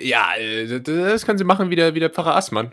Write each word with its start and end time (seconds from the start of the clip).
Ja, 0.00 0.34
äh, 0.36 0.80
das 0.80 1.26
können 1.26 1.38
sie 1.38 1.44
machen 1.44 1.70
wie 1.70 1.76
der, 1.76 1.94
wie 1.94 2.00
der 2.00 2.10
Pfarrer 2.10 2.36
Assmann. 2.36 2.72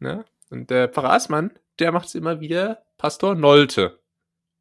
Ne? 0.00 0.24
Und 0.50 0.70
der 0.70 0.88
Pfarrer 0.88 1.12
Assmann, 1.12 1.52
der 1.78 1.92
macht 1.92 2.06
es 2.06 2.14
immer 2.14 2.40
wieder 2.40 2.82
Pastor 2.98 3.34
Nolte. 3.34 3.98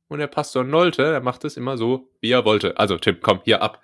Und 0.08 0.20
der 0.20 0.28
Pastor 0.28 0.64
Nolte, 0.64 1.04
der 1.04 1.22
macht 1.22 1.44
es 1.44 1.58
immer 1.58 1.78
so, 1.78 2.10
wie 2.22 2.32
er 2.32 2.46
wollte. 2.46 2.78
Also, 2.78 2.98
Tim, 2.98 3.18
komm, 3.22 3.42
hier 3.46 3.62
ab. 3.62 3.82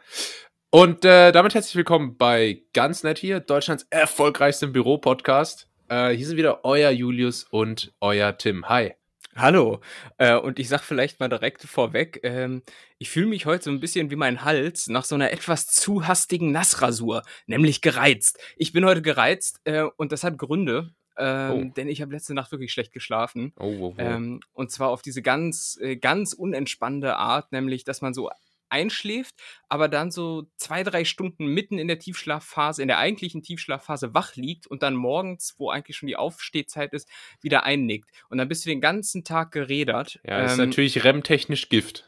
Und 0.69 1.03
äh, 1.03 1.31
damit 1.31 1.55
herzlich 1.55 1.75
willkommen 1.75 2.17
bei 2.17 2.61
Ganz 2.73 3.01
Nett 3.03 3.17
hier, 3.17 3.39
Deutschlands 3.39 3.87
erfolgreichstem 3.89 4.71
Büro-Podcast. 4.71 5.67
Äh, 5.87 6.11
hier 6.11 6.27
sind 6.27 6.37
wieder 6.37 6.63
euer 6.63 6.91
Julius 6.91 7.45
und 7.45 7.93
euer 7.99 8.37
Tim. 8.37 8.69
Hi. 8.69 8.98
Hallo. 9.35 9.79
Äh, 10.17 10.35
und 10.35 10.59
ich 10.59 10.67
sag 10.67 10.81
vielleicht 10.81 11.19
mal 11.19 11.29
direkt 11.29 11.61
vorweg, 11.63 12.19
ähm, 12.23 12.63
ich 12.97 13.09
fühle 13.09 13.27
mich 13.27 13.45
heute 13.45 13.65
so 13.65 13.69
ein 13.69 13.79
bisschen 13.79 14.11
wie 14.11 14.15
mein 14.15 14.43
Hals 14.43 14.87
nach 14.87 15.05
so 15.05 15.15
einer 15.15 15.31
etwas 15.31 15.67
zu 15.67 16.07
hastigen 16.07 16.51
Nassrasur, 16.51 17.23
nämlich 17.45 17.81
gereizt. 17.81 18.39
Ich 18.57 18.73
bin 18.73 18.85
heute 18.85 19.01
gereizt 19.01 19.61
äh, 19.63 19.83
und 19.97 20.11
das 20.11 20.23
hat 20.23 20.37
Gründe. 20.37 20.93
Ähm, 21.17 21.51
oh. 21.51 21.73
Denn 21.75 21.89
ich 21.89 22.01
habe 22.01 22.13
letzte 22.13 22.33
Nacht 22.33 22.51
wirklich 22.51 22.71
schlecht 22.71 22.93
geschlafen. 22.93 23.53
Oh, 23.59 23.65
oh, 23.65 23.85
oh. 23.87 23.93
Ähm, 23.97 24.39
und 24.53 24.71
zwar 24.71 24.89
auf 24.89 25.01
diese 25.01 25.21
ganz, 25.21 25.77
äh, 25.81 25.97
ganz 25.97 26.33
unentspannende 26.33 27.17
Art, 27.17 27.51
nämlich, 27.51 27.83
dass 27.83 28.01
man 28.01 28.13
so 28.13 28.29
einschläft, 28.69 29.35
aber 29.67 29.87
dann 29.87 30.11
so 30.11 30.49
zwei, 30.57 30.83
drei 30.83 31.05
Stunden 31.05 31.47
mitten 31.47 31.77
in 31.77 31.87
der 31.87 31.99
Tiefschlafphase, 31.99 32.81
in 32.81 32.87
der 32.87 32.97
eigentlichen 32.97 33.43
Tiefschlafphase 33.43 34.13
wach 34.13 34.35
liegt 34.35 34.67
und 34.67 34.83
dann 34.83 34.95
morgens, 34.95 35.55
wo 35.57 35.69
eigentlich 35.69 35.97
schon 35.97 36.07
die 36.07 36.15
Aufstehzeit 36.15 36.93
ist, 36.93 37.09
wieder 37.41 37.63
einnickt. 37.63 38.09
Und 38.29 38.37
dann 38.37 38.47
bist 38.47 38.65
du 38.65 38.69
den 38.69 38.81
ganzen 38.81 39.23
Tag 39.23 39.51
gerädert. 39.51 40.19
Ja, 40.23 40.41
das 40.41 40.53
ähm, 40.53 40.59
ist 40.59 40.65
natürlich 40.67 41.03
REM-technisch 41.03 41.69
Gift. 41.69 42.05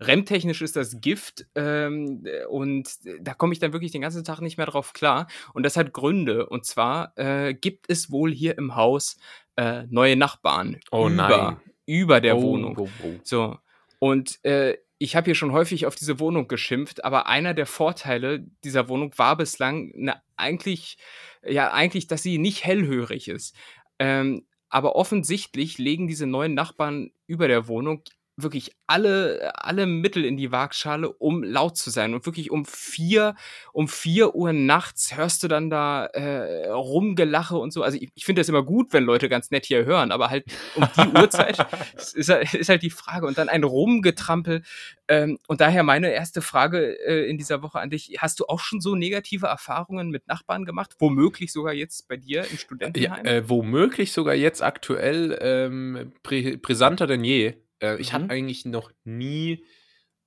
REM-technisch 0.00 0.60
ist 0.60 0.76
das 0.76 1.00
Gift 1.00 1.46
ähm, 1.54 2.26
und 2.48 2.90
da 3.20 3.34
komme 3.34 3.52
ich 3.52 3.58
dann 3.60 3.72
wirklich 3.72 3.92
den 3.92 4.02
ganzen 4.02 4.24
Tag 4.24 4.40
nicht 4.40 4.56
mehr 4.56 4.66
drauf 4.66 4.92
klar. 4.92 5.28
Und 5.52 5.64
das 5.64 5.76
hat 5.76 5.92
Gründe. 5.92 6.46
Und 6.46 6.64
zwar 6.64 7.16
äh, 7.16 7.54
gibt 7.54 7.88
es 7.88 8.10
wohl 8.10 8.32
hier 8.32 8.58
im 8.58 8.74
Haus 8.74 9.16
äh, 9.56 9.84
neue 9.88 10.16
Nachbarn 10.16 10.80
oh, 10.90 11.08
über, 11.08 11.28
nein. 11.28 11.56
über 11.86 12.20
der 12.20 12.36
oh, 12.36 12.42
Wohnung. 12.42 12.76
Oh, 12.76 12.88
oh. 13.04 13.12
So. 13.22 13.58
Und 13.98 14.44
äh, 14.44 14.76
ich 15.04 15.16
habe 15.16 15.26
hier 15.26 15.34
schon 15.34 15.52
häufig 15.52 15.84
auf 15.84 15.94
diese 15.94 16.18
Wohnung 16.18 16.48
geschimpft, 16.48 17.04
aber 17.04 17.26
einer 17.26 17.52
der 17.52 17.66
Vorteile 17.66 18.40
dieser 18.64 18.88
Wohnung 18.88 19.12
war 19.18 19.36
bislang 19.36 19.92
eine, 19.94 20.22
eigentlich, 20.36 20.96
ja, 21.44 21.72
eigentlich, 21.72 22.06
dass 22.06 22.22
sie 22.22 22.38
nicht 22.38 22.64
hellhörig 22.64 23.28
ist. 23.28 23.54
Ähm, 23.98 24.46
aber 24.70 24.96
offensichtlich 24.96 25.76
legen 25.76 26.08
diese 26.08 26.26
neuen 26.26 26.54
Nachbarn 26.54 27.10
über 27.26 27.48
der 27.48 27.68
Wohnung 27.68 28.02
wirklich 28.36 28.72
alle, 28.86 29.52
alle 29.54 29.86
Mittel 29.86 30.24
in 30.24 30.36
die 30.36 30.50
Waagschale, 30.50 31.08
um 31.08 31.42
laut 31.42 31.76
zu 31.76 31.90
sein. 31.90 32.14
Und 32.14 32.26
wirklich 32.26 32.50
um 32.50 32.64
vier, 32.64 33.36
um 33.72 33.86
vier 33.86 34.34
Uhr 34.34 34.52
nachts 34.52 35.16
hörst 35.16 35.42
du 35.42 35.48
dann 35.48 35.70
da 35.70 36.06
äh, 36.06 36.68
Rumgelache 36.68 37.56
und 37.56 37.72
so. 37.72 37.82
Also 37.82 37.96
ich, 38.00 38.10
ich 38.14 38.24
finde 38.24 38.40
das 38.40 38.48
immer 38.48 38.64
gut, 38.64 38.92
wenn 38.92 39.04
Leute 39.04 39.28
ganz 39.28 39.50
nett 39.50 39.66
hier 39.66 39.84
hören, 39.84 40.10
aber 40.10 40.30
halt 40.30 40.46
um 40.74 40.86
die 40.96 41.18
Uhrzeit 41.18 41.58
ist, 42.14 42.28
halt, 42.28 42.52
ist 42.54 42.68
halt 42.68 42.82
die 42.82 42.90
Frage. 42.90 43.26
Und 43.26 43.38
dann 43.38 43.48
ein 43.48 43.62
Rumgetrampel. 43.62 44.62
Ähm, 45.06 45.38
und 45.46 45.60
daher 45.60 45.82
meine 45.82 46.10
erste 46.12 46.42
Frage 46.42 46.98
äh, 47.06 47.28
in 47.28 47.38
dieser 47.38 47.62
Woche 47.62 47.78
an 47.78 47.90
dich. 47.90 48.16
Hast 48.18 48.40
du 48.40 48.46
auch 48.46 48.60
schon 48.60 48.80
so 48.80 48.96
negative 48.96 49.46
Erfahrungen 49.46 50.10
mit 50.10 50.26
Nachbarn 50.26 50.64
gemacht? 50.64 50.94
Womöglich 50.98 51.52
sogar 51.52 51.72
jetzt 51.72 52.08
bei 52.08 52.16
dir 52.16 52.44
im 52.50 52.58
Studentenheim? 52.58 53.24
Ja, 53.24 53.30
äh, 53.30 53.48
womöglich 53.48 54.12
sogar 54.12 54.34
jetzt 54.34 54.62
aktuell 54.62 55.38
ähm, 55.40 56.12
prä 56.22 56.56
brisanter 56.56 57.06
denn 57.06 57.22
je. 57.22 57.54
Äh, 57.80 58.00
ich 58.00 58.12
mhm. 58.12 58.14
hatte 58.14 58.30
eigentlich 58.30 58.64
noch 58.64 58.90
nie 59.04 59.64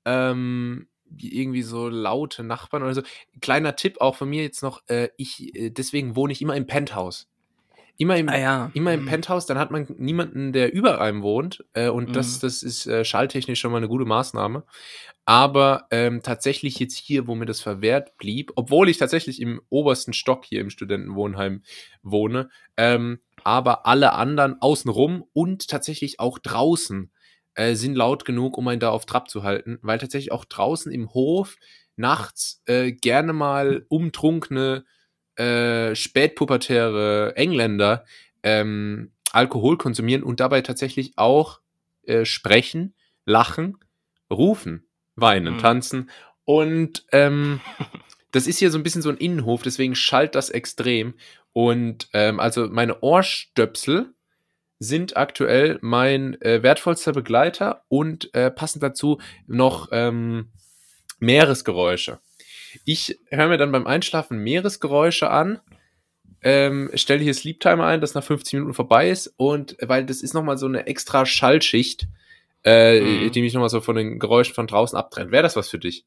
ähm, 0.06 0.88
irgendwie 1.18 1.62
so 1.62 1.88
laute 1.90 2.44
Nachbarn 2.44 2.84
oder 2.84 2.94
so. 2.94 3.02
Kleiner 3.42 3.76
Tipp 3.76 4.02
auch 4.02 4.16
von 4.16 4.30
mir 4.30 4.44
jetzt 4.44 4.62
noch, 4.64 4.84
äh, 4.88 5.10
ich, 5.18 5.56
äh, 5.56 5.70
deswegen 5.70 6.16
wohne 6.16 6.34
ich 6.34 6.42
immer 6.42 6.56
im 6.56 6.68
Penthouse. 6.68 7.28
Immer 8.00 8.18
im, 8.18 8.30
ah, 8.30 8.38
ja. 8.38 8.72
immer 8.76 8.94
im 8.94 9.04
mhm. 9.04 9.08
Penthouse, 9.08 9.48
dann 9.48 9.58
hat 9.58 9.72
man 9.72 9.88
niemanden, 9.98 10.54
der 10.54 10.72
über 10.72 11.02
einem 11.02 11.24
wohnt. 11.24 11.66
Äh, 11.74 11.90
und 11.90 12.10
mhm. 12.10 12.14
das, 12.14 12.40
das 12.40 12.62
ist 12.62 12.86
äh, 12.86 13.04
schalltechnisch 13.04 13.60
schon 13.60 13.72
mal 13.72 13.78
eine 13.78 13.88
gute 13.88 14.06
Maßnahme. 14.06 14.64
Aber 15.26 15.88
ähm, 15.92 16.22
tatsächlich 16.22 16.80
jetzt 16.80 16.96
hier, 16.96 17.28
wo 17.28 17.36
mir 17.36 17.48
das 17.48 17.60
verwehrt 17.60 18.18
blieb, 18.18 18.52
obwohl 18.56 18.88
ich 18.88 18.98
tatsächlich 18.98 19.42
im 19.42 19.62
obersten 19.70 20.14
Stock 20.14 20.46
hier 20.46 20.62
im 20.62 20.70
Studentenwohnheim 20.70 21.64
wohne, 22.02 22.50
ähm, 22.78 23.20
aber 23.44 23.86
alle 23.86 24.14
anderen 24.14 24.62
außenrum 24.62 25.26
und 25.34 25.68
tatsächlich 25.68 26.20
auch 26.20 26.40
draußen 26.40 27.12
äh, 27.58 27.74
sind 27.74 27.96
laut 27.96 28.24
genug, 28.24 28.58
um 28.58 28.68
einen 28.68 28.80
da 28.80 28.90
auf 28.90 29.06
Trab 29.06 29.30
zu 29.30 29.44
halten, 29.44 29.80
weil 29.82 29.98
tatsächlich 29.98 30.32
auch 30.32 30.46
draußen 30.46 30.92
im 30.92 31.14
Hof 31.14 31.58
nachts 31.96 32.62
äh, 32.66 32.92
gerne 32.92 33.34
mal 33.34 33.86
umtrunkene, 33.90 34.86
äh, 35.36 35.96
spätpubertäre 35.96 37.36
Engländer 37.36 38.06
ähm, 38.44 39.12
Alkohol 39.32 39.78
konsumieren 39.78 40.24
und 40.24 40.40
dabei 40.40 40.62
tatsächlich 40.62 41.18
auch 41.18 41.60
äh, 42.04 42.26
sprechen, 42.26 42.94
lachen, 43.26 43.78
rufen, 44.32 44.88
weinen, 45.16 45.56
mhm. 45.56 45.60
tanzen. 45.60 46.10
Und 46.46 47.06
ähm, 47.12 47.60
das 48.32 48.46
ist 48.46 48.60
hier 48.60 48.70
so 48.70 48.78
ein 48.78 48.84
bisschen 48.84 49.02
so 49.02 49.10
ein 49.10 49.18
Innenhof, 49.18 49.64
deswegen 49.64 49.96
schallt 49.96 50.36
das 50.36 50.52
extrem. 50.52 51.16
Und 51.54 52.08
ähm, 52.14 52.40
also 52.40 52.68
meine 52.68 53.02
Ohrstöpsel 53.02 54.14
sind 54.80 55.18
aktuell 55.18 55.80
mein 55.82 56.40
äh, 56.42 56.62
wertvollster 56.62 57.14
Begleiter 57.14 57.84
und 57.88 58.34
äh, 58.34 58.52
passend 58.52 58.84
dazu 58.84 59.20
noch 59.48 59.90
ähm, 59.92 60.50
Meeresgeräusche. 61.20 62.20
Ich 62.86 63.20
höre 63.30 63.48
mir 63.48 63.58
dann 63.58 63.72
beim 63.72 63.88
Einschlafen 63.88 64.38
Meeresgeräusche 64.38 65.30
an, 65.30 65.60
ähm, 66.42 66.92
stelle 66.94 67.24
hier 67.24 67.34
Sleep 67.34 67.60
Timer 67.60 67.86
ein, 67.86 68.02
das 68.02 68.14
nach 68.14 68.24
50 68.24 68.54
Minuten 68.54 68.74
vorbei 68.74 69.10
ist 69.10 69.34
und 69.38 69.76
weil 69.82 70.06
das 70.06 70.22
ist 70.22 70.34
nochmal 70.34 70.58
so 70.58 70.68
eine 70.68 70.86
extra 70.86 71.26
Schallschicht, 71.26 72.08
äh, 72.64 73.00
mhm. 73.00 73.32
die 73.32 73.42
mich 73.42 73.54
nochmal 73.54 73.70
so 73.70 73.82
von 73.82 73.96
den 73.96 74.20
Geräuschen 74.20 74.54
von 74.54 74.68
draußen 74.68 74.98
abtrennt. 74.98 75.32
Wäre 75.32 75.44
das 75.44 75.56
was 75.56 75.70
für 75.70 75.80
dich? 75.80 76.06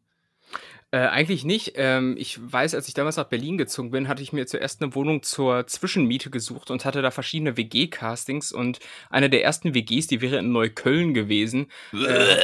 Äh, 0.92 1.06
eigentlich 1.06 1.44
nicht. 1.44 1.74
Ähm, 1.76 2.16
ich 2.18 2.40
weiß, 2.40 2.74
als 2.74 2.88
ich 2.88 2.94
damals 2.94 3.16
nach 3.16 3.28
Berlin 3.28 3.56
gezogen 3.56 3.92
bin, 3.92 4.08
hatte 4.08 4.24
ich 4.24 4.32
mir 4.32 4.48
zuerst 4.48 4.82
eine 4.82 4.92
Wohnung 4.96 5.22
zur 5.22 5.68
Zwischenmiete 5.68 6.30
gesucht 6.30 6.68
und 6.72 6.84
hatte 6.84 7.00
da 7.00 7.12
verschiedene 7.12 7.56
WG-Castings 7.56 8.50
und 8.50 8.80
eine 9.08 9.30
der 9.30 9.44
ersten 9.44 9.72
WGs, 9.72 10.08
die 10.08 10.20
wäre 10.20 10.38
in 10.38 10.50
Neukölln 10.50 11.14
gewesen, 11.14 11.70
äh, 11.94 12.34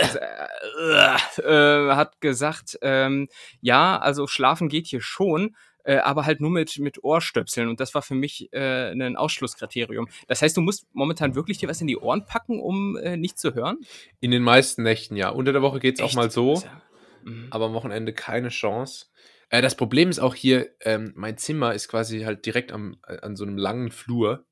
äh, 1.43 1.95
hat 1.95 2.21
gesagt, 2.21 2.79
ähm, 2.83 3.27
ja, 3.63 3.99
also 3.99 4.29
schlafen 4.29 4.69
geht 4.69 4.87
hier 4.87 5.01
schon, 5.01 5.57
äh, 5.83 5.97
aber 5.97 6.25
halt 6.25 6.41
nur 6.41 6.51
mit, 6.51 6.79
mit 6.79 7.03
Ohrstöpseln. 7.03 7.69
Und 7.69 7.81
das 7.81 7.97
war 7.97 8.03
für 8.03 8.15
mich 8.15 8.53
äh, 8.53 8.93
ein 8.93 9.17
Ausschlusskriterium. 9.17 10.07
Das 10.29 10.41
heißt, 10.41 10.57
du 10.57 10.61
musst 10.61 10.87
momentan 10.93 11.35
wirklich 11.35 11.59
dir 11.59 11.69
was 11.69 11.81
in 11.81 11.89
die 11.89 11.97
Ohren 11.97 12.27
packen, 12.27 12.61
um 12.61 12.97
äh, 12.97 13.17
nicht 13.17 13.41
zu 13.41 13.55
hören? 13.55 13.79
In 14.21 14.31
den 14.31 14.43
meisten 14.45 14.85
Nächten, 14.85 15.17
ja. 15.17 15.31
Unter 15.31 15.53
der 15.53 15.63
Woche 15.63 15.81
geht 15.81 15.99
es 15.99 16.01
auch 16.01 16.15
mal 16.15 16.31
so. 16.31 16.55
Ja 16.55 16.83
mhm. 17.27 17.49
aber 17.51 17.67
am 17.67 17.75
Wochenende 17.75 18.13
keine 18.13 18.49
Chance. 18.49 19.07
Äh, 19.51 19.63
das 19.63 19.77
Problem 19.77 20.09
ist 20.09 20.19
auch 20.19 20.35
hier, 20.35 20.71
ähm, 20.81 21.13
mein 21.15 21.39
Zimmer 21.39 21.75
ist 21.75 21.89
quasi 21.89 22.23
halt 22.23 22.47
direkt 22.47 22.73
am, 22.73 22.97
an 23.03 23.37
so 23.37 23.45
einem 23.45 23.59
langen 23.59 23.91
Flur. 23.91 24.47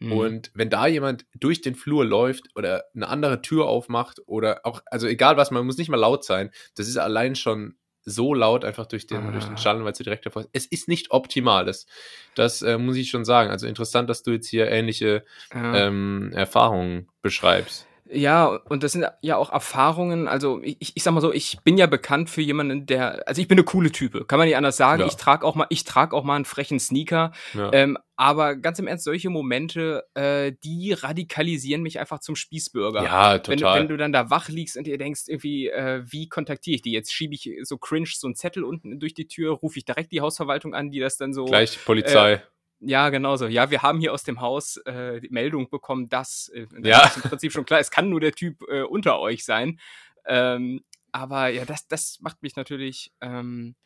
Mhm. 0.00 0.12
Und 0.12 0.50
wenn 0.54 0.70
da 0.70 0.86
jemand 0.86 1.26
durch 1.34 1.60
den 1.60 1.74
Flur 1.74 2.04
läuft 2.04 2.48
oder 2.56 2.84
eine 2.94 3.08
andere 3.08 3.42
Tür 3.42 3.66
aufmacht 3.66 4.20
oder 4.26 4.60
auch, 4.64 4.82
also 4.86 5.06
egal 5.06 5.36
was, 5.36 5.50
man 5.50 5.64
muss 5.66 5.78
nicht 5.78 5.88
mal 5.88 5.96
laut 5.96 6.24
sein, 6.24 6.50
das 6.76 6.88
ist 6.88 6.96
allein 6.96 7.36
schon 7.36 7.76
so 8.06 8.34
laut 8.34 8.64
einfach 8.64 8.86
durch 8.86 9.06
den, 9.06 9.18
ah. 9.18 9.30
durch 9.30 9.44
den 9.44 9.54
ah. 9.54 9.58
Schall, 9.58 9.82
weil 9.84 9.92
es 9.92 9.98
direkt 9.98 10.26
davor 10.26 10.42
ist. 10.42 10.50
Es 10.52 10.66
ist 10.66 10.88
nicht 10.88 11.10
optimal, 11.10 11.64
das, 11.64 11.86
das 12.34 12.60
äh, 12.62 12.76
muss 12.76 12.96
ich 12.96 13.08
schon 13.08 13.24
sagen. 13.24 13.50
Also 13.50 13.66
interessant, 13.66 14.10
dass 14.10 14.22
du 14.22 14.32
jetzt 14.32 14.48
hier 14.48 14.68
ähnliche 14.68 15.24
ja. 15.54 15.86
ähm, 15.86 16.30
Erfahrungen 16.34 17.08
beschreibst. 17.22 17.86
Ja, 18.14 18.46
und 18.46 18.82
das 18.82 18.92
sind 18.92 19.06
ja 19.22 19.36
auch 19.36 19.52
Erfahrungen. 19.52 20.28
Also, 20.28 20.60
ich, 20.62 20.92
ich 20.94 21.02
sag 21.02 21.12
mal 21.12 21.20
so, 21.20 21.32
ich 21.32 21.58
bin 21.64 21.76
ja 21.76 21.86
bekannt 21.86 22.30
für 22.30 22.40
jemanden, 22.40 22.86
der, 22.86 23.26
also 23.28 23.40
ich 23.40 23.48
bin 23.48 23.58
eine 23.58 23.64
coole 23.64 23.90
Type, 23.90 24.24
kann 24.24 24.38
man 24.38 24.46
nicht 24.46 24.56
anders 24.56 24.76
sagen. 24.76 25.00
Ja. 25.00 25.06
Ich 25.06 25.16
trage 25.16 25.46
auch 25.46 25.54
mal, 25.54 25.66
ich 25.70 25.84
trage 25.84 26.16
auch 26.16 26.24
mal 26.24 26.36
einen 26.36 26.44
frechen 26.44 26.78
Sneaker. 26.80 27.32
Ja. 27.54 27.70
Ähm, 27.72 27.98
aber 28.16 28.54
ganz 28.54 28.78
im 28.78 28.86
Ernst, 28.86 29.04
solche 29.04 29.28
Momente, 29.28 30.04
äh, 30.14 30.52
die 30.62 30.92
radikalisieren 30.92 31.82
mich 31.82 31.98
einfach 31.98 32.20
zum 32.20 32.36
Spießbürger. 32.36 33.02
Ja, 33.02 33.38
total. 33.38 33.74
Wenn, 33.74 33.82
wenn 33.82 33.88
du 33.88 33.96
dann 33.96 34.12
da 34.12 34.30
wach 34.30 34.48
liegst 34.48 34.76
und 34.76 34.86
dir 34.86 34.98
denkst, 34.98 35.22
irgendwie, 35.26 35.68
äh, 35.68 36.02
wie 36.06 36.28
kontaktiere 36.28 36.76
ich 36.76 36.82
die? 36.82 36.92
Jetzt 36.92 37.12
schiebe 37.12 37.34
ich 37.34 37.50
so 37.62 37.76
cringe 37.76 38.06
so 38.12 38.28
einen 38.28 38.36
Zettel 38.36 38.62
unten 38.62 39.00
durch 39.00 39.14
die 39.14 39.26
Tür, 39.26 39.52
rufe 39.52 39.78
ich 39.78 39.84
direkt 39.84 40.12
die 40.12 40.20
Hausverwaltung 40.20 40.74
an, 40.74 40.90
die 40.90 41.00
das 41.00 41.16
dann 41.16 41.32
so. 41.32 41.46
Gleich 41.46 41.84
Polizei. 41.84 42.34
Äh, 42.34 42.40
ja, 42.86 43.08
genau 43.10 43.36
so. 43.36 43.46
Ja, 43.46 43.70
wir 43.70 43.82
haben 43.82 44.00
hier 44.00 44.12
aus 44.12 44.22
dem 44.24 44.40
Haus 44.40 44.76
äh, 44.78 45.20
die 45.20 45.30
Meldung 45.30 45.68
bekommen, 45.70 46.08
dass 46.08 46.48
äh, 46.54 46.66
ja. 46.82 47.06
ist 47.06 47.16
im 47.16 47.22
Prinzip 47.22 47.52
schon 47.52 47.64
klar, 47.64 47.80
es 47.80 47.90
kann 47.90 48.10
nur 48.10 48.20
der 48.20 48.32
Typ 48.32 48.62
äh, 48.68 48.82
unter 48.82 49.18
euch 49.18 49.44
sein. 49.44 49.80
Ähm, 50.26 50.84
aber 51.12 51.48
ja, 51.48 51.64
das, 51.64 51.86
das 51.86 52.18
macht 52.20 52.42
mich 52.42 52.56
natürlich 52.56 53.12
ähm, 53.20 53.76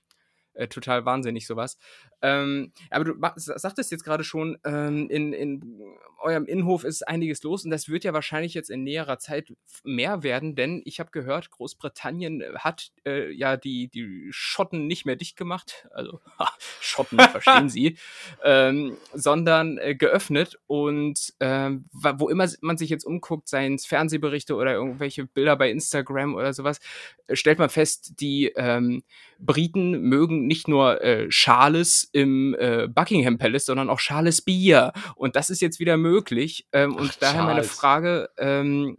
Äh, 0.59 0.67
total 0.67 1.05
wahnsinnig 1.05 1.47
sowas. 1.47 1.79
Ähm, 2.21 2.73
aber 2.91 3.05
du 3.05 3.15
sagtest 3.37 3.93
jetzt 3.93 4.03
gerade 4.03 4.25
schon, 4.25 4.59
ähm, 4.65 5.09
in, 5.09 5.33
in 5.33 5.81
eurem 6.19 6.47
Innenhof 6.47 6.83
ist 6.83 7.07
einiges 7.07 7.45
los 7.45 7.65
und 7.65 7.71
das 7.71 7.89
wird 7.89 8.03
ja 8.03 8.13
wahrscheinlich 8.13 8.55
jetzt 8.55 8.69
in 8.69 8.83
näherer 8.83 9.21
Zeit 9.21 9.53
mehr 9.85 10.25
werden, 10.25 10.57
denn 10.57 10.83
ich 10.85 10.99
habe 10.99 11.13
gehört, 11.13 11.53
Großbritannien 11.53 12.43
hat 12.57 12.91
äh, 13.07 13.31
ja 13.31 13.57
die, 13.57 13.87
die 13.87 14.27
Schotten 14.33 14.89
nicht 14.89 15.07
mehr 15.07 15.15
dicht 15.15 15.37
gemacht, 15.37 15.87
also 15.93 16.21
ha, 16.41 16.53
Schotten, 16.81 17.19
verstehen 17.31 17.69
Sie, 17.69 17.97
ähm, 18.43 18.97
sondern 19.15 19.79
äh, 19.79 19.95
geöffnet 19.95 20.59
und 20.67 21.35
ähm, 21.39 21.85
wo 21.93 22.29
immer 22.29 22.49
man 22.63 22.79
sich 22.79 22.91
jetzt 22.91 23.05
umguckt, 23.05 23.49
seien 23.49 23.75
es 23.75 23.87
Fernsehberichte 23.87 24.57
oder 24.57 24.73
irgendwelche 24.73 25.25
Bilder 25.25 25.55
bei 25.55 25.71
Instagram 25.71 26.35
oder 26.35 26.53
sowas, 26.53 26.81
äh, 27.29 27.37
stellt 27.37 27.61
man 27.61 27.69
fest, 27.69 28.15
die 28.19 28.47
ähm, 28.57 29.05
Briten 29.39 30.01
mögen 30.03 30.47
nicht 30.47 30.69
nur 30.69 31.03
äh, 31.03 31.27
Schales 31.31 32.09
im 32.13 32.55
äh, 32.59 32.89
Buckingham 32.89 33.39
Palace, 33.39 33.67
sondern 33.67 33.89
auch 33.89 34.01
Schales 34.01 34.43
Bier. 34.43 34.93
Und 35.15 35.37
das 35.37 35.51
ist 35.51 35.61
jetzt 35.61 35.79
wieder 35.79 35.97
möglich. 35.97 36.67
Ähm, 36.73 36.97
und 36.97 37.11
Ach, 37.13 37.17
daher 37.21 37.41
Charles. 37.41 37.55
meine 37.55 37.63
Frage, 37.65 38.31
ähm, 38.39 38.99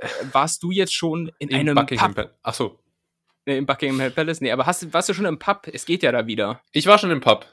äh, 0.00 0.06
warst 0.32 0.62
du 0.62 0.70
jetzt 0.70 0.94
schon 0.94 1.30
in, 1.38 1.48
in 1.48 1.56
einem 1.56 1.74
Buckingham 1.74 2.14
Pub? 2.14 2.30
Ach 2.42 2.54
so. 2.54 2.78
Nee, 3.44 3.58
Im 3.58 3.66
Buckingham 3.66 4.12
Palace? 4.12 4.40
Nee, 4.40 4.52
aber 4.52 4.66
hast, 4.66 4.92
warst 4.92 5.08
du 5.08 5.14
schon 5.14 5.24
im 5.24 5.38
Pub? 5.38 5.66
Es 5.72 5.84
geht 5.84 6.02
ja 6.04 6.12
da 6.12 6.26
wieder. 6.26 6.60
Ich 6.70 6.86
war 6.86 6.98
schon 6.98 7.10
im 7.10 7.20
Pub. 7.20 7.44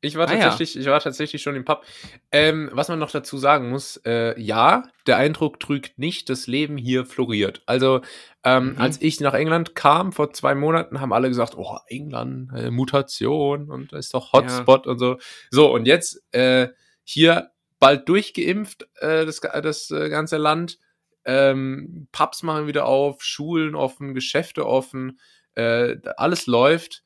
Ich 0.00 0.16
war, 0.16 0.28
tatsächlich, 0.28 0.76
ah, 0.76 0.78
ja. 0.78 0.80
ich 0.80 0.86
war 0.86 1.00
tatsächlich 1.00 1.42
schon 1.42 1.56
im 1.56 1.64
Pub. 1.64 1.84
Ähm, 2.30 2.70
was 2.72 2.88
man 2.88 3.00
noch 3.00 3.10
dazu 3.10 3.36
sagen 3.36 3.68
muss, 3.68 3.96
äh, 4.04 4.40
ja, 4.40 4.84
der 5.08 5.16
Eindruck 5.16 5.58
trügt 5.58 5.98
nicht, 5.98 6.30
das 6.30 6.46
Leben 6.46 6.76
hier 6.76 7.04
floriert. 7.04 7.62
Also, 7.66 8.02
ähm, 8.44 8.74
mhm. 8.74 8.78
als 8.78 9.02
ich 9.02 9.18
nach 9.18 9.34
England 9.34 9.74
kam 9.74 10.12
vor 10.12 10.32
zwei 10.32 10.54
Monaten, 10.54 11.00
haben 11.00 11.12
alle 11.12 11.28
gesagt, 11.28 11.56
oh, 11.56 11.78
England, 11.88 12.52
äh, 12.54 12.70
Mutation 12.70 13.70
und 13.70 13.92
das 13.92 14.06
ist 14.06 14.14
doch 14.14 14.32
Hotspot 14.32 14.86
ja. 14.86 14.92
und 14.92 14.98
so. 14.98 15.18
So, 15.50 15.72
und 15.74 15.86
jetzt 15.86 16.22
äh, 16.32 16.68
hier 17.02 17.50
bald 17.80 18.08
durchgeimpft, 18.08 18.88
äh, 19.00 19.26
das, 19.26 19.40
das 19.40 19.90
äh, 19.90 20.08
ganze 20.10 20.36
Land. 20.36 20.78
Ähm, 21.24 22.06
Pubs 22.12 22.44
machen 22.44 22.68
wieder 22.68 22.86
auf, 22.86 23.22
Schulen 23.24 23.74
offen, 23.74 24.14
Geschäfte 24.14 24.64
offen, 24.64 25.18
äh, 25.56 25.96
alles 26.16 26.46
läuft 26.46 27.02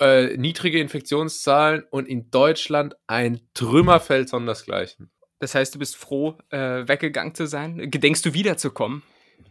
äh, 0.00 0.36
niedrige 0.36 0.80
Infektionszahlen 0.80 1.84
und 1.90 2.06
in 2.08 2.30
Deutschland 2.30 2.96
ein 3.06 3.40
Trümmerfeld 3.54 4.28
sondersgleichen. 4.28 5.10
Das 5.40 5.54
heißt, 5.54 5.74
du 5.74 5.78
bist 5.78 5.96
froh, 5.96 6.36
äh, 6.50 6.86
weggegangen 6.88 7.34
zu 7.34 7.46
sein? 7.46 7.90
Gedenkst 7.90 8.24
du 8.24 8.34
wiederzukommen? 8.34 9.02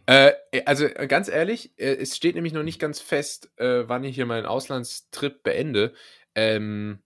Äh, 0.06 0.32
also 0.66 0.86
ganz 1.08 1.28
ehrlich, 1.28 1.72
äh, 1.78 1.96
es 1.96 2.16
steht 2.16 2.34
nämlich 2.34 2.52
noch 2.52 2.62
nicht 2.62 2.78
ganz 2.78 3.00
fest, 3.00 3.50
äh, 3.56 3.88
wann 3.88 4.04
ich 4.04 4.14
hier 4.14 4.26
meinen 4.26 4.46
Auslandstrip 4.46 5.42
beende. 5.42 5.94
Ähm, 6.34 7.02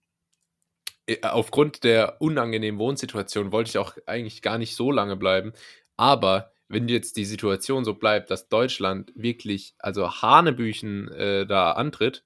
äh, 1.05 1.17
aufgrund 1.21 1.83
der 1.83 2.21
unangenehmen 2.21 2.79
Wohnsituation 2.79 3.51
wollte 3.51 3.69
ich 3.69 3.77
auch 3.77 3.95
eigentlich 4.05 4.41
gar 4.41 4.57
nicht 4.57 4.75
so 4.75 4.91
lange 4.91 5.15
bleiben. 5.15 5.53
Aber 5.97 6.51
wenn 6.67 6.87
jetzt 6.87 7.17
die 7.17 7.25
Situation 7.25 7.85
so 7.85 7.93
bleibt, 7.93 8.31
dass 8.31 8.49
Deutschland 8.49 9.11
wirklich, 9.15 9.75
also 9.79 10.21
Hanebüchen 10.21 11.09
äh, 11.11 11.45
da 11.45 11.73
antritt, 11.73 12.23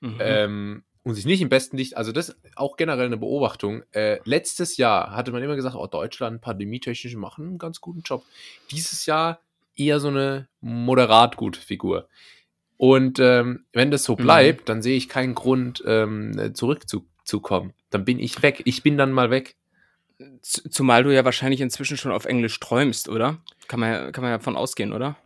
Mhm. 0.00 0.16
Ähm, 0.20 0.82
und 1.02 1.14
sich 1.14 1.24
nicht 1.24 1.40
im 1.40 1.48
besten 1.48 1.76
Licht, 1.76 1.96
also 1.96 2.12
das 2.12 2.28
ist 2.28 2.38
auch 2.56 2.76
generell 2.76 3.06
eine 3.06 3.16
Beobachtung. 3.16 3.82
Äh, 3.92 4.18
letztes 4.24 4.76
Jahr 4.76 5.12
hatte 5.12 5.32
man 5.32 5.42
immer 5.42 5.56
gesagt, 5.56 5.74
oh, 5.74 5.86
Deutschland, 5.86 6.42
pandemietechnisch 6.42 7.16
machen 7.16 7.46
einen 7.46 7.58
ganz 7.58 7.80
guten 7.80 8.02
Job. 8.02 8.22
Dieses 8.70 9.06
Jahr 9.06 9.40
eher 9.76 9.98
so 9.98 10.08
eine 10.08 10.48
moderat 10.60 11.36
gute 11.36 11.60
Figur. 11.60 12.08
Und 12.76 13.18
ähm, 13.18 13.64
wenn 13.72 13.90
das 13.90 14.04
so 14.04 14.12
mhm. 14.12 14.22
bleibt, 14.22 14.60
mhm. 14.60 14.64
dann 14.66 14.82
sehe 14.82 14.96
ich 14.96 15.08
keinen 15.08 15.34
Grund, 15.34 15.82
ähm, 15.86 16.54
zurückzukommen. 16.54 17.72
Dann 17.90 18.04
bin 18.04 18.18
ich 18.18 18.42
weg. 18.42 18.62
Ich 18.64 18.82
bin 18.82 18.96
dann 18.96 19.12
mal 19.12 19.30
weg. 19.30 19.56
Zumal 20.42 21.02
du 21.02 21.14
ja 21.14 21.24
wahrscheinlich 21.24 21.62
inzwischen 21.62 21.96
schon 21.96 22.12
auf 22.12 22.26
Englisch 22.26 22.60
träumst, 22.60 23.08
oder? 23.08 23.38
Kann 23.68 23.80
man 23.80 23.90
ja, 23.90 24.10
kann 24.12 24.22
man 24.22 24.32
ja 24.32 24.38
davon 24.38 24.56
ausgehen, 24.56 24.92
oder? 24.92 25.16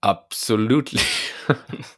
Absolut. 0.00 0.92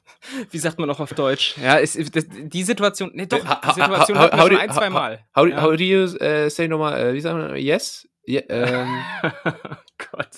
wie 0.51 0.59
sagt 0.59 0.79
man 0.79 0.91
auch 0.91 1.01
auf 1.01 1.15
Deutsch? 1.15 1.57
Ja, 1.59 1.77
ist, 1.77 1.97
das, 2.15 2.25
die 2.29 2.63
Situation, 2.63 3.11
nee, 3.15 3.27
doch, 3.27 3.39
die 3.39 3.73
Situation 3.73 4.19
how, 4.19 4.31
how, 4.31 4.39
how, 4.39 4.49
schon 4.49 4.57
ein, 4.57 4.73
zwei 4.73 4.91
Mal. 4.91 5.25
How, 5.35 5.49
ja. 5.49 5.63
how 5.63 5.77
do 5.77 5.83
you 5.83 6.05
uh, 6.05 6.49
say 6.49 6.69
nochmal, 6.69 7.11
uh, 7.11 7.15
wie 7.15 7.21
sagt 7.21 7.37
man, 7.37 7.57
yes? 7.57 8.07
Yeah, 8.29 8.43
ähm. 8.49 9.03
Gott. 10.13 10.29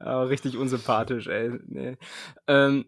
Ja, 0.00 0.22
richtig 0.22 0.56
unsympathisch, 0.56 1.26
ey. 1.26 1.50
Nee. 1.66 1.96
Ähm, 2.46 2.86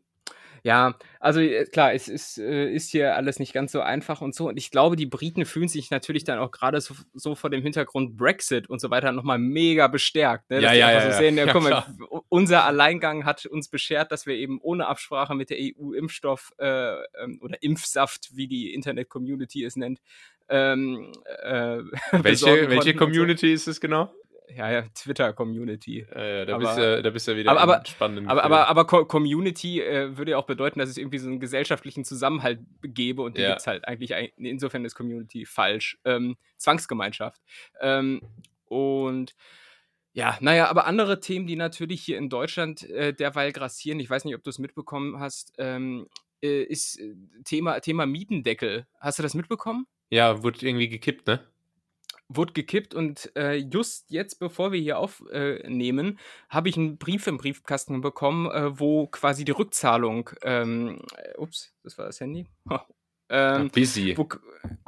ja, 0.65 0.95
also 1.21 1.41
äh, 1.41 1.67
klar, 1.67 1.93
es 1.93 2.09
ist, 2.09 2.39
äh, 2.39 2.73
ist 2.73 2.91
hier 2.91 3.17
alles 3.17 3.39
nicht 3.39 3.53
ganz 3.53 3.71
so 3.71 3.83
einfach 3.83 4.23
und 4.23 4.35
so. 4.35 4.49
Und 4.49 4.57
ich 4.57 4.71
glaube, 4.71 4.97
die 4.97 5.05
Briten 5.05 5.45
fühlen 5.45 5.69
sich 5.69 5.91
natürlich 5.91 6.25
dann 6.25 6.39
auch 6.39 6.51
gerade 6.51 6.81
so, 6.81 6.95
so 7.13 7.35
vor 7.35 7.51
dem 7.51 7.61
Hintergrund 7.61 8.17
Brexit 8.17 8.71
und 8.71 8.81
so 8.81 8.89
weiter 8.89 9.13
nochmal 9.13 9.39
mega 9.39 9.89
bestärkt. 9.89 10.49
Ne? 10.49 10.63
Ja, 10.63 10.73
ja, 10.73 10.91
ja, 10.91 11.11
so 11.11 11.19
sehen, 11.19 11.37
ja, 11.39 11.53
guck 11.53 11.65
mal, 11.65 11.85
unser 12.31 12.65
Alleingang 12.65 13.27
hat 13.27 13.45
uns 13.45 13.69
beschert, 13.69 14.11
dass 14.11 14.25
wir 14.25 14.37
eben 14.37 14.59
ohne 14.63 14.87
Absprache 14.87 15.35
mit 15.35 15.51
der 15.51 15.59
EU 15.61 15.93
Impfstoff 15.93 16.55
äh, 16.57 16.95
ähm, 17.23 17.39
oder 17.43 17.63
Impfsaft, 17.63 18.31
wie 18.35 18.49
die 18.49 18.73
Internet-Community 18.73 19.65
es 19.65 19.77
nennt, 19.77 20.01
ähm, 20.49 21.13
äh, 21.43 21.79
welche, 22.13 22.71
welche 22.71 22.95
Community 22.95 23.53
ist 23.53 23.69
es 23.69 23.83
genau? 23.83 24.15
Ja, 24.57 24.71
ja, 24.71 24.83
Twitter-Community. 24.95 26.01
Äh, 26.01 26.47
da, 26.47 26.59
bist 26.59 26.79
ja, 26.79 27.03
da 27.03 27.11
bist 27.11 27.29
ja 27.29 27.37
wieder 27.37 27.51
aber, 27.51 27.61
aber, 27.61 27.87
spannenden 27.87 28.29
aber, 28.29 28.45
aber, 28.45 28.69
aber, 28.69 28.85
Community 28.85 29.81
äh, 29.81 30.17
würde 30.17 30.33
ja 30.33 30.39
auch 30.39 30.47
bedeuten, 30.47 30.79
dass 30.79 30.89
es 30.89 30.97
irgendwie 30.97 31.19
so 31.19 31.29
einen 31.29 31.41
gesellschaftlichen 31.41 32.05
Zusammenhalt 32.05 32.61
gäbe 32.83 33.23
und 33.23 33.37
den 33.37 33.45
ja. 33.45 33.49
gibt 33.51 33.61
es 33.61 33.67
halt 33.67 33.87
eigentlich, 33.89 34.13
insofern 34.37 34.85
ist 34.85 34.95
Community 34.95 35.47
falsch. 35.47 35.99
Ähm, 36.05 36.37
Zwangsgemeinschaft. 36.57 37.43
Ähm, 37.81 38.21
und 38.67 39.35
ja, 40.13 40.39
naja, 40.41 40.69
aber 40.69 40.87
andere 40.87 41.21
Themen, 41.21 41.47
die 41.47 41.57
natürlich 41.57 42.03
hier 42.03 42.19
in 42.19 42.29
Deutschland 42.29 42.89
äh, 42.91 43.13
derweil 43.13 43.53
grassieren, 43.53 43.99
ich 43.99 44.09
weiß 44.09 44.25
nicht, 44.25 44.37
ob 44.37 44.45
du 44.45 44.51
es 44.51 44.61
mitbekommen 44.61 45.19
hast, 45.19 45.53
ähm, 45.59 46.07
äh, 46.41 46.63
ist 46.63 47.01
äh, 47.01 47.15
Thema, 47.45 47.81
Thema 47.81 48.07
Mietendeckel. 48.07 48.87
Hast 49.01 49.19
du 49.19 49.25
das 49.25 49.35
mitbekommen? 49.35 49.87
Ja, 50.11 50.43
wurde 50.43 50.67
irgendwie 50.67 50.89
gekippt, 50.89 51.27
ne? 51.27 51.41
Wurde 52.37 52.53
gekippt 52.53 52.95
und 52.95 53.31
äh, 53.37 53.55
just 53.55 54.11
jetzt, 54.11 54.39
bevor 54.39 54.73
wir 54.73 54.81
hier 54.81 54.99
aufnehmen, 54.99 56.19
äh, 56.19 56.21
habe 56.49 56.69
ich 56.69 56.77
einen 56.77 56.99
Brief 56.99 57.27
im 57.27 57.39
Briefkasten 57.39 58.01
bekommen, 58.01 58.51
äh, 58.51 58.79
wo 58.79 59.07
quasi 59.07 59.45
die 59.45 59.53
Rückzahlung, 59.53 60.31
ähm, 60.43 61.01
äh, 61.17 61.37
ups, 61.39 61.75
das 61.83 61.99
war 61.99 62.07
das 62.07 62.21
Handy, 62.21 62.47
ähm, 63.29 63.71
busy. 63.71 64.15
Wo, 64.17 64.29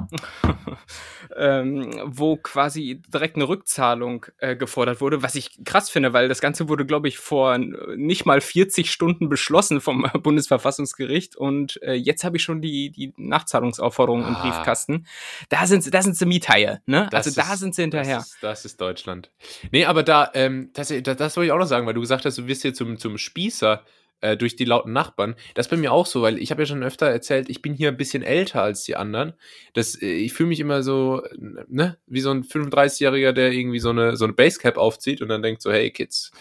ähm, 1.37 2.01
wo, 2.05 2.37
quasi 2.37 3.01
direkt 3.07 3.35
eine 3.35 3.47
Rückzahlung 3.47 4.25
äh, 4.37 4.55
gefordert 4.55 5.01
wurde, 5.01 5.23
was 5.23 5.35
ich 5.35 5.63
krass 5.65 5.89
finde, 5.89 6.13
weil 6.13 6.27
das 6.27 6.41
Ganze 6.41 6.69
wurde, 6.69 6.85
glaube 6.85 7.07
ich, 7.07 7.17
vor 7.17 7.57
nicht 7.57 8.25
mal 8.25 8.41
40 8.41 8.91
Stunden 8.91 9.29
beschlossen 9.29 9.81
vom 9.81 10.09
Bundesverfassungsgericht 10.23 11.35
und 11.35 11.81
äh, 11.81 11.93
jetzt 11.93 12.23
habe 12.23 12.37
ich 12.37 12.43
schon 12.43 12.61
die, 12.61 12.91
die 12.91 13.13
Nachzahlungsaufforderung 13.17 14.23
ah. 14.23 14.27
im 14.29 14.35
Briefkasten. 14.35 15.07
Da 15.49 15.67
sind, 15.67 15.93
da 15.93 16.01
sind 16.01 16.15
sie 16.15 16.25
Miethaie, 16.25 16.81
ne? 16.85 17.07
Das 17.11 17.27
also 17.27 17.41
da 17.41 17.57
sind 17.57 17.75
sie 17.75 17.81
hinterher. 17.81 18.17
Das 18.17 18.27
ist, 18.27 18.43
das 18.43 18.65
ist, 18.65 18.81
Deutschland. 18.81 19.31
Nee, 19.71 19.85
aber 19.85 20.03
da, 20.03 20.29
ähm, 20.33 20.69
das, 20.73 20.89
das, 20.89 21.17
das 21.17 21.35
wollte 21.35 21.47
ich 21.47 21.51
auch 21.51 21.59
noch 21.59 21.65
sagen, 21.65 21.87
weil 21.87 21.95
du 21.95 22.01
gesagt 22.01 22.25
hast, 22.25 22.37
du 22.37 22.47
wirst 22.47 22.61
hier 22.61 22.73
zum, 22.73 22.97
zum 22.97 23.17
Spießer 23.17 23.83
äh, 24.21 24.37
durch 24.37 24.55
die 24.55 24.65
lauten 24.65 24.93
Nachbarn. 24.93 25.35
Das 25.53 25.67
ist 25.67 25.69
bei 25.69 25.77
mir 25.77 25.91
auch 25.91 26.05
so, 26.05 26.21
weil 26.21 26.39
ich 26.39 26.51
habe 26.51 26.61
ja 26.61 26.65
schon 26.65 26.83
öfter 26.83 27.07
erzählt, 27.07 27.49
ich 27.49 27.61
bin 27.61 27.73
hier 27.73 27.89
ein 27.89 27.97
bisschen 27.97 28.23
älter 28.23 28.63
als 28.63 28.83
die 28.83 28.95
anderen. 28.95 29.33
Das, 29.73 30.01
äh, 30.01 30.07
ich 30.07 30.33
fühle 30.33 30.49
mich 30.49 30.59
immer 30.59 30.83
so, 30.83 31.23
ne, 31.37 31.97
wie 32.07 32.21
so 32.21 32.31
ein 32.31 32.43
35-Jähriger, 32.43 33.31
der 33.31 33.51
irgendwie 33.51 33.79
so 33.79 33.89
eine, 33.89 34.17
so 34.17 34.25
eine 34.25 34.33
Basecap 34.33 34.77
aufzieht 34.77 35.21
und 35.21 35.29
dann 35.29 35.41
denkt 35.41 35.61
so, 35.61 35.71
hey 35.71 35.91
Kids, 35.91 36.31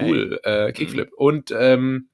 cool, 0.00 0.40
hey. 0.44 0.68
äh, 0.68 0.72
Kickflip. 0.72 1.10
Mhm. 1.10 1.16
Und, 1.16 1.54
ähm, 1.56 2.08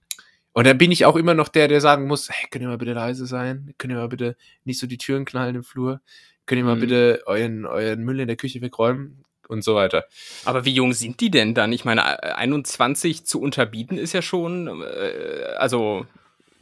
und 0.53 0.67
dann 0.67 0.79
bin 0.79 0.91
ich 0.91 1.05
auch 1.05 1.17
immer 1.17 1.35
noch 1.35 1.49
der, 1.49 1.69
der 1.69 1.81
sagen 1.81 2.07
muss, 2.07 2.29
hey, 2.31 2.49
könnt 2.51 2.63
ihr 2.63 2.69
mal 2.69 2.79
bitte 2.79 2.93
leise 2.93 3.27
sein? 3.27 3.75
Könnt 3.79 3.93
ihr 3.93 3.99
mal 3.99 4.09
bitte 4.09 4.37
nicht 4.65 4.79
so 4.79 4.87
die 4.87 4.99
Türen 4.99 5.25
knallen 5.25 5.55
im 5.55 5.63
Flur? 5.63 6.01
Könnt 6.47 6.59
ihr 6.59 6.65
mal 6.65 6.77
mhm. 6.77 6.81
bitte 6.81 7.23
euren, 7.27 7.67
euren 7.67 8.05
Müll 8.05 8.21
in 8.21 8.27
der 8.27 8.37
Küche 8.37 8.61
wegräumen? 8.61 9.25
Und 9.49 9.65
so 9.65 9.75
weiter. 9.75 10.05
Aber 10.45 10.65
wie 10.65 10.73
jung 10.73 10.93
sind 10.93 11.21
die 11.21 11.31
denn 11.31 11.55
dann? 11.55 11.73
Ich 11.73 11.85
meine, 11.85 12.23
21 12.23 13.27
zu 13.27 13.41
unterbieten 13.41 13.99
ist 13.99 14.13
ja 14.13 14.23
schon, 14.23 14.83
äh, 14.83 15.55
also, 15.59 16.07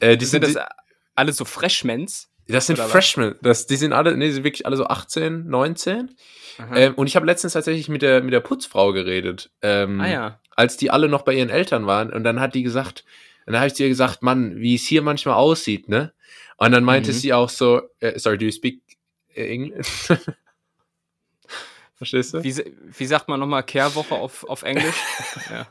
äh, 0.01 0.17
die 0.17 0.25
sind, 0.25 0.45
sind 0.45 0.57
das 0.57 0.67
alle 1.15 1.33
so 1.33 1.45
Freshmans? 1.45 2.31
Das 2.49 2.67
sind 2.67 2.79
Freshmen. 2.79 3.35
Das, 3.43 3.67
die 3.67 3.77
sind 3.77 3.93
alle, 3.93 4.17
nee, 4.17 4.27
die 4.27 4.33
sind 4.33 4.45
wirklich 4.45 4.67
alle 4.67 4.77
so 4.77 4.87
18, 4.87 5.49
19. 5.49 6.15
Ähm, 6.75 6.95
und 6.95 7.07
ich 7.07 7.17
habe 7.17 7.27
letztens 7.27 7.55
tatsächlich 7.55 7.89
mit 7.89 8.03
der, 8.03 8.23
mit 8.23 8.33
der 8.33 8.41
Putzfrau 8.41 8.93
geredet. 8.93 9.51
Ähm, 9.63 10.01
ah 10.01 10.09
ja. 10.09 10.41
Als 10.55 10.77
die 10.77 10.91
alle 10.91 11.09
noch 11.09 11.23
bei 11.23 11.35
ihren 11.35 11.51
Eltern 11.51 11.87
waren. 11.87 12.13
Und 12.13 12.25
dann 12.25 12.41
hat 12.41 12.55
die 12.55 12.63
gesagt, 12.63 13.05
dann 13.47 13.57
habe 13.57 13.67
ich 13.67 13.75
dir 13.75 13.89
gesagt, 13.89 14.23
Mann, 14.23 14.57
wie 14.57 14.77
es 14.77 14.87
hier 14.87 15.03
manchmal 15.03 15.35
aussieht, 15.35 15.89
ne? 15.89 16.13
Und 16.57 16.73
dann 16.73 16.85
meinte 16.85 17.11
mhm. 17.11 17.17
sie 17.17 17.33
auch 17.33 17.51
so, 17.51 17.83
äh, 18.01 18.19
sorry, 18.19 18.39
do 18.39 18.47
you 18.47 18.53
speak 18.53 18.81
English? 19.35 20.09
Verstehst 21.97 22.35
du? 22.35 22.45
Wie, 22.45 22.55
wie 22.99 23.07
sagt 23.07 23.29
man 23.29 23.41
nochmal 23.41 23.63
Kehrwoche 23.63 24.15
auf, 24.15 24.45
auf 24.45 24.63
Englisch? 24.63 25.03
ja. 25.51 25.67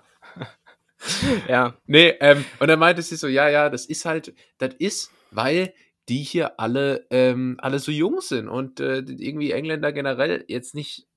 ja. 1.48 1.77
Nee, 1.86 2.15
ähm, 2.20 2.46
und 2.60 2.67
dann 2.67 2.79
meinte 2.79 3.01
sie 3.01 3.15
so, 3.15 3.27
ja, 3.27 3.50
ja, 3.50 3.70
das 3.70 3.86
ist 3.86 4.05
halt, 4.05 4.34
das 4.58 4.74
ist, 4.75 5.12
weil 5.32 5.74
die 6.10 6.24
hier 6.24 6.60
alle, 6.60 7.05
ähm, 7.10 7.58
alle 7.60 7.79
so 7.79 7.91
jung 7.91 8.22
sind 8.22 8.48
und 8.48 8.79
äh, 8.79 9.00
irgendwie 9.00 9.51
Engländer 9.51 9.91
generell 9.91 10.46
jetzt 10.48 10.75
nicht. 10.75 11.08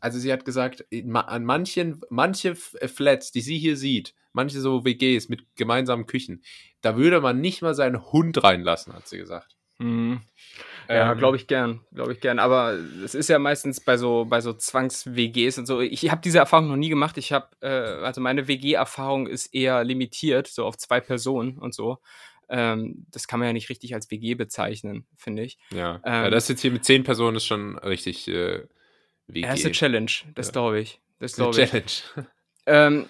Also 0.00 0.18
sie 0.20 0.32
hat 0.32 0.44
gesagt, 0.44 0.84
an 1.12 1.44
manchen, 1.44 2.00
manche 2.08 2.56
äh, 2.80 2.88
Flats, 2.88 3.32
die 3.32 3.40
sie 3.40 3.58
hier 3.58 3.76
sieht, 3.76 4.14
manche 4.32 4.60
so 4.60 4.84
WGs 4.84 5.28
mit 5.28 5.44
gemeinsamen 5.56 6.06
Küchen, 6.06 6.42
da 6.80 6.96
würde 6.96 7.20
man 7.20 7.40
nicht 7.40 7.62
mal 7.62 7.74
seinen 7.74 8.12
Hund 8.12 8.42
reinlassen, 8.42 8.92
hat 8.92 9.08
sie 9.08 9.18
gesagt. 9.18 9.56
Mhm. 9.78 10.20
Ja, 10.88 11.12
ähm, 11.12 11.18
glaube 11.18 11.36
ich 11.36 11.46
gern, 11.46 11.80
glaube 11.92 12.12
ich 12.12 12.20
gern. 12.20 12.38
Aber 12.38 12.72
es 13.04 13.14
ist 13.14 13.28
ja 13.28 13.38
meistens 13.38 13.80
bei 13.80 13.96
so 13.98 14.24
bei 14.24 14.40
so 14.40 14.54
Zwangs-WGs 14.54 15.58
und 15.58 15.66
so. 15.66 15.80
Ich 15.80 16.10
habe 16.10 16.22
diese 16.24 16.38
Erfahrung 16.38 16.68
noch 16.68 16.76
nie 16.76 16.88
gemacht. 16.88 17.18
Ich 17.18 17.32
habe 17.32 17.48
äh, 17.60 17.68
also 17.68 18.20
meine 18.20 18.48
WG-Erfahrung 18.48 19.26
ist 19.26 19.54
eher 19.54 19.84
limitiert, 19.84 20.46
so 20.46 20.64
auf 20.64 20.78
zwei 20.78 21.00
Personen 21.00 21.58
und 21.58 21.74
so. 21.74 21.98
Ähm, 22.48 23.06
das 23.10 23.28
kann 23.28 23.38
man 23.38 23.48
ja 23.48 23.52
nicht 23.52 23.68
richtig 23.68 23.94
als 23.94 24.10
WG 24.10 24.34
bezeichnen, 24.34 25.06
finde 25.16 25.42
ich. 25.42 25.58
Ja. 25.70 26.00
Ähm, 26.04 26.24
ja, 26.24 26.30
das 26.30 26.48
jetzt 26.48 26.62
hier 26.62 26.70
mit 26.72 26.84
zehn 26.84 27.04
Personen 27.04 27.36
ist 27.36 27.44
schon 27.44 27.76
richtig 27.78 28.26
äh, 28.28 28.62
WG. 29.26 29.42
Ja, 29.42 29.52
ist 29.52 29.64
eine 29.66 29.72
Challenge, 29.72 30.10
das 30.34 30.46
ja. 30.46 30.52
glaube 30.52 30.80
ich. 30.80 31.00
Das 31.18 31.36
glaube 31.36 31.60
ich. 31.60 31.70
Challenge. 31.70 32.28
Ähm, 32.70 33.06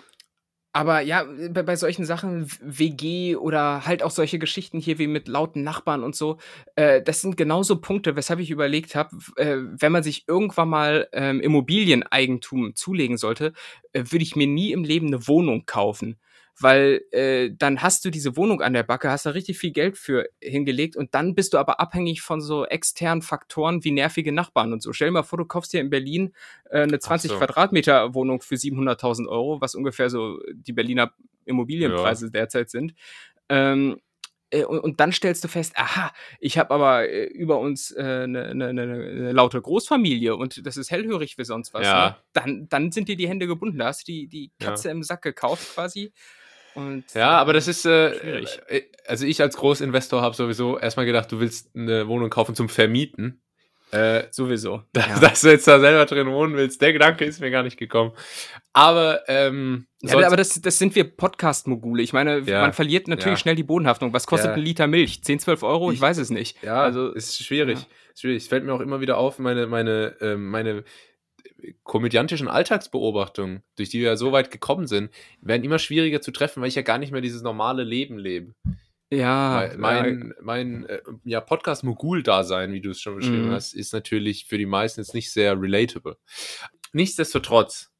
aber 0.72 1.00
ja, 1.00 1.24
bei, 1.50 1.62
bei, 1.62 1.76
solchen 1.76 2.04
Sachen, 2.04 2.48
WG 2.60 3.36
oder 3.36 3.86
halt 3.86 4.02
auch 4.02 4.10
solche 4.10 4.38
Geschichten 4.38 4.78
hier 4.78 4.98
wie 4.98 5.06
mit 5.06 5.26
lauten 5.26 5.62
Nachbarn 5.62 6.02
und 6.02 6.14
so, 6.14 6.38
äh, 6.76 7.02
das 7.02 7.20
sind 7.20 7.36
genauso 7.36 7.80
Punkte, 7.80 8.16
weshalb 8.16 8.40
ich 8.40 8.50
überlegt 8.50 8.94
habe, 8.94 9.16
äh, 9.36 9.56
wenn 9.58 9.92
man 9.92 10.02
sich 10.02 10.28
irgendwann 10.28 10.68
mal 10.68 11.08
ähm, 11.12 11.40
Immobilieneigentum 11.40 12.74
zulegen 12.74 13.16
sollte, 13.16 13.54
äh, 13.92 14.04
würde 14.08 14.22
ich 14.22 14.36
mir 14.36 14.46
nie 14.46 14.72
im 14.72 14.84
Leben 14.84 15.08
eine 15.08 15.26
Wohnung 15.26 15.64
kaufen 15.66 16.18
weil 16.60 17.02
äh, 17.12 17.50
dann 17.56 17.82
hast 17.82 18.04
du 18.04 18.10
diese 18.10 18.36
Wohnung 18.36 18.62
an 18.62 18.72
der 18.72 18.82
Backe, 18.82 19.10
hast 19.10 19.26
da 19.26 19.30
richtig 19.30 19.58
viel 19.58 19.70
Geld 19.70 19.96
für 19.96 20.28
hingelegt 20.42 20.96
und 20.96 21.14
dann 21.14 21.34
bist 21.34 21.54
du 21.54 21.58
aber 21.58 21.80
abhängig 21.80 22.22
von 22.22 22.40
so 22.40 22.66
externen 22.66 23.22
Faktoren 23.22 23.84
wie 23.84 23.92
nervige 23.92 24.32
Nachbarn 24.32 24.72
und 24.72 24.82
so. 24.82 24.92
Stell 24.92 25.08
dir 25.08 25.12
mal 25.12 25.22
vor, 25.22 25.38
du 25.38 25.44
kaufst 25.44 25.70
hier 25.70 25.80
in 25.80 25.90
Berlin 25.90 26.34
äh, 26.70 26.82
eine 26.82 26.98
20 26.98 27.30
so. 27.30 27.38
Quadratmeter 27.38 28.14
Wohnung 28.14 28.40
für 28.40 28.56
700.000 28.56 29.28
Euro, 29.28 29.60
was 29.60 29.74
ungefähr 29.74 30.10
so 30.10 30.38
die 30.52 30.72
Berliner 30.72 31.12
Immobilienpreise 31.44 32.26
ja. 32.26 32.30
derzeit 32.30 32.70
sind. 32.70 32.94
Ähm, 33.48 34.00
äh, 34.50 34.64
und, 34.64 34.98
dann 35.00 35.12
stellst 35.12 35.44
du 35.44 35.48
fest, 35.48 35.74
aha, 35.76 36.12
ich 36.40 36.58
habe 36.58 36.72
aber 36.72 37.08
äh, 37.08 37.24
über 37.24 37.58
uns 37.58 37.94
eine 37.94 38.22
äh, 38.22 38.54
ne, 38.54 38.54
ne, 38.54 38.72
ne, 38.72 38.86
ne, 38.86 39.32
laute 39.32 39.60
Großfamilie 39.60 40.34
und 40.34 40.66
das 40.66 40.76
ist 40.76 40.90
hellhörig 40.90 41.36
wie 41.36 41.44
sonst 41.44 41.74
was. 41.74 41.86
Ja. 41.86 42.08
Ne? 42.08 42.16
Dann, 42.32 42.68
dann 42.68 42.92
sind 42.92 43.08
dir 43.08 43.16
die 43.16 43.28
Hände 43.28 43.46
gebunden. 43.46 43.78
Da 43.78 43.86
hast 43.86 44.08
du 44.08 44.12
die, 44.12 44.26
die 44.26 44.50
Katze 44.58 44.88
ja. 44.88 44.92
im 44.92 45.02
Sack 45.02 45.22
gekauft 45.22 45.74
quasi. 45.74 46.12
Und, 46.74 47.04
ja, 47.14 47.30
aber 47.30 47.52
das 47.52 47.68
ist 47.68 47.84
äh, 47.86 48.14
schwierig. 48.14 48.60
Äh, 48.68 48.82
also 49.06 49.26
ich 49.26 49.40
als 49.40 49.56
Großinvestor 49.56 50.22
habe 50.22 50.34
sowieso 50.34 50.78
erstmal 50.78 51.06
gedacht, 51.06 51.32
du 51.32 51.40
willst 51.40 51.74
eine 51.74 52.08
Wohnung 52.08 52.30
kaufen 52.30 52.54
zum 52.54 52.68
Vermieten. 52.68 53.40
Äh, 53.90 54.24
sowieso. 54.30 54.82
Da, 54.92 55.00
ja. 55.08 55.18
Dass 55.18 55.40
du 55.40 55.48
jetzt 55.48 55.66
da 55.66 55.80
selber 55.80 56.04
drin 56.04 56.30
wohnen 56.30 56.54
willst, 56.56 56.82
der 56.82 56.92
Gedanke 56.92 57.24
ist 57.24 57.40
mir 57.40 57.50
gar 57.50 57.62
nicht 57.62 57.78
gekommen. 57.78 58.12
Aber, 58.72 59.22
ähm, 59.28 59.86
ja, 60.02 60.26
aber 60.26 60.36
das, 60.36 60.60
das 60.60 60.78
sind 60.78 60.94
wir 60.94 61.04
Podcast-Mogule. 61.04 62.02
Ich 62.02 62.12
meine, 62.12 62.40
ja, 62.40 62.60
man 62.60 62.74
verliert 62.74 63.08
natürlich 63.08 63.38
schnell 63.38 63.56
die 63.56 63.62
Bodenhaftung. 63.62 64.12
Was 64.12 64.26
kostet 64.26 64.52
ein 64.52 64.60
Liter 64.60 64.86
Milch? 64.86 65.24
10, 65.24 65.40
12 65.40 65.62
Euro? 65.62 65.90
Ich, 65.90 65.96
ich 65.96 66.00
weiß 66.02 66.18
es 66.18 66.30
nicht. 66.30 66.62
Ja, 66.62 66.82
also 66.82 67.12
ist 67.12 67.42
schwierig. 67.42 67.78
Ist 68.12 68.20
schwierig. 68.20 68.42
Es 68.42 68.48
fällt 68.48 68.64
mir 68.64 68.74
auch 68.74 68.80
immer 68.80 69.00
wieder 69.00 69.16
auf, 69.16 69.38
meine, 69.38 69.66
meine, 69.66 70.14
äh, 70.20 70.36
meine 70.36 70.84
komödiantischen 71.82 72.48
Alltagsbeobachtungen, 72.48 73.62
durch 73.76 73.90
die 73.90 74.00
wir 74.00 74.08
ja 74.08 74.16
so 74.16 74.32
weit 74.32 74.50
gekommen 74.50 74.86
sind, 74.86 75.10
werden 75.40 75.64
immer 75.64 75.78
schwieriger 75.78 76.20
zu 76.20 76.30
treffen, 76.30 76.60
weil 76.60 76.68
ich 76.68 76.74
ja 76.74 76.82
gar 76.82 76.98
nicht 76.98 77.12
mehr 77.12 77.20
dieses 77.20 77.42
normale 77.42 77.84
Leben 77.84 78.18
lebe. 78.18 78.54
Ja, 79.10 79.70
mein, 79.78 80.34
ja. 80.36 80.42
mein 80.42 80.86
äh, 80.86 81.00
ja, 81.24 81.40
Podcast-Mogul-Dasein, 81.40 82.72
wie 82.72 82.82
du 82.82 82.90
es 82.90 83.00
schon 83.00 83.16
beschrieben 83.16 83.48
mhm. 83.48 83.52
hast, 83.52 83.72
ist 83.72 83.94
natürlich 83.94 84.46
für 84.46 84.58
die 84.58 84.66
meisten 84.66 85.00
jetzt 85.00 85.14
nicht 85.14 85.32
sehr 85.32 85.58
relatable. 85.58 86.18
Nichtsdestotrotz, 86.92 87.90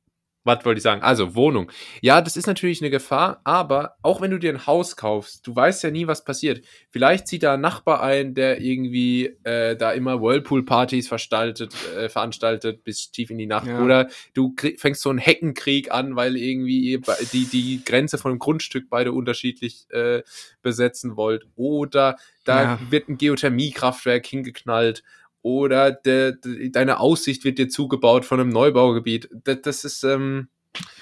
was 0.45 0.65
wollte 0.65 0.79
ich 0.79 0.83
sagen? 0.83 1.03
Also, 1.03 1.35
Wohnung. 1.35 1.71
Ja, 2.01 2.21
das 2.21 2.37
ist 2.37 2.47
natürlich 2.47 2.81
eine 2.81 2.91
Gefahr, 2.91 3.41
aber 3.45 3.97
auch 4.03 4.21
wenn 4.21 4.31
du 4.31 4.39
dir 4.39 4.51
ein 4.51 4.67
Haus 4.67 4.97
kaufst, 4.97 5.47
du 5.47 5.55
weißt 5.55 5.83
ja 5.83 5.91
nie, 5.91 6.07
was 6.07 6.25
passiert. 6.25 6.65
Vielleicht 6.91 7.29
zieht 7.29 7.43
da 7.43 7.55
ein 7.55 7.61
Nachbar 7.61 8.03
ein, 8.03 8.35
der 8.35 8.61
irgendwie 8.61 9.37
äh, 9.45 9.77
da 9.77 9.93
immer 9.93 10.23
Whirlpool-Partys 10.23 11.11
äh, 11.11 12.09
veranstaltet 12.09 12.85
bis 12.85 13.11
tief 13.11 13.31
in 13.31 13.39
die 13.39 13.47
Nacht. 13.47 13.67
Ja. 13.67 13.83
Oder 13.83 14.09
du 14.35 14.55
fängst 14.77 15.03
so 15.03 15.11
einen 15.11 15.19
Heckenkrieg 15.19 15.93
an, 15.93 16.17
weil 16.17 16.37
irgendwie 16.37 17.01
die, 17.33 17.45
die 17.45 17.83
Grenze 17.85 18.19
von 18.19 18.33
einem 18.33 18.39
Grundstück 18.39 18.89
beide 18.89 19.13
unterschiedlich 19.13 19.87
äh, 19.91 20.23
besetzen 20.63 21.17
wollt. 21.17 21.47
Oder 21.57 22.17
da 22.45 22.63
ja. 22.63 22.81
wird 22.89 23.09
ein 23.09 23.19
Geothermiekraftwerk 23.19 24.27
hingeknallt 24.27 25.03
oder 25.43 25.93
de, 25.93 26.35
de, 26.45 26.71
deine 26.71 27.01
Aussicht 27.01 27.45
wird 27.45 27.59
dir 27.59 27.69
zugebaut 27.69 28.25
von 28.25 28.41
einem 28.41 28.51
Neubaugebiet. 28.51 29.29
Das, 29.45 29.63
das 29.63 29.85
ist, 29.85 30.05
ähm, 30.05 30.49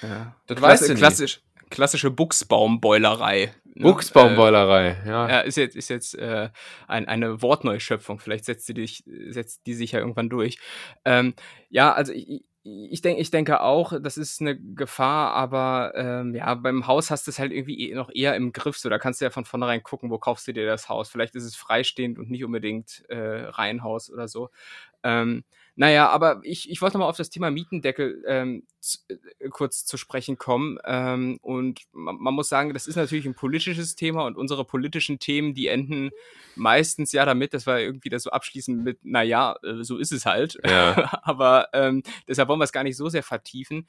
ja. 0.01 0.35
das 0.47 0.57
Klasse, 0.57 0.81
weißt 0.81 0.89
du 0.89 0.95
klassisch, 0.95 1.41
klassische 1.69 2.11
Buchsbaumbeulerei. 2.11 3.53
Ne? 3.65 3.83
Buchsbaumbeulerei, 3.83 4.97
äh, 5.03 5.07
ja. 5.07 5.29
Ja, 5.29 5.39
ist 5.41 5.57
jetzt, 5.57 5.75
ist 5.75 5.89
jetzt 5.89 6.15
äh, 6.15 6.49
ein, 6.87 7.07
eine 7.07 7.41
Wortneuschöpfung. 7.41 8.19
Vielleicht 8.19 8.45
setzt 8.45 8.67
die, 8.69 8.73
dich, 8.73 9.03
setzt 9.29 9.67
die 9.67 9.75
sich 9.75 9.91
ja 9.91 9.99
irgendwann 9.99 10.29
durch. 10.29 10.57
Ähm, 11.05 11.35
ja, 11.69 11.93
also 11.93 12.11
ich, 12.13 12.43
ich, 12.89 13.01
denk, 13.01 13.19
ich 13.19 13.31
denke 13.31 13.61
auch, 13.61 13.93
das 14.01 14.17
ist 14.17 14.41
eine 14.41 14.59
Gefahr, 14.59 15.33
aber 15.33 15.93
ähm, 15.95 16.35
ja, 16.35 16.53
beim 16.55 16.87
Haus 16.87 17.11
hast 17.11 17.27
du 17.27 17.31
es 17.31 17.39
halt 17.39 17.51
irgendwie 17.51 17.89
eh 17.89 17.95
noch 17.95 18.09
eher 18.13 18.35
im 18.35 18.51
Griff. 18.51 18.77
So, 18.77 18.89
da 18.89 18.99
kannst 18.99 19.21
du 19.21 19.25
ja 19.25 19.31
von 19.31 19.45
vornherein 19.45 19.83
gucken, 19.83 20.09
wo 20.09 20.17
kaufst 20.17 20.47
du 20.47 20.53
dir 20.53 20.65
das 20.65 20.89
Haus. 20.89 21.09
Vielleicht 21.09 21.35
ist 21.35 21.43
es 21.45 21.55
freistehend 21.55 22.19
und 22.19 22.29
nicht 22.29 22.43
unbedingt 22.43 23.05
äh, 23.09 23.45
Reihenhaus 23.45 24.11
oder 24.11 24.27
so. 24.27 24.49
Ähm, 25.03 25.43
naja, 25.79 26.09
aber 26.09 26.39
ich, 26.41 26.71
ich 26.71 26.81
wollte 26.81 26.97
mal 26.97 27.05
auf 27.05 27.17
das 27.17 27.29
Thema 27.29 27.51
Mietendeckel 27.51 28.23
ähm, 28.27 28.63
zu, 28.79 28.97
äh, 29.09 29.47
kurz 29.49 29.85
zu 29.85 29.95
sprechen 29.95 30.39
kommen. 30.39 30.79
Ähm, 30.83 31.37
und 31.43 31.81
man, 31.91 32.17
man, 32.17 32.33
muss 32.33 32.49
sagen, 32.49 32.73
das 32.73 32.87
ist 32.87 32.95
natürlich 32.95 33.27
ein 33.27 33.35
politisches 33.35 33.95
Thema 33.95 34.25
und 34.25 34.37
unsere 34.37 34.65
politischen 34.65 35.19
Themen, 35.19 35.53
die 35.53 35.67
enden 35.67 36.09
meistens 36.55 37.11
ja 37.11 37.25
damit, 37.25 37.53
dass 37.53 37.67
wir 37.67 37.77
irgendwie 37.77 38.09
das 38.09 38.23
so 38.23 38.31
abschließen 38.31 38.83
mit, 38.83 39.05
naja, 39.05 39.55
äh, 39.61 39.83
so 39.83 39.99
ist 39.99 40.11
es 40.11 40.25
halt. 40.25 40.57
Ja. 40.65 41.19
aber 41.21 41.67
ähm, 41.73 42.01
deshalb 42.27 42.49
wollen 42.49 42.59
wir 42.59 42.65
es 42.65 42.71
gar 42.71 42.83
nicht 42.83 42.97
so 42.97 43.07
sehr 43.09 43.23
vertiefen. 43.23 43.87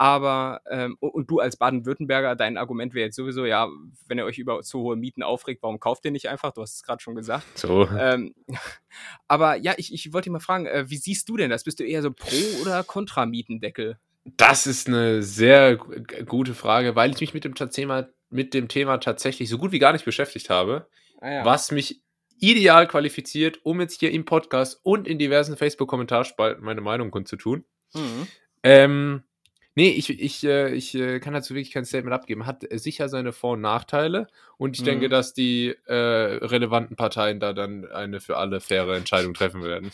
Aber, 0.00 0.62
ähm, 0.70 0.96
und 1.00 1.28
du 1.28 1.40
als 1.40 1.56
Baden-Württemberger, 1.56 2.36
dein 2.36 2.56
Argument 2.56 2.94
wäre 2.94 3.06
jetzt 3.06 3.16
sowieso, 3.16 3.44
ja, 3.44 3.68
wenn 4.06 4.16
ihr 4.16 4.24
euch 4.24 4.38
über 4.38 4.62
zu 4.62 4.78
hohe 4.78 4.94
Mieten 4.94 5.24
aufregt, 5.24 5.60
warum 5.60 5.80
kauft 5.80 6.04
ihr 6.04 6.12
nicht 6.12 6.28
einfach? 6.28 6.52
Du 6.52 6.62
hast 6.62 6.76
es 6.76 6.82
gerade 6.84 7.02
schon 7.02 7.16
gesagt. 7.16 7.58
So. 7.58 7.88
Ähm, 7.98 8.32
aber 9.28 9.56
ja, 9.56 9.74
ich, 9.76 9.92
ich 9.92 10.12
wollte 10.12 10.26
dich 10.26 10.32
mal 10.32 10.38
fragen, 10.38 10.66
äh, 10.66 10.88
wie 10.88 10.96
siehst 10.96 11.28
du 11.28 11.36
denn 11.36 11.50
das? 11.50 11.64
Bist 11.64 11.80
du 11.80 11.84
eher 11.84 12.02
so 12.02 12.12
pro- 12.12 12.62
oder 12.62 12.84
kontra 12.84 13.26
Mietendeckel? 13.26 13.98
Das 14.36 14.68
ist 14.68 14.86
eine 14.86 15.24
sehr 15.24 15.76
gute 15.76 16.54
Frage, 16.54 16.94
weil 16.94 17.10
ich 17.10 17.20
mich 17.20 17.34
mit 17.34 17.44
dem 17.44 17.56
Thema, 17.56 18.08
mit 18.30 18.54
dem 18.54 18.68
Thema 18.68 18.98
tatsächlich 18.98 19.48
so 19.48 19.58
gut 19.58 19.72
wie 19.72 19.80
gar 19.80 19.92
nicht 19.92 20.04
beschäftigt 20.04 20.48
habe, 20.48 20.88
ah, 21.20 21.30
ja. 21.30 21.44
was 21.44 21.72
mich 21.72 22.02
ideal 22.38 22.86
qualifiziert, 22.86 23.58
um 23.64 23.80
jetzt 23.80 23.98
hier 23.98 24.12
im 24.12 24.24
Podcast 24.24 24.78
und 24.84 25.08
in 25.08 25.18
diversen 25.18 25.56
Facebook-Kommentarspalten 25.56 26.62
meine 26.62 26.82
Meinung 26.82 27.10
kundzutun. 27.10 27.64
Mhm. 27.94 28.28
Ähm, 28.62 29.22
Nee, 29.74 29.90
ich, 29.90 30.10
ich, 30.10 30.44
äh, 30.44 30.74
ich 30.74 30.94
äh, 30.94 31.20
kann 31.20 31.34
dazu 31.34 31.54
wirklich 31.54 31.72
kein 31.72 31.84
Statement 31.84 32.12
abgeben. 32.12 32.46
Hat 32.46 32.64
sicher 32.70 33.08
seine 33.08 33.32
Vor- 33.32 33.52
und 33.52 33.60
Nachteile. 33.60 34.26
Und 34.56 34.76
ich 34.76 34.82
mhm. 34.82 34.86
denke, 34.86 35.08
dass 35.08 35.34
die 35.34 35.74
äh, 35.86 35.94
relevanten 35.94 36.96
Parteien 36.96 37.38
da 37.38 37.52
dann 37.52 37.86
eine 37.86 38.20
für 38.20 38.38
alle 38.38 38.60
faire 38.60 38.96
Entscheidung 38.96 39.34
treffen 39.34 39.62
werden. 39.62 39.92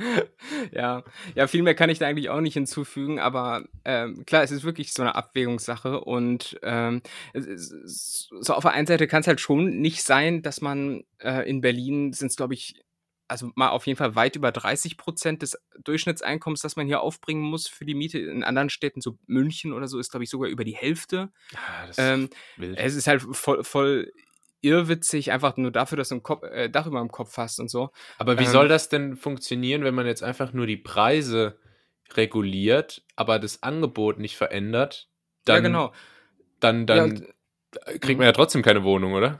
ja, 0.72 1.04
ja, 1.34 1.46
viel 1.46 1.62
mehr 1.62 1.74
kann 1.74 1.90
ich 1.90 1.98
da 1.98 2.06
eigentlich 2.06 2.30
auch 2.30 2.40
nicht 2.40 2.54
hinzufügen, 2.54 3.18
aber 3.18 3.64
ähm, 3.84 4.24
klar, 4.26 4.42
es 4.42 4.50
ist 4.50 4.64
wirklich 4.64 4.92
so 4.92 5.02
eine 5.02 5.14
Abwägungssache 5.14 6.00
und 6.00 6.58
ähm, 6.62 7.02
so 7.34 8.54
auf 8.54 8.62
der 8.62 8.72
einen 8.72 8.86
Seite 8.86 9.06
kann 9.06 9.20
es 9.20 9.26
halt 9.26 9.40
schon 9.40 9.80
nicht 9.80 10.02
sein, 10.02 10.42
dass 10.42 10.60
man 10.60 11.04
äh, 11.18 11.48
in 11.48 11.60
Berlin 11.60 12.12
sind 12.12 12.28
es, 12.28 12.36
glaube 12.36 12.54
ich, 12.54 12.82
also 13.30 13.52
mal 13.54 13.68
auf 13.68 13.86
jeden 13.86 13.96
Fall 13.96 14.16
weit 14.16 14.34
über 14.34 14.50
30 14.50 14.96
Prozent 14.96 15.42
des 15.42 15.56
Durchschnittseinkommens, 15.84 16.62
das 16.62 16.74
man 16.74 16.86
hier 16.86 17.00
aufbringen 17.00 17.42
muss 17.42 17.68
für 17.68 17.84
die 17.84 17.94
Miete. 17.94 18.18
In 18.18 18.42
anderen 18.42 18.70
Städten, 18.70 19.00
so 19.00 19.18
München 19.26 19.72
oder 19.72 19.86
so, 19.86 20.00
ist, 20.00 20.10
glaube 20.10 20.24
ich, 20.24 20.30
sogar 20.30 20.48
über 20.50 20.64
die 20.64 20.74
Hälfte. 20.74 21.30
Ja, 21.52 21.90
ähm, 21.96 22.28
es 22.74 22.96
ist 22.96 23.06
halt 23.06 23.22
voll, 23.22 23.62
voll 23.62 24.12
irrwitzig, 24.62 25.30
einfach 25.30 25.56
nur 25.56 25.70
dafür, 25.70 25.96
dass 25.96 26.08
du 26.08 26.16
ein 26.16 26.22
Kopf, 26.24 26.42
äh, 26.42 26.68
Dach 26.68 26.86
über 26.86 26.98
dem 26.98 27.10
Kopf 27.10 27.36
hast 27.36 27.60
und 27.60 27.70
so. 27.70 27.90
Aber 28.18 28.38
wie 28.38 28.44
ähm, 28.44 28.50
soll 28.50 28.68
das 28.68 28.88
denn 28.88 29.16
funktionieren, 29.16 29.84
wenn 29.84 29.94
man 29.94 30.06
jetzt 30.06 30.24
einfach 30.24 30.52
nur 30.52 30.66
die 30.66 30.76
Preise 30.76 31.56
reguliert, 32.14 33.04
aber 33.14 33.38
das 33.38 33.62
Angebot 33.62 34.18
nicht 34.18 34.36
verändert? 34.36 35.08
Dann, 35.44 35.56
ja, 35.56 35.60
genau. 35.60 35.92
Dann, 36.58 36.86
dann 36.86 37.16
ja, 37.16 37.98
kriegt 38.00 38.18
man 38.18 38.26
ja 38.26 38.32
trotzdem 38.32 38.62
keine 38.62 38.82
Wohnung, 38.82 39.12
oder? 39.12 39.38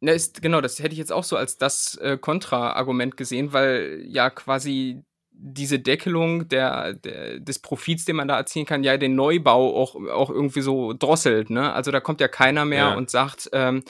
Na, 0.00 0.12
ist, 0.12 0.40
genau, 0.40 0.60
das 0.60 0.78
hätte 0.78 0.92
ich 0.92 0.98
jetzt 0.98 1.12
auch 1.12 1.24
so 1.24 1.36
als 1.36 1.58
das 1.58 1.96
äh, 1.96 2.16
Kontra-Argument 2.16 3.16
gesehen, 3.16 3.52
weil 3.52 4.02
ja 4.06 4.30
quasi 4.30 5.04
diese 5.32 5.78
Deckelung 5.78 6.48
der, 6.48 6.94
der, 6.94 7.40
des 7.40 7.58
Profits, 7.58 8.04
den 8.04 8.16
man 8.16 8.28
da 8.28 8.36
erzielen 8.36 8.66
kann, 8.66 8.84
ja 8.84 8.96
den 8.96 9.14
Neubau 9.14 9.74
auch, 9.74 9.94
auch 9.94 10.30
irgendwie 10.30 10.60
so 10.60 10.92
drosselt. 10.92 11.50
Ne? 11.50 11.72
Also 11.72 11.90
da 11.90 12.00
kommt 12.00 12.20
ja 12.20 12.28
keiner 12.28 12.64
mehr 12.64 12.90
ja. 12.90 12.94
und 12.94 13.10
sagt, 13.10 13.48
ähm, 13.52 13.82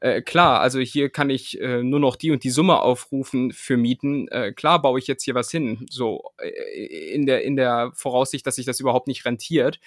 äh, 0.00 0.22
klar, 0.22 0.60
also 0.60 0.78
hier 0.80 1.10
kann 1.10 1.30
ich 1.30 1.60
äh, 1.60 1.82
nur 1.82 2.00
noch 2.00 2.16
die 2.16 2.30
und 2.30 2.44
die 2.44 2.50
Summe 2.50 2.80
aufrufen 2.80 3.52
für 3.52 3.76
Mieten. 3.76 4.28
Äh, 4.28 4.52
klar 4.52 4.80
baue 4.80 4.98
ich 4.98 5.06
jetzt 5.06 5.24
hier 5.24 5.34
was 5.34 5.50
hin, 5.50 5.86
so 5.90 6.32
äh, 6.38 7.12
in 7.12 7.26
der, 7.26 7.44
in 7.44 7.56
der 7.56 7.92
Voraussicht, 7.94 8.46
dass 8.46 8.56
sich 8.56 8.66
das 8.66 8.80
überhaupt 8.80 9.06
nicht 9.06 9.24
rentiert. 9.24 9.80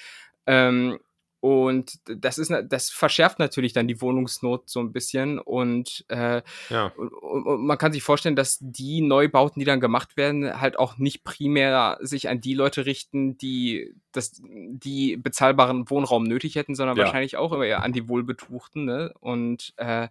Ähm, 0.46 1.00
und 1.42 2.00
das 2.06 2.38
ist, 2.38 2.52
das 2.68 2.90
verschärft 2.90 3.40
natürlich 3.40 3.72
dann 3.72 3.88
die 3.88 4.02
Wohnungsnot 4.02 4.70
so 4.70 4.82
ein 4.82 4.92
bisschen. 4.92 5.40
Und, 5.40 6.04
äh, 6.10 6.42
ja. 6.70 6.88
und, 6.98 7.12
und, 7.46 7.66
man 7.66 7.78
kann 7.78 7.94
sich 7.94 8.04
vorstellen, 8.04 8.36
dass 8.36 8.58
die 8.60 9.02
Neubauten, 9.02 9.60
die 9.60 9.66
dann 9.66 9.80
gemacht 9.80 10.18
werden, 10.18 10.60
halt 10.60 10.78
auch 10.78 10.98
nicht 10.98 11.24
primär 11.24 11.98
sich 12.02 12.28
an 12.28 12.42
die 12.42 12.56
Leute 12.56 12.86
richten, 12.86 13.38
die 13.38 13.96
das, 14.12 14.42
die 14.44 15.16
bezahlbaren 15.16 15.90
Wohnraum 15.90 16.24
nötig 16.24 16.56
hätten, 16.56 16.76
sondern 16.76 16.98
ja. 16.98 17.06
wahrscheinlich 17.06 17.38
auch 17.38 17.58
eher 17.62 17.84
an 17.84 17.94
die 17.94 18.10
Wohlbetuchten. 18.10 18.84
Ne? 18.84 19.14
Und 19.22 19.74
äh, 19.78 20.10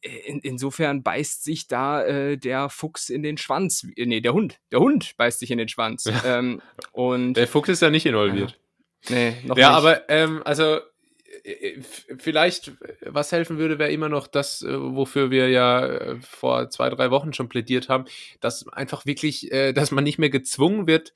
in, 0.00 0.40
insofern 0.40 1.04
beißt 1.04 1.44
sich 1.44 1.68
da 1.68 2.02
äh, 2.04 2.36
der 2.36 2.68
Fuchs 2.68 3.10
in 3.10 3.22
den 3.22 3.38
Schwanz. 3.38 3.86
Nee, 3.96 4.20
der 4.20 4.32
Hund. 4.32 4.58
Der 4.72 4.80
Hund 4.80 5.16
beißt 5.16 5.38
sich 5.38 5.52
in 5.52 5.58
den 5.58 5.68
Schwanz. 5.68 6.10
ähm, 6.24 6.60
und 6.90 7.34
der 7.34 7.46
Fuchs 7.46 7.68
ist 7.68 7.82
ja 7.82 7.90
nicht 7.90 8.06
involviert. 8.06 8.58
Nee, 9.08 9.36
noch 9.44 9.56
ja, 9.56 9.68
nicht. 9.68 9.78
aber 9.78 10.08
ähm, 10.08 10.42
also 10.44 10.80
äh, 11.44 11.50
äh, 11.50 11.82
vielleicht, 12.18 12.72
was 13.02 13.32
helfen 13.32 13.58
würde, 13.58 13.78
wäre 13.78 13.92
immer 13.92 14.08
noch 14.08 14.26
das, 14.26 14.62
äh, 14.62 14.78
wofür 14.78 15.30
wir 15.30 15.48
ja 15.48 16.16
vor 16.20 16.70
zwei, 16.70 16.90
drei 16.90 17.10
Wochen 17.10 17.32
schon 17.32 17.48
plädiert 17.48 17.88
haben, 17.88 18.04
dass 18.40 18.66
einfach 18.68 19.06
wirklich, 19.06 19.50
dass 19.74 19.90
man 19.90 20.04
nicht 20.04 20.18
mehr 20.18 20.30
gezwungen 20.30 20.86
wird, 20.86 21.14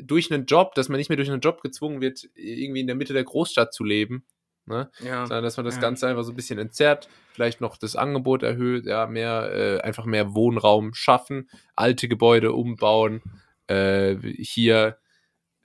durch 0.00 0.30
einen 0.30 0.44
Job, 0.44 0.74
dass 0.74 0.90
man 0.90 0.98
nicht 0.98 1.08
mehr 1.08 1.16
durch 1.16 1.30
einen 1.30 1.40
Job 1.40 1.62
gezwungen 1.62 2.02
wird, 2.02 2.28
irgendwie 2.34 2.80
in 2.80 2.86
der 2.86 2.96
Mitte 2.96 3.14
der 3.14 3.24
Großstadt 3.24 3.72
zu 3.72 3.82
leben. 3.82 4.26
Ne? 4.66 4.90
Ja. 5.00 5.26
Sondern 5.26 5.44
dass 5.44 5.56
man 5.56 5.64
das 5.64 5.76
ja. 5.76 5.80
Ganze 5.80 6.08
einfach 6.08 6.24
so 6.24 6.32
ein 6.32 6.36
bisschen 6.36 6.58
entzerrt, 6.58 7.08
vielleicht 7.32 7.62
noch 7.62 7.78
das 7.78 7.96
Angebot 7.96 8.42
erhöht, 8.42 8.84
ja, 8.84 9.06
mehr, 9.06 9.50
äh, 9.54 9.80
einfach 9.80 10.04
mehr 10.04 10.34
Wohnraum 10.34 10.92
schaffen, 10.92 11.48
alte 11.74 12.06
Gebäude 12.06 12.52
umbauen, 12.52 13.22
äh, 13.66 14.16
hier 14.16 14.98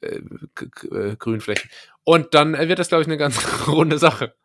äh, 0.01 0.21
äh, 0.91 1.15
Grünflächen. 1.15 1.69
Und 2.03 2.33
dann 2.33 2.53
wird 2.57 2.79
das, 2.79 2.89
glaube 2.89 3.01
ich, 3.01 3.07
eine 3.07 3.17
ganz 3.17 3.39
runde 3.67 3.97
Sache. 3.97 4.35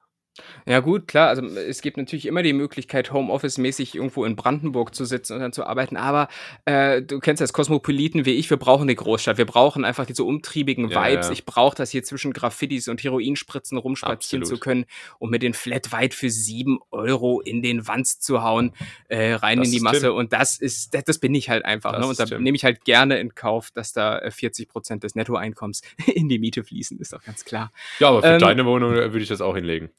Ja 0.66 0.80
gut, 0.80 1.06
klar, 1.08 1.28
also 1.28 1.44
es 1.44 1.82
gibt 1.82 1.98
natürlich 1.98 2.24
immer 2.24 2.42
die 2.42 2.54
Möglichkeit, 2.54 3.12
Homeoffice-mäßig 3.12 3.94
irgendwo 3.94 4.24
in 4.24 4.34
Brandenburg 4.34 4.94
zu 4.94 5.04
sitzen 5.04 5.34
und 5.34 5.40
dann 5.40 5.52
zu 5.52 5.66
arbeiten, 5.66 5.96
aber 5.98 6.28
äh, 6.64 7.02
du 7.02 7.20
kennst 7.20 7.42
das 7.42 7.52
Kosmopoliten 7.52 8.24
wie 8.24 8.32
ich, 8.32 8.48
wir 8.48 8.56
brauchen 8.56 8.84
eine 8.84 8.94
Großstadt, 8.94 9.36
wir 9.36 9.44
brauchen 9.44 9.84
einfach 9.84 10.06
diese 10.06 10.24
umtriebigen 10.24 10.88
ja, 10.88 11.04
Vibes, 11.04 11.26
ja. 11.26 11.32
ich 11.32 11.44
brauche 11.44 11.76
das 11.76 11.90
hier 11.90 12.02
zwischen 12.02 12.32
Graffitis 12.32 12.88
und 12.88 13.02
Heroinspritzen 13.02 13.76
rumspazieren 13.76 14.42
Absolut. 14.42 14.46
zu 14.46 14.58
können 14.58 14.86
und 15.18 15.30
mit 15.30 15.42
den 15.42 15.52
Flat 15.52 15.92
White 15.92 16.16
für 16.16 16.30
sieben 16.30 16.78
Euro 16.90 17.40
in 17.42 17.60
den 17.60 17.86
Wanz 17.86 18.18
zu 18.18 18.42
hauen, 18.42 18.72
äh, 19.08 19.34
rein 19.34 19.58
das 19.58 19.68
in 19.68 19.72
die 19.74 19.80
Masse 19.80 20.00
Tim. 20.00 20.14
und 20.14 20.32
das 20.32 20.56
ist, 20.56 20.94
das, 20.94 21.04
das, 21.04 21.18
bin 21.18 21.34
ich 21.34 21.50
halt 21.50 21.66
einfach 21.66 21.98
ne? 21.98 22.06
und 22.06 22.18
da 22.18 22.38
nehme 22.38 22.56
ich 22.56 22.64
halt 22.64 22.84
gerne 22.84 23.18
in 23.18 23.34
Kauf, 23.34 23.70
dass 23.70 23.92
da 23.92 24.22
40 24.30 24.66
äh, 24.66 24.70
Prozent 24.70 25.04
des 25.04 25.14
Nettoeinkommens 25.14 25.82
in 26.14 26.30
die 26.30 26.38
Miete 26.38 26.64
fließen, 26.64 26.98
ist 27.00 27.12
doch 27.12 27.22
ganz 27.22 27.44
klar. 27.44 27.70
Ja, 27.98 28.08
aber 28.08 28.22
für 28.22 28.28
ähm, 28.28 28.38
deine 28.38 28.64
Wohnung 28.64 28.94
äh, 28.94 29.12
würde 29.12 29.20
ich 29.20 29.28
das 29.28 29.42
auch 29.42 29.54
hinlegen. 29.54 29.90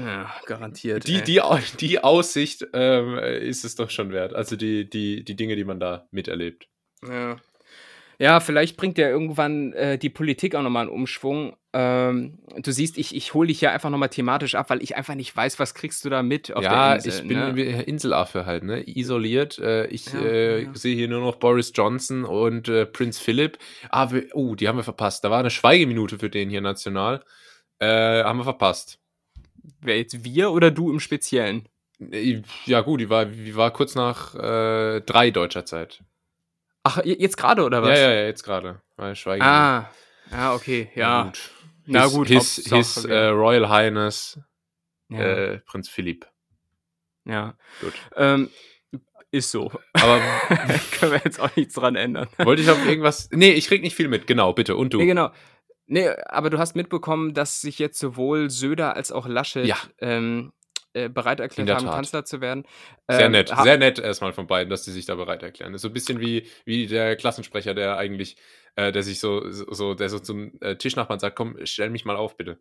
Ja, 0.00 0.34
garantiert. 0.46 1.06
Die, 1.06 1.22
die, 1.22 1.40
die 1.78 2.02
Aussicht 2.02 2.66
ähm, 2.72 3.18
ist 3.18 3.64
es 3.64 3.74
doch 3.74 3.90
schon 3.90 4.12
wert. 4.12 4.34
Also 4.34 4.56
die, 4.56 4.88
die, 4.88 5.24
die 5.24 5.36
Dinge, 5.36 5.56
die 5.56 5.64
man 5.64 5.80
da 5.80 6.06
miterlebt. 6.10 6.68
Ja. 7.06 7.36
Ja, 8.20 8.40
vielleicht 8.40 8.76
bringt 8.76 8.98
ja 8.98 9.08
irgendwann 9.08 9.72
äh, 9.72 9.96
die 9.96 10.10
Politik 10.10 10.54
auch 10.54 10.60
nochmal 10.60 10.82
einen 10.82 10.90
Umschwung. 10.90 11.56
Ähm, 11.72 12.38
du 12.54 12.70
siehst, 12.70 12.98
ich, 12.98 13.16
ich 13.16 13.32
hole 13.32 13.48
dich 13.48 13.62
ja 13.62 13.70
einfach 13.72 13.88
nochmal 13.88 14.10
thematisch 14.10 14.56
ab, 14.56 14.68
weil 14.68 14.82
ich 14.82 14.94
einfach 14.94 15.14
nicht 15.14 15.34
weiß, 15.34 15.58
was 15.58 15.72
kriegst 15.72 16.04
du 16.04 16.10
da 16.10 16.22
mit 16.22 16.54
auf 16.54 16.62
ja, 16.62 16.88
der 16.88 16.96
Insel. 16.96 17.12
Ja, 17.12 17.48
ich 17.48 17.54
bin 17.54 17.64
ne? 17.64 17.82
Inselaffe 17.84 18.44
halt, 18.44 18.62
ne? 18.62 18.86
Isoliert. 18.86 19.58
Äh, 19.58 19.86
ich 19.86 20.12
ja, 20.12 20.20
äh, 20.20 20.64
ja. 20.64 20.74
sehe 20.74 20.94
hier 20.94 21.08
nur 21.08 21.22
noch 21.22 21.36
Boris 21.36 21.72
Johnson 21.74 22.26
und 22.26 22.68
äh, 22.68 22.84
Prinz 22.84 23.18
Philipp. 23.18 23.56
Ah, 23.88 24.12
wir, 24.12 24.26
oh, 24.34 24.54
die 24.54 24.68
haben 24.68 24.76
wir 24.76 24.84
verpasst. 24.84 25.24
Da 25.24 25.30
war 25.30 25.40
eine 25.40 25.48
Schweigeminute 25.48 26.18
für 26.18 26.28
den 26.28 26.50
hier 26.50 26.60
national. 26.60 27.24
Äh, 27.78 28.22
haben 28.22 28.38
wir 28.38 28.44
verpasst. 28.44 28.99
Wer 29.80 29.98
jetzt 29.98 30.24
wir 30.24 30.50
oder 30.50 30.70
du 30.70 30.90
im 30.90 31.00
Speziellen? 31.00 31.68
Ja, 32.64 32.80
gut, 32.80 33.00
die 33.00 33.10
war, 33.10 33.26
die 33.26 33.54
war 33.56 33.72
kurz 33.72 33.94
nach 33.94 34.34
äh, 34.34 35.00
drei 35.00 35.30
deutscher 35.30 35.66
Zeit. 35.66 36.02
Ach, 36.82 37.04
jetzt 37.04 37.36
gerade 37.36 37.62
oder 37.62 37.82
was? 37.82 37.98
Ja, 37.98 38.08
ja, 38.08 38.14
ja, 38.14 38.24
jetzt 38.24 38.42
gerade. 38.42 38.80
Schweigen. 39.14 39.42
Ah, 39.42 39.90
ja, 40.30 40.54
okay, 40.54 40.90
ja. 40.94 41.32
Na 41.86 42.06
gut. 42.06 42.28
His, 42.28 42.56
his, 42.56 42.70
his 42.70 43.04
uh, 43.04 43.30
Royal 43.30 43.68
Highness 43.68 44.38
ja. 45.10 45.18
äh, 45.18 45.58
Prinz 45.58 45.88
Philipp. 45.88 46.26
Ja. 47.24 47.54
Gut. 47.80 47.94
Ähm, 48.16 48.50
ist 49.30 49.50
so. 49.50 49.70
Aber 49.92 50.20
können 50.98 51.12
wir 51.12 51.20
jetzt 51.24 51.40
auch 51.40 51.54
nichts 51.56 51.74
dran 51.74 51.96
ändern. 51.96 52.28
Wollte 52.38 52.62
ich 52.62 52.70
auf 52.70 52.84
irgendwas. 52.86 53.28
Nee, 53.32 53.52
ich 53.52 53.66
krieg 53.66 53.82
nicht 53.82 53.94
viel 53.94 54.08
mit, 54.08 54.26
genau, 54.26 54.52
bitte. 54.52 54.76
Und 54.76 54.92
du? 54.92 54.98
Nee, 54.98 55.06
genau. 55.06 55.30
Nee, 55.92 56.08
aber 56.26 56.50
du 56.50 56.58
hast 56.58 56.76
mitbekommen, 56.76 57.34
dass 57.34 57.60
sich 57.60 57.80
jetzt 57.80 57.98
sowohl 57.98 58.48
Söder 58.48 58.94
als 58.94 59.10
auch 59.10 59.26
Laschet 59.26 59.66
ja. 59.66 59.76
ähm, 59.98 60.52
äh, 60.92 61.08
bereit 61.08 61.40
erklärt 61.40 61.68
haben, 61.68 61.84
Tat. 61.84 61.94
Kanzler 61.96 62.24
zu 62.24 62.40
werden. 62.40 62.64
Sehr 63.08 63.26
ähm, 63.26 63.32
nett, 63.32 63.48
sehr 63.48 63.76
nett 63.76 63.98
erstmal 63.98 64.32
von 64.32 64.46
beiden, 64.46 64.70
dass 64.70 64.84
sie 64.84 64.92
sich 64.92 65.04
da 65.04 65.16
bereit 65.16 65.42
erklären. 65.42 65.72
Das 65.72 65.80
ist 65.80 65.82
so 65.82 65.88
ein 65.88 65.92
bisschen 65.92 66.20
wie, 66.20 66.46
wie 66.64 66.86
der 66.86 67.16
Klassensprecher, 67.16 67.74
der 67.74 67.96
eigentlich, 67.96 68.36
äh, 68.76 68.92
der 68.92 69.02
sich 69.02 69.18
so, 69.18 69.50
so, 69.50 69.94
der 69.94 70.08
so 70.08 70.20
zum 70.20 70.52
äh, 70.60 70.76
Tischnachbarn 70.76 71.18
sagt, 71.18 71.34
komm, 71.34 71.56
stell 71.64 71.90
mich 71.90 72.04
mal 72.04 72.16
auf, 72.16 72.36
bitte. 72.36 72.60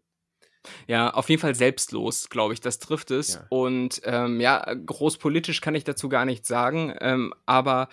Ja, 0.88 1.12
auf 1.12 1.30
jeden 1.30 1.41
Fall 1.41 1.56
selbstlos, 1.56 2.30
glaube 2.30 2.54
ich, 2.54 2.60
das 2.60 2.80
trifft 2.80 3.12
es. 3.12 3.36
Ja. 3.36 3.45
Und 3.50 4.02
ähm, 4.04 4.41
ja, 4.41 4.65
großpolitisch 4.74 5.62
kann 5.62 5.76
ich 5.76 5.84
dazu 5.84 6.10
gar 6.10 6.26
nichts 6.26 6.48
sagen, 6.48 6.93
ähm, 7.00 7.34
aber 7.45 7.88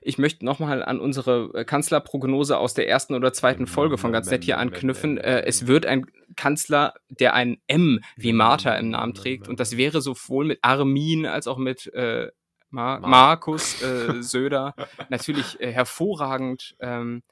ich 0.00 0.18
möchte 0.18 0.44
nochmal 0.44 0.82
an 0.82 1.00
unsere 1.00 1.50
äh, 1.54 1.64
Kanzlerprognose 1.64 2.58
aus 2.58 2.74
der 2.74 2.88
ersten 2.88 3.14
oder 3.14 3.32
zweiten 3.32 3.66
Folge 3.66 3.98
von 3.98 4.12
ganz 4.12 4.30
nett 4.30 4.44
hier 4.44 4.58
anknüpfen. 4.58 5.18
Äh, 5.18 5.42
es 5.44 5.66
wird 5.66 5.86
ein 5.86 6.06
Kanzler, 6.36 6.94
der 7.08 7.34
ein 7.34 7.58
M 7.66 8.00
wie 8.16 8.32
Martha 8.32 8.74
im 8.74 8.90
Namen 8.90 9.14
trägt 9.14 9.48
und 9.48 9.60
das 9.60 9.76
wäre 9.76 10.00
sowohl 10.00 10.46
mit 10.46 10.58
Armin 10.62 11.26
als 11.26 11.46
auch 11.46 11.58
mit 11.58 11.92
äh, 11.94 12.30
Mar 12.70 13.00
Markus 13.00 13.80
äh, 13.82 14.22
Söder 14.22 14.74
natürlich 15.08 15.60
äh, 15.60 15.72
hervorragend 15.72 16.76
ähm, 16.80 17.22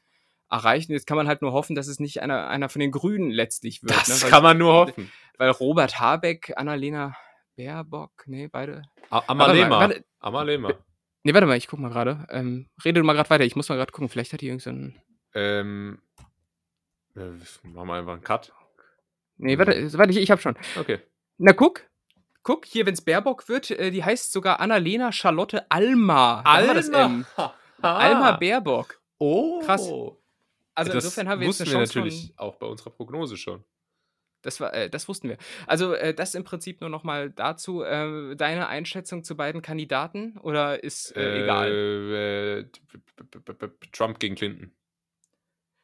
erreichen. 0.51 0.93
Jetzt 0.93 1.07
kann 1.07 1.17
man 1.17 1.29
halt 1.29 1.43
nur 1.43 1.53
hoffen, 1.53 1.75
dass 1.75 1.89
es 1.89 2.01
nicht 2.01 2.23
einer, 2.23 2.49
einer 2.49 2.69
von 2.69 2.81
den 2.81 2.91
Grünen 2.91 3.31
letztlich 3.31 3.83
wird. 3.83 3.97
Das 4.09 4.25
ne? 4.25 4.31
kann 4.31 4.43
man 4.43 4.59
nur 4.59 4.73
hoffen. 4.73 5.11
Weil 5.39 5.51
Robert 5.51 6.01
Habeck, 6.01 6.53
Annalena 6.57 7.17
Baerbock, 7.57 8.25
nee, 8.27 8.49
beide. 8.49 8.83
Amalema. 9.11 9.81
Warte, 9.81 10.05
Amalema. 10.21 10.75
Nee, 11.23 11.35
warte 11.35 11.47
mal, 11.47 11.57
ich 11.57 11.67
guck 11.67 11.81
mal 11.81 11.89
gerade. 11.89 12.27
Ähm, 12.31 12.69
rede 12.85 13.03
mal 13.03 13.15
gerade 13.15 13.31
weiter, 13.31 13.45
ich 13.45 13.57
muss 13.57 13.69
mal 13.69 13.77
gerade 13.77 13.93
gucken. 13.93 14.09
Vielleicht 14.09 14.33
hat 14.33 14.41
die 14.41 14.49
irgendeinen. 14.49 15.01
Ähm. 15.35 16.01
Äh, 17.17 17.31
machen 17.63 17.89
wir 17.89 17.95
einfach 17.95 18.13
einen 18.13 18.23
Cut. 18.23 18.53
Nee, 19.39 19.59
warte, 19.59 19.93
warte 19.99 20.13
ich, 20.13 20.19
ich 20.19 20.31
hab 20.31 20.41
schon. 20.41 20.57
Okay. 20.79 21.01
Na, 21.39 21.53
guck. 21.53 21.83
Guck, 22.43 22.65
hier, 22.65 22.87
wenn 22.87 22.95
es 22.95 23.03
Baerbock 23.03 23.49
wird, 23.49 23.73
äh, 23.73 23.91
die 23.91 24.05
heißt 24.05 24.33
sogar 24.33 24.61
Annalena 24.61 25.11
Charlotte 25.11 25.69
Alma. 25.69 26.43
Alma. 26.43 27.05
M. 27.05 27.27
Alma 27.83 28.37
Baerbock. 28.37 29.01
Oh. 29.19 29.61
Krass. 29.65 29.91
Also 30.77 30.93
das 30.93 31.05
insofern 31.05 31.29
haben 31.29 31.41
wir 31.41 31.49
jetzt 31.49 31.61
eine 31.61 31.71
Chance 31.71 31.95
wir 31.95 32.03
natürlich 32.03 32.33
von, 32.37 32.47
auch 32.47 32.57
bei 32.57 32.67
unserer 32.67 32.91
Prognose 32.91 33.37
schon. 33.37 33.65
Das, 34.43 34.61
war, 34.61 34.73
äh, 34.75 34.89
das 34.89 35.09
wussten 35.09 35.29
wir. 35.29 35.39
Also 35.67 35.95
äh, 35.95 36.15
das 36.15 36.35
im 36.35 36.45
Prinzip 36.45 36.81
nur 36.81 36.91
noch 36.91 37.03
mal 37.03 37.31
dazu. 37.31 37.83
Äh, 37.83 38.37
deine 38.37 38.69
Einschätzung 38.69 39.25
zu 39.25 39.37
beiden 39.37 39.63
Kandidaten 39.63 40.39
oder 40.39 40.85
ist 40.85 41.17
äh, 41.17 41.43
egal? 41.43 42.69
Äh, 42.71 43.69
Trump 43.91 44.21
gegen 44.21 44.37
Clinton. 44.37 44.71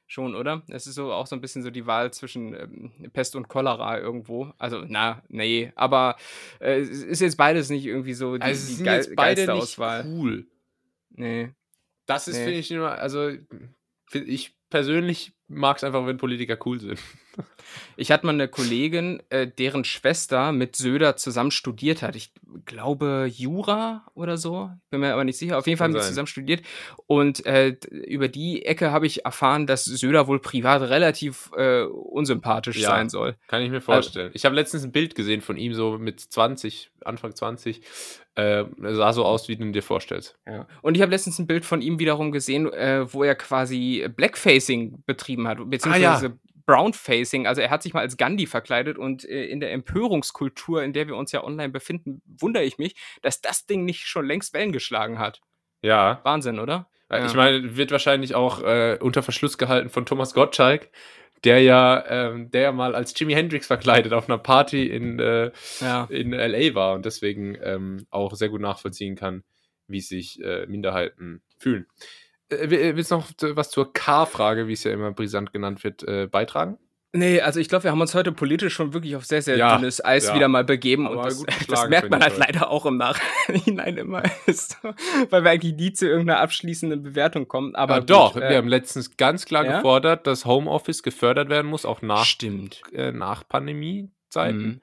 Schon, 0.07 0.35
oder? 0.35 0.63
Es 0.69 0.87
ist 0.87 0.97
so 0.97 1.11
auch 1.11 1.27
so 1.27 1.35
ein 1.35 1.41
bisschen 1.41 1.63
so 1.63 1.71
die 1.71 1.87
Wahl 1.87 2.13
zwischen 2.13 2.55
ähm, 2.55 3.11
Pest 3.15 3.35
und 3.35 3.49
Cholera 3.49 3.99
irgendwo. 3.99 4.53
Also, 4.59 4.85
na, 4.87 5.23
nee, 5.29 5.73
aber 5.75 6.17
äh, 6.61 6.81
es 6.81 7.03
ist 7.03 7.21
jetzt 7.21 7.39
beides 7.39 7.71
nicht 7.71 7.87
irgendwie 7.87 8.13
so 8.13 8.37
die, 8.37 8.43
also 8.43 8.77
die 8.77 8.85
geil, 8.85 8.99
jetzt 8.99 9.17
beide 9.17 9.51
Auswahl. 9.51 10.05
cool. 10.07 10.47
Nee. 11.09 11.55
Das 12.05 12.29
ist, 12.29 12.37
nee. 12.37 12.45
finde 12.45 12.59
ich, 12.59 12.71
immer, 12.71 12.99
also 12.99 13.31
ich 14.15 14.57
persönlich 14.71 15.33
mag 15.49 15.77
es 15.77 15.85
einfach, 15.85 16.07
wenn 16.07 16.17
Politiker 16.17 16.59
cool 16.65 16.81
sind. 16.81 16.99
Ich 17.97 18.11
hatte 18.11 18.27
mal 18.27 18.33
eine 18.33 18.49
Kollegin, 18.49 19.23
äh, 19.31 19.47
deren 19.47 19.85
Schwester 19.85 20.53
mit 20.53 20.77
Söder 20.77 21.17
zusammen 21.17 21.51
studiert 21.51 22.03
hat. 22.03 22.17
Ich 22.17 22.33
glaube 22.65 23.31
Jura 23.33 24.05
oder 24.15 24.37
so, 24.37 24.71
bin 24.91 25.01
mir 25.01 25.13
aber 25.13 25.25
nicht 25.25 25.39
sicher. 25.39 25.59
Auf 25.59 25.67
jeden 25.67 25.79
Fall 25.79 25.89
haben 25.89 26.01
sie 26.01 26.09
zusammen 26.09 26.27
studiert. 26.27 26.63
Und 27.07 27.45
äh, 27.47 27.77
über 27.91 28.29
die 28.29 28.65
Ecke 28.65 28.91
habe 28.91 29.07
ich 29.07 29.25
erfahren, 29.25 29.67
dass 29.67 29.85
Söder 29.85 30.27
wohl 30.27 30.41
privat 30.41 30.83
relativ 30.83 31.51
äh, 31.57 31.83
unsympathisch 31.83 32.79
ja, 32.79 32.89
sein 32.89 33.09
soll. 33.09 33.37
Kann 33.49 33.63
ich 33.63 33.71
mir 33.71 33.81
vorstellen. 33.81 34.27
Also, 34.27 34.37
ich 34.37 34.45
habe 34.45 34.55
letztens 34.55 34.85
ein 34.85 34.93
Bild 34.93 35.15
gesehen 35.15 35.41
von 35.41 35.57
ihm 35.57 35.75
so 35.75 35.99
mit 35.99 36.21
20, 36.21 36.91
Anfang 37.05 37.35
20. 37.35 37.83
Äh, 38.35 38.65
sah 38.79 39.13
so 39.13 39.27
aus, 39.27 39.49
wie 39.49 39.57
du 39.57 39.71
dir 39.71 39.83
vorstellst. 39.83 40.39
Ja. 40.47 40.67
Und 40.81 40.95
ich 40.95 41.03
habe 41.03 41.11
letztens 41.11 41.39
ein 41.39 41.47
Bild 41.47 41.67
von 41.67 41.83
ihm 41.83 41.99
wiederum 41.99 42.33
gesehen, 42.33 42.73
äh, 42.73 43.13
wo 43.13 43.25
er 43.25 43.35
quasi 43.35 44.09
Blackfacing 44.17 45.03
betrieben 45.05 45.47
hat, 45.47 45.59
beziehungsweise 45.69 46.27
ah, 46.27 46.29
ja 46.29 46.35
Brownfacing, 46.67 47.47
also 47.47 47.61
er 47.61 47.71
hat 47.71 47.83
sich 47.83 47.95
mal 47.95 48.01
als 48.01 48.17
Gandhi 48.17 48.47
verkleidet 48.47 48.99
und 48.99 49.25
äh, 49.25 49.45
in 49.45 49.61
der 49.61 49.73
Empörungskultur, 49.73 50.83
in 50.83 50.93
der 50.93 51.07
wir 51.07 51.17
uns 51.17 51.33
ja 51.33 51.45
online 51.45 51.71
befinden, 51.71 52.23
wundere 52.25 52.65
ich 52.65 52.79
mich, 52.79 52.95
dass 53.23 53.41
das 53.41 53.67
Ding 53.67 53.85
nicht 53.85 54.07
schon 54.07 54.27
längst 54.27 54.55
Wellen 54.55 54.73
geschlagen 54.73 55.19
hat. 55.19 55.41
Ja. 55.83 56.21
Wahnsinn, 56.23 56.59
oder? 56.59 56.89
Ja. 57.11 57.27
Ich 57.27 57.35
meine, 57.35 57.77
wird 57.77 57.91
wahrscheinlich 57.91 58.35
auch 58.35 58.63
äh, 58.63 58.99
unter 59.01 59.23
Verschluss 59.23 59.59
gehalten 59.59 59.91
von 59.91 60.07
Thomas 60.07 60.33
Gottschalk, 60.33 60.91
der 61.45 61.61
ja, 61.61 62.05
ähm, 62.09 62.51
der 62.51 62.63
ja 62.63 62.73
mal 62.73 62.95
als 62.95 63.19
Jimi 63.19 63.35
Hendrix 63.35 63.67
verkleidet 63.67 64.13
auf 64.13 64.29
einer 64.29 64.39
Party 64.39 64.87
in, 64.87 65.19
äh, 65.19 65.51
ja. 65.81 66.07
in 66.09 66.33
LA 66.33 66.75
war 66.75 66.95
und 66.95 67.05
deswegen 67.05 67.59
ähm, 67.63 68.07
auch 68.11 68.35
sehr 68.35 68.49
gut 68.49 68.61
nachvollziehen 68.61 69.17
kann, 69.17 69.43
wie 69.89 70.01
sich 70.01 70.41
äh, 70.43 70.67
Minderheiten 70.67 71.43
fühlen. 71.59 71.87
Äh, 72.53 72.97
willst 72.97 73.11
du 73.11 73.17
noch 73.17 73.29
was 73.41 73.71
zur 73.71 73.93
K-Frage, 73.93 74.69
wie 74.69 74.75
es 74.75 74.85
ja 74.85 74.93
immer 74.93 75.13
brisant 75.13 75.53
genannt 75.53 75.83
wird, 75.85 76.03
äh, 76.07 76.27
beitragen? 76.27 76.79
Nee, 77.15 77.43
also 77.43 77.61
ich 77.61 77.69
glaube, 77.69 77.85
wir 77.85 77.91
haben 77.91 78.01
uns 78.01 78.15
heute 78.15 78.33
politisch 78.33 78.73
schon 78.73 78.95
wirklich 78.95 79.17
auf 79.17 79.27
sehr, 79.27 79.43
sehr 79.43 79.59
ja, 79.59 79.77
dünnes 79.77 80.03
Eis 80.03 80.29
ja. 80.29 80.35
wieder 80.35 80.49
mal 80.49 80.65
begeben. 80.65 81.07
Aber 81.07 81.19
und 81.19 81.27
das, 81.27 81.45
das 81.69 81.89
merkt 81.89 82.11
man 82.11 82.23
halt 82.23 82.39
leider 82.39 82.71
auch 82.71 82.87
im 82.87 82.97
Nachhinein 82.97 83.97
immer, 83.99 84.23
weil 85.29 85.45
wir 85.45 85.51
eigentlich 85.51 85.75
nie 85.75 85.93
zu 85.93 86.09
irgendeiner 86.09 86.41
abschließenden 86.41 87.03
Bewertung 87.03 87.49
kommen. 87.49 87.75
Aber 87.75 87.95
ja, 87.95 88.01
gut, 88.01 88.11
doch, 88.11 88.37
äh, 88.37 88.49
wir 88.49 88.57
haben 88.57 88.69
letztens 88.69 89.19
ganz 89.19 89.45
klar 89.45 89.65
gefordert, 89.65 90.27
dass 90.27 90.47
Homeoffice 90.47 91.03
gefördert 91.03 91.51
werden 91.51 91.67
muss, 91.67 91.85
auch 91.85 92.01
nach, 92.01 92.25
Stimmt. 92.25 92.81
Äh, 92.93 93.13
nach 93.13 93.47
Pandemie-Zeiten. 93.47 94.81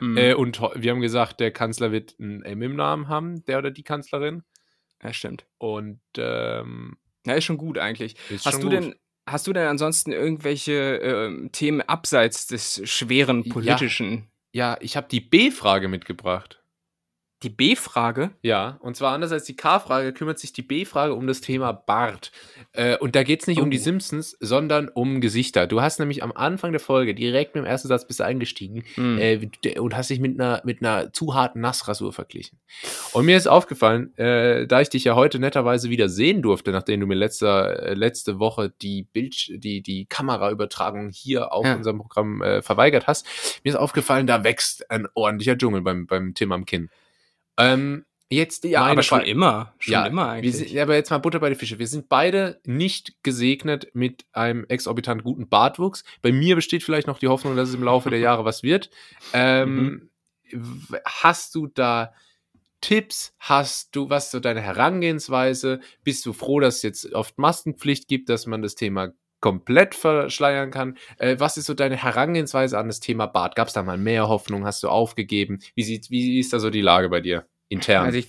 Mhm. 0.00 0.16
Äh, 0.18 0.34
und 0.34 0.60
wir 0.74 0.90
haben 0.90 1.00
gesagt, 1.00 1.40
der 1.40 1.50
Kanzler 1.50 1.92
wird 1.92 2.14
ein 2.20 2.42
M 2.42 2.60
im 2.60 2.76
Namen 2.76 3.08
haben, 3.08 3.42
der 3.46 3.56
oder 3.56 3.70
die 3.70 3.84
Kanzlerin. 3.84 4.42
Ja, 5.02 5.14
stimmt. 5.14 5.46
Und 5.56 6.00
ähm, 6.18 6.98
ja, 7.26 7.34
ist 7.34 7.44
schon 7.44 7.58
gut 7.58 7.78
eigentlich. 7.78 8.16
Hast 8.44 8.58
du 8.58 8.68
gut. 8.68 8.72
denn 8.72 8.94
Hast 9.30 9.46
du 9.46 9.52
denn 9.52 9.68
ansonsten 9.68 10.12
irgendwelche 10.12 11.00
äh, 11.00 11.48
Themen 11.50 11.82
abseits 11.82 12.48
des 12.48 12.82
schweren 12.84 13.48
politischen? 13.48 14.28
Ja, 14.52 14.72
ja 14.72 14.78
ich 14.80 14.96
habe 14.96 15.06
die 15.08 15.20
B-Frage 15.20 15.86
mitgebracht. 15.86 16.59
Die 17.42 17.48
B-Frage? 17.48 18.32
Ja, 18.42 18.76
und 18.80 18.96
zwar 18.96 19.14
anders 19.14 19.32
als 19.32 19.44
die 19.44 19.56
K-Frage 19.56 20.12
kümmert 20.12 20.38
sich 20.38 20.52
die 20.52 20.60
B-Frage 20.60 21.14
um 21.14 21.26
das 21.26 21.40
Thema 21.40 21.72
Bart. 21.72 22.32
Äh, 22.72 22.98
und 22.98 23.16
da 23.16 23.22
geht 23.22 23.40
es 23.40 23.46
nicht 23.46 23.60
oh. 23.60 23.62
um 23.62 23.70
die 23.70 23.78
oh. 23.78 23.82
Simpsons, 23.82 24.36
sondern 24.40 24.88
um 24.88 25.22
Gesichter. 25.22 25.66
Du 25.66 25.80
hast 25.80 25.98
nämlich 26.00 26.22
am 26.22 26.32
Anfang 26.32 26.72
der 26.72 26.80
Folge 26.80 27.14
direkt 27.14 27.54
mit 27.54 27.64
dem 27.64 27.66
ersten 27.66 27.88
Satz 27.88 28.06
bist 28.06 28.20
du 28.20 28.24
eingestiegen 28.24 28.84
mm. 28.96 29.18
äh, 29.18 29.78
und 29.78 29.96
hast 29.96 30.10
dich 30.10 30.20
mit 30.20 30.38
einer, 30.38 30.60
mit 30.64 30.82
einer 30.82 31.14
zu 31.14 31.34
harten 31.34 31.60
Nassrasur 31.60 32.12
verglichen. 32.12 32.58
Und 33.12 33.24
mir 33.24 33.38
ist 33.38 33.48
aufgefallen, 33.48 34.14
äh, 34.18 34.66
da 34.66 34.82
ich 34.82 34.90
dich 34.90 35.04
ja 35.04 35.14
heute 35.14 35.38
netterweise 35.38 35.88
wieder 35.88 36.10
sehen 36.10 36.42
durfte, 36.42 36.72
nachdem 36.72 37.00
du 37.00 37.06
mir 37.06 37.14
letzter, 37.14 37.82
äh, 37.84 37.94
letzte 37.94 38.38
Woche 38.38 38.70
die 38.82 39.04
Bild, 39.04 39.50
die, 39.64 39.80
die 39.80 40.04
Kameraübertragung 40.04 41.08
hier 41.08 41.54
auf 41.54 41.64
ja. 41.64 41.74
unserem 41.74 41.98
Programm 41.98 42.42
äh, 42.42 42.60
verweigert 42.60 43.06
hast, 43.06 43.26
mir 43.64 43.70
ist 43.70 43.76
aufgefallen, 43.76 44.26
da 44.26 44.44
wächst 44.44 44.90
ein 44.90 45.08
ordentlicher 45.14 45.56
Dschungel 45.56 45.80
beim, 45.80 46.06
beim 46.06 46.34
Tim 46.34 46.52
am 46.52 46.66
Kinn. 46.66 46.90
Ähm, 47.60 48.04
jetzt, 48.28 48.64
ja, 48.64 48.82
aber 48.82 49.02
schon 49.02 49.22
immer. 49.22 49.74
Schon 49.78 49.92
ja, 49.92 50.06
immer 50.06 50.28
eigentlich. 50.28 50.56
Sind, 50.56 50.76
aber 50.78 50.94
jetzt 50.94 51.10
mal 51.10 51.18
Butter 51.18 51.40
bei 51.40 51.48
den 51.48 51.58
Fische. 51.58 51.78
Wir 51.78 51.86
sind 51.86 52.08
beide 52.08 52.60
nicht 52.64 53.22
gesegnet 53.22 53.88
mit 53.94 54.24
einem 54.32 54.64
exorbitant 54.68 55.24
guten 55.24 55.48
Bartwuchs. 55.48 56.04
Bei 56.22 56.32
mir 56.32 56.56
besteht 56.56 56.82
vielleicht 56.82 57.06
noch 57.06 57.18
die 57.18 57.28
Hoffnung, 57.28 57.56
dass 57.56 57.68
es 57.68 57.74
im 57.74 57.82
Laufe 57.82 58.10
der 58.10 58.18
Jahre 58.20 58.44
was 58.44 58.62
wird. 58.62 58.90
Ähm, 59.32 60.10
mhm. 60.52 60.90
Hast 61.04 61.54
du 61.54 61.66
da 61.66 62.12
Tipps? 62.80 63.34
Hast 63.38 63.94
du, 63.94 64.10
was 64.10 64.30
so 64.30 64.40
deine 64.40 64.60
Herangehensweise? 64.60 65.80
Bist 66.02 66.24
du 66.26 66.32
froh, 66.32 66.60
dass 66.60 66.76
es 66.76 66.82
jetzt 66.82 67.12
oft 67.12 67.38
Maskenpflicht 67.38 68.08
gibt, 68.08 68.28
dass 68.28 68.46
man 68.46 68.62
das 68.62 68.74
Thema 68.74 69.12
komplett 69.40 69.94
verschleiern 69.94 70.70
kann. 70.70 70.98
Äh, 71.18 71.36
was 71.38 71.56
ist 71.56 71.66
so 71.66 71.74
deine 71.74 71.96
Herangehensweise 71.96 72.78
an 72.78 72.88
das 72.88 73.00
Thema 73.00 73.26
Bart? 73.26 73.56
Gab 73.56 73.68
es 73.68 73.74
da 73.74 73.82
mal 73.82 73.98
mehr 73.98 74.28
Hoffnung? 74.28 74.64
Hast 74.66 74.82
du 74.82 74.88
aufgegeben? 74.88 75.60
Wie, 75.74 75.82
sieht, 75.82 76.10
wie 76.10 76.38
ist 76.38 76.52
da 76.52 76.60
so 76.60 76.70
die 76.70 76.82
Lage 76.82 77.08
bei 77.08 77.20
dir 77.20 77.46
intern? 77.70 78.04
Also 78.04 78.18
ich, 78.18 78.28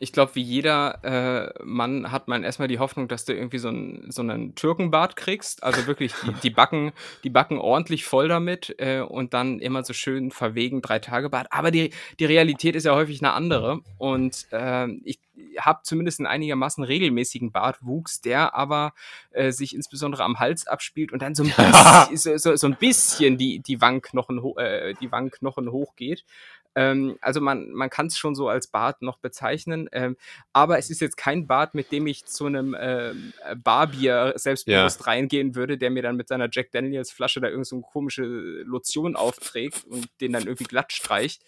ich 0.00 0.12
glaube, 0.12 0.34
wie 0.34 0.42
jeder 0.42 1.04
äh, 1.04 1.62
Mann 1.62 2.10
hat 2.10 2.26
man 2.26 2.42
erstmal 2.42 2.66
die 2.66 2.78
Hoffnung, 2.78 3.06
dass 3.06 3.26
du 3.26 3.34
irgendwie 3.34 3.58
so, 3.58 3.68
ein, 3.68 4.06
so 4.10 4.22
einen 4.22 4.54
Türkenbart 4.54 5.14
kriegst. 5.14 5.62
Also 5.62 5.86
wirklich 5.86 6.14
die, 6.24 6.32
die, 6.42 6.50
Backen, 6.50 6.92
die 7.22 7.30
Backen 7.30 7.58
ordentlich 7.58 8.04
voll 8.04 8.26
damit 8.26 8.74
äh, 8.78 9.00
und 9.00 9.34
dann 9.34 9.60
immer 9.60 9.84
so 9.84 9.92
schön 9.92 10.30
verwegen 10.30 10.80
drei 10.82 10.98
Tage 10.98 11.28
Bart. 11.28 11.48
Aber 11.50 11.70
die, 11.70 11.90
die 12.18 12.24
Realität 12.24 12.74
ist 12.74 12.84
ja 12.84 12.94
häufig 12.94 13.22
eine 13.22 13.32
andere. 13.32 13.80
Und 13.98 14.46
äh, 14.50 14.88
ich 15.04 15.20
habe 15.58 15.80
zumindest 15.82 16.20
einen 16.20 16.26
einigermaßen 16.26 16.84
regelmäßigen 16.84 17.52
Bartwuchs, 17.52 18.20
der 18.20 18.54
aber 18.54 18.92
äh, 19.30 19.52
sich 19.52 19.74
insbesondere 19.74 20.24
am 20.24 20.38
Hals 20.38 20.66
abspielt 20.66 21.12
und 21.12 21.22
dann 21.22 21.34
so 21.34 21.44
ein 21.44 21.52
bisschen, 22.10 22.38
so, 22.38 22.56
so, 22.56 22.66
ein 22.66 22.76
bisschen 22.76 23.38
die, 23.38 23.60
die, 23.60 23.80
Wangenknochen, 23.80 24.40
äh, 24.56 24.94
die 25.00 25.10
Wangenknochen 25.12 25.70
hochgeht. 25.70 26.24
Ähm, 26.74 27.16
also 27.20 27.40
man, 27.40 27.70
man 27.70 27.90
kann 27.90 28.06
es 28.06 28.16
schon 28.16 28.34
so 28.34 28.48
als 28.48 28.68
Bart 28.68 29.02
noch 29.02 29.18
bezeichnen, 29.18 29.88
ähm, 29.92 30.16
aber 30.52 30.78
es 30.78 30.90
ist 30.90 31.00
jetzt 31.00 31.16
kein 31.16 31.46
Bart, 31.46 31.74
mit 31.74 31.90
dem 31.92 32.06
ich 32.06 32.24
zu 32.26 32.46
einem 32.46 32.76
ähm, 32.78 33.32
Barbier 33.62 34.34
selbstbewusst 34.36 35.00
ja. 35.00 35.06
reingehen 35.06 35.54
würde, 35.54 35.78
der 35.78 35.90
mir 35.90 36.02
dann 36.02 36.16
mit 36.16 36.28
seiner 36.28 36.48
Jack 36.50 36.70
Daniels 36.70 37.10
Flasche 37.10 37.40
da 37.40 37.48
irgendeine 37.48 37.64
so 37.64 37.80
komische 37.80 38.24
Lotion 38.24 39.16
aufträgt 39.16 39.84
und 39.88 40.08
den 40.20 40.32
dann 40.32 40.44
irgendwie 40.44 40.64
glatt 40.64 40.92
streicht. 40.92 41.42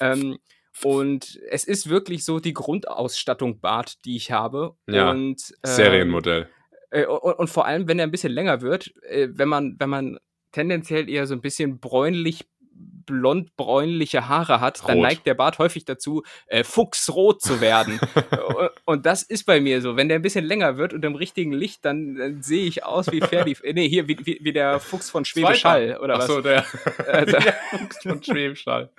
Ähm, 0.00 0.38
und 0.82 1.38
es 1.50 1.64
ist 1.64 1.88
wirklich 1.88 2.24
so 2.24 2.40
die 2.40 2.54
Grundausstattung 2.54 3.60
Bart, 3.60 4.04
die 4.04 4.16
ich 4.16 4.32
habe. 4.32 4.74
Ja, 4.88 5.10
und, 5.10 5.52
ähm, 5.64 5.70
Serienmodell. 5.70 6.48
Äh, 6.90 7.06
und, 7.06 7.38
und, 7.38 7.48
vor 7.48 7.66
allem, 7.66 7.88
wenn 7.88 7.98
er 7.98 8.06
ein 8.06 8.10
bisschen 8.10 8.32
länger 8.32 8.62
wird, 8.62 8.92
äh, 9.02 9.28
wenn 9.32 9.48
man, 9.48 9.76
wenn 9.78 9.90
man 9.90 10.18
tendenziell 10.50 11.08
eher 11.08 11.26
so 11.26 11.34
ein 11.34 11.40
bisschen 11.40 11.78
bräunlich 11.78 12.46
blond-bräunliche 12.74 14.28
Haare 14.28 14.60
hat, 14.60 14.82
Rot. 14.82 14.90
dann 14.90 15.00
neigt 15.00 15.26
der 15.26 15.34
Bart 15.34 15.58
häufig 15.58 15.84
dazu, 15.84 16.22
äh, 16.46 16.64
fuchsrot 16.64 17.40
zu 17.40 17.60
werden. 17.60 18.00
und 18.84 19.06
das 19.06 19.22
ist 19.22 19.44
bei 19.44 19.60
mir 19.60 19.80
so. 19.80 19.96
Wenn 19.96 20.08
der 20.08 20.18
ein 20.18 20.22
bisschen 20.22 20.44
länger 20.44 20.76
wird 20.76 20.92
und 20.92 21.04
im 21.04 21.14
richtigen 21.14 21.52
Licht, 21.52 21.84
dann, 21.84 22.14
dann 22.14 22.42
sehe 22.42 22.66
ich 22.66 22.84
aus 22.84 23.10
wie 23.10 23.20
Ferdi. 23.20 23.56
nee, 23.72 23.88
hier, 23.88 24.08
wie, 24.08 24.18
wie, 24.24 24.38
wie, 24.42 24.52
der 24.52 24.80
Fuchs 24.80 25.10
von 25.10 25.24
Schwäbisch 25.24 25.64
Hall, 25.64 25.98
oder 26.00 26.14
was? 26.14 26.24
Achso, 26.24 26.40
der, 26.40 26.64
äh, 27.06 27.26
der 27.26 27.42
Fuchs 27.70 28.02
von 28.02 28.22
Schwäbisch 28.22 28.66
Hall. 28.66 28.90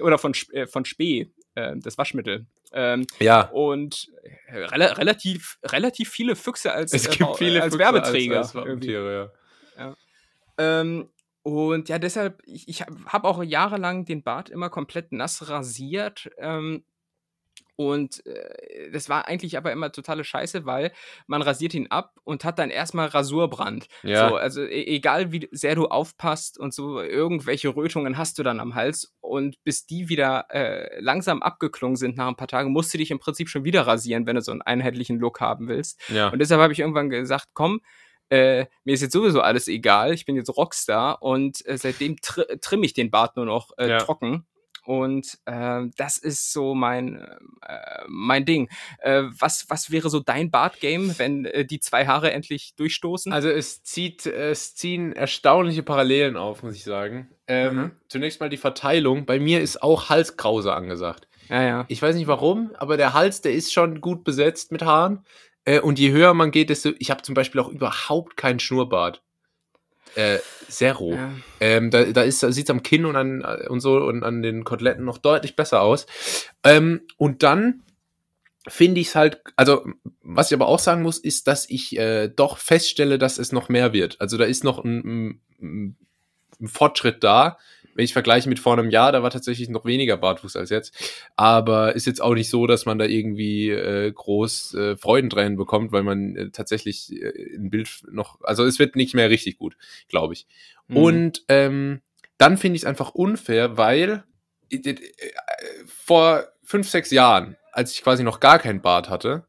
oder 0.00 0.18
von, 0.18 0.34
äh, 0.52 0.66
von 0.66 0.84
Spee, 0.84 1.30
äh, 1.54 1.72
das 1.76 1.98
Waschmittel. 1.98 2.46
Ähm, 2.72 3.06
ja. 3.18 3.48
Und 3.48 4.08
re 4.48 4.96
relativ, 4.96 5.58
relativ 5.64 6.10
viele 6.10 6.36
Füchse 6.36 6.72
als, 6.72 6.92
es 6.92 7.10
gibt 7.10 7.36
viele 7.36 7.62
als 7.62 7.74
Füchse 7.74 7.78
Werbeträger. 7.78 8.38
Als, 8.38 8.54
als 8.54 8.86
ja. 8.86 9.30
ja. 9.76 9.96
Ähm, 10.58 11.08
und 11.42 11.88
ja, 11.88 11.98
deshalb, 11.98 12.42
ich, 12.44 12.68
ich 12.68 12.82
habe 12.82 13.28
auch 13.28 13.42
jahrelang 13.42 14.04
den 14.04 14.22
Bart 14.22 14.50
immer 14.50 14.68
komplett 14.68 15.12
nass 15.12 15.48
rasiert. 15.48 16.30
Ähm, 16.38 16.84
und 17.76 18.26
äh, 18.26 18.90
das 18.92 19.08
war 19.08 19.26
eigentlich 19.26 19.56
aber 19.56 19.72
immer 19.72 19.90
totale 19.90 20.22
Scheiße, 20.22 20.66
weil 20.66 20.92
man 21.26 21.40
rasiert 21.40 21.72
ihn 21.72 21.86
ab 21.86 22.12
und 22.24 22.44
hat 22.44 22.58
dann 22.58 22.68
erstmal 22.68 23.06
Rasurbrand. 23.06 23.86
Ja. 24.02 24.28
So, 24.28 24.36
also 24.36 24.62
e 24.62 24.84
egal 24.84 25.32
wie 25.32 25.48
sehr 25.50 25.76
du 25.76 25.86
aufpasst 25.86 26.58
und 26.58 26.74
so, 26.74 27.00
irgendwelche 27.00 27.74
Rötungen 27.74 28.18
hast 28.18 28.38
du 28.38 28.42
dann 28.42 28.60
am 28.60 28.74
Hals. 28.74 29.14
Und 29.20 29.64
bis 29.64 29.86
die 29.86 30.10
wieder 30.10 30.44
äh, 30.50 31.00
langsam 31.00 31.42
abgeklungen 31.42 31.96
sind 31.96 32.18
nach 32.18 32.28
ein 32.28 32.36
paar 32.36 32.48
Tagen, 32.48 32.70
musst 32.70 32.92
du 32.92 32.98
dich 32.98 33.10
im 33.10 33.18
Prinzip 33.18 33.48
schon 33.48 33.64
wieder 33.64 33.86
rasieren, 33.86 34.26
wenn 34.26 34.36
du 34.36 34.42
so 34.42 34.52
einen 34.52 34.60
einheitlichen 34.60 35.18
Look 35.18 35.40
haben 35.40 35.66
willst. 35.66 35.98
Ja. 36.10 36.28
Und 36.28 36.38
deshalb 36.38 36.60
habe 36.60 36.74
ich 36.74 36.80
irgendwann 36.80 37.08
gesagt, 37.08 37.46
komm, 37.54 37.80
äh, 38.30 38.66
mir 38.84 38.94
ist 38.94 39.02
jetzt 39.02 39.12
sowieso 39.12 39.40
alles 39.40 39.68
egal, 39.68 40.14
ich 40.14 40.24
bin 40.24 40.36
jetzt 40.36 40.56
Rockstar 40.56 41.22
und 41.22 41.64
äh, 41.66 41.76
seitdem 41.76 42.16
tr 42.16 42.44
trimme 42.60 42.86
ich 42.86 42.94
den 42.94 43.10
Bart 43.10 43.36
nur 43.36 43.44
noch 43.44 43.70
äh, 43.76 43.88
ja. 43.88 43.98
trocken. 43.98 44.46
Und 44.84 45.38
äh, 45.44 45.82
das 45.96 46.16
ist 46.18 46.52
so 46.52 46.74
mein, 46.74 47.16
äh, 47.66 48.04
mein 48.08 48.44
Ding. 48.44 48.68
Äh, 48.98 49.24
was, 49.38 49.66
was 49.68 49.90
wäre 49.90 50.08
so 50.08 50.20
dein 50.20 50.50
Bart-Game, 50.50 51.18
wenn 51.18 51.44
äh, 51.44 51.64
die 51.64 51.80
zwei 51.80 52.06
Haare 52.06 52.32
endlich 52.32 52.74
durchstoßen? 52.76 53.32
Also 53.32 53.50
es 53.50 53.82
zieht, 53.82 54.26
es 54.26 54.74
ziehen 54.74 55.12
erstaunliche 55.12 55.82
Parallelen 55.82 56.36
auf, 56.36 56.62
muss 56.62 56.74
ich 56.74 56.84
sagen. 56.84 57.28
Ähm, 57.46 57.76
mhm. 57.76 57.90
Zunächst 58.08 58.40
mal 58.40 58.48
die 58.48 58.56
Verteilung. 58.56 59.26
Bei 59.26 59.38
mir 59.38 59.60
ist 59.60 59.82
auch 59.82 60.08
Halskrause 60.08 60.72
angesagt. 60.72 61.28
Ja, 61.48 61.62
ja. 61.62 61.84
Ich 61.88 62.00
weiß 62.00 62.14
nicht 62.14 62.28
warum, 62.28 62.70
aber 62.78 62.96
der 62.96 63.12
Hals, 63.12 63.42
der 63.42 63.52
ist 63.52 63.72
schon 63.72 64.00
gut 64.00 64.24
besetzt 64.24 64.72
mit 64.72 64.82
Haaren. 64.82 65.24
Äh, 65.64 65.80
und 65.80 65.98
je 65.98 66.10
höher 66.10 66.34
man 66.34 66.50
geht, 66.50 66.70
desto. 66.70 66.92
Ich 66.98 67.10
habe 67.10 67.22
zum 67.22 67.34
Beispiel 67.34 67.60
auch 67.60 67.68
überhaupt 67.68 68.36
keinen 68.36 68.60
Schnurrbart. 68.60 69.22
Äh, 70.16 70.38
Zero. 70.68 71.14
Ja. 71.14 71.30
Ähm, 71.60 71.90
da 71.90 72.04
da, 72.04 72.24
da 72.24 72.30
sieht 72.30 72.64
es 72.64 72.70
am 72.70 72.82
Kinn 72.82 73.04
und, 73.04 73.16
an, 73.16 73.42
äh, 73.42 73.68
und 73.68 73.80
so 73.80 73.96
und 73.96 74.24
an 74.24 74.42
den 74.42 74.64
Koteletten 74.64 75.04
noch 75.04 75.18
deutlich 75.18 75.56
besser 75.56 75.82
aus. 75.82 76.06
Ähm, 76.64 77.02
und 77.16 77.42
dann 77.42 77.82
finde 78.68 79.00
ich 79.00 79.08
es 79.08 79.14
halt, 79.14 79.40
also 79.56 79.86
was 80.22 80.50
ich 80.50 80.54
aber 80.54 80.66
auch 80.66 80.78
sagen 80.78 81.02
muss, 81.02 81.18
ist, 81.18 81.46
dass 81.46 81.68
ich 81.68 81.96
äh, 81.96 82.28
doch 82.28 82.58
feststelle, 82.58 83.18
dass 83.18 83.38
es 83.38 83.52
noch 83.52 83.68
mehr 83.68 83.92
wird. 83.92 84.20
Also 84.20 84.36
da 84.36 84.44
ist 84.44 84.64
noch 84.64 84.84
ein, 84.84 85.40
ein, 85.60 85.96
ein 86.60 86.68
Fortschritt 86.68 87.22
da. 87.24 87.58
Wenn 87.94 88.04
ich 88.04 88.12
vergleiche 88.12 88.48
mit 88.48 88.58
vor 88.58 88.72
einem 88.72 88.90
Jahr, 88.90 89.12
da 89.12 89.22
war 89.22 89.30
tatsächlich 89.30 89.68
noch 89.68 89.84
weniger 89.84 90.16
Bartwuchs 90.16 90.56
als 90.56 90.70
jetzt. 90.70 90.94
Aber 91.36 91.94
ist 91.94 92.06
jetzt 92.06 92.22
auch 92.22 92.34
nicht 92.34 92.48
so, 92.48 92.66
dass 92.66 92.86
man 92.86 92.98
da 92.98 93.04
irgendwie 93.04 93.70
äh, 93.70 94.12
groß 94.12 94.74
äh, 94.74 94.96
Freudentränen 94.96 95.56
bekommt, 95.56 95.92
weil 95.92 96.02
man 96.02 96.36
äh, 96.36 96.50
tatsächlich 96.50 97.12
äh, 97.12 97.56
ein 97.56 97.70
Bild 97.70 98.02
noch, 98.10 98.40
also 98.42 98.64
es 98.64 98.78
wird 98.78 98.96
nicht 98.96 99.14
mehr 99.14 99.30
richtig 99.30 99.58
gut, 99.58 99.76
glaube 100.08 100.34
ich. 100.34 100.46
Mhm. 100.88 100.96
Und 100.96 101.44
ähm, 101.48 102.00
dann 102.38 102.56
finde 102.56 102.76
ich 102.76 102.82
es 102.82 102.86
einfach 102.86 103.10
unfair, 103.10 103.76
weil 103.76 104.24
äh, 104.70 104.76
äh, 104.76 104.96
vor 105.86 106.46
fünf, 106.62 106.88
sechs 106.88 107.10
Jahren, 107.10 107.56
als 107.72 107.92
ich 107.92 108.02
quasi 108.02 108.22
noch 108.22 108.40
gar 108.40 108.58
keinen 108.58 108.80
Bart 108.80 109.08
hatte, 109.08 109.44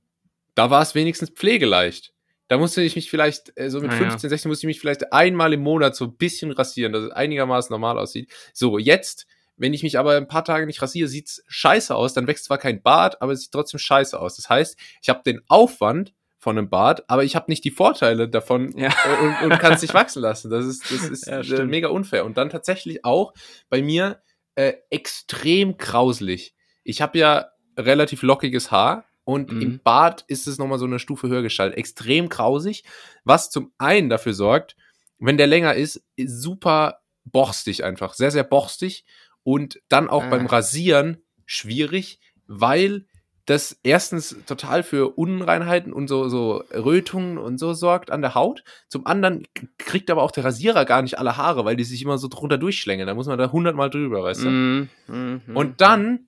da 0.55 0.69
war 0.69 0.81
es 0.81 0.95
wenigstens 0.95 1.29
pflegeleicht. 1.29 2.13
Da 2.51 2.57
musste 2.57 2.81
ich 2.81 2.97
mich 2.97 3.09
vielleicht, 3.09 3.57
äh, 3.57 3.69
so 3.69 3.79
mit 3.79 3.91
ah, 3.91 3.95
15, 3.95 4.29
16, 4.29 4.49
musste 4.49 4.65
ich 4.65 4.67
mich 4.67 4.81
vielleicht 4.81 5.13
einmal 5.13 5.53
im 5.53 5.61
Monat 5.61 5.95
so 5.95 6.03
ein 6.03 6.17
bisschen 6.17 6.51
rasieren, 6.51 6.91
dass 6.91 7.05
es 7.05 7.11
einigermaßen 7.11 7.73
normal 7.73 7.97
aussieht. 7.97 8.29
So, 8.51 8.77
jetzt, 8.77 9.25
wenn 9.55 9.73
ich 9.73 9.83
mich 9.83 9.97
aber 9.97 10.17
ein 10.17 10.27
paar 10.27 10.43
Tage 10.43 10.65
nicht 10.65 10.81
rasiere, 10.81 11.07
sieht's 11.07 11.45
scheiße 11.47 11.95
aus. 11.95 12.13
Dann 12.13 12.27
wächst 12.27 12.43
zwar 12.43 12.57
kein 12.57 12.81
Bart, 12.81 13.21
aber 13.21 13.31
es 13.31 13.43
sieht 13.43 13.53
trotzdem 13.53 13.79
scheiße 13.79 14.19
aus. 14.19 14.35
Das 14.35 14.49
heißt, 14.49 14.77
ich 15.01 15.07
habe 15.07 15.21
den 15.25 15.39
Aufwand 15.47 16.13
von 16.39 16.57
einem 16.57 16.69
Bart, 16.69 17.09
aber 17.09 17.23
ich 17.23 17.37
habe 17.37 17.45
nicht 17.49 17.63
die 17.63 17.71
Vorteile 17.71 18.27
davon 18.27 18.77
ja. 18.77 18.93
und, 19.21 19.49
und 19.49 19.57
kann 19.57 19.71
es 19.71 19.81
nicht 19.81 19.93
wachsen 19.93 20.21
lassen. 20.21 20.51
Das 20.51 20.65
ist, 20.65 20.91
das 20.91 21.07
ist 21.07 21.27
ja, 21.27 21.63
mega 21.63 21.87
unfair. 21.87 22.25
Und 22.25 22.35
dann 22.35 22.49
tatsächlich 22.49 23.05
auch 23.05 23.33
bei 23.69 23.81
mir 23.81 24.21
äh, 24.55 24.73
extrem 24.89 25.77
grauslich. 25.77 26.53
Ich 26.83 27.01
habe 27.01 27.17
ja 27.17 27.47
relativ 27.77 28.23
lockiges 28.23 28.71
Haar 28.71 29.05
und 29.23 29.51
mhm. 29.51 29.61
im 29.61 29.79
Bad 29.83 30.23
ist 30.27 30.47
es 30.47 30.57
nochmal 30.57 30.79
so 30.79 30.85
eine 30.85 30.99
Stufe 30.99 31.27
höher 31.27 31.41
gestaltet. 31.41 31.77
Extrem 31.77 32.29
grausig, 32.29 32.83
was 33.23 33.49
zum 33.49 33.71
einen 33.77 34.09
dafür 34.09 34.33
sorgt, 34.33 34.75
wenn 35.19 35.37
der 35.37 35.47
länger 35.47 35.75
ist, 35.75 36.03
super 36.17 37.01
borstig 37.25 37.83
einfach. 37.83 38.13
Sehr, 38.13 38.31
sehr 38.31 38.43
borstig. 38.43 39.05
Und 39.43 39.81
dann 39.89 40.09
auch 40.09 40.23
ah. 40.23 40.29
beim 40.29 40.47
Rasieren 40.47 41.17
schwierig, 41.45 42.19
weil 42.47 43.05
das 43.45 43.79
erstens 43.83 44.35
total 44.45 44.83
für 44.83 45.17
Unreinheiten 45.17 45.93
und 45.93 46.07
so, 46.07 46.29
so 46.29 46.63
Rötungen 46.73 47.37
und 47.37 47.57
so 47.57 47.73
sorgt 47.73 48.11
an 48.11 48.21
der 48.21 48.35
Haut. 48.35 48.63
Zum 48.87 49.05
anderen 49.05 49.47
kriegt 49.77 50.09
aber 50.09 50.21
auch 50.21 50.31
der 50.31 50.45
Rasierer 50.45 50.85
gar 50.85 51.01
nicht 51.01 51.17
alle 51.17 51.37
Haare, 51.37 51.65
weil 51.65 51.75
die 51.75 51.83
sich 51.83 52.01
immer 52.01 52.17
so 52.17 52.27
drunter 52.27 52.57
durchschlängeln. 52.57 53.07
Da 53.07 53.15
muss 53.15 53.27
man 53.27 53.37
da 53.37 53.51
hundertmal 53.51 53.89
drüber, 53.89 54.23
weißt 54.23 54.43
du? 54.43 54.49
Mm, 54.49 54.89
mm, 55.07 55.41
mm, 55.47 55.57
und 55.57 55.81
dann, 55.81 56.27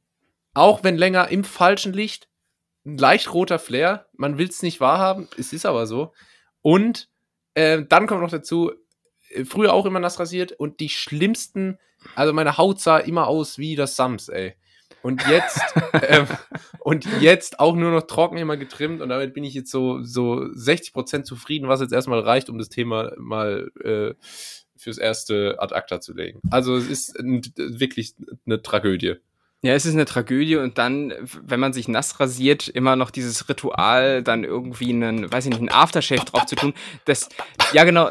auch 0.54 0.84
wenn 0.84 0.98
länger 0.98 1.30
im 1.30 1.44
falschen 1.44 1.94
Licht, 1.94 2.28
ein 2.86 2.98
leicht 2.98 3.34
roter 3.34 3.60
Flair. 3.60 4.08
Man 4.14 4.38
will 4.38 4.48
es 4.48 4.64
nicht 4.64 4.80
wahrhaben, 4.80 5.28
es 5.38 5.54
ist 5.54 5.66
aber 5.66 5.88
so. 5.88 6.14
Und 6.62 7.10
äh, 7.54 7.84
dann 7.88 8.08
kommt 8.08 8.22
noch 8.22 8.32
dazu, 8.32 8.72
äh, 9.30 9.46
früher 9.46 9.74
auch 9.74 9.86
immer 9.86 10.00
nass 10.00 10.20
rasiert 10.20 10.52
und 10.54 10.80
die 10.80 10.90
schlimmsten, 10.90 11.78
also 12.16 12.34
meine 12.34 12.58
Haut 12.58 12.80
sah 12.80 12.98
immer 12.98 13.28
aus 13.28 13.58
wie 13.58 13.76
das 13.76 13.96
Sams, 13.96 14.30
ey. 14.30 14.56
Und 15.02 15.28
jetzt, 15.28 15.62
ähm, 16.08 16.28
und 16.80 17.06
jetzt 17.20 17.60
auch 17.60 17.76
nur 17.76 17.92
noch 17.92 18.08
trocken 18.08 18.38
immer 18.38 18.58
getrimmt 18.58 19.02
und 19.02 19.10
damit 19.10 19.34
bin 19.34 19.44
ich 19.44 19.54
jetzt 19.54 19.72
so, 19.72 20.02
so 20.02 20.36
60% 20.36 21.24
zufrieden, 21.24 21.68
was 21.68 21.82
jetzt 21.82 21.94
erstmal 21.94 22.22
reicht, 22.22 22.50
um 22.50 22.58
das 22.58 22.70
Thema 22.70 23.12
mal 23.18 23.70
äh, 23.84 24.14
fürs 24.76 24.98
erste 24.98 25.58
ad 25.60 25.76
acta 25.76 26.00
zu 26.02 26.14
legen. 26.14 26.42
Also 26.50 26.76
es 26.76 26.90
ist 26.90 27.20
ein, 27.20 27.42
wirklich 27.56 28.16
eine 28.46 28.62
Tragödie. 28.62 29.16
Ja, 29.66 29.74
es 29.76 29.86
ist 29.86 29.94
eine 29.94 30.04
Tragödie 30.04 30.58
und 30.58 30.78
dann, 30.78 31.14
wenn 31.42 31.62
man 31.62 31.72
sich 31.72 31.88
nass 31.88 32.20
rasiert, 32.20 32.68
immer 32.68 32.98
noch 32.98 33.12
dieses 33.12 33.48
Ritual, 33.48 34.22
dann 34.22 34.44
irgendwie 34.44 34.90
einen, 34.90 35.32
weiß 35.32 35.46
ich 35.46 35.52
nicht, 35.52 35.60
einen 35.60 35.72
Aftershave 35.72 36.26
drauf 36.26 36.46
zu 36.46 36.58
tun. 36.58 36.74
Das, 37.06 37.30
ja 37.72 37.86
genau, 37.86 38.10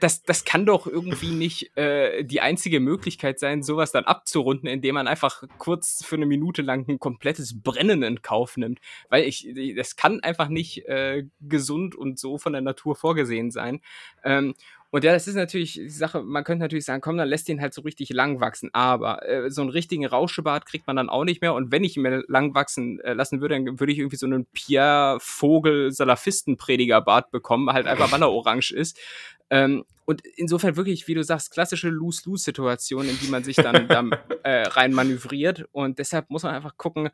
das, 0.00 0.24
das 0.24 0.44
kann 0.44 0.66
doch 0.66 0.86
irgendwie 0.86 1.30
nicht 1.30 1.74
äh, 1.78 2.22
die 2.22 2.42
einzige 2.42 2.80
Möglichkeit 2.80 3.38
sein, 3.40 3.62
sowas 3.62 3.92
dann 3.92 4.04
abzurunden, 4.04 4.68
indem 4.68 4.96
man 4.96 5.08
einfach 5.08 5.44
kurz 5.56 6.04
für 6.04 6.16
eine 6.16 6.26
Minute 6.26 6.60
lang 6.60 6.86
ein 6.86 6.98
komplettes 6.98 7.62
Brennen 7.62 8.02
in 8.02 8.20
Kauf 8.20 8.58
nimmt. 8.58 8.78
Weil 9.08 9.24
ich, 9.24 9.48
das 9.74 9.96
kann 9.96 10.20
einfach 10.20 10.48
nicht 10.48 10.86
äh, 10.86 11.24
gesund 11.40 11.94
und 11.94 12.18
so 12.18 12.36
von 12.36 12.52
der 12.52 12.60
Natur 12.60 12.94
vorgesehen 12.94 13.50
sein. 13.50 13.80
Ähm, 14.22 14.54
und 14.94 15.02
ja, 15.02 15.12
das 15.12 15.26
ist 15.26 15.34
natürlich 15.34 15.72
die 15.72 15.88
Sache, 15.88 16.22
man 16.22 16.44
könnte 16.44 16.62
natürlich 16.62 16.84
sagen, 16.84 17.00
komm, 17.00 17.16
dann 17.16 17.26
lässt 17.26 17.48
ihn 17.48 17.60
halt 17.60 17.74
so 17.74 17.82
richtig 17.82 18.10
lang 18.10 18.38
wachsen. 18.38 18.70
Aber 18.72 19.28
äh, 19.28 19.50
so 19.50 19.60
einen 19.60 19.70
richtigen 19.70 20.06
Rauschebart 20.06 20.66
kriegt 20.66 20.86
man 20.86 20.94
dann 20.94 21.08
auch 21.08 21.24
nicht 21.24 21.42
mehr. 21.42 21.52
Und 21.52 21.72
wenn 21.72 21.82
ich 21.82 21.96
ihn 21.96 22.04
mir 22.04 22.22
lang 22.28 22.54
wachsen 22.54 23.00
äh, 23.00 23.12
lassen 23.12 23.40
würde, 23.40 23.56
dann 23.56 23.80
würde 23.80 23.92
ich 23.92 23.98
irgendwie 23.98 24.14
so 24.14 24.26
einen 24.26 24.46
Pierre 24.52 25.18
Vogel 25.18 25.90
Salafistenpredigerbart 25.90 27.32
bekommen, 27.32 27.70
halt 27.70 27.88
einfach 27.88 28.12
weil 28.12 28.22
er 28.22 28.30
orange 28.30 28.70
ist. 28.70 28.96
Ähm, 29.50 29.84
und 30.06 30.22
insofern 30.36 30.76
wirklich, 30.76 31.08
wie 31.08 31.14
du 31.14 31.24
sagst, 31.24 31.50
klassische 31.50 31.88
Lose-Lose-Situation, 31.88 33.08
in 33.08 33.18
die 33.18 33.28
man 33.28 33.42
sich 33.42 33.56
dann, 33.56 33.88
dann 33.88 34.10
äh, 34.42 34.62
rein 34.62 34.92
manövriert. 34.92 35.66
Und 35.72 35.98
deshalb 35.98 36.28
muss 36.30 36.42
man 36.42 36.54
einfach 36.54 36.76
gucken, 36.76 37.10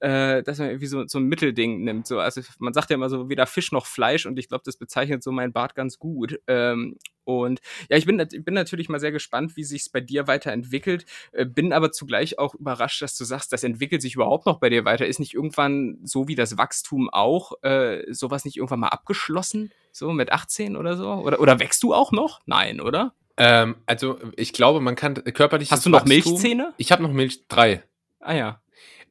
äh, 0.00 0.42
dass 0.42 0.58
man 0.58 0.68
irgendwie 0.68 0.86
so, 0.86 1.06
so 1.06 1.18
ein 1.18 1.24
Mittelding 1.24 1.84
nimmt. 1.84 2.06
So, 2.06 2.18
also 2.18 2.42
man 2.58 2.74
sagt 2.74 2.90
ja 2.90 2.94
immer 2.94 3.08
so, 3.08 3.28
weder 3.28 3.46
Fisch 3.46 3.72
noch 3.72 3.86
Fleisch 3.86 4.26
und 4.26 4.38
ich 4.38 4.48
glaube, 4.48 4.62
das 4.64 4.76
bezeichnet 4.76 5.22
so 5.22 5.32
mein 5.32 5.52
Bart 5.52 5.74
ganz 5.74 5.98
gut. 5.98 6.38
Ähm, 6.46 6.98
und 7.24 7.60
ja, 7.88 7.96
ich 7.96 8.04
bin, 8.04 8.18
bin 8.18 8.54
natürlich 8.54 8.88
mal 8.88 9.00
sehr 9.00 9.12
gespannt, 9.12 9.56
wie 9.56 9.64
sich 9.64 9.82
es 9.82 9.88
bei 9.88 10.00
dir 10.00 10.26
weiterentwickelt. 10.26 11.06
Äh, 11.32 11.46
bin 11.46 11.72
aber 11.72 11.90
zugleich 11.90 12.38
auch 12.38 12.54
überrascht, 12.54 13.00
dass 13.02 13.16
du 13.16 13.24
sagst, 13.24 13.52
das 13.52 13.64
entwickelt 13.64 14.02
sich 14.02 14.14
überhaupt 14.14 14.46
noch 14.46 14.60
bei 14.60 14.68
dir 14.68 14.84
weiter. 14.84 15.06
Ist 15.06 15.20
nicht 15.20 15.34
irgendwann 15.34 15.98
so 16.04 16.28
wie 16.28 16.34
das 16.34 16.58
Wachstum 16.58 17.08
auch, 17.10 17.52
äh, 17.62 18.04
sowas 18.12 18.44
nicht 18.44 18.56
irgendwann 18.56 18.80
mal 18.80 18.88
abgeschlossen? 18.88 19.72
So 19.90 20.12
mit 20.12 20.32
18 20.32 20.76
oder 20.76 20.96
so? 20.96 21.08
Oder, 21.08 21.40
oder 21.40 21.60
wächst 21.60 21.82
du 21.82 21.94
auch 21.94 22.12
noch? 22.12 22.33
Nein, 22.46 22.80
oder? 22.80 23.14
Ähm, 23.36 23.76
also 23.86 24.18
ich 24.36 24.52
glaube, 24.52 24.80
man 24.80 24.94
kann 24.94 25.14
körperlich. 25.14 25.70
Hast 25.70 25.86
du 25.86 25.90
noch 25.90 26.06
Wachstum, 26.06 26.32
Milchzähne? 26.32 26.74
Ich 26.76 26.92
habe 26.92 27.02
noch 27.02 27.12
Milch 27.12 27.48
drei. 27.48 27.82
Ah 28.20 28.34
ja. 28.34 28.60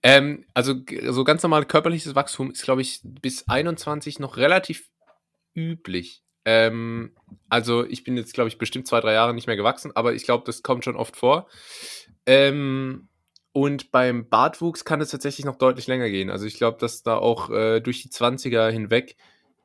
Ähm, 0.02 0.46
also 0.54 0.76
so 1.10 1.24
ganz 1.24 1.44
normal 1.44 1.66
körperliches 1.66 2.16
Wachstum 2.16 2.52
ist, 2.52 2.64
glaube 2.64 2.82
ich, 2.82 3.02
bis 3.04 3.48
21 3.48 4.20
noch 4.20 4.38
relativ 4.38 4.90
üblich. 5.56 6.24
Ähm, 6.46 7.16
also 7.50 7.86
ich 7.86 8.04
bin 8.04 8.18
jetzt, 8.18 8.34
glaube 8.34 8.50
ich, 8.50 8.58
bestimmt 8.58 8.88
zwei, 8.88 9.00
drei 9.00 9.14
Jahre 9.14 9.34
nicht 9.34 9.48
mehr 9.48 9.56
gewachsen, 9.56 9.96
aber 9.96 10.14
ich 10.14 10.24
glaube, 10.24 10.44
das 10.46 10.62
kommt 10.62 10.84
schon 10.84 10.98
oft 10.98 11.16
vor. 11.16 11.48
Ähm, 12.26 13.08
und 13.54 13.92
beim 13.92 14.28
Bartwuchs 14.28 14.84
kann 14.84 15.00
es 15.00 15.12
tatsächlich 15.12 15.46
noch 15.46 15.58
deutlich 15.58 15.88
länger 15.88 16.10
gehen. 16.10 16.30
Also 16.30 16.46
ich 16.46 16.56
glaube, 16.56 16.80
dass 16.80 17.04
da 17.04 17.18
auch 17.18 17.50
äh, 17.50 17.80
durch 17.80 18.02
die 18.02 18.10
20er 18.10 18.70
hinweg 18.72 19.16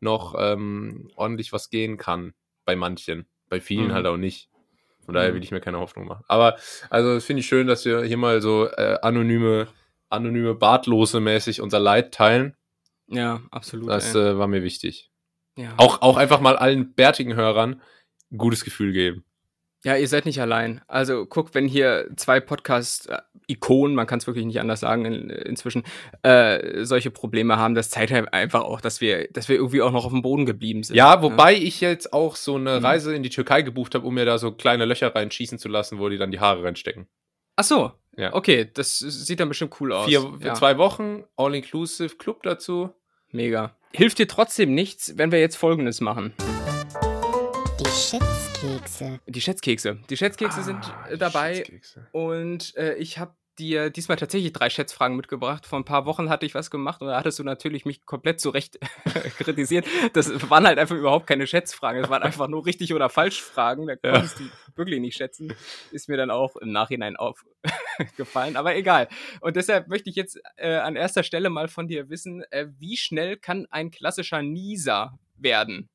noch 0.00 0.34
ähm, 0.38 1.10
ordentlich 1.16 1.52
was 1.52 1.70
gehen 1.70 1.96
kann 1.96 2.34
bei 2.64 2.76
manchen. 2.76 3.26
Bei 3.48 3.60
vielen 3.60 3.88
mhm. 3.88 3.92
halt 3.92 4.06
auch 4.06 4.16
nicht. 4.16 4.48
Von 5.04 5.14
daher 5.14 5.30
mhm. 5.30 5.36
will 5.36 5.42
ich 5.42 5.50
mir 5.50 5.60
keine 5.60 5.78
Hoffnung 5.78 6.06
machen. 6.06 6.24
Aber 6.28 6.56
also 6.90 7.14
das 7.14 7.24
finde 7.24 7.40
ich 7.40 7.46
schön, 7.46 7.66
dass 7.66 7.84
wir 7.84 8.02
hier 8.02 8.18
mal 8.18 8.42
so 8.42 8.66
äh, 8.66 8.98
anonyme, 9.02 9.68
anonyme 10.10 10.54
Bartlose 10.54 11.20
mäßig 11.20 11.60
unser 11.60 11.78
Leid 11.78 12.12
teilen. 12.12 12.54
Ja, 13.06 13.40
absolut. 13.50 13.88
Das 13.88 14.14
äh, 14.14 14.36
war 14.38 14.46
mir 14.48 14.62
wichtig. 14.62 15.10
Ja. 15.56 15.74
Auch, 15.76 16.02
auch 16.02 16.16
einfach 16.16 16.40
mal 16.40 16.56
allen 16.56 16.92
bärtigen 16.92 17.34
Hörern 17.34 17.80
ein 18.30 18.38
gutes 18.38 18.64
Gefühl 18.64 18.92
geben. 18.92 19.24
Ja, 19.84 19.96
ihr 19.96 20.08
seid 20.08 20.26
nicht 20.26 20.40
allein. 20.40 20.82
Also 20.88 21.24
guck, 21.24 21.54
wenn 21.54 21.66
hier 21.68 22.10
zwei 22.16 22.40
Podcast-Ikonen, 23.48 23.94
man 23.94 24.06
kann 24.06 24.18
es 24.18 24.26
wirklich 24.26 24.44
nicht 24.44 24.60
anders 24.60 24.80
sagen 24.80 25.04
in, 25.04 25.30
inzwischen, 25.30 25.84
äh, 26.22 26.84
solche 26.84 27.10
Probleme 27.10 27.56
haben, 27.56 27.74
das 27.74 27.90
zeigt 27.90 28.12
halt 28.12 28.32
einfach 28.32 28.62
auch, 28.62 28.80
dass 28.80 29.00
wir, 29.00 29.28
dass 29.28 29.48
wir 29.48 29.56
irgendwie 29.56 29.82
auch 29.82 29.92
noch 29.92 30.04
auf 30.04 30.12
dem 30.12 30.22
Boden 30.22 30.46
geblieben 30.46 30.82
sind. 30.82 30.96
Ja, 30.96 31.16
ne? 31.16 31.22
wobei 31.22 31.52
ja. 31.52 31.62
ich 31.62 31.80
jetzt 31.80 32.12
auch 32.12 32.36
so 32.36 32.56
eine 32.56 32.78
mhm. 32.78 32.84
Reise 32.84 33.14
in 33.14 33.22
die 33.22 33.30
Türkei 33.30 33.62
gebucht 33.62 33.94
habe, 33.94 34.06
um 34.06 34.14
mir 34.14 34.24
da 34.24 34.38
so 34.38 34.52
kleine 34.52 34.84
Löcher 34.84 35.14
reinschießen 35.14 35.58
zu 35.58 35.68
lassen, 35.68 35.98
wo 35.98 36.08
die 36.08 36.18
dann 36.18 36.30
die 36.30 36.40
Haare 36.40 36.64
reinstecken. 36.64 37.08
Ach 37.56 37.64
so. 37.64 37.92
Ja. 38.16 38.34
Okay, 38.34 38.68
das 38.72 38.98
sieht 38.98 39.38
dann 39.38 39.48
bestimmt 39.48 39.80
cool 39.80 39.92
aus. 39.92 40.06
Vier, 40.06 40.20
für 40.40 40.46
ja. 40.48 40.54
zwei 40.54 40.76
Wochen, 40.76 41.24
All-Inclusive 41.36 42.16
Club 42.16 42.42
dazu. 42.42 42.90
Mega. 43.30 43.76
Hilft 43.92 44.18
dir 44.18 44.26
trotzdem 44.26 44.74
nichts, 44.74 45.16
wenn 45.16 45.30
wir 45.30 45.38
jetzt 45.38 45.56
Folgendes 45.56 46.00
machen. 46.00 46.34
Die 47.80 47.84
Schätzkekse. 47.84 49.20
Die 49.26 49.40
Schätzkekse. 49.40 49.98
Die 50.10 50.16
Schätzkekse 50.16 50.60
ah, 50.60 50.62
sind 50.64 50.92
dabei. 51.18 51.54
Schätzkekse. 51.56 52.06
Und 52.10 52.76
äh, 52.76 52.94
ich 52.94 53.18
habe 53.18 53.32
dir 53.58 53.90
diesmal 53.90 54.16
tatsächlich 54.16 54.52
drei 54.52 54.70
Schätzfragen 54.70 55.16
mitgebracht. 55.16 55.66
Vor 55.66 55.78
ein 55.78 55.84
paar 55.84 56.06
Wochen 56.06 56.30
hatte 56.30 56.46
ich 56.46 56.54
was 56.54 56.70
gemacht 56.70 57.00
und 57.00 57.08
da 57.08 57.18
hattest 57.18 57.38
du 57.38 57.44
natürlich 57.44 57.84
mich 57.84 58.06
komplett 58.06 58.40
zurecht 58.40 58.78
kritisiert. 59.38 59.86
Das 60.12 60.50
waren 60.50 60.66
halt 60.66 60.78
einfach 60.78 60.96
überhaupt 60.96 61.26
keine 61.26 61.46
Schätzfragen. 61.46 62.02
Das 62.02 62.10
waren 62.10 62.22
einfach 62.22 62.48
nur 62.48 62.66
richtig 62.66 62.94
oder 62.94 63.08
falsch 63.08 63.42
Fragen. 63.42 63.86
Da 63.86 63.96
konntest 63.96 64.40
ja. 64.40 64.46
du 64.46 64.76
wirklich 64.76 65.00
nicht 65.00 65.16
schätzen. 65.16 65.52
Ist 65.90 66.08
mir 66.08 66.16
dann 66.16 66.30
auch 66.30 66.56
im 66.56 66.72
Nachhinein 66.72 67.16
aufgefallen. 67.16 68.56
Aber 68.56 68.76
egal. 68.76 69.08
Und 69.40 69.56
deshalb 69.56 69.88
möchte 69.88 70.10
ich 70.10 70.16
jetzt 70.16 70.40
äh, 70.56 70.76
an 70.76 70.96
erster 70.96 71.22
Stelle 71.22 71.50
mal 71.50 71.68
von 71.68 71.88
dir 71.88 72.08
wissen, 72.08 72.44
äh, 72.50 72.66
wie 72.78 72.96
schnell 72.96 73.36
kann 73.36 73.66
ein 73.70 73.90
klassischer 73.90 74.42
Nieser 74.42 75.18
werden? 75.36 75.88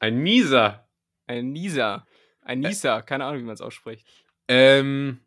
Ein 0.00 0.22
Nieser. 0.22 0.88
Ein 1.26 1.52
Nieser. 1.52 2.06
Ein 2.42 2.60
Nieser, 2.60 3.02
keine 3.02 3.24
Ahnung, 3.24 3.40
wie 3.40 3.44
man 3.44 3.54
es 3.54 3.62
ausspricht. 3.62 4.06
Ähm, 4.48 5.23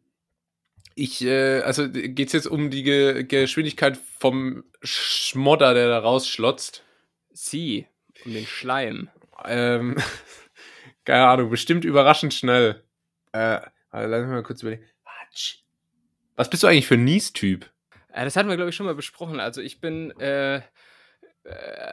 ich, 0.97 1.23
äh, 1.23 1.61
also 1.61 1.89
geht 1.89 2.27
es 2.27 2.33
jetzt 2.33 2.47
um 2.47 2.69
die 2.69 2.83
Ge 2.83 3.23
Geschwindigkeit 3.23 3.97
vom 4.19 4.63
Schmodder, 4.81 5.73
der 5.73 5.87
da 5.87 5.99
rausschlotzt? 5.99 6.83
Sie, 7.31 7.87
um 8.25 8.33
den 8.33 8.45
Schleim. 8.45 9.09
Ähm, 9.45 9.95
keine 11.05 11.27
Ahnung, 11.27 11.49
bestimmt 11.49 11.85
überraschend 11.85 12.33
schnell. 12.33 12.83
Äh, 13.31 13.59
Also, 13.89 14.09
lass 14.09 14.21
mich 14.21 14.29
mal 14.29 14.43
kurz 14.43 14.61
überlegen. 14.61 14.83
Was 16.35 16.49
bist 16.49 16.63
du 16.63 16.67
eigentlich 16.67 16.87
für 16.87 16.95
ein 16.95 17.03
Nies-Typ? 17.03 17.69
Äh, 18.11 18.25
das 18.25 18.35
hatten 18.35 18.49
wir, 18.49 18.55
glaube 18.55 18.69
ich, 18.69 18.75
schon 18.75 18.85
mal 18.85 18.95
besprochen. 18.95 19.39
Also 19.39 19.61
ich 19.61 19.79
bin 19.79 20.11
äh, 20.19 20.57
äh, 20.57 20.61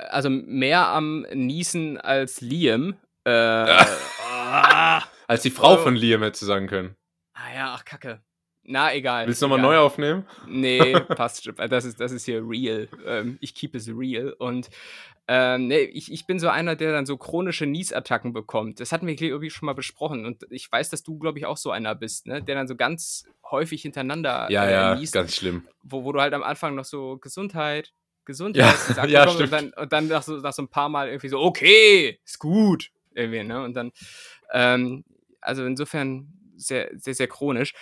also 0.08 0.30
mehr 0.30 0.88
am 0.88 1.26
Niesen 1.32 1.98
als 2.00 2.40
Liam. 2.40 2.96
Äh, 3.24 3.30
als 5.26 5.42
die 5.42 5.50
Frau 5.50 5.74
oh. 5.74 5.76
von 5.78 5.94
Liam 5.94 6.22
hätte 6.22 6.44
sagen 6.44 6.66
können. 6.66 6.96
Ah 7.34 7.54
ja, 7.54 7.74
ach 7.74 7.84
Kacke. 7.84 8.22
Na, 8.66 8.94
egal. 8.94 9.26
Willst 9.26 9.42
du 9.42 9.46
nochmal 9.46 9.60
neu 9.60 9.76
aufnehmen? 9.78 10.24
Nee, 10.46 10.92
passt. 11.16 11.50
Das 11.56 11.84
ist, 11.84 12.00
das 12.00 12.12
ist 12.12 12.24
hier 12.24 12.42
real. 12.46 12.88
Ähm, 13.06 13.38
ich 13.40 13.54
keep 13.54 13.74
es 13.74 13.88
real. 13.88 14.32
Und 14.38 14.70
ähm, 15.28 15.68
nee, 15.68 15.80
ich, 15.80 16.12
ich 16.12 16.26
bin 16.26 16.38
so 16.38 16.48
einer, 16.48 16.76
der 16.76 16.92
dann 16.92 17.06
so 17.06 17.16
chronische 17.16 17.66
Niesattacken 17.66 18.32
bekommt. 18.32 18.80
Das 18.80 18.92
hatten 18.92 19.06
wir, 19.06 19.16
glaube 19.16 19.46
ich, 19.46 19.52
schon 19.52 19.66
mal 19.66 19.74
besprochen. 19.74 20.24
Und 20.26 20.46
ich 20.50 20.70
weiß, 20.70 20.90
dass 20.90 21.02
du, 21.02 21.18
glaube 21.18 21.38
ich, 21.38 21.46
auch 21.46 21.56
so 21.56 21.70
einer 21.70 21.94
bist, 21.94 22.26
ne? 22.26 22.42
Der 22.42 22.54
dann 22.54 22.68
so 22.68 22.76
ganz 22.76 23.24
häufig 23.50 23.82
hintereinander 23.82 24.48
ja, 24.50 24.64
äh, 24.64 24.72
ja, 24.72 24.94
niest. 24.94 25.12
ganz 25.12 25.36
schlimm. 25.36 25.66
Wo, 25.82 26.04
wo 26.04 26.12
du 26.12 26.20
halt 26.20 26.34
am 26.34 26.42
Anfang 26.42 26.74
noch 26.74 26.84
so 26.84 27.18
Gesundheit, 27.18 27.92
Gesundheit 28.24 28.76
ja, 28.96 29.04
ja, 29.06 29.28
stimmt. 29.28 29.44
Und 29.44 29.52
dann, 29.52 29.72
und 29.74 29.92
dann 29.92 30.08
nach, 30.08 30.22
so, 30.22 30.36
nach 30.36 30.52
so 30.52 30.62
ein 30.62 30.68
paar 30.68 30.88
Mal 30.88 31.08
irgendwie 31.08 31.28
so, 31.28 31.40
okay, 31.40 32.18
ist 32.24 32.38
gut. 32.38 32.90
Irgendwie, 33.14 33.44
ne? 33.44 33.62
Und 33.62 33.74
dann, 33.74 33.92
ähm, 34.52 35.04
also 35.40 35.64
insofern 35.64 36.32
sehr, 36.56 36.90
sehr, 36.94 37.14
sehr 37.14 37.28
chronisch. 37.28 37.74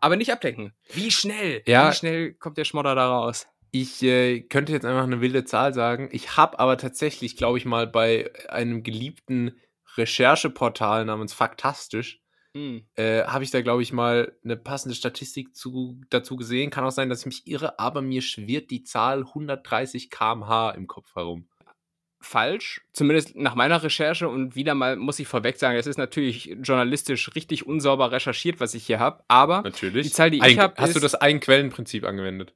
Aber 0.00 0.16
nicht 0.16 0.32
ablenken. 0.32 0.72
Wie 0.92 1.10
schnell? 1.10 1.62
Ja. 1.66 1.90
Wie 1.90 1.94
schnell 1.94 2.34
kommt 2.34 2.58
der 2.58 2.64
Schmodder 2.64 2.94
da 2.94 3.08
raus? 3.08 3.46
Ich 3.70 4.02
äh, 4.02 4.40
könnte 4.40 4.72
jetzt 4.72 4.86
einfach 4.86 5.02
eine 5.02 5.20
wilde 5.20 5.44
Zahl 5.44 5.74
sagen. 5.74 6.08
Ich 6.12 6.36
habe 6.36 6.58
aber 6.58 6.78
tatsächlich, 6.78 7.36
glaube 7.36 7.58
ich 7.58 7.64
mal, 7.64 7.86
bei 7.86 8.30
einem 8.48 8.82
geliebten 8.82 9.60
Rechercheportal 9.96 11.04
namens 11.04 11.32
Faktastisch, 11.32 12.20
hm. 12.54 12.86
äh, 12.94 13.24
habe 13.24 13.44
ich 13.44 13.50
da, 13.50 13.60
glaube 13.60 13.82
ich, 13.82 13.92
mal 13.92 14.32
eine 14.44 14.56
passende 14.56 14.94
Statistik 14.94 15.54
zu, 15.54 16.00
dazu 16.10 16.36
gesehen. 16.36 16.70
Kann 16.70 16.84
auch 16.84 16.90
sein, 16.90 17.08
dass 17.08 17.20
ich 17.20 17.26
mich 17.26 17.46
irre, 17.46 17.78
aber 17.78 18.02
mir 18.02 18.22
schwirrt 18.22 18.70
die 18.70 18.84
Zahl 18.84 19.20
130 19.20 20.10
km/h 20.10 20.70
im 20.70 20.86
Kopf 20.86 21.14
herum 21.14 21.48
falsch, 22.20 22.82
zumindest 22.92 23.36
nach 23.36 23.54
meiner 23.54 23.82
Recherche. 23.82 24.28
Und 24.28 24.56
wieder 24.56 24.74
mal 24.74 24.96
muss 24.96 25.18
ich 25.18 25.28
vorweg 25.28 25.58
sagen, 25.58 25.78
es 25.78 25.86
ist 25.86 25.98
natürlich 25.98 26.56
journalistisch 26.62 27.34
richtig 27.34 27.66
unsauber 27.66 28.12
recherchiert, 28.12 28.60
was 28.60 28.74
ich 28.74 28.86
hier 28.86 28.98
habe. 28.98 29.22
Aber 29.28 29.62
natürlich. 29.62 30.06
die 30.06 30.12
Zahl, 30.12 30.30
die 30.30 30.40
ein, 30.40 30.50
ich 30.50 30.58
habe. 30.58 30.74
Hast 30.76 30.96
du 30.96 31.00
das 31.00 31.14
Ein-Quellenprinzip 31.14 32.04
angewendet? 32.04 32.54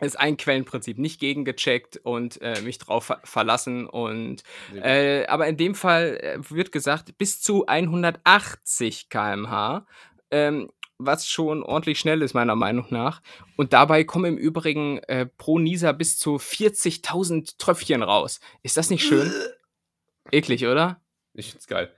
Ist 0.00 0.18
ein 0.18 0.36
Quellenprinzip, 0.36 0.98
nicht 0.98 1.20
gegengecheckt 1.20 2.00
und 2.02 2.42
äh, 2.42 2.60
mich 2.62 2.78
drauf 2.78 3.04
ver 3.04 3.20
verlassen. 3.22 3.86
Und 3.86 4.42
äh, 4.74 5.26
aber 5.26 5.46
in 5.46 5.56
dem 5.56 5.76
Fall 5.76 6.18
äh, 6.20 6.38
wird 6.50 6.72
gesagt, 6.72 7.16
bis 7.18 7.40
zu 7.40 7.66
180 7.66 9.10
km/h. 9.10 9.86
Ähm, 10.32 10.70
was 11.06 11.28
schon 11.28 11.62
ordentlich 11.62 11.98
schnell 11.98 12.22
ist, 12.22 12.34
meiner 12.34 12.56
Meinung 12.56 12.86
nach. 12.90 13.22
Und 13.56 13.72
dabei 13.72 14.04
kommen 14.04 14.36
im 14.36 14.38
Übrigen 14.38 14.98
äh, 15.04 15.26
pro 15.26 15.58
Nisa 15.58 15.92
bis 15.92 16.18
zu 16.18 16.36
40.000 16.36 17.54
Tröpfchen 17.58 18.02
raus. 18.02 18.40
Ist 18.62 18.76
das 18.76 18.90
nicht 18.90 19.04
schön? 19.04 19.32
Eklig, 20.30 20.66
oder? 20.66 21.00
Ich 21.34 21.50
find's 21.50 21.66
geil. 21.66 21.92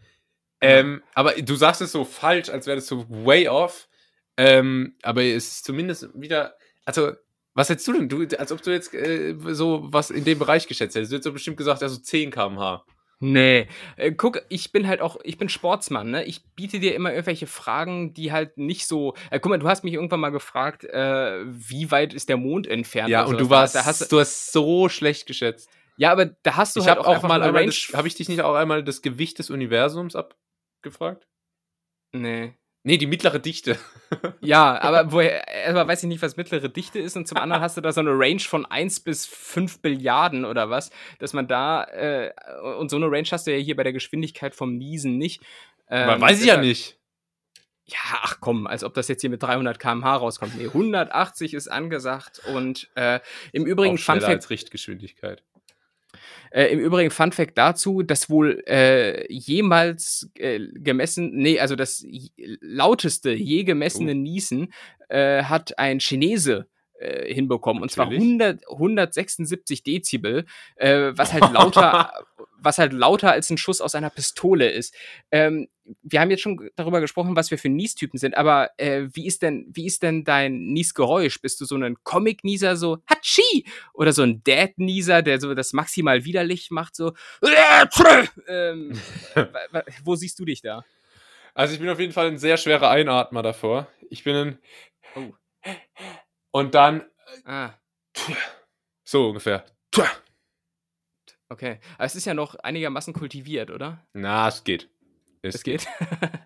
Ähm, 0.60 1.02
aber 1.14 1.32
du 1.34 1.56
sagst 1.56 1.80
es 1.82 1.92
so 1.92 2.04
falsch, 2.04 2.48
als 2.48 2.66
wäre 2.66 2.76
das 2.76 2.86
so 2.86 3.06
way 3.08 3.48
off. 3.48 3.88
Ähm, 4.36 4.96
aber 5.02 5.22
es 5.22 5.48
ist 5.48 5.64
zumindest 5.64 6.08
wieder. 6.14 6.56
Also, 6.84 7.12
was 7.54 7.68
hättest 7.68 7.86
du 7.86 7.92
denn? 7.92 8.08
Du, 8.08 8.26
als 8.38 8.50
ob 8.50 8.62
du 8.62 8.72
jetzt 8.72 8.92
äh, 8.94 9.36
so 9.50 9.82
was 9.92 10.10
in 10.10 10.24
dem 10.24 10.38
Bereich 10.38 10.66
geschätzt 10.66 10.96
hättest. 10.96 11.12
Du 11.12 11.16
hättest 11.16 11.24
so 11.24 11.32
bestimmt 11.32 11.56
gesagt, 11.56 11.82
ja, 11.82 11.88
so 11.88 11.98
10 11.98 12.30
km/h. 12.30 12.84
Nee, 13.26 13.68
äh, 13.96 14.12
guck, 14.12 14.42
ich 14.50 14.70
bin 14.70 14.87
halt 14.87 15.00
auch, 15.00 15.16
ich 15.24 15.38
bin 15.38 15.48
Sportsmann, 15.48 16.10
ne? 16.10 16.24
Ich 16.24 16.44
biete 16.56 16.78
dir 16.78 16.94
immer 16.94 17.10
irgendwelche 17.10 17.46
Fragen, 17.46 18.12
die 18.12 18.32
halt 18.32 18.58
nicht 18.58 18.87
so. 18.87 19.14
Äh, 19.30 19.40
guck 19.40 19.48
mal, 19.48 19.58
du 19.58 19.66
hast 19.66 19.82
mich 19.82 19.94
irgendwann 19.94 20.20
mal 20.20 20.28
gefragt, 20.28 20.84
äh, 20.84 21.40
wie 21.46 21.90
weit 21.90 22.12
ist 22.12 22.28
der 22.28 22.37
Mond 22.37 22.66
entfernt? 22.66 23.08
Ja, 23.08 23.24
und 23.24 23.40
du 23.40 23.48
warst, 23.48 23.76
da 23.76 23.87
hast, 23.87 24.12
du 24.12 24.20
hast 24.20 24.52
so 24.52 24.90
schlecht 24.90 25.26
geschätzt. 25.26 25.70
Ja, 25.96 26.12
aber 26.12 26.26
da 26.26 26.56
hast 26.56 26.76
du 26.76 26.80
ich 26.80 26.87
halt 26.87 26.98
auch, 26.98 27.06
auch 27.06 27.22
mal 27.22 27.42
einmal. 27.42 27.66
Habe 27.70 28.08
ich 28.08 28.14
dich 28.14 28.28
nicht 28.28 28.42
auch 28.42 28.56
einmal 28.56 28.84
das 28.84 29.00
Gewicht 29.00 29.38
des 29.38 29.48
Universums 29.48 30.16
abgefragt? 30.16 31.26
Nee. 32.12 32.52
Nee, 32.87 32.99
die 32.99 33.07
mittlere 33.07 33.38
Dichte. 33.38 33.79
ja, 34.40 34.79
aber 34.79 35.11
woher, 35.11 35.49
erstmal 35.49 35.88
weiß 35.88 36.03
ich 36.03 36.09
nicht, 36.09 36.20
was 36.20 36.37
mittlere 36.37 36.68
Dichte 36.68 36.99
ist 36.99 37.16
und 37.16 37.27
zum 37.27 37.38
anderen 37.38 37.62
hast 37.62 37.79
du 37.79 37.81
da 37.81 37.92
so 37.92 38.01
eine 38.01 38.11
Range 38.11 38.40
von 38.40 38.66
1 38.66 39.01
bis 39.01 39.25
5 39.25 39.81
Billiarden 39.81 40.44
oder 40.44 40.68
was, 40.68 40.90
dass 41.18 41.33
man 41.33 41.49
da, 41.49 41.85
äh, 41.85 42.31
und 42.79 42.90
so 42.90 42.97
eine 42.97 43.07
Range 43.07 43.27
hast 43.31 43.47
du 43.47 43.53
ja 43.53 43.57
hier 43.57 43.75
bei 43.75 43.85
der 43.85 43.94
Geschwindigkeit 43.94 44.55
vom 44.55 44.77
Niesen 44.77 45.16
nicht. 45.16 45.42
Ähm, 45.88 46.11
aber 46.11 46.20
weiß 46.20 46.42
ich 46.42 46.47
ja 46.47 46.59
nicht. 46.59 46.99
Ja, 47.87 47.99
ach 48.23 48.37
komm, 48.40 48.66
als 48.66 48.85
ob 48.85 48.92
das 48.92 49.09
jetzt 49.09 49.23
hier 49.23 49.31
mit 49.31 49.42
300 49.42 49.79
km/h 49.79 50.16
rauskommt. 50.16 50.57
Nee, 50.57 50.66
180 50.66 51.55
ist 51.55 51.68
angesagt 51.68 52.42
und 52.55 52.90
äh, 52.97 53.20
im 53.53 53.64
Übrigen 53.64 53.97
Fun 53.97 54.20
Fact. 54.20 54.31
als 54.31 54.51
Richtgeschwindigkeit. 54.51 55.42
Äh, 56.50 56.66
Im 56.66 56.78
Übrigen 56.80 57.10
Fun 57.10 57.32
Fact 57.32 57.58
dazu, 57.58 58.02
dass 58.02 58.30
wohl 58.30 58.62
äh, 58.66 59.26
jemals 59.32 60.30
äh, 60.38 60.60
gemessen, 60.74 61.32
nee, 61.34 61.58
also 61.58 61.76
das 61.76 62.04
lauteste 62.60 63.32
je 63.32 63.64
gemessene 63.64 64.12
uh. 64.12 64.14
Niesen 64.14 64.72
äh, 65.08 65.42
hat 65.42 65.78
ein 65.78 66.00
Chinese 66.00 66.66
äh, 66.98 67.33
hinbekommen. 67.33 67.83
Und 67.83 67.90
zwar 67.90 68.09
100, 68.09 68.68
176 68.70 69.83
Dezibel, 69.83 70.46
äh, 70.76 71.12
was 71.14 71.33
halt 71.33 71.52
lauter, 71.52 72.12
was 72.59 72.78
halt 72.78 72.92
lauter 72.92 73.33
als 73.33 73.50
ein 73.50 73.59
Schuss 73.59 73.80
aus 73.80 73.94
einer 73.94 74.11
Pistole 74.11 74.70
ist. 74.70 74.94
Ähm, 75.30 75.68
wir 76.02 76.20
haben 76.20 76.30
jetzt 76.30 76.42
schon 76.42 76.70
darüber 76.76 77.00
gesprochen, 77.00 77.37
was 77.37 77.50
wir 77.50 77.59
für 77.59 77.68
Niestypen 77.68 78.18
sind, 78.18 78.37
aber 78.37 78.70
äh, 78.78 79.09
wie 79.12 79.26
ist 79.26 79.42
denn, 79.42 79.66
wie 79.70 79.87
ist 79.87 80.02
denn 80.02 80.24
dein 80.24 80.72
Niesgeräusch? 80.72 81.40
Bist 81.42 81.61
du 81.61 81.66
so 81.66 81.76
ein 81.76 81.96
Comic-Nieser, 82.04 82.76
so 82.76 82.98
Hatschi? 83.07 83.66
Oder 83.92 84.12
so 84.12 84.22
ein 84.22 84.42
Dad-Nieser, 84.44 85.22
der 85.22 85.40
so 85.40 85.52
das 85.54 85.72
maximal 85.72 86.24
widerlich 86.24 86.70
macht, 86.70 86.96
so 86.96 87.12
ähm, 88.48 88.98
wo 90.04 90.14
siehst 90.14 90.38
du 90.38 90.44
dich 90.44 90.62
da? 90.62 90.85
Also 91.54 91.74
ich 91.74 91.80
bin 91.80 91.88
auf 91.88 92.00
jeden 92.00 92.12
Fall 92.12 92.28
ein 92.28 92.38
sehr 92.38 92.57
schwerer 92.57 92.90
Einatmer 92.90 93.42
davor. 93.42 93.87
Ich 94.11 94.24
bin 94.24 94.35
ein 94.35 94.59
oh. 95.16 95.33
Und 96.54 96.76
dann 96.76 97.04
ah. 97.44 97.70
so 99.04 99.28
ungefähr. 99.28 99.66
Okay, 101.48 101.80
aber 101.96 102.04
es 102.04 102.14
ist 102.14 102.24
ja 102.24 102.34
noch 102.34 102.54
einigermaßen 102.54 103.12
kultiviert, 103.12 103.70
oder? 103.70 104.06
Na, 104.12 104.48
es 104.48 104.62
geht. 104.62 104.88
Es, 105.42 105.56
es 105.56 105.62
geht. 105.64 105.86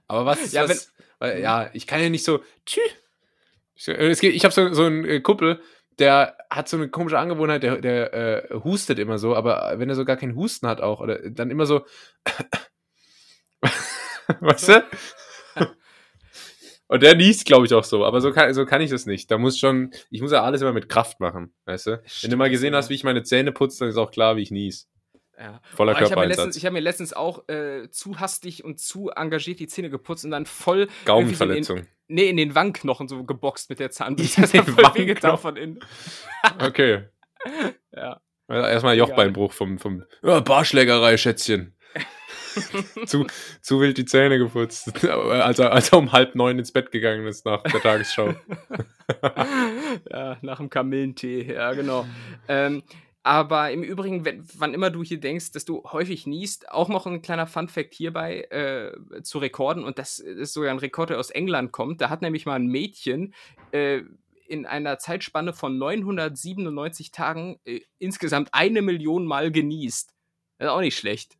Aber 0.09 0.27
was, 0.27 0.53
ja, 0.53 0.65
was, 0.65 0.71
wenn, 0.71 1.29
weil, 1.29 1.43
ja, 1.43 1.71
ich 1.75 1.87
kann 1.87 2.01
ja 2.01 2.09
nicht 2.09 2.25
so, 2.25 2.43
tschü. 2.65 2.81
Es 3.77 4.21
geht, 4.21 4.35
ich 4.35 4.45
habe 4.45 4.53
so, 4.53 4.73
so 4.73 4.85
einen 4.85 5.05
äh, 5.05 5.21
Kumpel, 5.21 5.61
der 5.99 6.37
hat 6.51 6.69
so 6.69 6.79
eine 6.79 6.89
komische 6.89 7.19
Angewohnheit, 7.19 7.63
der, 7.63 7.81
der 7.81 8.15
äh, 8.15 8.55
hustet 8.65 8.99
immer 8.99 9.19
so, 9.19 9.37
aber 9.37 9.79
wenn 9.79 9.91
er 9.91 9.95
so 9.95 10.05
gar 10.05 10.17
keinen 10.17 10.37
Husten 10.37 10.67
hat 10.67 10.81
auch, 10.81 11.01
oder 11.01 11.31
dann 11.31 11.51
immer 11.51 11.67
so, 11.67 11.85
weißt 14.41 14.69
du? 14.69 14.85
Und 16.89 17.03
der 17.03 17.15
niest, 17.15 17.45
glaube 17.45 17.67
ich, 17.67 17.75
auch 17.75 17.85
so. 17.85 18.05
Aber 18.05 18.21
so 18.21 18.33
kann, 18.33 18.53
so 18.55 18.65
kann 18.65 18.81
ich 18.81 18.91
das 18.91 19.07
nicht. 19.07 19.31
Da 19.31 19.39
muss 19.39 19.59
schon, 19.59 19.93
ich 20.11 20.23
muss 20.23 20.33
ja 20.33 20.43
alles 20.43 20.63
immer 20.63 20.73
mit 20.73 20.89
Kraft 20.89 21.21
machen, 21.21 21.55
weißt 21.67 21.87
du? 21.87 22.03
Stimmt, 22.05 22.23
Wenn 22.23 22.31
du 22.31 22.37
mal 22.39 22.51
gesehen 22.51 22.75
hast, 22.75 22.89
wie 22.89 22.95
ich 22.95 23.05
meine 23.05 23.23
Zähne 23.23 23.53
putze, 23.53 23.81
dann 23.81 23.89
ist 23.91 23.99
auch 23.99 24.11
klar, 24.11 24.37
wie 24.37 24.43
ich 24.43 24.51
nies. 24.51 24.89
Ja. 25.39 25.61
Voller 25.75 25.95
Körpereinsatz. 25.95 26.57
Ich 26.57 26.65
habe 26.65 26.73
mir, 26.73 26.81
letztens 26.81 27.13
auch 27.13 27.49
äh, 27.49 27.89
zu 27.91 28.19
hastig 28.19 28.65
und 28.65 28.81
zu 28.81 29.11
engagiert 29.11 29.61
die 29.61 29.69
Zähne 29.69 29.89
geputzt 29.91 30.25
und 30.25 30.33
dann 30.33 30.47
voll 30.47 30.89
Gaumenverletzung. 31.05 31.79
In, 31.79 31.87
nee, 32.09 32.29
in 32.29 32.37
den 32.37 32.55
Wangenknochen 32.55 33.07
so 33.07 33.23
geboxt 33.23 33.71
mit 33.71 33.79
der 33.79 33.91
Zahnbürste. 33.91 34.41
Das 34.41 34.55
hat 34.55 34.69
voll 34.69 34.95
wehgetan 34.95 35.39
von 35.39 35.57
innen. 35.57 35.81
okay. 36.59 37.05
ja. 37.95 38.21
Erstmal 38.49 38.97
Jochbeinbruch 38.97 39.53
vom, 39.53 39.79
vom 39.79 40.05
oh, 40.23 40.41
Barschlägerei, 40.41 41.17
Schätzchen. 41.19 41.77
zu, 43.07 43.27
zu 43.61 43.81
wild 43.81 43.99
die 43.99 44.05
Zähne 44.05 44.39
geputzt, 44.39 45.05
als 45.09 45.59
er, 45.59 45.73
als 45.73 45.93
er 45.93 45.99
um 45.99 46.13
halb 46.13 46.35
neun 46.35 46.59
ins 46.59 46.73
Bett 46.73 46.91
gegangen 46.91 47.27
ist 47.27 47.45
nach 47.45 47.63
der 47.63 47.81
Tagesschau. 47.81 48.35
ja, 50.11 50.37
nach 50.43 50.59
dem 50.59 50.71
Kamillentee, 50.71 51.53
ja, 51.53 51.73
genau. 51.73 52.07
Ähm, 52.49 52.83
aber 53.23 53.71
im 53.73 53.83
Übrigen, 53.83 54.25
wenn, 54.25 54.43
wann 54.57 54.73
immer 54.73 54.91
du 54.91 55.03
hier 55.03 55.21
denkst, 55.21 55.53
dass 55.53 55.65
du 55.65 55.83
häufig 55.85 56.27
niest, 56.27 56.71
auch 56.71 56.89
noch 56.89 57.07
ein 57.07 57.21
kleiner 57.21 57.47
Fun-Fact 57.47 57.93
hierbei 57.93 58.43
äh, 58.45 59.23
zu 59.23 59.39
Rekorden. 59.39 59.85
Und 59.85 59.99
das 59.99 60.19
ist 60.19 60.55
sogar 60.55 60.71
ein 60.71 60.79
Rekord, 60.79 61.11
der 61.11 61.19
aus 61.19 61.31
England 61.31 61.73
kommt. 61.73 62.01
Da 62.01 62.09
hat 62.09 62.23
nämlich 62.23 62.47
mal 62.47 62.55
ein 62.55 62.69
Mädchen 62.69 63.35
äh, 63.73 64.01
in 64.47 64.65
einer 64.65 64.99
Zeitspanne 64.99 65.53
von 65.53 65.77
997 65.77 67.11
Tagen 67.11 67.61
äh, 67.65 67.81
insgesamt 67.99 68.49
eine 68.53 68.83
Million 68.83 69.27
Mal 69.27 69.53
genießt. 69.53 70.15
Das 70.59 70.67
ist 70.67 70.73
auch 70.73 70.81
nicht 70.81 70.97
schlecht. 70.97 71.37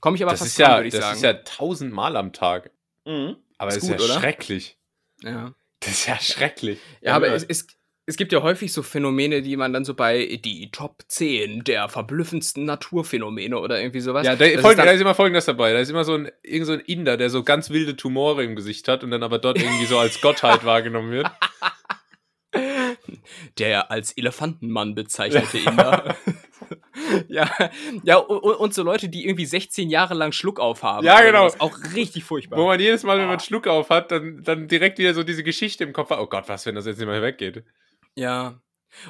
Komme 0.00 0.16
ich 0.16 0.22
aber 0.22 0.32
das 0.32 0.40
fast 0.40 0.52
ist 0.52 0.58
ja, 0.58 0.76
würde 0.76 0.88
ich 0.88 0.94
das 0.94 1.02
sagen. 1.02 1.16
ist 1.16 1.22
ja 1.22 1.32
tausendmal 1.34 2.16
am 2.16 2.32
Tag. 2.32 2.70
Mhm. 3.04 3.36
Aber 3.58 3.70
ist 3.70 3.76
das 3.76 3.84
ist 3.84 3.90
gut, 3.90 3.98
ja 4.00 4.04
oder? 4.04 4.20
schrecklich. 4.20 4.76
Ja. 5.22 5.54
Das 5.80 5.90
ist 5.90 6.06
ja 6.06 6.18
schrecklich. 6.20 6.78
Ja, 7.00 7.14
aber 7.14 7.28
es 7.28 7.44
ist. 7.44 7.76
es 8.06 8.16
gibt 8.16 8.32
ja 8.32 8.42
häufig 8.42 8.72
so 8.72 8.82
Phänomene, 8.82 9.42
die 9.42 9.56
man 9.56 9.72
dann 9.72 9.84
so 9.84 9.94
bei 9.94 10.40
die 10.44 10.70
Top 10.70 11.02
10 11.08 11.64
der 11.64 11.88
verblüffendsten 11.88 12.64
Naturphänomene 12.64 13.58
oder 13.58 13.80
irgendwie 13.80 14.00
sowas. 14.00 14.26
Ja, 14.26 14.36
da, 14.36 14.44
folgend, 14.60 14.86
da 14.86 14.90
ist 14.90 15.00
immer 15.00 15.14
folgendes 15.14 15.44
dabei. 15.44 15.72
Da 15.72 15.80
ist 15.80 15.90
immer 15.90 16.04
so 16.04 16.14
ein, 16.14 16.30
irgend 16.42 16.66
so 16.66 16.72
ein 16.72 16.80
Inder, 16.80 17.16
der 17.16 17.30
so 17.30 17.42
ganz 17.42 17.70
wilde 17.70 17.96
Tumore 17.96 18.44
im 18.44 18.56
Gesicht 18.56 18.88
hat 18.88 19.02
und 19.04 19.10
dann 19.10 19.22
aber 19.22 19.38
dort 19.38 19.58
irgendwie 19.58 19.86
so 19.86 19.98
als 19.98 20.20
Gottheit 20.20 20.64
wahrgenommen 20.64 21.10
wird. 21.10 21.30
Der 23.58 23.90
als 23.90 24.12
Elefantenmann 24.12 24.94
bezeichnete 24.94 25.58
Inder. 25.58 26.16
ja, 27.28 27.50
ja 28.02 28.16
und, 28.16 28.38
und, 28.38 28.74
so 28.74 28.82
Leute, 28.82 29.08
die 29.08 29.26
irgendwie 29.26 29.46
16 29.46 29.90
Jahre 29.90 30.14
lang 30.14 30.32
Schluck 30.32 30.60
aufhaben. 30.60 31.06
Ja, 31.06 31.20
genau. 31.20 31.46
Auch 31.58 31.76
richtig 31.94 32.24
furchtbar. 32.24 32.58
Wo 32.58 32.66
man 32.66 32.80
jedes 32.80 33.02
Mal, 33.02 33.18
wenn 33.18 33.28
man 33.28 33.40
Schluck 33.40 33.66
auf 33.66 33.90
hat, 33.90 34.10
dann, 34.10 34.42
dann 34.42 34.68
direkt 34.68 34.98
wieder 34.98 35.14
so 35.14 35.22
diese 35.22 35.42
Geschichte 35.42 35.84
im 35.84 35.92
Kopf 35.92 36.10
hat. 36.10 36.18
Oh 36.18 36.26
Gott, 36.26 36.48
was, 36.48 36.66
wenn 36.66 36.74
das 36.74 36.86
jetzt 36.86 36.98
nicht 36.98 37.08
mehr 37.08 37.22
weggeht? 37.22 37.64
Ja. 38.14 38.60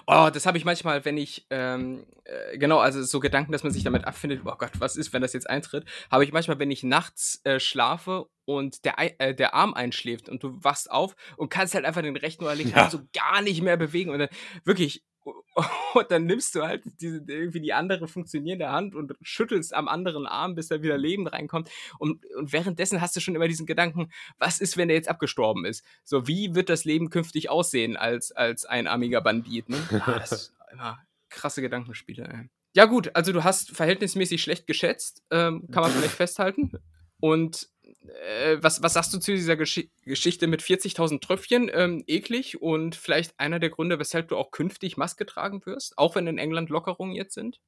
Oh, 0.07 0.31
das 0.33 0.47
habe 0.47 0.59
ich 0.59 0.65
manchmal, 0.65 1.05
wenn 1.05 1.17
ich, 1.17 1.47
ähm, 1.51 2.07
äh, 2.25 2.59
genau, 2.59 2.79
also 2.79 3.03
so 3.03 3.21
Gedanken, 3.21 3.53
dass 3.53 3.63
man 3.63 3.73
sich 3.73 3.85
damit 3.85 4.05
abfindet, 4.05 4.43
oh 4.45 4.55
Gott, 4.59 4.73
was 4.79 4.97
ist, 4.97 5.13
wenn 5.13 5.23
das 5.23 5.33
jetzt 5.33 5.49
eintritt, 5.49 5.85
habe 6.11 6.25
ich 6.25 6.33
manchmal, 6.33 6.59
wenn 6.59 6.71
ich 6.71 6.83
nachts 6.83 7.41
äh, 7.45 7.61
schlafe 7.61 8.27
und 8.45 8.85
der, 8.85 8.95
äh, 9.21 9.35
der 9.35 9.55
Arm 9.55 9.75
einschläft 9.75 10.29
und 10.29 10.43
du 10.43 10.63
wachst 10.63 10.91
auf 10.91 11.15
und 11.37 11.51
kannst 11.51 11.75
halt 11.75 11.85
einfach 11.85 12.03
den 12.03 12.17
rechten 12.17 12.45
oder 12.45 12.55
linken 12.55 12.77
ja. 12.77 12.85
Arm 12.85 12.91
so 12.91 13.01
gar 13.13 13.43
nicht 13.43 13.63
mehr 13.63 13.77
bewegen 13.77 14.11
und 14.11 14.19
dann 14.19 14.29
wirklich, 14.65 15.05
und 15.95 16.11
dann 16.11 16.27
nimmst 16.27 16.55
du 16.55 16.63
halt 16.63 16.85
diese, 17.01 17.23
irgendwie 17.27 17.61
die 17.61 17.73
andere 17.73 18.09
funktionierende 18.09 18.71
Hand 18.71 18.95
und 18.95 19.15
schüttelst 19.23 19.75
am 19.75 19.89
anderen 19.89 20.27
Arm, 20.27 20.55
bis 20.55 20.69
da 20.69 20.83
wieder 20.83 20.99
Leben 20.99 21.27
reinkommt. 21.27 21.71
Und, 21.99 22.25
und 22.37 22.53
währenddessen 22.53 23.01
hast 23.01 23.17
du 23.17 23.21
schon 23.21 23.35
immer 23.35 23.49
diesen 23.49 23.67
Gedanken, 23.67 24.11
was 24.39 24.61
ist, 24.61 24.77
wenn 24.77 24.89
er 24.89 24.97
jetzt 24.97 25.09
abgestorben 25.09 25.65
ist? 25.65 25.85
So, 26.05 26.27
wie 26.27 26.55
wird 26.55 26.69
das 26.69 26.85
Leben 26.85 27.11
künftig 27.11 27.51
aussehen 27.51 27.97
als, 27.97 28.33
als 28.33 28.65
einarmiger 28.65 29.21
Bandit? 29.21 29.69
Ne? 29.69 29.79
Ja, 29.91 29.99
das 30.19 30.33
ist 30.33 30.55
immer 30.73 30.99
krasse 31.29 31.63
Gedankenspiele. 31.63 32.25
Ey. 32.25 32.49
Ja, 32.75 32.85
gut, 32.85 33.11
also 33.15 33.33
du 33.33 33.43
hast 33.43 33.71
verhältnismäßig 33.71 34.43
schlecht 34.43 34.67
geschätzt, 34.67 35.23
ähm, 35.31 35.67
kann 35.71 35.83
man 35.83 35.93
vielleicht 35.93 36.15
festhalten. 36.17 36.73
Und 37.19 37.71
äh, 38.09 38.59
was, 38.61 38.83
was 38.83 38.95
sagst 38.95 39.13
du 39.13 39.19
zu 39.19 39.33
dieser 39.33 39.57
Gesch 39.57 39.89
Geschichte 40.03 40.47
mit 40.47 40.63
40.000 40.63 41.21
Tröpfchen? 41.21 41.71
Ähm, 41.73 42.05
eklig 42.07 42.61
und 42.61 42.95
vielleicht 42.95 43.39
einer 43.39 43.59
der 43.59 43.71
Gründe, 43.71 43.99
weshalb 43.99 44.29
du 44.29 44.37
auch 44.37 44.51
künftig 44.51 44.97
Maske 44.97 45.27
tragen 45.27 45.65
wirst, 45.67 45.99
auch 45.99 46.15
wenn 46.15 46.27
in 46.27 46.39
England 46.39 46.71
Lockerungen 46.71 47.15
jetzt 47.15 47.35
sind? 47.35 47.61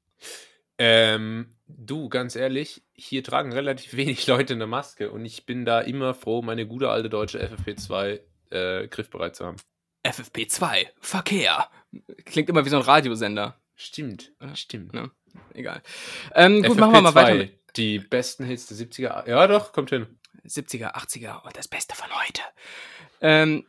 Ähm, 0.79 1.57
du, 1.67 2.09
ganz 2.09 2.37
ehrlich, 2.37 2.83
hier 2.93 3.25
tragen 3.25 3.53
relativ 3.53 3.97
wenig 3.97 4.27
Leute 4.29 4.55
eine 4.55 4.67
Maske 4.67 5.11
und 5.11 5.25
ich 5.25 5.45
bin 5.47 5.65
da 5.65 5.81
immer 5.81 6.15
froh, 6.15 6.43
meine 6.43 6.67
gute 6.67 6.91
alte 6.91 7.09
deutsche 7.09 7.41
FFP2 7.41 8.21
äh, 8.51 8.89
griffbereit 8.89 9.37
zu 9.37 9.47
haben. 9.47 9.57
FFP2, 10.07 10.87
Verkehr. 11.01 11.69
Klingt 12.25 12.49
immer 12.49 12.65
wie 12.65 12.71
so 12.71 12.77
ein 12.77 12.83
Radiosender. 12.83 13.61
Stimmt, 13.75 14.33
ja, 14.41 14.55
stimmt. 14.55 14.95
Ja, 14.95 15.11
egal. 15.55 15.83
Ähm, 16.35 16.63
gut, 16.63 16.77
FFP2, 16.77 16.81
machen 16.81 16.93
wir 16.93 17.01
mal 17.03 17.15
weiter. 17.15 17.35
Mit 17.35 17.59
die 17.77 17.99
besten 17.99 18.45
Hits 18.45 18.67
der 18.67 18.77
70er. 18.77 19.29
Ja, 19.29 19.47
doch, 19.47 19.73
kommt 19.73 19.91
hin. 19.91 20.18
70er, 20.49 20.95
80er 20.95 21.43
und 21.45 21.57
das 21.57 21.69
Beste 21.69 21.95
von 21.95 22.09
heute. 22.11 22.43
Ähm, 23.21 23.65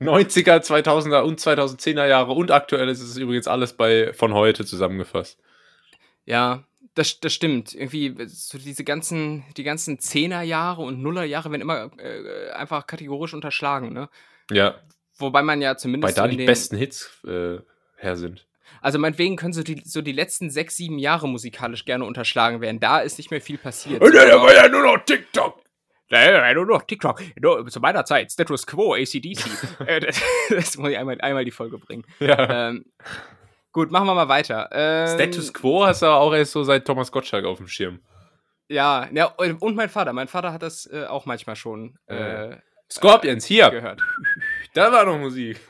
90er, 0.00 0.60
2000er 0.60 1.20
und 1.20 1.40
2010er 1.40 2.06
Jahre 2.06 2.32
und 2.32 2.50
aktuell 2.50 2.88
ist 2.88 3.00
es 3.00 3.16
übrigens 3.16 3.46
alles 3.46 3.72
bei 3.72 4.12
von 4.12 4.34
heute 4.34 4.64
zusammengefasst. 4.64 5.38
Ja, 6.24 6.64
das, 6.94 7.20
das 7.20 7.32
stimmt. 7.32 7.74
Irgendwie 7.74 8.14
so 8.26 8.58
diese 8.58 8.84
ganzen, 8.84 9.44
die 9.56 9.64
ganzen 9.64 9.98
10er 9.98 10.42
Jahre 10.42 10.82
und 10.82 11.02
Nuller 11.02 11.24
Jahre 11.24 11.50
werden 11.50 11.62
immer 11.62 11.90
äh, 11.98 12.50
einfach 12.50 12.86
kategorisch 12.86 13.34
unterschlagen, 13.34 13.92
ne? 13.92 14.08
Ja. 14.50 14.76
Wobei 15.16 15.42
man 15.42 15.62
ja 15.62 15.76
zumindest. 15.76 16.16
Weil 16.16 16.28
da 16.28 16.28
die 16.28 16.44
besten 16.44 16.76
Hits 16.76 17.10
äh, 17.26 17.58
her 17.96 18.16
sind. 18.16 18.46
Also 18.80 18.98
meinetwegen 18.98 19.36
können 19.36 19.52
so 19.52 19.62
die, 19.62 19.82
so 19.84 20.02
die 20.02 20.12
letzten 20.12 20.50
sechs, 20.50 20.76
sieben 20.76 20.98
Jahre 20.98 21.28
musikalisch 21.28 21.84
gerne 21.84 22.04
unterschlagen 22.04 22.60
werden. 22.60 22.80
Da 22.80 23.00
ist 23.00 23.18
nicht 23.18 23.30
mehr 23.30 23.40
viel 23.40 23.58
passiert. 23.58 24.02
Und 24.02 24.14
dann 24.14 24.28
war 24.40 24.54
ja 24.54 24.68
nur 24.68 24.82
noch 24.82 25.04
TikTok. 25.04 25.63
Nur 26.10 26.66
noch 26.66 26.82
TikTok. 26.82 27.22
Zu 27.68 27.80
meiner 27.80 28.04
Zeit, 28.04 28.32
Status 28.32 28.66
Quo, 28.66 28.94
ACDC. 28.94 29.44
Äh, 29.86 30.00
das, 30.00 30.20
das, 30.50 30.76
muss 30.78 30.90
ich 30.90 30.98
einmal, 30.98 31.20
einmal 31.20 31.44
die 31.44 31.50
Folge 31.50 31.78
bringen. 31.78 32.04
Ja. 32.20 32.68
Ähm, 32.68 32.84
gut, 33.72 33.90
machen 33.90 34.06
wir 34.06 34.14
mal 34.14 34.28
weiter. 34.28 34.68
Ähm, 34.72 35.08
Status 35.08 35.52
Quo 35.52 35.84
hast 35.84 36.02
du 36.02 36.06
auch 36.06 36.32
erst 36.32 36.52
so 36.52 36.62
seit 36.62 36.86
Thomas 36.86 37.10
Gottschalk 37.10 37.44
auf 37.44 37.58
dem 37.58 37.68
Schirm. 37.68 38.00
Ja, 38.68 39.08
ja 39.12 39.26
und 39.26 39.76
mein 39.76 39.88
Vater. 39.88 40.12
Mein 40.12 40.28
Vater 40.28 40.52
hat 40.52 40.62
das 40.62 40.86
äh, 40.86 41.04
auch 41.06 41.26
manchmal 41.26 41.56
schon. 41.56 41.98
Äh, 42.06 42.56
Scorpions, 42.90 43.44
hier. 43.44 43.70
Gehört. 43.70 44.00
Da 44.74 44.90
war 44.90 45.04
noch 45.04 45.18
Musik. 45.18 45.60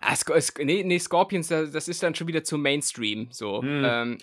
ah, 0.00 0.14
nee, 0.58 0.84
nee, 0.84 0.98
Scorpions, 1.00 1.48
das 1.48 1.88
ist 1.88 2.00
dann 2.04 2.14
schon 2.14 2.28
wieder 2.28 2.44
zu 2.44 2.56
Mainstream. 2.56 3.26
So. 3.32 3.62
Hm. 3.62 3.82
Ähm, 3.84 4.18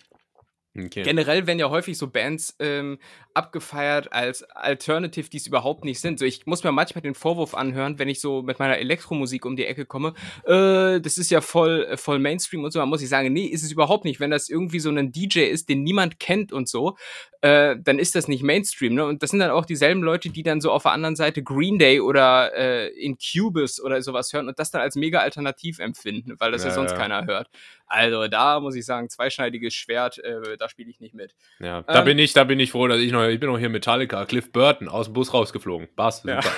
Okay. 0.78 1.03
Generell 1.03 1.47
werden 1.47 1.59
ja 1.59 1.69
häufig 1.69 1.97
so 1.97 2.07
Bands 2.07 2.55
ähm, 2.59 2.97
abgefeiert 3.34 4.11
als 4.11 4.43
Alternative, 4.43 5.30
die 5.30 5.38
es 5.38 5.47
überhaupt 5.47 5.86
nicht 5.86 6.01
sind. 6.01 6.19
So, 6.19 6.26
ich 6.26 6.45
muss 6.45 6.65
mir 6.65 6.71
manchmal 6.73 7.01
den 7.01 7.15
Vorwurf 7.15 7.55
anhören, 7.55 7.97
wenn 7.97 8.09
ich 8.09 8.19
so 8.19 8.41
mit 8.41 8.59
meiner 8.59 8.78
Elektromusik 8.78 9.45
um 9.45 9.55
die 9.55 9.65
Ecke 9.65 9.86
komme, 9.86 10.13
äh, 10.43 10.99
das 10.99 11.17
ist 11.17 11.32
ja 11.32 11.39
voll, 11.39 11.86
äh, 11.89 11.97
voll 11.97 12.19
Mainstream 12.19 12.65
und 12.65 12.71
so. 12.71 12.80
Da 12.80 12.86
muss 12.86 13.01
ich 13.01 13.07
sagen, 13.07 13.32
nee, 13.32 13.45
ist 13.45 13.63
es 13.63 13.71
überhaupt 13.71 14.03
nicht. 14.03 14.19
Wenn 14.19 14.32
das 14.32 14.49
irgendwie 14.49 14.80
so 14.80 14.89
ein 14.89 15.13
DJ 15.13 15.45
ist, 15.45 15.69
den 15.69 15.84
niemand 15.84 16.19
kennt 16.19 16.51
und 16.51 16.67
so, 16.67 16.97
äh, 17.39 17.78
dann 17.80 17.97
ist 17.97 18.15
das 18.15 18.28
nicht 18.28 18.43
Mainstream. 18.43 18.95
Ne? 18.95 19.05
Und 19.05 19.23
das 19.23 19.30
sind 19.30 19.39
dann 19.39 19.51
auch 19.51 19.65
dieselben 19.65 20.01
Leute, 20.01 20.30
die 20.30 20.43
dann 20.43 20.59
so 20.59 20.71
auf 20.71 20.84
der 20.84 20.91
anderen 20.91 21.15
Seite 21.15 21.41
Green 21.41 21.80
Day 21.80 22.01
oder 22.01 22.53
äh, 22.53 22.88
Incubus 22.88 23.82
oder 23.82 24.01
sowas 24.01 24.34
hören 24.34 24.49
und 24.49 24.59
das 24.59 24.71
dann 24.71 24.82
als 24.82 24.95
mega 24.95 25.19
alternativ 25.19 25.80
empfinden, 25.80 26.34
weil 26.39 26.51
das 26.51 26.63
ja, 26.63 26.69
ja 26.69 26.76
sonst 26.76 26.91
ja. 26.91 26.97
keiner 26.97 27.26
hört. 27.26 27.49
Also 27.88 28.27
da 28.27 28.59
muss 28.59 28.75
ich 28.75 28.86
sagen, 28.86 29.09
zweischneidiges 29.09 29.73
Schwert, 29.73 30.17
äh, 30.19 30.57
da 30.57 30.69
spiele 30.69 30.89
ich 30.89 30.99
nicht 30.99 31.13
mit. 31.13 31.36
Ja, 31.59 31.83
da 31.83 31.99
ähm, 31.99 32.05
bin 32.05 32.19
ich, 32.19 32.33
da 32.33 32.43
bin 32.43 32.59
ich 32.59 32.71
froh, 32.71 32.88
dass 32.88 32.99
ich 32.99 33.11
noch, 33.11 33.23
ich 33.27 33.39
bin 33.39 33.49
noch 33.49 33.59
hier 33.59 33.69
Metallica, 33.69 34.25
Cliff 34.25 34.51
Burton 34.51 34.88
aus 34.88 35.05
dem 35.05 35.13
Bus 35.13 35.33
rausgeflogen. 35.33 35.88
Bass, 35.95 36.21
super. 36.21 36.41
Ja. 36.41 36.51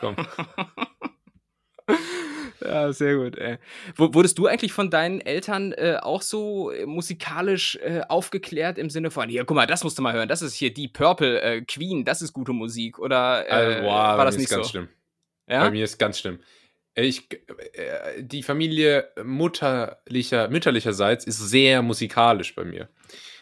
Komm. 0.00 0.16
Ja, 2.64 2.92
sehr 2.92 3.16
gut. 3.16 3.36
Ey. 3.38 3.58
Wurdest 3.96 4.38
du 4.38 4.46
eigentlich 4.46 4.72
von 4.72 4.90
deinen 4.90 5.20
Eltern 5.20 5.72
äh, 5.72 5.98
auch 6.00 6.22
so 6.22 6.70
äh, 6.70 6.86
musikalisch 6.86 7.76
äh, 7.76 8.02
aufgeklärt 8.08 8.78
im 8.78 8.90
Sinne 8.90 9.10
von, 9.10 9.28
hier, 9.28 9.44
guck 9.44 9.56
mal, 9.56 9.66
das 9.66 9.84
musst 9.84 9.98
du 9.98 10.02
mal 10.02 10.12
hören, 10.12 10.28
das 10.28 10.42
ist 10.42 10.54
hier 10.54 10.72
die 10.72 10.88
Purple 10.88 11.40
äh, 11.40 11.62
Queen, 11.62 12.04
das 12.04 12.22
ist 12.22 12.32
gute 12.32 12.52
Musik? 12.52 12.98
Oder 12.98 13.48
äh, 13.48 13.50
also, 13.50 13.82
wow, 13.82 13.92
war 13.92 14.24
das 14.24 14.36
nicht 14.36 14.50
ganz 14.50 14.66
so? 14.66 14.70
Schlimm. 14.70 14.88
Ja? 15.48 15.64
Bei 15.64 15.70
mir 15.70 15.84
ist 15.84 15.98
ganz 15.98 16.18
schlimm. 16.18 16.38
Ich, 16.94 17.28
äh, 17.32 18.22
die 18.22 18.42
Familie 18.42 19.08
mutterlicher, 19.24 20.48
mütterlicherseits 20.48 21.24
ist 21.24 21.38
sehr 21.38 21.82
musikalisch 21.82 22.54
bei 22.54 22.64
mir. 22.64 22.88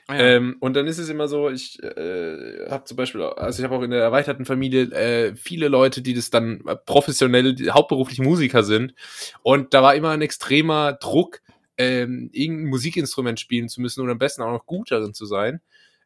Ah, 0.06 0.16
ja. 0.16 0.22
Ähm, 0.22 0.56
und 0.60 0.74
dann 0.74 0.86
ist 0.86 0.98
es 0.98 1.08
immer 1.08 1.28
so, 1.28 1.50
ich 1.50 1.80
äh, 1.82 2.68
habe 2.68 2.84
zum 2.84 2.96
Beispiel, 2.96 3.22
also 3.22 3.60
ich 3.60 3.64
habe 3.64 3.76
auch 3.76 3.82
in 3.82 3.90
der 3.90 4.02
erweiterten 4.02 4.44
Familie 4.44 4.90
äh, 4.92 5.36
viele 5.36 5.68
Leute, 5.68 6.02
die 6.02 6.14
das 6.14 6.30
dann 6.30 6.62
professionell, 6.84 7.56
hauptberuflich 7.70 8.18
Musiker 8.18 8.64
sind. 8.64 8.94
Und 9.42 9.72
da 9.72 9.82
war 9.82 9.94
immer 9.94 10.10
ein 10.10 10.22
extremer 10.22 10.94
Druck, 10.94 11.40
ähm, 11.78 12.28
irgendein 12.32 12.70
Musikinstrument 12.70 13.38
spielen 13.38 13.68
zu 13.68 13.80
müssen 13.80 14.02
und 14.02 14.10
am 14.10 14.18
besten 14.18 14.42
auch 14.42 14.50
noch 14.50 14.66
gut 14.66 14.90
darin 14.90 15.14
zu 15.14 15.26
sein. 15.26 15.60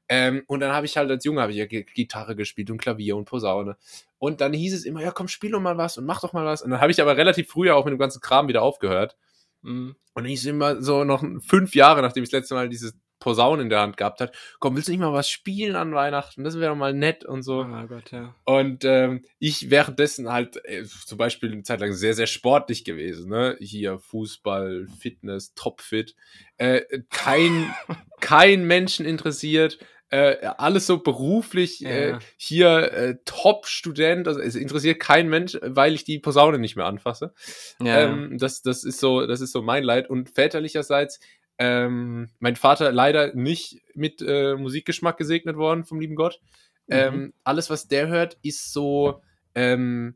Ähm, 0.08 0.42
und 0.46 0.60
dann 0.60 0.72
habe 0.72 0.86
ich 0.86 0.96
halt 0.96 1.10
als 1.10 1.24
Junge 1.24 1.40
habe 1.40 1.52
ich 1.52 1.58
ja 1.58 1.66
Gitarre 1.66 2.36
gespielt 2.36 2.70
und 2.70 2.78
Klavier 2.78 3.16
und 3.16 3.24
Posaune. 3.24 3.76
Und 4.18 4.40
dann 4.40 4.52
hieß 4.52 4.74
es 4.74 4.84
immer, 4.84 5.02
ja 5.02 5.10
komm, 5.10 5.28
spiel 5.28 5.50
doch 5.50 5.60
mal 5.60 5.78
was 5.78 5.98
und 5.98 6.04
mach 6.04 6.20
doch 6.20 6.32
mal 6.32 6.44
was. 6.44 6.62
Und 6.62 6.70
dann 6.70 6.80
habe 6.80 6.92
ich 6.92 7.00
aber 7.00 7.16
relativ 7.16 7.48
früh 7.48 7.70
auch 7.70 7.84
mit 7.84 7.92
dem 7.92 7.98
ganzen 7.98 8.20
Kram 8.20 8.48
wieder 8.48 8.62
aufgehört. 8.62 9.16
Mhm. 9.62 9.96
Und 10.14 10.22
dann 10.22 10.28
hieß 10.28 10.40
es 10.40 10.46
immer 10.46 10.82
so 10.82 11.04
noch 11.04 11.24
fünf 11.40 11.74
Jahre, 11.74 12.02
nachdem 12.02 12.22
ich 12.22 12.30
das 12.30 12.40
letzte 12.40 12.54
Mal 12.54 12.68
dieses 12.68 12.94
Posaune 13.24 13.62
in 13.62 13.70
der 13.70 13.80
Hand 13.80 13.96
gehabt 13.96 14.20
hat, 14.20 14.36
komm, 14.58 14.76
willst 14.76 14.88
du 14.88 14.92
nicht 14.92 15.00
mal 15.00 15.14
was 15.14 15.30
spielen 15.30 15.76
an 15.76 15.94
Weihnachten? 15.94 16.44
Das 16.44 16.58
wäre 16.58 16.72
doch 16.72 16.78
mal 16.78 16.92
nett 16.92 17.24
und 17.24 17.42
so. 17.42 17.60
Oh 17.60 17.86
Gott, 17.86 18.10
ja. 18.10 18.34
Und 18.44 18.84
ähm, 18.84 19.24
ich 19.38 19.70
währenddessen 19.70 20.30
halt 20.30 20.62
äh, 20.66 20.84
zum 20.84 21.16
Beispiel 21.16 21.50
eine 21.50 21.62
Zeit 21.62 21.80
lang 21.80 21.94
sehr, 21.94 22.12
sehr 22.12 22.26
sportlich 22.26 22.84
gewesen. 22.84 23.30
Ne? 23.30 23.56
Hier 23.60 23.98
Fußball, 23.98 24.88
Fitness, 24.98 25.54
topfit. 25.54 26.14
Äh, 26.58 26.82
kein, 27.08 27.74
kein 28.20 28.66
Menschen 28.66 29.06
interessiert 29.06 29.78
äh, 30.14 30.46
alles 30.58 30.86
so 30.86 30.98
beruflich 30.98 31.80
ja. 31.80 31.90
äh, 31.90 32.18
hier 32.36 32.92
äh, 32.92 33.16
Top-Student, 33.24 34.28
also 34.28 34.38
es 34.38 34.54
interessiert 34.54 35.00
kein 35.00 35.28
Mensch, 35.28 35.58
weil 35.60 35.92
ich 35.92 36.04
die 36.04 36.20
Posaune 36.20 36.60
nicht 36.60 36.76
mehr 36.76 36.86
anfasse. 36.86 37.34
Ja. 37.82 38.02
Ähm, 38.02 38.38
das, 38.38 38.62
das 38.62 38.84
ist 38.84 39.00
so, 39.00 39.26
das 39.26 39.40
ist 39.40 39.50
so 39.50 39.60
mein 39.60 39.82
Leid. 39.82 40.08
Und 40.08 40.30
väterlicherseits, 40.30 41.18
ähm, 41.58 42.30
mein 42.38 42.54
Vater 42.54 42.92
leider 42.92 43.34
nicht 43.34 43.80
mit 43.94 44.22
äh, 44.22 44.54
Musikgeschmack 44.54 45.16
gesegnet 45.16 45.56
worden 45.56 45.84
vom 45.84 45.98
lieben 45.98 46.14
Gott. 46.14 46.40
Mhm. 46.86 46.94
Ähm, 46.94 47.34
alles, 47.42 47.68
was 47.68 47.88
der 47.88 48.06
hört, 48.06 48.38
ist 48.42 48.72
so, 48.72 49.20
ähm, 49.56 50.14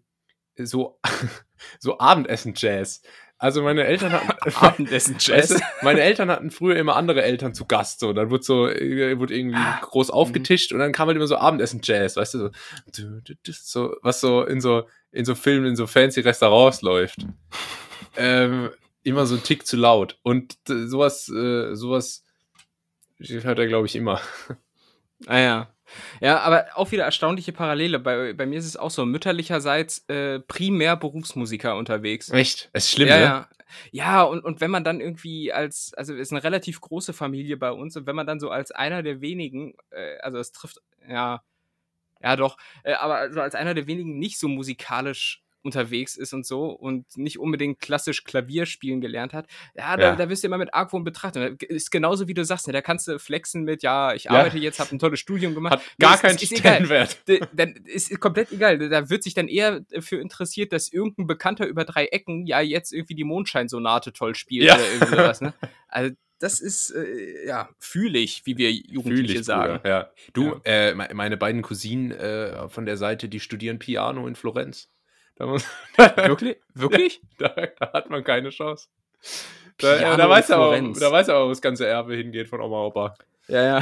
so, 0.56 1.00
so 1.80 1.98
Abendessen-Jazz. 1.98 3.02
Also 3.38 3.62
meine 3.62 3.84
Eltern 3.84 4.12
hatten 4.12 4.50
Abendessen 4.56 5.16
Jazz. 5.18 5.60
meine 5.82 6.00
Eltern 6.00 6.30
hatten 6.30 6.50
früher 6.50 6.76
immer 6.76 6.96
andere 6.96 7.22
Eltern 7.22 7.54
zu 7.54 7.66
Gast 7.66 8.00
so, 8.00 8.12
dann 8.12 8.30
wurde 8.30 8.42
so 8.42 8.68
äh, 8.68 9.18
wurde 9.18 9.36
irgendwie 9.36 9.56
ah, 9.56 9.78
groß 9.80 10.10
aufgetischt 10.10 10.72
und 10.72 10.80
dann 10.80 10.92
kam 10.92 11.06
halt 11.06 11.16
immer 11.16 11.26
so 11.26 11.36
Abendessen 11.36 11.80
Jazz, 11.82 12.16
weißt 12.16 12.34
du 12.34 12.50
so, 12.92 13.20
so 13.44 13.96
was 14.02 14.20
so 14.20 14.44
in 14.44 14.60
so 14.60 14.88
in 15.12 15.24
so 15.24 15.34
Filmen 15.34 15.66
in 15.66 15.76
so 15.76 15.86
fancy 15.86 16.20
Restaurants 16.20 16.82
läuft. 16.82 17.26
ähm, 18.16 18.70
immer 19.02 19.26
so 19.26 19.36
ein 19.36 19.42
Tick 19.42 19.66
zu 19.66 19.76
laut. 19.76 20.18
Und 20.22 20.58
äh, 20.68 20.86
sowas, 20.86 21.28
äh, 21.28 21.74
sowas 21.74 22.24
hört 23.18 23.58
er, 23.58 23.66
glaube 23.66 23.86
ich, 23.86 23.96
immer. 23.96 24.20
Ah 25.26 25.38
ja. 25.38 25.74
Ja, 26.20 26.40
aber 26.40 26.66
auch 26.74 26.90
wieder 26.90 27.04
erstaunliche 27.04 27.52
Parallele. 27.52 27.98
Bei, 27.98 28.32
bei 28.32 28.46
mir 28.46 28.58
ist 28.58 28.66
es 28.66 28.76
auch 28.76 28.90
so, 28.90 29.06
mütterlicherseits 29.06 30.04
äh, 30.08 30.40
primär 30.40 30.96
Berufsmusiker 30.96 31.76
unterwegs. 31.76 32.30
Echt? 32.30 32.70
Es 32.72 32.84
ist 32.84 32.92
schlimm, 32.92 33.08
ja, 33.08 33.16
ne? 33.16 33.22
ja. 33.22 33.48
Ja, 33.90 34.22
und, 34.22 34.44
und 34.44 34.60
wenn 34.60 34.70
man 34.70 34.82
dann 34.82 35.00
irgendwie 35.00 35.52
als, 35.52 35.92
also 35.94 36.14
es 36.14 36.20
ist 36.20 36.32
eine 36.32 36.42
relativ 36.42 36.80
große 36.80 37.12
Familie 37.12 37.56
bei 37.56 37.70
uns, 37.70 37.96
und 37.96 38.06
wenn 38.06 38.16
man 38.16 38.26
dann 38.26 38.40
so 38.40 38.50
als 38.50 38.70
einer 38.70 39.02
der 39.02 39.20
wenigen, 39.20 39.74
äh, 39.90 40.16
also 40.20 40.38
es 40.38 40.52
trifft, 40.52 40.80
ja, 41.06 41.42
ja 42.22 42.36
doch, 42.36 42.56
äh, 42.82 42.94
aber 42.94 43.32
so 43.32 43.40
als 43.40 43.54
einer 43.54 43.74
der 43.74 43.86
wenigen 43.86 44.18
nicht 44.18 44.38
so 44.38 44.48
musikalisch 44.48 45.42
unterwegs 45.62 46.16
ist 46.16 46.32
und 46.32 46.46
so 46.46 46.66
und 46.70 47.04
nicht 47.16 47.38
unbedingt 47.38 47.80
klassisch 47.80 48.24
Klavier 48.24 48.64
spielen 48.66 49.00
gelernt 49.00 49.32
hat, 49.32 49.46
ja, 49.76 49.96
da, 49.96 50.02
Ja. 50.10 50.16
da 50.16 50.28
wirst 50.28 50.42
du 50.42 50.46
immer 50.46 50.58
mit 50.58 50.72
Argwohn 50.72 51.04
betrachtet. 51.04 51.62
Ist 51.64 51.90
genauso 51.90 52.28
wie 52.28 52.34
du 52.34 52.44
sagst, 52.44 52.66
ne, 52.66 52.72
da 52.72 52.80
kannst 52.80 53.08
du 53.08 53.18
flexen 53.18 53.64
mit, 53.64 53.82
ja, 53.82 54.14
ich 54.14 54.30
arbeite 54.30 54.58
jetzt, 54.58 54.78
habe 54.80 54.94
ein 54.94 54.98
tolles 54.98 55.20
Studium 55.20 55.54
gemacht. 55.54 55.74
Hat 55.74 55.82
gar 55.98 56.16
keinen. 56.18 56.38
Stellenwert. 56.38 57.18
Dann 57.52 57.74
ist 57.84 58.18
komplett 58.20 58.52
egal. 58.52 58.78
Da 58.88 59.10
wird 59.10 59.22
sich 59.22 59.34
dann 59.34 59.48
eher 59.48 59.80
dafür 59.80 60.20
interessiert, 60.20 60.72
dass 60.72 60.92
irgendein 60.92 61.26
Bekannter 61.26 61.66
über 61.66 61.84
drei 61.84 62.06
Ecken 62.06 62.46
ja 62.46 62.60
jetzt 62.60 62.92
irgendwie 62.92 63.14
die 63.14 63.24
Mondscheinsonate 63.24 64.12
toll 64.12 64.34
spielt 64.34 64.64
Ja. 64.66 64.74
oder 64.76 64.84
irgendwie 64.92 65.10
sowas. 65.16 65.40
Ne? 65.40 65.54
Also 65.88 66.14
das 66.38 66.60
ist, 66.60 66.90
äh, 66.90 67.46
ja, 67.48 67.68
fühle 67.80 68.18
ich, 68.18 68.46
wie 68.46 68.56
wir 68.58 68.70
Jugendliche 68.70 69.32
Fühl 69.32 69.40
ich, 69.40 69.44
sagen. 69.46 69.76
Bruder. 69.78 69.88
Ja. 69.88 70.10
Du, 70.34 70.44
Ja. 70.44 70.60
Äh, 70.64 70.94
me- 70.94 71.08
meine 71.14 71.36
beiden 71.36 71.62
Cousinen 71.62 72.12
äh, 72.12 72.68
von 72.68 72.86
der 72.86 72.96
Seite, 72.96 73.28
die 73.28 73.40
studieren 73.40 73.78
Piano 73.78 74.26
in 74.28 74.36
Florenz. 74.36 74.88
Da, 75.38 75.46
muss, 75.46 75.64
Wirklich? 75.96 76.56
Wirklich? 76.74 77.20
da, 77.38 77.48
da 77.48 77.92
hat 77.92 78.10
man 78.10 78.24
keine 78.24 78.50
Chance. 78.50 78.88
Da, 79.78 79.96
Piano 79.96 80.16
da, 80.16 80.28
weiß 80.28 80.50
er 80.50 80.56
aber, 80.56 80.66
Florenz. 80.72 80.98
da 80.98 81.12
weiß 81.12 81.28
er 81.28 81.36
aber, 81.36 81.46
wo 81.46 81.48
das 81.50 81.62
ganze 81.62 81.86
Erbe 81.86 82.16
hingeht 82.16 82.48
von 82.48 82.60
Oma 82.60 82.82
Opa. 82.84 83.14
Ja, 83.46 83.78
ja. 83.78 83.80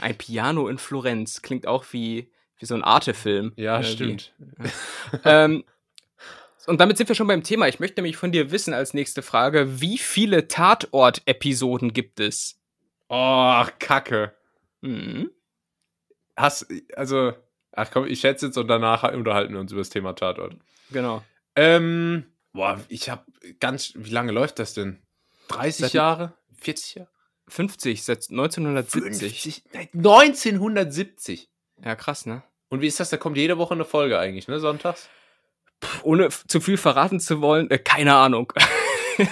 Ein 0.00 0.18
Piano 0.18 0.68
in 0.68 0.78
Florenz 0.78 1.42
klingt 1.42 1.66
auch 1.66 1.84
wie, 1.92 2.30
wie 2.58 2.66
so 2.66 2.74
ein 2.74 2.82
Arte-Film. 2.82 3.52
Ja, 3.56 3.76
Irgendwie. 3.80 3.92
stimmt. 3.92 4.32
ähm, 5.24 5.64
und 6.66 6.80
damit 6.80 6.96
sind 6.96 7.08
wir 7.08 7.14
schon 7.14 7.28
beim 7.28 7.44
Thema. 7.44 7.68
Ich 7.68 7.80
möchte 7.80 8.00
nämlich 8.00 8.16
von 8.16 8.32
dir 8.32 8.50
wissen 8.50 8.74
als 8.74 8.94
nächste 8.94 9.22
Frage, 9.22 9.80
wie 9.80 9.98
viele 9.98 10.48
Tatort-Episoden 10.48 11.92
gibt 11.92 12.18
es? 12.20 12.60
Oh, 13.08 13.64
Kacke. 13.78 14.34
Mhm. 14.80 15.30
Hast, 16.36 16.66
also, 16.96 17.32
ach 17.72 17.90
komm, 17.90 18.06
ich 18.06 18.20
schätze 18.20 18.46
jetzt 18.46 18.56
und 18.58 18.68
danach 18.68 19.02
unterhalten 19.12 19.52
wir 19.54 19.60
uns 19.60 19.72
über 19.72 19.80
das 19.80 19.90
Thema 19.90 20.12
Tatort. 20.14 20.54
Genau. 20.90 21.22
Ähm, 21.56 22.24
boah, 22.52 22.80
ich 22.88 23.10
hab 23.10 23.26
ganz, 23.60 23.92
wie 23.96 24.10
lange 24.10 24.32
läuft 24.32 24.58
das 24.58 24.74
denn? 24.74 25.02
30 25.48 25.76
Seit- 25.80 25.92
Jahre? 25.92 26.32
40 26.60 26.94
Jahre? 26.96 27.08
50, 27.48 28.04
seit 28.04 28.30
1970. 28.30 29.62
50? 29.62 29.64
Nein, 29.72 29.88
1970. 29.94 31.50
Ja, 31.84 31.96
krass, 31.96 32.24
ne? 32.24 32.42
Und 32.68 32.80
wie 32.80 32.86
ist 32.86 33.00
das? 33.00 33.10
Da 33.10 33.16
kommt 33.18 33.36
jede 33.36 33.58
Woche 33.58 33.74
eine 33.74 33.84
Folge 33.84 34.18
eigentlich, 34.18 34.48
ne? 34.48 34.60
Sonntags? 34.60 35.10
Ohne 36.04 36.26
f- 36.26 36.44
zu 36.46 36.60
viel 36.60 36.76
verraten 36.78 37.18
zu 37.20 37.40
wollen, 37.42 37.70
äh, 37.70 37.78
keine 37.78 38.14
Ahnung. 38.14 38.52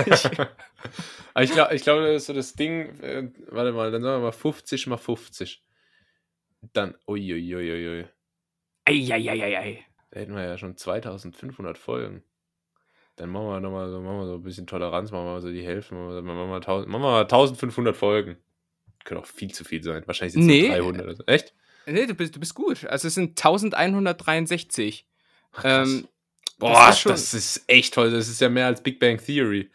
Ich 1.39 1.53
glaube, 1.53 1.75
ich 1.75 1.83
glaub, 1.83 2.01
das 2.01 2.17
ist 2.23 2.27
so 2.27 2.33
das 2.35 2.53
Ding, 2.55 3.01
äh, 3.01 3.31
warte 3.49 3.73
mal, 3.73 3.91
dann 3.93 4.03
sagen 4.03 4.17
wir 4.21 4.27
mal 4.27 4.33
50 4.33 4.87
mal 4.89 4.97
50. 4.97 5.63
Dann, 6.73 6.95
uiuiuiui. 7.07 8.07
Eieieiei. 8.91 9.85
Da 10.11 10.21
hätten 10.21 10.35
wir 10.35 10.43
ja 10.45 10.59
schon 10.59 10.77
2500 10.77 11.79
Folgen. 11.79 12.23
Dann 13.17 13.31
machen 13.31 13.47
wir 13.49 13.61
nochmal 13.61 13.91
so, 13.91 14.01
machen 14.01 14.19
wir 14.21 14.27
so 14.27 14.35
ein 14.35 14.43
bisschen 14.43 14.67
Toleranz, 14.67 15.11
machen 15.11 15.25
wir 15.27 15.33
mal 15.33 15.41
so 15.43 15.51
die 15.53 15.65
Hälfte, 15.65 15.95
machen 15.95 16.09
wir, 16.15 16.23
machen 16.23 16.39
wir, 16.39 16.47
mal, 16.47 16.57
1000, 16.57 16.89
machen 16.89 17.03
wir 17.03 17.11
mal 17.11 17.23
1500 17.23 17.95
Folgen. 17.97 18.37
Können 19.05 19.21
auch 19.21 19.27
viel 19.27 19.53
zu 19.53 19.65
viel 19.65 19.83
sein. 19.83 20.03
Wahrscheinlich 20.07 20.33
sind 20.35 20.43
es 20.43 20.47
Nee. 20.49 20.63
nee. 20.69 20.77
300 20.79 21.03
oder 21.05 21.15
so. 21.17 21.25
Echt? 21.27 21.55
Nee, 21.87 22.07
du 22.07 22.15
bist, 22.15 22.35
du 22.37 22.41
bist 22.41 22.55
gut. 22.55 22.85
Also 22.87 23.09
es 23.09 23.15
sind 23.15 23.31
1163. 23.39 25.07
Ach. 25.53 25.63
Ähm, 25.65 26.09
Boah, 26.59 26.73
das 26.89 27.03
das 27.05 27.21
ist 27.23 27.35
ist, 27.35 27.55
schon- 27.55 27.69
echt 27.69 27.95
toll. 27.95 28.11
Das 28.11 28.29
ist 28.29 28.41
ja 28.41 28.49
mehr 28.49 28.67
als 28.67 28.83
Big 28.83 28.99
Bang 29.01 29.19
Theory. 29.19 29.71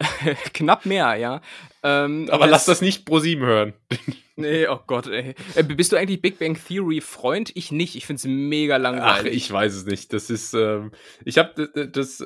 knapp 0.52 0.86
mehr, 0.86 1.14
ja. 1.16 1.40
Ähm, 1.82 2.28
Aber 2.30 2.46
lass 2.46 2.64
das 2.64 2.80
nicht 2.80 3.04
pro 3.04 3.18
7 3.18 3.42
hören. 3.44 3.74
Nee, 4.40 4.68
oh 4.68 4.78
Gott, 4.86 5.08
ey. 5.08 5.34
Äh, 5.56 5.64
Bist 5.64 5.90
du 5.90 5.96
eigentlich 5.96 6.22
Big 6.22 6.38
Bang 6.38 6.56
Theory 6.56 7.00
Freund? 7.00 7.50
Ich 7.56 7.72
nicht. 7.72 7.96
Ich 7.96 8.06
find's 8.06 8.24
mega 8.24 8.76
Ach, 8.76 8.80
langweilig. 8.80 9.34
ich 9.34 9.50
weiß 9.50 9.74
es 9.74 9.84
nicht. 9.84 10.12
Das 10.12 10.30
ist, 10.30 10.54
ähm, 10.54 10.92
ich 11.24 11.38
habe 11.38 11.68
das, 11.88 12.24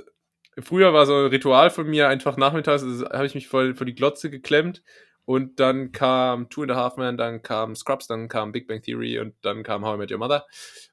früher 0.60 0.92
war 0.92 1.06
so 1.06 1.14
ein 1.14 1.26
Ritual 1.28 1.70
von 1.70 1.88
mir, 1.88 2.08
einfach 2.08 2.36
nachmittags, 2.36 2.82
das 2.82 3.00
habe 3.10 3.24
ich 3.24 3.34
mich 3.34 3.48
vor, 3.48 3.74
vor 3.74 3.86
die 3.86 3.94
Glotze 3.94 4.28
geklemmt 4.28 4.82
und 5.24 5.58
dann 5.58 5.92
kam 5.92 6.50
Two 6.50 6.64
and 6.64 6.72
a 6.72 6.74
Half 6.74 6.98
Men, 6.98 7.16
dann 7.16 7.40
kam 7.40 7.74
Scrubs, 7.74 8.08
dann 8.08 8.28
kam 8.28 8.52
Big 8.52 8.68
Bang 8.68 8.82
Theory 8.82 9.18
und 9.18 9.34
dann 9.40 9.62
kam 9.62 9.82
How 9.82 9.94
I 9.94 9.98
Met 9.98 10.12
Your 10.12 10.18
Mother. 10.18 10.44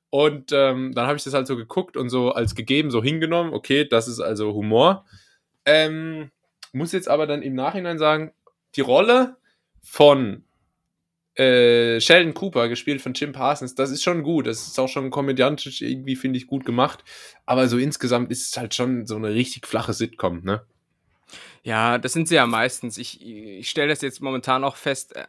Und 0.10 0.54
ähm, 0.54 0.94
dann 0.96 1.06
habe 1.06 1.18
ich 1.18 1.24
das 1.26 1.34
halt 1.34 1.48
so 1.48 1.58
geguckt 1.58 1.98
und 1.98 2.10
so 2.10 2.32
als 2.32 2.56
gegeben, 2.56 2.92
so 2.92 3.04
hingenommen, 3.04 3.54
okay, 3.54 3.86
das 3.86 4.08
ist 4.08 4.22
also 4.22 4.54
Humor. 4.54 5.06
Ähm, 5.66 6.32
muss 6.72 6.92
jetzt 6.92 7.10
aber 7.10 7.28
dann 7.28 7.42
im 7.42 7.56
Nachhinein 7.56 7.98
sagen, 7.98 8.32
die 8.76 8.82
Rolle 8.82 9.38
von 9.82 10.44
äh, 11.36 12.02
Sheldon 12.02 12.34
Cooper, 12.34 12.68
gespielt 12.68 13.02
von 13.02 13.14
Jim 13.14 13.32
Parsons, 13.32 13.76
das 13.76 13.92
ist 13.92 14.04
schon 14.04 14.24
gut. 14.24 14.48
Das 14.48 14.68
ist 14.68 14.80
auch 14.80 14.90
schon 14.90 15.10
komödiantisch 15.10 15.82
irgendwie, 15.82 16.16
finde 16.16 16.38
ich, 16.38 16.48
gut 16.48 16.66
gemacht. 16.66 17.04
Aber 17.46 17.68
so 17.68 17.78
insgesamt 17.78 18.32
ist 18.32 18.50
es 18.52 18.58
halt 18.58 18.74
schon 18.74 19.08
so 19.08 19.16
eine 19.16 19.30
richtig 19.34 19.66
flache 19.66 19.94
Sitcom, 19.94 20.44
ne? 20.44 20.66
Ja, 21.64 21.98
das 21.98 22.14
sind 22.14 22.28
sie 22.28 22.36
ja 22.36 22.46
meistens. 22.48 22.98
Ich, 22.98 23.26
ich 23.26 23.70
stelle 23.70 23.90
das 23.90 24.02
jetzt 24.02 24.22
momentan 24.22 24.64
auch 24.64 24.76
fest, 24.76 25.16
äh, 25.16 25.26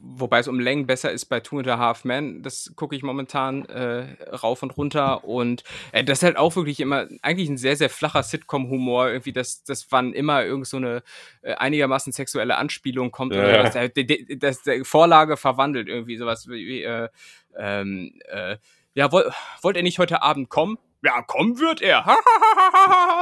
wobei 0.00 0.40
es 0.40 0.48
um 0.48 0.58
Längen 0.58 0.86
besser 0.86 1.12
ist 1.12 1.26
bei 1.26 1.40
Two 1.40 1.58
and 1.58 1.68
a 1.68 1.78
Half 1.78 2.04
Men. 2.04 2.42
Das 2.42 2.72
gucke 2.76 2.96
ich 2.96 3.02
momentan 3.02 3.64
äh, 3.66 4.06
rauf 4.32 4.62
und 4.62 4.76
runter. 4.76 5.24
Und 5.24 5.62
äh, 5.92 6.04
das 6.04 6.18
ist 6.18 6.24
halt 6.24 6.36
auch 6.36 6.56
wirklich 6.56 6.80
immer 6.80 7.06
eigentlich 7.22 7.48
ein 7.48 7.58
sehr, 7.58 7.76
sehr 7.76 7.90
flacher 7.90 8.22
Sitcom-Humor. 8.22 9.08
Irgendwie, 9.08 9.32
dass, 9.32 9.62
dass 9.64 9.90
wann 9.90 10.12
immer 10.12 10.44
irgend 10.44 10.66
so 10.66 10.76
eine 10.76 11.02
äh, 11.42 11.54
einigermaßen 11.54 12.12
sexuelle 12.12 12.56
Anspielung 12.56 13.10
kommt 13.10 13.34
Ja, 13.34 13.40
oder 13.40 13.64
was, 13.64 13.72
der, 13.72 13.88
der, 13.88 14.04
der, 14.04 14.56
der 14.66 14.84
Vorlage 14.84 15.36
verwandelt. 15.36 15.88
Irgendwie 15.88 16.16
sowas 16.16 16.48
wie, 16.48 16.82
äh, 16.82 17.08
ähm, 17.56 18.18
äh, 18.28 18.56
ja, 18.94 19.12
woll, 19.12 19.30
wollt 19.62 19.76
ihr 19.76 19.82
nicht 19.82 19.98
heute 19.98 20.22
Abend 20.22 20.48
kommen? 20.48 20.78
Ja, 21.02 21.22
kommen 21.22 21.58
wird 21.58 21.80
er. 21.80 22.04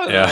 Ja. 0.09 0.31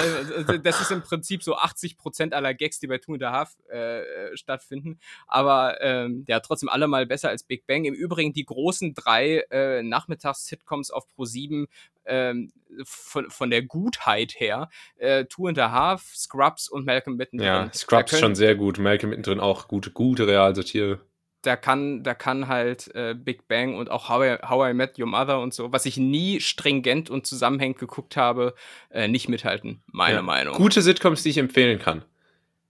Das 0.59 0.80
ist 0.80 0.90
im 0.90 1.03
Prinzip 1.03 1.42
so 1.42 1.57
80% 1.57 2.32
aller 2.32 2.55
Gags, 2.55 2.80
die 2.80 2.86
bei 2.86 2.99
Two 2.99 3.14
and 3.14 3.22
a 3.22 3.30
Half 3.32 3.57
äh, 3.70 4.01
äh, 4.01 4.36
stattfinden. 4.36 4.99
Aber 5.26 5.80
ähm, 5.80 6.24
ja, 6.28 6.40
trotzdem 6.40 6.68
allemal 6.68 7.07
besser 7.07 7.28
als 7.28 7.44
Big 7.44 7.66
Bang. 7.66 7.84
Im 7.84 7.94
Übrigen 7.94 8.32
die 8.32 8.44
großen 8.44 8.94
drei 8.94 9.44
äh, 9.51 9.82
Nachmittags-Sitcoms 9.82 10.90
auf 10.90 11.05
Pro7 11.16 11.66
ähm, 12.07 12.53
von, 12.84 13.30
von 13.30 13.51
der 13.51 13.62
Gutheit 13.62 14.34
her. 14.38 14.68
Äh, 14.97 15.26
Two 15.26 15.47
and 15.49 15.59
a 15.59 15.70
Half, 15.70 16.03
Scrubs 16.14 16.68
und 16.68 16.84
Malcolm 16.86 17.16
mittendrin. 17.16 17.47
Ja, 17.47 17.72
Scrubs 17.72 18.11
können- 18.11 18.20
schon 18.20 18.34
sehr 18.34 18.55
gut. 18.55 18.78
Malcolm 18.78 19.11
mittendrin 19.11 19.40
auch 19.40 19.68
gute, 19.68 19.90
gute 19.90 20.26
Realsatire. 20.26 21.01
Da 21.47 21.57
kann, 21.57 22.03
da 22.03 22.14
kann 22.14 22.49
halt 22.49 22.94
äh, 22.94 23.14
Big 23.14 23.47
Bang 23.49 23.76
und 23.76 23.90
auch 23.90 24.09
How 24.09 24.24
I, 24.24 24.47
How 24.49 24.70
I 24.70 24.74
Met 24.74 24.99
Your 24.99 25.07
Mother 25.07 25.40
und 25.40 25.55
so, 25.55 25.72
was 25.72 25.86
ich 25.86 25.97
nie 25.97 26.40
stringent 26.40 27.09
und 27.11 27.26
zusammenhängend 27.26 27.78
geguckt 27.78 28.16
habe, 28.16 28.55
äh, 28.90 29.09
nicht 29.09 29.28
mithalten, 29.28 29.82
meine 29.86 30.16
Ja. 30.16 30.22
Meinung. 30.22 30.55
Gute 30.57 30.82
Sitcoms, 30.82 31.22
die 31.22 31.30
ich 31.30 31.38
empfehlen 31.38 31.78
kann. 31.78 32.05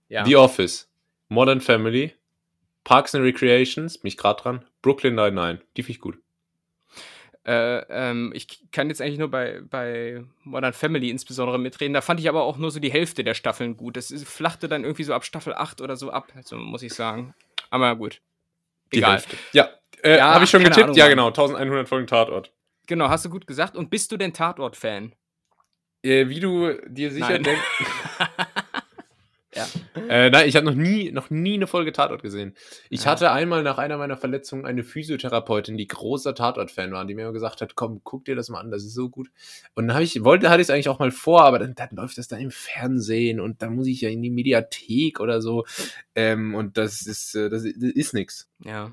ja. 0.09 0.23
The 0.25 0.35
Office, 0.37 0.89
Modern 1.29 1.59
Family, 1.61 2.13
Parks 2.83 3.13
and 3.15 3.23
Recreations, 3.25 3.97
bin 3.97 4.07
ich 4.07 4.17
gerade 4.17 4.41
dran, 4.41 4.65
Brooklyn 4.81 5.15
Nine-Nine, 5.15 5.59
die 5.75 5.83
finde 5.83 5.91
ich 5.97 5.99
gut. 5.99 6.17
Äh, 7.45 7.79
ähm, 7.89 8.31
ich 8.35 8.69
kann 8.71 8.89
jetzt 8.89 9.01
eigentlich 9.01 9.19
nur 9.19 9.31
bei, 9.31 9.61
bei 9.69 10.23
Modern 10.43 10.73
Family 10.73 11.09
insbesondere 11.09 11.57
mitreden. 11.57 11.93
Da 11.93 12.01
fand 12.01 12.19
ich 12.19 12.27
aber 12.27 12.43
auch 12.43 12.57
nur 12.57 12.71
so 12.71 12.81
die 12.81 12.91
Hälfte 12.91 13.23
der 13.23 13.35
Staffeln 13.35 13.77
gut. 13.77 13.95
Das 13.95 14.13
flachte 14.25 14.67
dann 14.67 14.83
irgendwie 14.83 15.03
so 15.05 15.13
ab 15.13 15.23
Staffel 15.23 15.53
8 15.53 15.79
oder 15.79 15.95
so 15.95 16.11
ab, 16.11 16.27
also 16.35 16.57
muss 16.57 16.83
ich 16.83 16.93
sagen. 16.93 17.33
Aber 17.69 17.95
gut. 17.95 18.19
Die 18.93 18.97
Egal. 18.97 19.13
Hälfte. 19.13 19.37
Ja, 19.53 19.69
äh, 20.03 20.17
Ja, 20.17 20.33
habe 20.33 20.43
ich 20.45 20.49
schon 20.49 20.63
getippt? 20.63 20.83
Ahnung, 20.85 20.95
ja, 20.95 21.07
genau, 21.07 21.27
1100 21.27 21.87
Folgen 21.87 22.07
Tatort. 22.07 22.53
Genau, 22.87 23.09
hast 23.09 23.25
du 23.25 23.29
gut 23.29 23.45
gesagt. 23.47 23.75
Und 23.75 23.89
bist 23.89 24.11
du 24.11 24.17
denn 24.17 24.33
Tatort-Fan? 24.33 25.13
Äh, 26.03 26.29
wie 26.29 26.39
du 26.39 26.73
dir 26.87 27.11
sicher 27.11 27.39
denkst. 27.39 27.61
Ja. 29.57 29.67
Äh, 30.07 30.29
nein, 30.29 30.47
ich 30.47 30.55
habe 30.55 30.65
noch 30.65 30.75
nie, 30.75 31.11
noch 31.11 31.29
nie 31.29 31.55
eine 31.55 31.67
Folge 31.67 31.91
Tatort 31.91 32.21
gesehen. 32.21 32.53
Ich 32.89 33.03
Ja. 33.03 33.11
hatte 33.11 33.31
einmal 33.31 33.63
nach 33.63 33.77
einer 33.79 33.97
meiner 33.97 34.15
Verletzungen 34.15 34.65
eine 34.65 34.83
Physiotherapeutin, 34.83 35.77
die 35.77 35.87
großer 35.87 36.35
Tatort-Fan 36.35 36.91
war, 36.91 37.05
die 37.05 37.15
mir 37.15 37.23
immer 37.23 37.33
gesagt 37.33 37.61
hat, 37.61 37.75
komm, 37.75 38.01
guck 38.03 38.25
dir 38.25 38.35
das 38.35 38.49
mal 38.49 38.59
an, 38.59 38.71
das 38.71 38.83
ist 38.83 38.93
so 38.93 39.09
gut. 39.09 39.29
Und 39.75 39.87
dann 39.87 39.95
habe 39.95 40.03
ich, 40.03 40.23
wollte, 40.23 40.49
hatte 40.49 40.61
ich 40.61 40.67
es 40.67 40.69
eigentlich 40.69 40.89
auch 40.89 40.99
mal 40.99 41.11
vor, 41.11 41.43
aber 41.43 41.59
dann, 41.59 41.73
dann 41.75 41.89
läuft 41.91 42.17
das 42.17 42.27
da 42.27 42.37
im 42.37 42.51
Fernsehen 42.51 43.39
und 43.39 43.61
dann 43.61 43.75
muss 43.75 43.87
ich 43.87 44.01
ja 44.01 44.09
in 44.09 44.21
die 44.21 44.29
Mediathek 44.29 45.19
oder 45.19 45.41
so. 45.41 45.65
Ähm, 46.15 46.53
und 46.55 46.77
das 46.77 47.01
ist, 47.07 47.35
äh, 47.35 47.49
das 47.49 47.63
ist 47.63 48.13
nix. 48.13 48.49
Ja. 48.59 48.91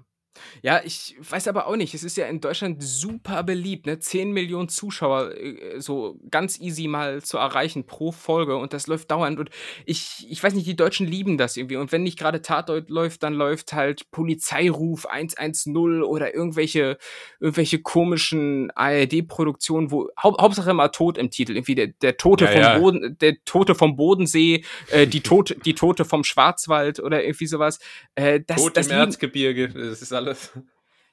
Ja, 0.62 0.80
ich 0.84 1.16
weiß 1.18 1.48
aber 1.48 1.66
auch 1.66 1.76
nicht. 1.76 1.94
Es 1.94 2.04
ist 2.04 2.16
ja 2.16 2.26
in 2.26 2.40
Deutschland 2.40 2.82
super 2.82 3.42
beliebt, 3.42 3.86
ne? 3.86 3.98
10 3.98 4.32
Millionen 4.32 4.68
Zuschauer 4.68 5.32
äh, 5.36 5.80
so 5.80 6.18
ganz 6.30 6.60
easy 6.60 6.88
mal 6.88 7.22
zu 7.22 7.38
erreichen 7.38 7.86
pro 7.86 8.12
Folge 8.12 8.56
und 8.56 8.72
das 8.72 8.86
läuft 8.86 9.10
dauernd. 9.10 9.38
Und 9.38 9.50
ich, 9.86 10.26
ich 10.28 10.42
weiß 10.42 10.54
nicht, 10.54 10.66
die 10.66 10.76
Deutschen 10.76 11.06
lieben 11.06 11.38
das 11.38 11.56
irgendwie. 11.56 11.76
Und 11.76 11.92
wenn 11.92 12.02
nicht 12.02 12.18
gerade 12.18 12.42
Tatort 12.42 12.90
läuft, 12.90 13.22
dann 13.22 13.34
läuft 13.34 13.72
halt 13.72 14.10
Polizeiruf 14.10 15.06
110 15.06 16.02
oder 16.02 16.34
irgendwelche, 16.34 16.98
irgendwelche 17.40 17.80
komischen 17.80 18.70
ARD-Produktionen, 18.72 19.90
wo 19.90 20.08
Hau 20.22 20.36
Hauptsache 20.40 20.70
immer 20.70 20.92
Tod 20.92 21.18
im 21.18 21.30
Titel. 21.30 21.56
Irgendwie 21.56 21.74
der, 21.74 21.88
der 21.88 22.16
Tote 22.16 22.44
ja, 22.46 22.50
vom 22.50 22.60
ja. 22.60 22.78
Boden, 22.78 23.18
der 23.20 23.36
Tote 23.44 23.74
vom 23.74 23.96
Bodensee, 23.96 24.64
äh, 24.90 25.06
die, 25.06 25.20
Tote, 25.20 25.56
die 25.56 25.74
Tote 25.74 26.04
vom 26.04 26.24
Schwarzwald 26.24 27.00
oder 27.00 27.22
irgendwie 27.22 27.46
sowas. 27.46 27.78
Äh, 28.14 28.40
das, 28.46 28.62
Tod 28.62 28.76
das 28.76 28.88
im 28.88 28.92
Erzgebirge, 28.92 29.68
das 29.68 30.02
ist 30.02 30.12
alles 30.12 30.23
alles. 30.24 30.52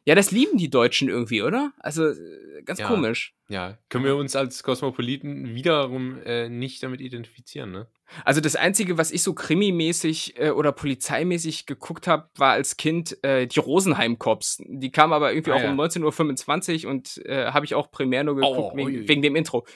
Ja, 0.04 0.16
das 0.16 0.32
lieben 0.32 0.58
die 0.58 0.70
Deutschen 0.70 1.10
irgendwie, 1.10 1.44
oder? 1.44 1.74
Also 1.78 2.08
äh, 2.08 2.64
ganz 2.66 2.80
ja, 2.80 2.88
komisch. 2.88 3.36
Ja, 3.50 3.78
können 3.90 4.04
wir 4.04 4.16
uns 4.16 4.36
als 4.36 4.64
Kosmopoliten 4.64 5.54
wiederum 5.54 6.20
äh, 6.24 6.50
nicht 6.50 6.82
damit 6.82 7.02
identifizieren, 7.02 7.72
ne? 7.72 7.88
Also 8.26 8.42
das 8.42 8.56
Einzige, 8.56 8.98
was 8.98 9.12
ich 9.12 9.22
so 9.22 9.34
krimimäßig 9.34 10.40
äh, 10.40 10.50
oder 10.50 10.72
polizeimäßig 10.72 11.68
geguckt 11.68 12.08
habe, 12.08 12.30
war 12.36 12.54
als 12.54 12.78
Kind 12.78 13.24
äh, 13.24 13.46
die 13.46 13.60
Rosenheim-Cops. 13.60 14.64
Die 14.66 14.92
kamen 14.92 15.14
aber 15.14 15.34
irgendwie 15.34 15.52
ah, 15.52 15.56
auch 15.56 15.62
ja. 15.62 15.72
um 15.72 15.80
19.25 15.80 16.86
Uhr 16.86 16.92
und 16.92 17.22
äh, 17.26 17.52
habe 17.52 17.66
ich 17.66 17.76
auch 17.76 17.92
primär 17.92 18.24
nur 18.24 18.36
geguckt 18.36 18.74
oh, 18.74 18.76
wegen, 18.76 19.08
wegen, 19.08 19.22
dem 19.22 19.36
Intro. 19.36 19.68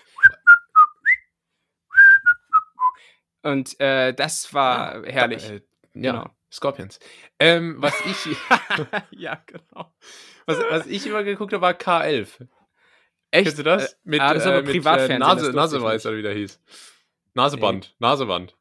Und 3.43 3.79
äh, 3.79 4.11
das 4.13 4.53
war 4.55 5.05
ja, 5.05 5.11
herrlich. 5.11 5.47
Da, 5.47 5.53
ja, 5.53 6.11
genau. 6.11 6.34
Scorpions. 6.55 6.99
Ähm, 7.39 7.75
was 7.79 7.93
ich. 8.05 8.37
ja, 9.11 9.43
genau. 9.45 9.93
Was, 10.45 10.57
was 10.69 10.87
ich 10.87 11.05
immer 11.05 11.23
geguckt 11.23 11.53
habe, 11.53 11.61
war 11.61 11.73
K11. 11.73 12.47
Echt? 13.31 13.45
Kennst 13.45 13.59
du 13.59 13.63
das? 13.63 13.93
Äh, 13.93 13.95
mit, 14.03 14.21
ah, 14.21 14.33
das 14.33 14.45
aber 14.45 14.59
äh, 14.59 14.63
Privatfernsehen. 14.63 15.21
Äh, 15.21 15.25
Nase, 15.25 15.51
Naseweiß 15.51 16.05
oder 16.05 16.17
wie 16.17 16.21
der 16.21 16.33
hieß. 16.33 16.61
Naseband. 17.33 17.95
Nee. 17.99 18.07
Naseband. 18.07 18.55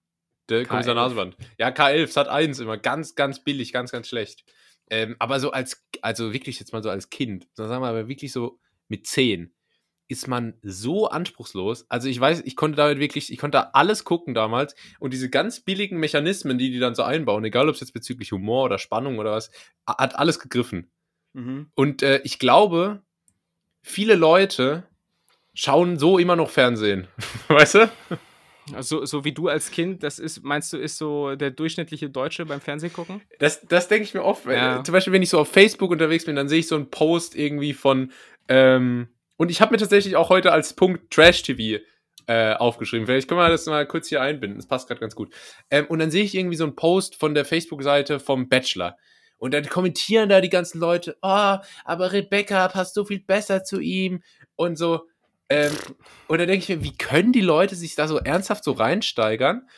Der 0.49 0.67
Kommissar 0.67 0.95
Naseband. 0.95 1.37
Ja, 1.59 1.69
K11, 1.69 2.09
Sat 2.09 2.29
1 2.29 2.59
immer 2.59 2.77
ganz, 2.77 3.15
ganz 3.15 3.43
billig, 3.43 3.73
ganz, 3.73 3.93
ganz 3.93 4.09
schlecht. 4.09 4.45
Ähm, 4.91 5.17
aber 5.19 5.41
so 5.41 5.53
als, 5.53 5.87
also 6.03 6.33
wirklich 6.33 6.59
jetzt 6.59 6.73
mal 6.73 6.83
so 6.83 6.91
als 6.91 7.09
Kind, 7.09 7.49
sagen 7.55 7.71
wir 7.71 7.81
mal 7.81 8.09
wirklich 8.09 8.33
so 8.33 8.59
mit 8.89 9.07
10, 9.07 9.55
ist 10.09 10.29
man 10.29 10.55
so 10.63 11.09
anspruchslos. 11.09 11.87
Also 11.89 12.09
ich 12.09 12.21
weiß, 12.21 12.43
ich 12.45 12.57
konnte 12.57 12.77
damit 12.77 12.99
wirklich, 12.99 13.33
ich 13.33 13.39
konnte 13.39 13.59
da 13.59 13.71
alles 13.73 14.05
gucken 14.05 14.35
damals 14.35 14.75
und 14.99 15.13
diese 15.13 15.31
ganz 15.31 15.61
billigen 15.61 15.99
Mechanismen, 15.99 16.59
die 16.59 16.71
die 16.71 16.79
dann 16.79 16.95
so 16.95 17.03
einbauen, 17.03 17.45
egal 17.45 17.69
ob 17.69 17.75
es 17.75 17.81
jetzt 17.81 17.93
bezüglich 17.93 18.33
Humor 18.33 18.65
oder 18.65 18.79
Spannung 18.79 19.19
oder 19.19 19.33
was, 19.33 19.51
hat 19.87 20.17
alles 20.17 20.39
gegriffen. 20.39 20.91
Mhm. 21.33 21.71
Und 21.75 22.03
äh, 22.03 22.21
ich 22.25 22.39
glaube, 22.39 23.03
viele 23.83 24.15
Leute 24.15 24.85
schauen 25.55 25.99
so 25.99 26.19
immer 26.19 26.37
noch 26.37 26.51
Fernsehen, 26.51 27.09
weißt 27.49 27.75
du? 27.77 27.91
Also, 28.73 29.05
so 29.05 29.25
wie 29.25 29.33
du 29.33 29.49
als 29.49 29.71
Kind, 29.71 30.03
das 30.03 30.19
ist, 30.19 30.43
meinst 30.43 30.73
du, 30.73 30.79
ist 30.79 30.97
so 30.97 31.37
der 31.37 31.51
durchschnittliche 31.51 32.09
Deutsche 32.09 32.47
beim 32.47 32.63
Fernsehen 32.63 32.93
gucken? 32.93 33.21
Das, 33.39 33.61
das 33.61 33.89
denke 33.89 34.05
ich 34.05 34.15
mir 34.15 34.25
oft. 34.25 34.47
Ja. 34.47 34.83
Zum 34.83 34.95
Beispiel, 34.95 35.13
wenn 35.13 35.23
ich 35.23 35.29
so 35.29 35.39
auf 35.39 35.51
Facebook 35.51 35.91
unterwegs 35.91 36.25
bin, 36.25 36.35
dann 36.35 36.49
sehe 36.49 36.61
ich 36.61 36.69
so 36.69 36.75
einen 36.75 36.89
Post 36.89 37.37
irgendwie 37.37 37.75
von, 37.75 38.11
ähm, 38.49 39.09
und 39.37 39.51
ich 39.51 39.61
habe 39.61 39.73
mir 39.73 39.79
tatsächlich 39.79 40.17
auch 40.17 40.29
heute 40.29 40.53
als 40.53 40.75
Punkt 40.75 41.13
Trash-TV 41.13 41.83
äh, 42.27 42.55
aufgeschrieben. 42.55 43.07
Vielleicht 43.07 43.29
können 43.29 43.41
wir 43.41 43.49
das 43.49 43.67
mal 43.67 43.87
kurz 43.87 44.09
hier 44.09 44.23
einbinden. 44.23 44.59
Das 44.59 44.67
passt 44.67 44.89
gerade 44.89 45.01
ganz 45.01 45.15
gut. 45.15 45.35
Ähm, 45.71 45.87
und 45.87 45.99
dann 45.99 46.11
sehe 46.11 46.25
ich 46.25 46.35
irgendwie 46.35 46.57
so 46.57 46.65
einen 46.65 46.77
Post 46.77 47.17
von 47.17 47.35
der 47.35 47.45
Facebook-Seite 47.45 48.21
vom 48.21 48.49
Bachelor. 48.49 48.97
Und 49.37 49.53
dann 49.53 49.69
kommentieren 49.69 50.29
da 50.29 50.41
die 50.41 50.49
ganzen 50.49 50.81
Leute, 50.81 51.17
oh, 51.21 51.57
aber 51.85 52.13
Rebecca 52.13 52.69
passt 52.69 52.95
so 52.95 53.05
viel 53.05 53.21
besser 53.21 53.65
zu 53.65 53.81
ihm 53.81 54.23
und 54.57 54.77
so. 54.77 55.03
Ähm, 55.51 55.73
und 56.29 56.39
dann 56.39 56.49
denke 56.49 56.63
ich 56.63 56.69
mir, 56.69 56.83
wie 56.83 56.97
können 56.97 57.33
die 57.33 57.43
Leute 57.43 57.75
sich 57.75 57.95
da 57.95 58.09
so 58.09 58.19
ernsthaft 58.19 58.65
so 58.65 58.73
reinsteigern? 58.73 59.69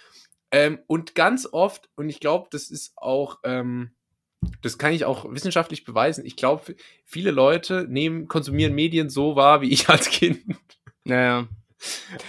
Ähm, 0.53 0.79
und 0.87 1.15
ganz 1.15 1.49
oft, 1.51 1.89
und 1.97 2.09
ich 2.09 2.21
glaube, 2.21 2.49
das 2.53 2.71
ist 2.71 2.93
auch, 2.97 3.41
ähm, 3.43 3.96
das 4.63 4.79
kann 4.79 4.93
ich 4.93 5.05
auch 5.05 5.33
wissenschaftlich 5.33 5.85
beweisen. 5.85 6.25
Ich 6.25 6.37
glaube, 6.37 6.75
viele 7.05 7.31
Leute 7.31 7.87
nehmen, 7.89 8.29
konsumieren 8.29 8.75
Medien 8.75 9.11
so 9.11 9.37
wahr 9.37 9.61
wie 9.61 9.71
ich 9.71 9.89
als 9.91 10.09
Kind. 10.09 10.43
Naja. 11.05 11.49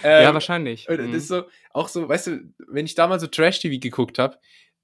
Ähm, 0.04 0.24
ja, 0.24 0.34
wahrscheinlich. 0.34 0.86
Das 0.86 1.00
mhm. 1.00 1.14
ist 1.14 1.28
so, 1.28 1.44
auch 1.72 1.88
so, 1.88 2.08
weißt 2.08 2.28
du, 2.28 2.54
wenn 2.68 2.86
ich 2.86 2.96
damals 2.96 3.22
so 3.22 3.28
Trash-TV 3.28 3.80
geguckt 3.80 4.20
habe, 4.20 4.38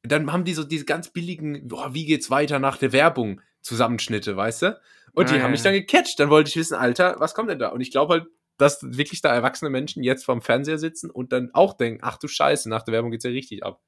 dann 0.03 0.31
haben 0.31 0.43
die 0.43 0.53
so 0.53 0.63
diese 0.63 0.85
ganz 0.85 1.09
billigen, 1.09 1.67
boah, 1.67 1.93
wie 1.93 2.05
geht's 2.05 2.29
weiter 2.29 2.59
nach 2.59 2.77
der 2.77 2.91
Werbung, 2.91 3.41
Zusammenschnitte, 3.61 4.35
weißt 4.35 4.61
du? 4.63 4.81
Und 5.13 5.29
die 5.29 5.35
ah, 5.35 5.41
haben 5.41 5.51
mich 5.51 5.61
dann 5.61 5.73
gecatcht. 5.73 6.19
Dann 6.19 6.29
wollte 6.29 6.49
ich 6.49 6.55
wissen, 6.55 6.75
Alter, 6.75 7.15
was 7.19 7.33
kommt 7.33 7.49
denn 7.49 7.59
da? 7.59 7.69
Und 7.69 7.81
ich 7.81 7.91
glaube 7.91 8.13
halt, 8.13 8.27
dass 8.57 8.79
wirklich 8.83 9.21
da 9.21 9.33
erwachsene 9.33 9.69
Menschen 9.69 10.03
jetzt 10.03 10.25
vorm 10.25 10.41
Fernseher 10.41 10.77
sitzen 10.77 11.09
und 11.09 11.31
dann 11.31 11.51
auch 11.53 11.73
denken, 11.73 11.99
ach 12.03 12.17
du 12.17 12.27
Scheiße, 12.27 12.69
nach 12.69 12.83
der 12.83 12.93
Werbung 12.93 13.11
geht's 13.11 13.23
ja 13.23 13.31
richtig 13.31 13.63
ab. 13.63 13.81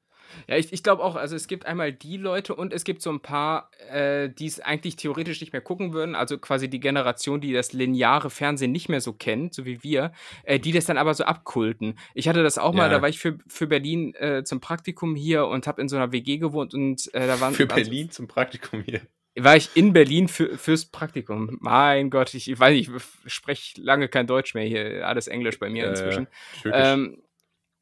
Ja, 0.48 0.56
ich, 0.56 0.72
ich 0.72 0.82
glaube 0.82 1.02
auch, 1.02 1.16
also 1.16 1.36
es 1.36 1.48
gibt 1.48 1.66
einmal 1.66 1.92
die 1.92 2.16
Leute 2.16 2.54
und 2.54 2.72
es 2.72 2.84
gibt 2.84 3.02
so 3.02 3.10
ein 3.10 3.20
paar, 3.20 3.70
äh, 3.90 4.28
die 4.28 4.46
es 4.46 4.60
eigentlich 4.60 4.96
theoretisch 4.96 5.40
nicht 5.40 5.52
mehr 5.52 5.62
gucken 5.62 5.92
würden, 5.92 6.14
also 6.14 6.38
quasi 6.38 6.68
die 6.68 6.80
Generation, 6.80 7.40
die 7.40 7.52
das 7.52 7.72
lineare 7.72 8.30
Fernsehen 8.30 8.72
nicht 8.72 8.88
mehr 8.88 9.00
so 9.00 9.12
kennt, 9.12 9.54
so 9.54 9.64
wie 9.64 9.82
wir, 9.82 10.12
äh, 10.44 10.58
die 10.58 10.72
das 10.72 10.86
dann 10.86 10.98
aber 10.98 11.14
so 11.14 11.24
abkulten. 11.24 11.98
Ich 12.14 12.28
hatte 12.28 12.42
das 12.42 12.58
auch 12.58 12.74
mal, 12.74 12.90
da 12.90 13.02
war 13.02 13.08
ich 13.08 13.18
für, 13.18 13.38
für 13.46 13.66
Berlin 13.66 14.14
äh, 14.14 14.44
zum 14.44 14.60
Praktikum 14.60 15.14
hier 15.14 15.46
und 15.46 15.66
habe 15.66 15.80
in 15.82 15.88
so 15.88 15.96
einer 15.96 16.12
WG 16.12 16.38
gewohnt 16.38 16.74
und 16.74 17.12
äh, 17.14 17.26
da 17.26 17.40
waren. 17.40 17.54
Für 17.54 17.70
also, 17.70 17.74
Berlin 17.74 18.10
zum 18.10 18.28
Praktikum 18.28 18.82
hier 18.82 19.00
war 19.36 19.56
ich 19.56 19.70
in 19.74 19.92
Berlin 19.92 20.28
für, 20.28 20.56
fürs 20.56 20.86
Praktikum. 20.86 21.58
Mein 21.60 22.10
Gott, 22.10 22.32
ich, 22.34 22.50
ich 22.50 22.58
weiß 22.58 22.74
nicht, 22.74 22.90
ich 23.24 23.32
spreche 23.32 23.80
lange 23.80 24.08
kein 24.08 24.26
Deutsch 24.26 24.54
mehr 24.54 24.64
hier, 24.64 25.06
alles 25.06 25.28
Englisch 25.28 25.58
bei 25.58 25.68
mir 25.68 25.88
inzwischen. 25.88 26.26
Äh, 26.64 26.70
ähm, 26.72 27.18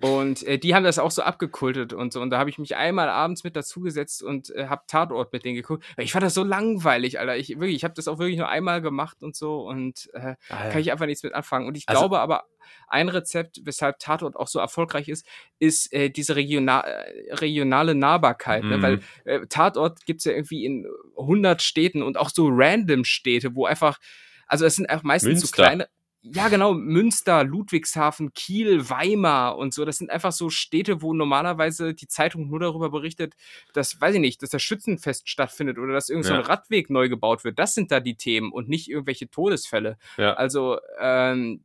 und 0.05 0.43
äh, 0.43 0.59
die 0.59 0.75
haben 0.75 0.85
das 0.85 0.99
auch 0.99 1.11
so 1.11 1.23
abgekultet 1.23 1.95
und 1.95 2.13
so. 2.13 2.21
Und 2.21 2.29
da 2.29 2.39
habe 2.39 2.51
ich 2.51 2.59
mich 2.59 2.77
einmal 2.77 3.09
abends 3.09 3.43
mit 3.43 3.57
dazugesetzt 3.57 4.23
und 4.23 4.51
äh, 4.51 4.67
habe 4.67 4.83
Tatort 4.87 5.33
mit 5.33 5.47
denen 5.47 5.55
geguckt. 5.55 5.83
Ich 5.97 6.13
fand 6.13 6.23
das 6.23 6.35
so 6.35 6.45
langweilig, 6.45 7.19
Alter. 7.19 7.39
Ich, 7.39 7.49
wirklich, 7.59 7.77
ich 7.77 7.85
habe 7.85 7.95
das 7.95 8.07
auch 8.07 8.19
wirklich 8.19 8.37
nur 8.37 8.51
einmal 8.51 8.83
gemacht 8.83 9.23
und 9.23 9.35
so 9.35 9.67
und 9.67 10.11
äh, 10.13 10.35
kann 10.49 10.79
ich 10.79 10.93
einfach 10.93 11.07
nichts 11.07 11.23
mit 11.23 11.33
anfangen. 11.33 11.67
Und 11.67 11.79
ich 11.79 11.89
also, 11.89 12.03
glaube 12.03 12.21
aber, 12.21 12.45
ein 12.87 13.09
Rezept, 13.09 13.63
weshalb 13.65 13.99
Tatort 13.99 14.37
auch 14.37 14.47
so 14.49 14.59
erfolgreich 14.59 15.09
ist, 15.09 15.27
ist 15.59 15.91
äh, 15.95 16.11
diese 16.11 16.37
regional, 16.37 16.85
äh, 16.85 17.35
regionale 17.37 17.95
Nahbarkeit. 17.95 18.65
Ne? 18.65 18.83
Weil 18.83 18.97
mhm. 18.97 19.03
äh, 19.25 19.47
Tatort 19.47 20.05
gibt 20.05 20.19
es 20.19 20.27
ja 20.27 20.33
irgendwie 20.33 20.67
in 20.67 20.87
100 21.19 21.63
Städten 21.63 22.03
und 22.03 22.19
auch 22.19 22.29
so 22.29 22.49
random 22.51 23.05
Städte, 23.05 23.55
wo 23.55 23.65
einfach, 23.65 23.99
also 24.47 24.67
es 24.67 24.77
sind 24.77 24.91
auch 24.91 25.03
meistens 25.03 25.29
Münster. 25.29 25.47
so 25.47 25.53
kleine 25.55 25.89
ja, 26.33 26.49
genau, 26.49 26.73
Münster, 26.73 27.45
Ludwigshafen, 27.45 28.33
Kiel, 28.33 28.89
Weimar 28.89 29.59
und 29.59 29.75
so. 29.75 29.85
Das 29.85 29.99
sind 29.99 30.11
einfach 30.11 30.33
so 30.33 30.49
Städte, 30.49 31.03
wo 31.03 31.13
normalerweise 31.13 31.93
die 31.93 32.09
Zeitung 32.09 32.49
nur 32.49 32.61
darüber 32.61 32.89
berichtet, 32.89 33.35
dass, 33.75 34.01
weiß 34.01 34.15
ich 34.15 34.21
nicht, 34.21 34.43
dass 34.43 34.49
das 34.49 34.63
Schützenfest 34.63 35.29
stattfindet 35.29 35.79
oder 35.79 35.93
dass 35.93 36.09
irgendein 36.09 36.37
ja. 36.37 36.43
so 36.43 36.49
Radweg 36.49 36.89
neu 36.89 37.11
gebaut 37.11 37.45
wird. 37.45 37.59
Das 37.59 37.75
sind 37.75 37.91
da 37.91 38.01
die 38.01 38.17
Themen 38.17 38.53
und 38.53 38.71
nicht 38.71 38.89
irgendwelche 38.89 39.29
Todesfälle. 39.29 39.99
Ja. 40.17 40.33
Also, 40.33 40.79
ähm, 40.99 41.63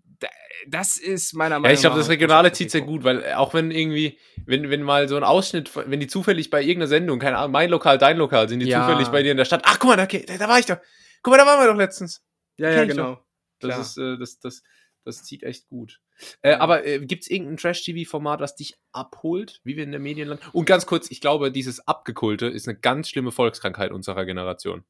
das 0.67 0.97
ist 0.97 1.33
meiner 1.33 1.55
Meinung 1.55 1.63
nach. 1.63 1.69
Ja, 1.69 1.73
ich 1.75 1.79
glaube, 1.79 1.97
das 1.97 2.09
Regionale 2.09 2.51
zieht 2.51 2.71
sehr 2.71 2.81
gut, 2.81 3.05
weil 3.05 3.33
auch 3.35 3.53
wenn 3.53 3.71
irgendwie, 3.71 4.17
wenn, 4.45 4.69
wenn 4.69 4.83
mal 4.83 5.07
so 5.07 5.15
ein 5.15 5.23
Ausschnitt, 5.23 5.71
wenn 5.73 6.01
die 6.01 6.07
zufällig 6.07 6.49
bei 6.49 6.61
irgendeiner 6.61 6.87
Sendung, 6.87 7.19
keine 7.19 7.37
Ahnung, 7.37 7.53
mein 7.53 7.69
Lokal, 7.69 7.97
dein 7.97 8.17
Lokal, 8.17 8.49
sind 8.49 8.59
die 8.59 8.67
ja. 8.67 8.85
zufällig 8.85 9.07
bei 9.07 9.23
dir 9.23 9.31
in 9.31 9.37
der 9.37 9.45
Stadt. 9.45 9.61
Ach, 9.63 9.79
guck 9.79 9.91
mal, 9.91 9.95
da, 9.95 10.05
da, 10.05 10.37
da 10.37 10.49
war 10.49 10.59
ich 10.59 10.65
doch. 10.65 10.79
Guck 11.23 11.31
mal, 11.31 11.37
da 11.37 11.45
waren 11.45 11.61
wir 11.61 11.67
doch 11.67 11.77
letztens. 11.77 12.25
Ja, 12.57 12.71
ja, 12.71 12.83
genau. 12.83 13.23
Das 13.59 13.79
ist, 13.79 13.97
äh, 13.97 14.17
das, 14.17 14.39
das, 14.39 14.63
das 15.03 15.23
zieht 15.23 15.43
echt 15.43 15.67
gut. 15.67 16.01
Äh, 16.41 16.53
aber 16.53 16.85
äh, 16.85 16.99
gibt 17.05 17.23
es 17.23 17.29
irgendein 17.29 17.57
Trash-TV-Format, 17.57 18.39
was 18.39 18.55
dich 18.55 18.77
abholt, 18.91 19.61
wie 19.63 19.75
wir 19.75 19.83
in 19.83 19.91
der 19.91 19.99
Medienland? 19.99 20.41
Und 20.53 20.65
ganz 20.65 20.85
kurz, 20.85 21.09
ich 21.11 21.21
glaube, 21.21 21.51
dieses 21.51 21.87
Abgekulte 21.87 22.47
ist 22.47 22.67
eine 22.67 22.77
ganz 22.77 23.09
schlimme 23.09 23.31
Volkskrankheit 23.31 23.91
unserer 23.91 24.25
Generation. 24.25 24.83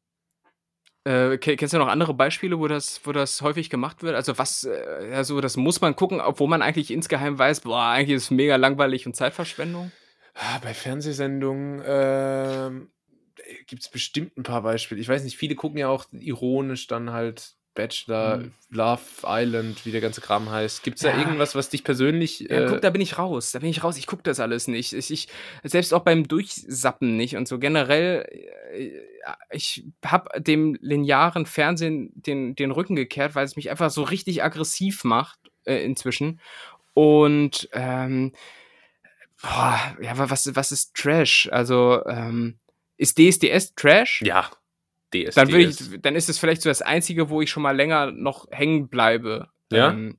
Äh, 1.06 1.38
kennst 1.38 1.74
du 1.74 1.78
noch 1.78 1.88
andere 1.88 2.14
Beispiele, 2.14 2.60
wo 2.60 2.68
das, 2.68 3.02
wo 3.06 3.14
das 3.14 3.42
häufig 3.42 3.70
gemacht 3.70 4.04
wird? 4.04 4.16
Also 4.16 4.38
was, 4.38 4.66
äh, 4.66 5.12
also 5.14 5.40
das 5.40 5.56
muss 5.56 5.82
man 5.82 5.96
gucken, 5.96 6.20
obwohl 6.20 6.50
man 6.50 6.62
eigentlich 6.62 6.92
insgeheim 6.92 7.40
weiß, 7.40 7.62
boah, 7.62 7.86
eigentlich 7.86 8.18
ist 8.18 8.24
es 8.24 8.32
mega 8.32 8.58
langweilig 8.58 9.08
und 9.08 9.16
Zeitverschwendung. 9.16 9.92
Ah, 10.34 10.60
bei 10.60 10.74
Fernsehsendungen 10.74 11.82
ähm, 11.86 12.92
gibt 13.68 13.82
es 13.82 13.90
bestimmt 13.90 14.38
ein 14.38 14.44
paar 14.44 14.62
Beispiele. 14.62 15.00
Ich 15.00 15.08
weiß 15.08 15.24
nicht, 15.24 15.38
viele 15.38 15.56
gucken 15.56 15.78
ja 15.78 15.88
auch 15.88 16.06
ironisch 16.12 16.88
dann 16.88 17.12
halt 17.12 17.56
Bachelor, 17.76 18.38
mhm. 18.38 18.54
Love 18.72 19.02
Island, 19.24 19.86
wie 19.86 19.92
der 19.92 20.02
ganze 20.02 20.22
Kram 20.22 20.50
heißt. 20.50 20.84
Gibt 20.84 20.98
es 20.98 21.04
da 21.04 21.12
ja. 21.12 21.20
irgendwas, 21.20 21.56
was 21.56 21.70
dich 21.70 21.84
persönlich. 21.84 22.50
Äh 22.50 22.64
ja, 22.64 22.70
guck, 22.70 22.82
da 22.82 22.90
bin 22.90 23.02
ich 23.02 23.18
raus. 23.18 23.52
Da 23.52 23.60
bin 23.60 23.70
ich 23.70 23.84
raus. 23.84 23.98
Ich 23.98 24.08
gucke 24.08 24.24
das 24.24 24.40
alles 24.40 24.68
nicht. 24.68 24.94
Ich, 24.94 25.12
ich, 25.12 25.28
selbst 25.64 25.94
auch 25.94 26.02
beim 26.02 26.28
Durchsappen 26.28 27.16
nicht 27.16 27.36
und 27.36 27.48
so. 27.48 27.60
Generell, 27.60 28.28
äh, 28.72 28.92
ich 29.52 29.86
habe 30.04 30.42
dem 30.42 30.78
linearen 30.82 31.46
Fernsehen 31.46 32.12
den, 32.14 32.56
den 32.56 32.72
Rücken 32.72 32.96
gekehrt, 32.96 33.36
weil 33.36 33.46
es 33.46 33.56
mich 33.56 33.70
einfach 33.70 33.92
so 33.92 34.04
richtig 34.04 34.44
aggressiv 34.44 35.04
macht 35.04 35.40
äh, 35.66 35.84
inzwischen. 35.84 36.40
Und 36.94 37.70
ähm, 37.72 38.34
boah, 39.42 39.80
ja, 40.02 40.18
was, 40.18 40.54
was 40.56 40.72
ist 40.72 40.96
Trash? 40.96 41.48
Also, 41.52 42.04
ähm, 42.08 42.60
ist 42.98 43.18
DSDS 43.18 43.74
Trash? 43.76 44.22
Ja. 44.26 44.50
DSDS. 45.14 45.36
Dann, 45.36 45.50
würde 45.50 45.64
ich, 45.64 46.02
dann 46.02 46.16
ist 46.16 46.30
es 46.30 46.40
vielleicht 46.40 46.62
so 46.62 46.70
das 46.70 46.82
Einzige, 46.82 47.30
wo 47.30 47.42
ich 47.42 47.50
schon 47.50 47.64
mal 47.64 47.76
länger 47.76 48.12
noch 48.12 48.48
hängen 48.52 48.90
bleibe. 48.90 49.50
Ja? 49.72 49.92
Ähm, 49.92 50.18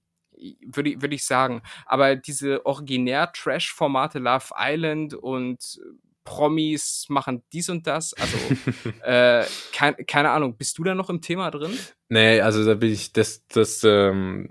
würde, 0.66 1.00
würde 1.00 1.14
ich 1.14 1.24
sagen. 1.24 1.62
Aber 1.86 2.16
diese 2.16 2.64
Originär-Trash-Formate 2.66 4.18
Love 4.18 4.46
Island 4.56 5.14
und 5.14 5.80
Promis 6.24 7.06
machen 7.08 7.42
dies 7.52 7.68
und 7.68 7.86
das. 7.86 8.14
Also, 8.14 8.36
äh, 9.02 9.44
kein, 9.72 9.96
keine 10.06 10.30
Ahnung, 10.30 10.56
bist 10.56 10.78
du 10.78 10.84
da 10.84 10.94
noch 10.94 11.10
im 11.10 11.20
Thema 11.20 11.50
drin? 11.50 11.76
Nee, 12.08 12.40
also 12.40 12.64
da 12.64 12.74
bin 12.74 12.92
ich, 12.92 13.12
das, 13.12 13.46
das, 13.48 13.82
ähm, 13.84 14.48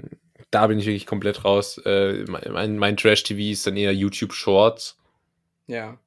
da 0.51 0.67
bin 0.67 0.79
ich 0.79 0.85
wirklich 0.85 1.05
komplett 1.05 1.45
raus. 1.45 1.77
Äh, 1.85 2.25
mein, 2.27 2.77
mein 2.77 2.97
Trash-TV 2.97 3.51
ist 3.51 3.67
dann 3.67 3.77
eher 3.77 3.93
YouTube 3.93 4.33
Shorts. 4.33 4.97
Ja. 5.67 5.97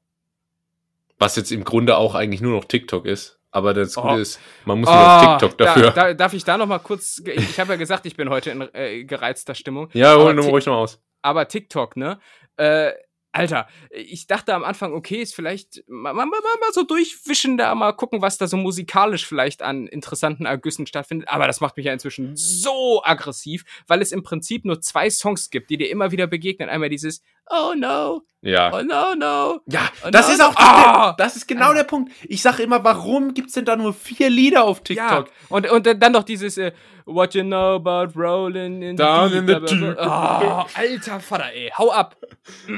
Was 1.19 1.37
jetzt 1.37 1.53
im 1.53 1.65
Grunde 1.65 1.97
auch 1.97 2.15
eigentlich 2.15 2.41
nur 2.41 2.53
noch 2.53 2.65
TikTok 2.65 3.07
ist. 3.07 3.39
Aber 3.53 3.75
das 3.75 3.95
Gute 3.95 4.09
Oh. 4.09 4.17
ist, 4.17 4.41
man 4.65 4.81
muss 4.81 4.89
Oh, 4.89 4.93
nur 4.93 5.01
auf 5.15 5.21
TikTok 5.39 5.59
da, 5.59 5.65
dafür. 5.67 5.91
Da, 5.91 6.15
darf 6.15 6.33
ich 6.33 6.43
da 6.45 6.59
noch 6.59 6.67
mal 6.67 6.79
kurz, 6.81 7.23
ich, 7.25 7.37
ich 7.51 7.61
habe 7.61 7.73
ja 7.75 7.79
gesagt, 7.79 8.05
ich 8.07 8.17
bin 8.17 8.29
heute 8.31 8.51
in 8.51 8.63
äh, 8.75 9.05
gereizter 9.05 9.55
Stimmung. 9.55 9.89
ja, 9.93 10.17
hol 10.17 10.35
nur 10.35 10.47
ruhig 10.47 10.67
noch 10.67 10.77
aus. 10.77 11.01
aber 11.23 11.47
TikTok, 11.47 11.97
ne? 11.97 12.19
Äh, 12.57 12.93
Alter, 13.35 13.67
ich 13.91 14.27
dachte 14.27 14.53
am 14.55 14.63
Anfang, 14.63 14.93
okay, 14.93 15.23
ist 15.23 15.35
vielleicht 15.35 15.83
mal, 15.89 16.13
mal, 16.13 16.27
mal, 16.27 16.39
mal 16.43 16.73
so 16.73 16.83
durchwischen 16.83 17.57
da, 17.57 17.75
mal 17.75 17.93
gucken, 17.93 18.21
was 18.21 18.37
da 18.37 18.47
so 18.47 18.59
musikalisch 18.59 19.27
vielleicht 19.27 19.63
an 19.63 19.87
interessanten 19.87 20.45
Ergüssen 20.45 20.87
stattfindet. 20.87 21.31
Aber 21.31 21.47
das 21.47 21.63
macht 21.63 21.79
mich 21.79 21.87
ja 21.87 21.95
inzwischen 21.95 22.37
so 22.37 23.03
aggressiv, 23.05 23.65
weil 23.87 24.03
es 24.03 24.13
im 24.13 24.23
Prinzip 24.23 24.67
nur 24.67 24.83
zwei 24.83 25.09
Songs 25.09 25.49
gibt, 25.49 25.71
die 25.71 25.79
dir 25.79 25.89
immer 25.89 26.11
wieder 26.11 26.27
begegnen. 26.27 26.69
Einmal 26.69 26.91
dieses 26.91 27.23
Oh 27.51 27.75
no, 27.77 28.23
Ja. 28.41 28.73
oh 28.73 28.83
no, 28.83 29.15
no. 29.15 29.61
Ja, 29.67 29.91
Oh, 30.05 30.11
das 30.11 30.27
no, 30.29 30.33
ist 30.33 30.39
no. 30.39 30.47
auch 30.47 30.55
Ah! 30.57 31.15
das 31.19 31.37
ist 31.37 31.47
genau 31.47 31.75
der 31.75 31.85
Punkt. 31.85 32.13
Ich 32.25 32.41
sage 32.41 32.63
immer, 32.63 32.83
warum 32.85 33.35
gibt's 33.35 33.53
denn 33.55 33.65
da 33.65 33.77
nur 33.77 33.93
vier 33.93 34.31
Lieder 34.31 34.65
auf 34.65 34.81
Ja, 34.89 35.23
TikTok? 35.23 35.31
und, 35.51 35.71
und 35.71 36.03
dann 36.03 36.13
noch 36.13 36.23
dieses 36.25 36.57
äh, 36.59 36.73
What 37.05 37.35
you 37.35 37.43
know 37.43 37.75
about 37.77 38.19
rolling 38.19 38.81
in 38.83 38.97
Down 38.97 39.31
the 39.31 39.39
in 39.39 39.47
deep. 39.47 39.69
the 39.69 39.75
bla. 39.77 40.65
Oh, 40.67 40.79
alter 40.79 41.21
Vater, 41.21 41.53
ey, 41.53 41.71
hau 41.77 41.91
ab. 41.91 42.17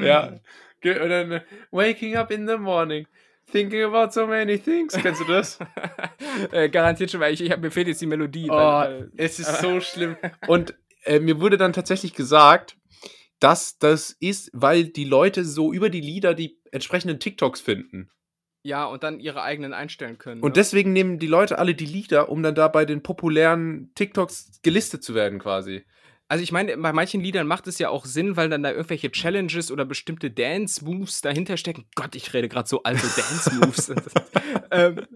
Ja. 0.03 0.29
Und 0.83 1.09
dann 1.09 1.33
äh, 1.33 1.41
Waking 1.71 2.17
up 2.17 2.31
in 2.31 2.47
the 2.49 2.57
morning, 2.57 3.07
thinking 3.53 3.83
about 3.85 4.13
so 4.13 4.27
many 4.27 4.59
things. 4.59 4.95
Kennst 4.95 5.21
du 5.21 5.25
das? 5.27 5.59
äh, 6.53 6.69
garantiert 6.69 7.11
schon, 7.11 7.21
weil 7.21 7.33
ich, 7.35 7.43
ich 7.43 7.51
hab, 7.53 7.61
mir 7.61 7.71
fehlt 7.71 7.87
jetzt 7.89 8.01
die 8.01 8.07
Melodie. 8.07 8.49
Oh, 8.51 8.55
weil, 8.55 9.01
weil, 9.01 9.11
es 9.17 9.39
ist 9.39 9.61
so 9.61 9.81
schlimm. 9.83 10.17
Und 10.47 10.75
äh, 11.05 11.21
mir 11.21 11.41
wurde 11.41 11.57
dann 11.59 11.73
tatsächlich 11.73 12.15
gesagt, 12.15 12.77
dass 13.45 13.77
das 13.79 14.17
ist, 14.21 14.51
weil 14.55 14.85
die 14.85 15.05
Leute 15.05 15.45
so 15.45 15.71
über 15.71 15.91
die 15.91 16.01
Lieder 16.01 16.33
die 16.33 16.59
entsprechenden 16.73 17.21
TikToks 17.21 17.61
finden. 17.61 18.11
ja, 18.63 18.87
und 18.87 19.03
dann 19.03 19.21
ihre 19.21 19.43
eigenen 19.43 19.75
einstellen 19.75 20.17
können. 20.17 20.41
Und 20.41 20.53
ne? 20.53 20.55
deswegen 20.55 20.95
nehmen 20.95 21.19
die 21.19 21.27
Leute 21.27 21.59
alle 21.59 21.75
die 21.75 21.85
Lieder, 21.85 22.31
um 22.31 22.43
dann 22.43 22.55
da 22.55 22.69
bei 22.69 22.87
den 22.87 23.03
populären 23.03 23.93
TikToks 23.95 24.63
gelistet 24.63 25.05
zu 25.05 25.15
werden 25.15 25.39
quasi. 25.39 25.85
Also 26.35 26.43
ich 26.43 26.51
meine, 26.51 26.77
bei 26.77 26.93
manchen 26.93 27.21
Liedern 27.21 27.47
macht 27.47 27.69
es 27.69 27.79
ja 27.79 27.91
auch 27.91 28.05
Sinn, 28.05 28.37
weil 28.37 28.49
dann 28.49 28.65
da 28.65 28.73
irgendwelche 28.73 29.09
Challenges 29.13 29.71
oder 29.71 29.85
bestimmte 29.85 30.33
Dance-Moves 30.33 31.21
dahinter 31.21 31.57
stecken. 31.57 31.85
Gott, 31.95 32.17
ich 32.17 32.35
rede 32.35 32.49
gerade 32.49 32.69
so 32.69 32.83
alte 32.83 33.03
Dance-Moves. 33.07 33.93
ähm, 34.73 35.07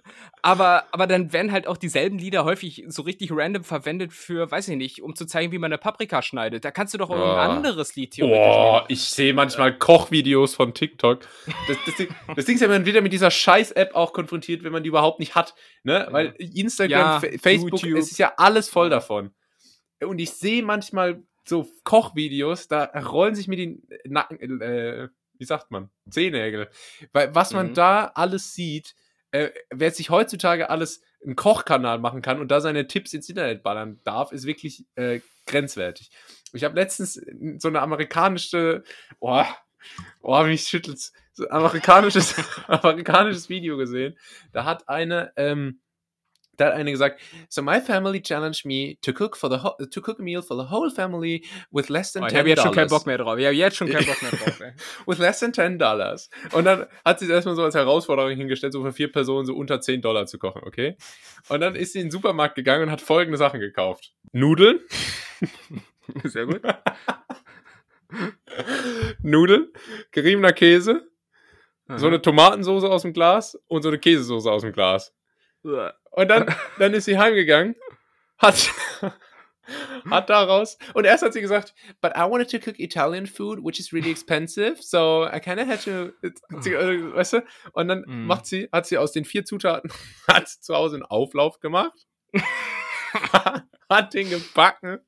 aber, 0.42 0.84
aber 0.92 1.08
dann 1.08 1.32
werden 1.32 1.50
halt 1.50 1.66
auch 1.66 1.76
dieselben 1.76 2.18
Lieder 2.18 2.44
häufig 2.44 2.84
so 2.86 3.02
richtig 3.02 3.32
random 3.32 3.64
verwendet 3.64 4.12
für, 4.12 4.48
weiß 4.48 4.68
ich 4.68 4.76
nicht, 4.76 5.02
um 5.02 5.16
zu 5.16 5.26
zeigen, 5.26 5.50
wie 5.50 5.58
man 5.58 5.72
eine 5.72 5.78
Paprika 5.78 6.22
schneidet. 6.22 6.64
Da 6.64 6.70
kannst 6.70 6.94
du 6.94 6.98
doch 6.98 7.10
auch 7.10 7.18
Oh. 7.18 7.32
ein 7.32 7.50
anderes 7.50 7.96
Lied 7.96 8.12
theoretisch 8.12 8.38
Oh, 8.38 8.72
nehmen. 8.76 8.84
ich 8.86 9.02
sehe 9.02 9.34
manchmal 9.34 9.76
Kochvideos 9.76 10.54
von 10.54 10.72
TikTok. 10.72 11.26
Das, 11.66 11.76
das, 11.84 11.96
Ding- 11.96 12.08
das 12.36 12.44
Ding 12.44 12.54
ist 12.54 12.60
ja, 12.60 12.68
man 12.68 12.86
wird 12.86 12.94
ja 12.94 13.02
mit 13.02 13.12
dieser 13.12 13.32
Scheiß-App 13.32 13.96
auch 13.96 14.12
konfrontiert, 14.12 14.62
wenn 14.62 14.70
man 14.70 14.84
die 14.84 14.88
überhaupt 14.88 15.18
nicht 15.18 15.34
hat. 15.34 15.56
Ne? 15.82 16.06
Weil 16.12 16.36
Instagram, 16.38 16.90
Ja, 16.90 17.18
Fa- 17.18 17.26
Facebook, 17.42 17.82
YouTube. 17.82 17.98
es 17.98 18.12
ist 18.12 18.18
ja 18.18 18.34
alles 18.36 18.68
voll 18.70 18.88
davon. 18.88 19.32
Und 20.05 20.18
ich 20.18 20.30
sehe 20.30 20.62
manchmal 20.62 21.22
so 21.46 21.66
Kochvideos, 21.84 22.68
da 22.68 22.84
rollen 22.84 23.34
sich 23.34 23.49
mir 23.49 23.57
die 23.57 23.82
Nacken, 24.05 24.61
äh, 24.61 25.09
wie 25.38 25.44
sagt 25.44 25.70
man, 25.70 25.90
Zehennägel. 26.11 26.68
Weil 27.12 27.34
was 27.34 27.53
man 27.53 27.68
Mhm. 27.68 27.74
da 27.74 28.12
alles 28.14 28.55
sieht, 28.55 28.94
äh, 29.30 29.51
wer 29.70 29.90
sich 29.90 30.11
heutzutage 30.11 30.70
alles 30.70 31.03
einen 31.24 31.36
Kochkanal 31.36 31.99
machen 31.99 32.22
kann 32.22 32.40
und 32.40 32.49
da 32.51 32.61
seine 32.61 32.86
Tipps 32.86 33.12
ins 33.12 33.28
Internet 33.28 33.62
ballern 33.62 33.99
darf, 34.05 34.32
ist 34.32 34.46
wirklich 34.46 34.84
äh, 34.94 35.20
grenzwertig. 35.46 36.11
Ich 36.53 36.64
habe 36.64 36.74
letztens 36.76 37.20
so 37.59 37.68
eine 37.68 37.80
amerikanische, 37.80 38.84
oh, 39.20 39.44
oh 40.22 40.42
mich 40.44 40.62
schüttelt's, 40.62 41.12
so 41.32 41.44
ein 41.44 41.51
amerikanisches, 41.53 42.34
amerikanisches 42.68 43.49
Video 43.49 43.76
gesehen. 43.76 44.16
Da 44.53 44.64
hat 44.64 44.88
eine, 44.88 45.32
ähm, 45.36 45.80
da 46.59 46.66
hat 46.66 46.74
eine 46.74 46.90
gesagt, 46.90 47.20
so 47.48 47.62
my 47.62 47.80
family 47.80 48.20
challenged 48.20 48.66
me 48.66 48.96
to 49.00 49.12
cook 49.12 49.36
for 49.36 49.48
the 49.48 49.86
to 49.86 50.00
cook 50.02 50.18
a 50.18 50.22
meal 50.22 50.42
for 50.42 50.56
the 50.56 50.70
whole 50.70 50.90
family 50.90 51.44
with 51.70 51.88
less 51.88 52.12
than 52.12 52.24
Oh, 52.24 52.26
ich 52.26 52.32
10 52.32 52.38
habe 52.40 52.48
jetzt 52.50 52.62
schon 52.62 52.74
keinen. 52.74 52.88
Bock 52.88 53.06
mehr 53.06 53.16
drauf. 53.16 53.38
Ich 53.38 53.44
habe 53.46 53.54
jetzt 53.54 53.76
schon 53.76 53.88
keinen 53.88 54.06
Bock 54.06 54.20
mehr 54.20 54.30
drauf. 54.32 54.61
Ey. 54.61 54.72
With 55.06 55.18
less 55.18 55.40
than 55.40 55.54
10 55.54 55.78
Dollars. 55.78 56.28
Und 56.52 56.64
dann 56.64 56.86
hat 57.04 57.18
sie 57.18 57.24
es 57.24 57.30
erstmal 57.30 57.54
so 57.54 57.62
als 57.62 57.74
Herausforderung 57.74 58.36
hingestellt, 58.36 58.74
so 58.74 58.82
für 58.82 58.92
vier 58.92 59.11
Personen 59.11 59.46
so 59.46 59.54
unter 59.54 59.80
10 59.80 60.02
Dollar 60.02 60.26
zu 60.26 60.38
kochen, 60.38 60.62
okay? 60.64 60.96
Und 61.48 61.61
dann 61.61 61.74
ist 61.74 61.94
sie 61.94 62.00
in 62.00 62.06
den 62.06 62.11
Supermarkt 62.11 62.56
gegangen 62.56 62.84
und 62.84 62.90
hat 62.90 63.00
folgende 63.00 63.38
Sachen 63.38 63.61
gekauft. 63.61 64.12
Nudeln, 64.32 64.80
Sehr 66.24 66.46
gut. 66.46 66.61
Nudeln, 69.22 69.68
geriebener 70.11 70.52
Käse, 70.52 71.09
so 71.86 71.94
Aha. 71.94 72.06
eine 72.06 72.22
Tomatensauce 72.22 72.84
aus 72.84 73.02
dem 73.02 73.12
Glas 73.12 73.59
und 73.66 73.82
so 73.82 73.88
eine 73.88 73.98
Käsesoße 73.98 74.50
aus 74.50 74.62
dem 74.62 74.72
Glas. 74.72 75.14
Und 76.18 76.26
dann, 76.28 76.46
dann 76.80 76.94
ist 76.94 77.04
sie 77.04 77.16
heimgegangen, 77.16 77.76
hat, 78.38 78.70
hat 80.10 80.28
daraus, 80.30 80.76
und 80.94 81.04
erst 81.04 81.22
hat 81.22 81.32
sie 81.32 81.40
gesagt, 81.40 81.74
but 82.00 82.10
I 82.16 82.22
wanted 82.28 82.50
to 82.50 82.58
cook 82.58 82.80
Italian 82.80 83.26
food, 83.28 83.60
which 83.62 83.78
is 83.78 83.92
really 83.92 84.10
expensive, 84.10 84.78
so 84.82 85.28
I 85.32 85.38
kind 85.38 85.60
of 85.60 85.68
had 85.68 85.80
to, 85.84 86.10
äh, 86.26 87.14
weißt 87.14 87.34
du, 87.34 87.42
und 87.72 87.86
dann 87.86 88.00
Mm. 88.04 88.26
macht 88.26 88.46
sie, 88.46 88.68
hat 88.72 88.86
sie 88.86 88.98
aus 88.98 89.12
den 89.12 89.24
vier 89.24 89.44
Zutaten, 89.44 89.92
hat 90.28 90.48
zu 90.48 90.74
Hause 90.74 90.96
einen 90.96 91.04
Auflauf 91.04 91.60
gemacht, 91.60 92.08
hat 93.88 94.12
den 94.12 94.28
gebacken, 94.28 94.98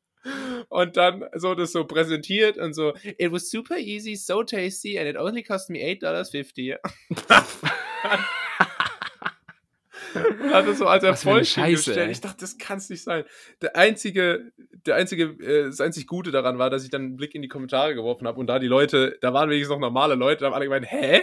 und 0.68 0.96
dann 0.96 1.24
so 1.34 1.56
das 1.56 1.72
so 1.72 1.86
präsentiert 1.86 2.56
und 2.56 2.72
so, 2.74 2.94
it 3.18 3.32
was 3.32 3.50
super 3.50 3.78
easy, 3.78 4.14
so 4.14 4.44
tasty, 4.44 4.96
and 4.96 5.08
it 5.08 5.16
only 5.16 5.42
cost 5.42 5.70
me 5.70 5.80
$8.50. 5.80 6.78
Und 10.14 10.50
hat 10.52 10.66
das 10.66 10.78
so 10.78 10.86
als 10.86 11.04
Erfolg 11.04 11.44
hingestellt. 11.46 12.10
Ich 12.10 12.20
dachte, 12.20 12.38
das 12.40 12.58
kann 12.58 12.78
es 12.78 12.88
nicht 12.90 13.02
sein. 13.02 13.24
Der 13.62 13.76
einzige, 13.76 14.52
der 14.86 14.96
einzige, 14.96 15.24
äh, 15.44 15.64
das 15.66 15.80
einzig 15.80 16.06
Gute 16.06 16.30
daran 16.30 16.58
war, 16.58 16.70
dass 16.70 16.84
ich 16.84 16.90
dann 16.90 17.02
einen 17.02 17.16
Blick 17.16 17.34
in 17.34 17.42
die 17.42 17.48
Kommentare 17.48 17.94
geworfen 17.94 18.26
habe 18.26 18.38
und 18.38 18.46
da 18.46 18.58
die 18.58 18.66
Leute, 18.66 19.18
da 19.20 19.32
waren 19.32 19.50
wenigstens 19.50 19.74
noch 19.74 19.80
normale 19.80 20.14
Leute, 20.14 20.40
da 20.40 20.46
haben 20.46 20.54
alle 20.54 20.64
gemeint, 20.64 20.86
hä? 20.90 21.22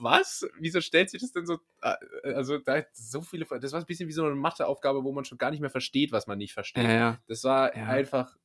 Was? 0.00 0.46
Wieso 0.60 0.80
stellt 0.80 1.10
sich 1.10 1.20
das 1.20 1.32
denn 1.32 1.44
so? 1.46 1.58
äh, 1.82 2.32
Also, 2.34 2.58
da 2.58 2.76
hat 2.78 2.86
so 2.92 3.20
viele. 3.20 3.46
Das 3.60 3.72
war 3.72 3.80
ein 3.80 3.86
bisschen 3.86 4.08
wie 4.08 4.12
so 4.12 4.24
eine 4.24 4.34
Matheaufgabe, 4.36 5.02
wo 5.02 5.12
man 5.12 5.24
schon 5.24 5.38
gar 5.38 5.50
nicht 5.50 5.60
mehr 5.60 5.70
versteht, 5.70 6.12
was 6.12 6.26
man 6.28 6.38
nicht 6.38 6.52
versteht. 6.52 6.84
Ja, 6.84 6.92
ja. 6.92 7.18
Das 7.26 7.42
war 7.42 7.76
Ja. 7.76 7.86
einfach 7.86 8.36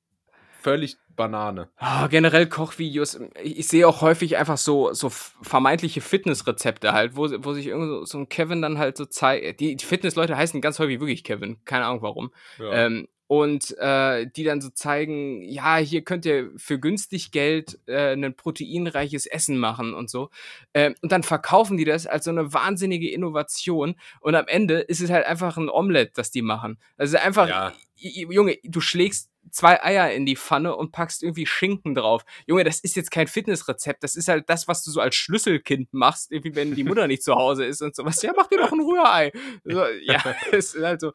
völlig 0.64 0.98
Banane. 1.16 1.70
Ah, 1.78 2.08
generell 2.08 2.48
Kochvideos. 2.48 3.20
Ich, 3.44 3.68
sehe 3.68 3.88
auch 3.88 4.02
häufig 4.02 4.38
einfach 4.38 4.58
so, 4.58 4.94
so 4.94 5.10
vermeintliche 5.10 6.02
Fitnessrezepte 6.02 6.94
halt, 6.94 7.16
wo, 7.16 7.30
wo 7.44 7.54
sich 7.54 7.68
irgend 7.68 8.08
so, 8.08 8.18
ein 8.18 8.30
Kevin 8.30 8.62
dann 8.62 8.80
halt 8.80 8.98
so 8.98 9.06
zeigt. 9.06 9.60
Die, 9.60 9.78
Fitnessleute 9.78 10.36
heißen 10.36 10.62
ganz 10.62 10.80
häufig 10.80 11.00
wirklich 11.00 11.24
Kevin. 11.24 11.58
Keine 11.66 11.86
Ahnung 11.86 12.02
warum. 12.02 12.32
Ja. 12.58 12.86
Ähm, 12.86 13.08
und 13.28 13.76
äh, 13.80 14.28
die 14.28 14.44
dann 14.44 14.62
so 14.62 14.70
zeigen, 14.70 15.42
ja, 15.44 15.78
hier 15.78 16.04
könnt 16.04 16.26
ihr 16.26 16.52
für 16.56 16.80
günstig 16.80 17.32
Geld 17.32 17.80
äh, 17.88 18.14
ein 18.14 18.36
proteinreiches 18.36 19.26
Essen 19.26 19.58
machen 19.58 19.94
und 19.94 20.10
so. 20.10 20.30
Ähm, 20.74 20.96
und 21.02 21.12
dann 21.12 21.24
verkaufen 21.24 21.78
die 21.78 21.86
das 21.86 22.06
als 22.06 22.26
so 22.26 22.32
eine 22.32 22.54
wahnsinnige 22.54 23.10
Innovation. 23.12 23.96
Und 24.20 24.36
am 24.36 24.48
Ende 24.48 24.80
ist 24.80 25.02
es 25.02 25.10
halt 25.10 25.26
einfach 25.26 25.58
ein 25.58 25.70
Omelette, 25.70 26.12
das 26.16 26.32
die 26.32 26.42
machen. 26.42 26.78
Also 26.98 27.18
einfach, 27.18 27.48
Ja. 27.48 27.74
Junge, 27.96 28.58
du 28.64 28.82
schlägst 28.82 29.33
zwei 29.52 29.82
Eier 29.84 30.12
in 30.12 30.26
die 30.26 30.36
Pfanne 30.36 30.76
und 30.76 30.92
packst 30.92 31.24
irgendwie 31.24 31.46
Schinken 31.46 31.96
drauf. 31.96 32.24
Junge, 32.48 32.64
das 32.64 32.80
ist 32.80 32.96
jetzt 32.96 33.12
kein 33.12 33.28
Fitnessrezept. 33.28 34.04
Das 34.04 34.16
ist 34.16 34.28
halt 34.28 34.50
das, 34.50 34.68
was 34.68 34.84
du 34.84 34.92
so 34.92 35.00
als 35.02 35.16
Schlüsselkind 35.16 35.94
machst, 35.94 36.32
irgendwie, 36.32 36.56
wenn 36.56 36.76
die 36.76 36.84
Mutter 36.84 37.08
nicht 37.08 37.24
zu 37.24 37.36
Hause 37.36 37.66
ist 37.66 37.82
und 37.82 37.96
sowas. 37.96 38.22
Ja, 38.22 38.34
mach 38.36 38.48
dir 38.48 38.58
doch 38.60 38.72
ein 38.72 38.80
Rührei. 38.82 39.32
So, 39.64 39.86
ja, 40.04 40.24
es 40.52 40.74
ist 40.76 40.84
halt 40.84 41.02
so. 41.02 41.14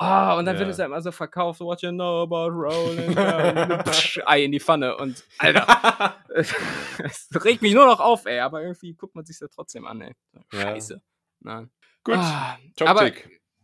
Ah, 0.00 0.36
und 0.38 0.44
dann 0.46 0.56
wird 0.58 0.68
Ja. 0.68 0.72
es 0.72 0.78
halt 0.78 0.90
mal 0.90 1.02
so 1.02 1.10
verkauft, 1.10 1.58
what 1.60 1.82
you 1.82 1.90
know 1.90 2.22
about 2.22 2.50
rolling, 2.52 3.16
psch, 3.84 4.20
Ei 4.26 4.44
in 4.44 4.52
die 4.52 4.60
Pfanne 4.60 4.96
und, 4.96 5.24
Alter, 5.38 6.14
es 6.36 6.54
regt 7.44 7.62
mich 7.62 7.74
nur 7.74 7.84
noch 7.84 7.98
auf, 7.98 8.24
ey, 8.26 8.38
aber 8.38 8.62
irgendwie 8.62 8.94
guckt 8.94 9.16
man 9.16 9.24
sich 9.24 9.40
ja 9.40 9.48
trotzdem 9.48 9.86
an, 9.88 10.00
ey. 10.02 10.14
Ja. 10.52 10.60
Scheiße. 10.60 11.02
Nein. 11.40 11.70
Gut, 12.04 12.14
Ah, 12.16 12.56
aber, 12.84 13.10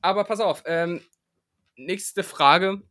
aber 0.01 0.25
pass 0.25 0.41
auf, 0.41 0.65
ähm, 0.67 1.01
nächste 1.77 2.25
Frage. 2.25 2.83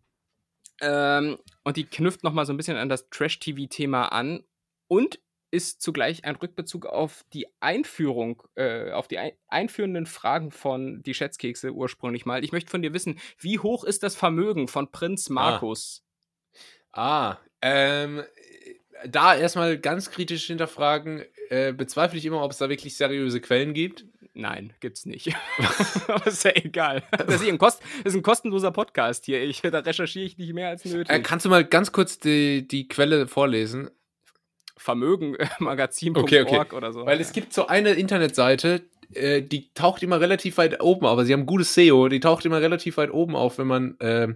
Ähm, 0.81 1.37
und 1.63 1.77
die 1.77 1.85
knüpft 1.85 2.23
noch 2.23 2.33
mal 2.33 2.45
so 2.45 2.53
ein 2.53 2.57
bisschen 2.57 2.77
an 2.77 2.89
das 2.89 3.09
Trash-TV-Thema 3.09 4.07
an. 4.07 4.43
Und 4.87 5.19
ist 5.53 5.83
zugleich 5.83 6.25
ein 6.25 6.35
Rückbezug 6.35 6.87
auf 6.87 7.23
die 7.31 7.45
Einführung, 7.59 8.41
äh, 8.55 8.89
auf 8.91 9.07
die 9.07 9.19
ein 9.19 9.33
einführenden 9.47 10.07
Fragen 10.07 10.49
von 10.49 11.03
die 11.03 11.13
Schätzkekse 11.13 11.71
ursprünglich 11.71 12.25
mal. 12.25 12.43
Ich 12.43 12.51
möchte 12.51 12.71
von 12.71 12.81
dir 12.81 12.91
wissen, 12.91 13.19
wie 13.37 13.59
hoch 13.59 13.83
ist 13.83 14.01
das 14.01 14.15
Vermögen 14.15 14.67
von 14.67 14.91
Prinz 14.91 15.29
ah. 15.29 15.33
Markus? 15.33 16.03
Ah, 16.91 17.29
ah 17.31 17.39
ähm, 17.61 18.23
da 19.07 19.35
erstmal 19.35 19.77
ganz 19.77 20.09
kritisch 20.09 20.47
hinterfragen, 20.47 21.23
äh, 21.49 21.71
bezweifle 21.71 22.17
ich 22.17 22.25
immer, 22.25 22.43
ob 22.43 22.51
es 22.51 22.57
da 22.57 22.69
wirklich 22.69 22.97
seriöse 22.97 23.39
Quellen 23.39 23.73
gibt. 23.73 24.05
Nein, 24.35 24.73
gibt's 24.79 25.05
nicht. 25.05 25.35
Aber 26.07 26.25
ist 26.25 26.43
ja 26.43 26.51
egal. 26.55 27.03
Das 27.11 27.41
ist, 27.41 27.47
ein, 27.47 27.59
Kost 27.59 27.81
das 28.03 28.13
ist 28.13 28.19
ein 28.19 28.23
kostenloser 28.23 28.71
Podcast 28.71 29.25
hier. 29.25 29.43
Ich, 29.43 29.61
da 29.61 29.79
recherchiere 29.79 30.25
ich 30.25 30.37
nicht 30.37 30.53
mehr 30.53 30.69
als 30.69 30.85
nötig. 30.85 31.13
Äh, 31.13 31.19
kannst 31.21 31.45
du 31.45 31.49
mal 31.49 31.63
ganz 31.63 31.91
kurz 31.91 32.17
die, 32.19 32.67
die 32.67 32.87
Quelle 32.87 33.27
vorlesen? 33.27 33.91
Vermögenmagazin.org 34.77 36.23
okay, 36.23 36.41
okay. 36.41 36.75
oder 36.75 36.91
so. 36.91 37.05
Weil 37.05 37.21
es 37.21 37.31
gibt 37.31 37.53
so 37.53 37.67
eine 37.67 37.91
Internetseite, 37.91 38.81
äh, 39.13 39.43
die 39.43 39.71
taucht 39.73 40.01
immer 40.01 40.19
relativ 40.19 40.57
weit 40.57 40.81
oben, 40.81 41.05
aber 41.05 41.25
sie 41.25 41.33
haben 41.33 41.45
gutes 41.45 41.73
SEO, 41.75 42.07
die 42.09 42.19
taucht 42.19 42.45
immer 42.45 42.59
relativ 42.59 42.97
weit 42.97 43.11
oben 43.11 43.35
auf, 43.35 43.59
wenn 43.59 43.67
man 43.67 43.99
äh, 43.99 44.29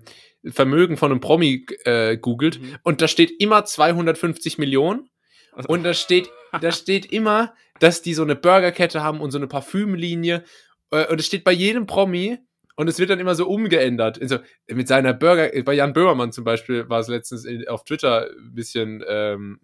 Vermögen 0.45 0.98
von 0.98 1.12
einem 1.12 1.22
Promi 1.22 1.66
äh, 1.86 2.18
googelt. 2.18 2.62
Mhm. 2.62 2.76
Und 2.84 3.02
da 3.02 3.08
steht 3.08 3.32
immer 3.41 3.66
250 3.66 4.60
Millionen. 4.60 5.10
Und 5.68 5.84
da 5.84 5.93
steht, 5.93 6.30
da 6.62 6.72
steht 6.72 7.12
immer, 7.12 7.53
dass 7.80 8.01
die 8.01 8.14
so 8.14 8.24
eine 8.24 8.36
Burgerkette 8.36 9.03
haben 9.03 9.22
und 9.22 9.32
so 9.32 9.38
eine 9.38 9.47
Parfümlinie. 9.47 10.43
Äh, 10.91 11.08
und 11.08 11.20
es 11.20 11.28
steht 11.28 11.43
bei 11.43 11.51
jedem 11.51 11.86
Promi 11.86 12.39
und 12.76 12.88
es 12.88 12.99
wird 12.99 13.10
dann 13.10 13.20
immer 13.20 13.36
so 13.36 13.47
umgeändert. 13.47 14.22
Also 14.22 14.39
mit 14.68 14.88
seiner 14.88 15.14
Burger, 15.14 15.49
bei 15.64 15.74
Jan 15.74 15.93
Böhmermann 15.93 16.32
zum 16.32 16.43
Beispiel 16.43 16.88
war 16.89 16.99
es 16.99 17.08
letztens 17.08 17.47
auf 17.68 17.84
Twitter 17.84 18.30
ein 18.30 18.53
bisschen 18.53 19.03
ähm, 19.08 19.60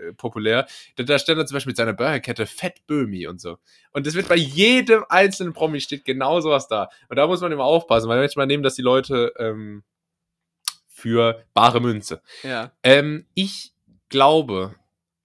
äh, 0.00 0.12
populär. 0.12 0.66
Da, 0.96 1.04
da 1.04 1.18
stand 1.18 1.38
er 1.38 1.46
zum 1.46 1.56
Beispiel 1.56 1.70
mit 1.70 1.76
seiner 1.76 1.92
Burgerkette 1.92 2.46
Fett 2.46 2.86
Böhmi 2.86 3.26
und 3.26 3.40
so. 3.40 3.58
Und 3.92 4.06
das 4.06 4.14
wird 4.14 4.28
bei 4.28 4.36
jedem 4.36 5.04
einzelnen 5.08 5.52
Promi 5.52 5.80
steht 5.80 6.04
genau 6.04 6.40
sowas 6.40 6.68
da. 6.68 6.90
Und 7.08 7.16
da 7.16 7.26
muss 7.26 7.40
man 7.40 7.52
immer 7.52 7.64
aufpassen, 7.64 8.08
weil 8.08 8.20
manchmal 8.20 8.46
nehmen 8.46 8.62
das 8.62 8.74
die 8.74 8.82
Leute 8.82 9.32
ähm, 9.38 9.82
für 10.88 11.44
bare 11.54 11.80
Münze. 11.80 12.22
Ja. 12.42 12.72
Ähm, 12.82 13.26
ich 13.34 13.72
glaube, 14.10 14.74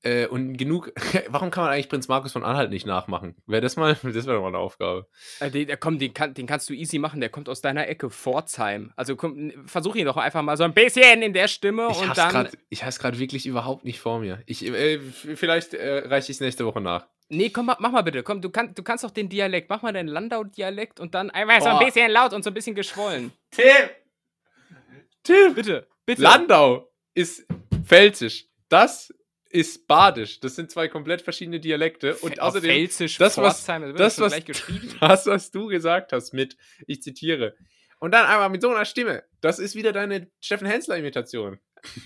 äh, 0.05 0.27
und 0.27 0.55
genug. 0.55 0.93
Warum 1.27 1.51
kann 1.51 1.63
man 1.63 1.73
eigentlich 1.73 1.89
Prinz 1.89 2.07
Markus 2.07 2.31
von 2.31 2.43
Anhalt 2.43 2.69
nicht 2.69 2.85
nachmachen? 2.85 3.35
Wäre 3.47 3.61
das 3.61 3.75
mal, 3.75 3.95
das 4.03 4.25
wäre 4.25 4.35
doch 4.35 4.41
mal 4.41 4.49
eine 4.49 4.59
Aufgabe. 4.59 5.07
Äh, 5.39 5.49
den, 5.49 5.67
der, 5.67 5.77
komm, 5.77 5.97
den, 5.97 6.13
kann, 6.13 6.33
den 6.33 6.45
kannst 6.45 6.69
du 6.69 6.73
easy 6.73 6.99
machen. 6.99 7.19
Der 7.19 7.29
kommt 7.29 7.49
aus 7.49 7.61
deiner 7.61 7.87
Ecke, 7.87 8.09
Pforzheim. 8.09 8.93
Also 8.95 9.15
komm, 9.15 9.51
versuch 9.65 9.95
ihn 9.95 10.05
doch 10.05 10.17
einfach 10.17 10.43
mal 10.43 10.55
so 10.57 10.63
ein 10.63 10.73
bisschen 10.73 11.21
in 11.21 11.33
der 11.33 11.47
Stimme 11.47 11.87
ich 11.91 12.01
und 12.01 12.17
dann. 12.17 12.31
Grad, 12.31 12.57
ich 12.69 12.81
habe 12.81 12.89
es 12.89 12.99
gerade 12.99 13.19
wirklich 13.19 13.45
überhaupt 13.47 13.83
nicht 13.83 13.99
vor 13.99 14.19
mir. 14.19 14.41
Ich, 14.45 14.65
äh, 14.65 14.99
vielleicht 14.99 15.73
äh, 15.73 16.07
reiche 16.07 16.31
ich 16.31 16.37
es 16.37 16.41
nächste 16.41 16.65
Woche 16.65 16.81
nach. 16.81 17.07
Nee, 17.29 17.49
komm, 17.49 17.65
mach 17.65 17.79
mal 17.79 18.03
bitte. 18.03 18.21
Komm, 18.21 18.41
du, 18.41 18.51
kann, 18.51 18.75
du 18.75 18.83
kannst 18.83 19.03
doch 19.03 19.11
den 19.11 19.29
Dialekt. 19.29 19.69
Mach 19.69 19.81
mal 19.81 19.91
deinen 19.91 20.09
Landau-Dialekt 20.09 20.99
und 20.99 21.15
dann 21.15 21.31
einfach 21.31 21.57
oh. 21.61 21.63
so 21.63 21.69
ein 21.69 21.85
bisschen 21.85 22.11
laut 22.11 22.33
und 22.33 22.43
so 22.43 22.51
ein 22.51 22.53
bisschen 22.53 22.75
geschwollen. 22.75 23.31
Tim! 23.51 23.65
Tim! 25.23 25.55
Bitte, 25.55 25.87
bitte. 26.05 26.21
Landau 26.21 26.91
ist 27.15 27.47
pfälzisch. 27.83 28.45
Das 28.69 29.11
ist 29.49 29.87
Badisch. 29.87 30.39
Das 30.39 30.55
sind 30.55 30.71
zwei 30.71 30.87
komplett 30.87 31.21
verschiedene 31.21 31.59
Dialekte. 31.59 32.15
Und 32.17 32.39
außerdem, 32.39 32.71
Pfälzisch, 32.71 33.17
das, 33.17 33.37
was, 33.37 33.65
das, 33.65 34.19
was, 34.19 34.43
das, 34.99 35.25
was 35.25 35.51
du 35.51 35.67
gesagt 35.67 36.13
hast 36.13 36.33
mit, 36.33 36.57
ich 36.87 37.01
zitiere, 37.01 37.55
und 37.99 38.11
dann 38.11 38.25
einmal 38.25 38.49
mit 38.49 38.61
so 38.61 38.69
einer 38.69 38.85
Stimme, 38.85 39.23
das 39.41 39.59
ist 39.59 39.75
wieder 39.75 39.91
deine 39.91 40.29
Steffen 40.41 40.67
Hensler-Imitation. 40.67 41.59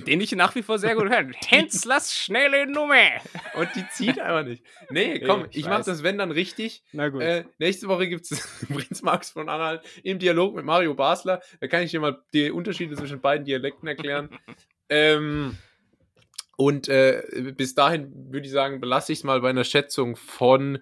Den 0.06 0.20
ich 0.20 0.32
nach 0.34 0.56
wie 0.56 0.62
vor 0.62 0.78
sehr 0.78 0.96
gut 0.96 1.10
höre. 1.10 1.30
Henslers 1.48 2.16
schnelle 2.16 2.68
Nummer. 2.68 3.10
Und 3.56 3.70
die 3.76 3.88
zieht 3.90 4.20
einfach 4.20 4.44
nicht. 4.44 4.64
Nee, 4.90 5.20
komm, 5.20 5.46
ich, 5.50 5.60
ich 5.60 5.66
mach 5.68 5.84
das, 5.84 6.04
wenn 6.04 6.18
dann 6.18 6.32
richtig. 6.32 6.84
Na 6.92 7.10
gut. 7.10 7.22
Äh, 7.22 7.46
nächste 7.60 7.88
Woche 7.88 8.08
gibt 8.08 8.30
es 8.30 8.48
Prinz 8.68 9.02
Max 9.02 9.32
von 9.32 9.50
Anhalt 9.50 9.82
im 10.04 10.20
Dialog 10.20 10.56
mit 10.56 10.66
Mario 10.66 10.94
Basler. 10.96 11.42
Da 11.62 11.68
kann 11.68 11.84
ich 11.84 11.92
dir 11.92 12.02
mal 12.02 12.22
die 12.34 12.52
Unterschiede 12.52 12.96
zwischen 12.96 13.22
beiden 13.22 13.46
Dialekten 13.46 13.88
erklären. 13.88 14.30
ähm, 14.90 15.58
und 16.60 16.90
äh, 16.90 17.24
bis 17.56 17.74
dahin 17.74 18.12
würde 18.34 18.46
ich 18.46 18.52
sagen, 18.52 18.82
belasse 18.82 19.14
ich 19.14 19.20
es 19.20 19.24
mal 19.24 19.40
bei 19.40 19.50
einer 19.50 19.64
Schätzung 19.64 20.18
von, 20.18 20.80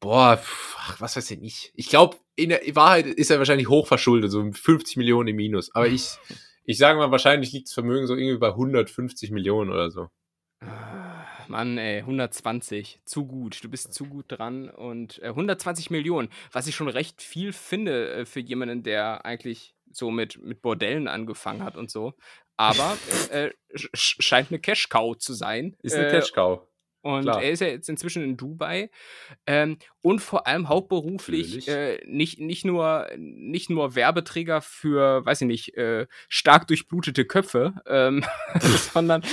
boah, 0.00 0.42
ach, 0.78 1.00
was 1.02 1.16
weiß 1.16 1.30
ich 1.32 1.38
nicht. 1.38 1.70
Ich 1.74 1.90
glaube, 1.90 2.16
in 2.34 2.48
der 2.48 2.62
Wahrheit 2.74 3.04
ist 3.04 3.30
er 3.30 3.36
wahrscheinlich 3.36 3.68
hochverschuldet, 3.68 4.30
so 4.30 4.50
50 4.50 4.96
Millionen 4.96 5.28
im 5.28 5.36
Minus. 5.36 5.70
Aber 5.74 5.86
ich, 5.86 6.16
ich 6.64 6.78
sage 6.78 6.98
mal, 6.98 7.10
wahrscheinlich 7.10 7.52
liegt 7.52 7.68
das 7.68 7.74
Vermögen 7.74 8.06
so 8.06 8.16
irgendwie 8.16 8.38
bei 8.38 8.48
150 8.48 9.32
Millionen 9.32 9.70
oder 9.70 9.90
so. 9.90 10.08
Mann, 11.48 11.76
ey, 11.76 11.98
120, 11.98 13.00
zu 13.04 13.26
gut. 13.26 13.62
Du 13.62 13.68
bist 13.68 13.92
zu 13.92 14.06
gut 14.06 14.24
dran. 14.28 14.70
Und 14.70 15.22
äh, 15.22 15.26
120 15.28 15.90
Millionen, 15.90 16.30
was 16.52 16.66
ich 16.68 16.74
schon 16.74 16.88
recht 16.88 17.20
viel 17.20 17.52
finde 17.52 18.12
äh, 18.12 18.24
für 18.24 18.40
jemanden, 18.40 18.82
der 18.82 19.26
eigentlich 19.26 19.74
so 19.92 20.10
mit, 20.10 20.42
mit 20.42 20.62
Bordellen 20.62 21.08
angefangen 21.08 21.62
hat 21.64 21.76
und 21.76 21.90
so 21.90 22.14
aber 22.56 22.96
äh, 23.30 23.50
scheint 23.74 24.50
eine 24.50 24.60
Cash-Cow 24.60 25.16
zu 25.18 25.32
sein. 25.32 25.76
Ist 25.82 25.96
eine 25.96 26.08
äh, 26.08 26.10
Cash-Cow. 26.10 26.60
Und 27.04 27.22
Klar. 27.22 27.42
er 27.42 27.50
ist 27.50 27.58
ja 27.58 27.66
jetzt 27.66 27.88
inzwischen 27.88 28.22
in 28.22 28.36
Dubai 28.36 28.88
ähm, 29.48 29.78
und 30.02 30.20
vor 30.20 30.46
allem 30.46 30.68
hauptberuflich 30.68 31.66
äh, 31.66 32.00
nicht, 32.06 32.38
nicht, 32.38 32.64
nur, 32.64 33.08
nicht 33.16 33.70
nur 33.70 33.96
Werbeträger 33.96 34.60
für, 34.60 35.26
weiß 35.26 35.40
ich 35.40 35.48
nicht, 35.48 35.76
äh, 35.76 36.06
stark 36.28 36.68
durchblutete 36.68 37.24
Köpfe, 37.24 37.74
ähm, 37.86 38.24
sondern, 38.92 39.24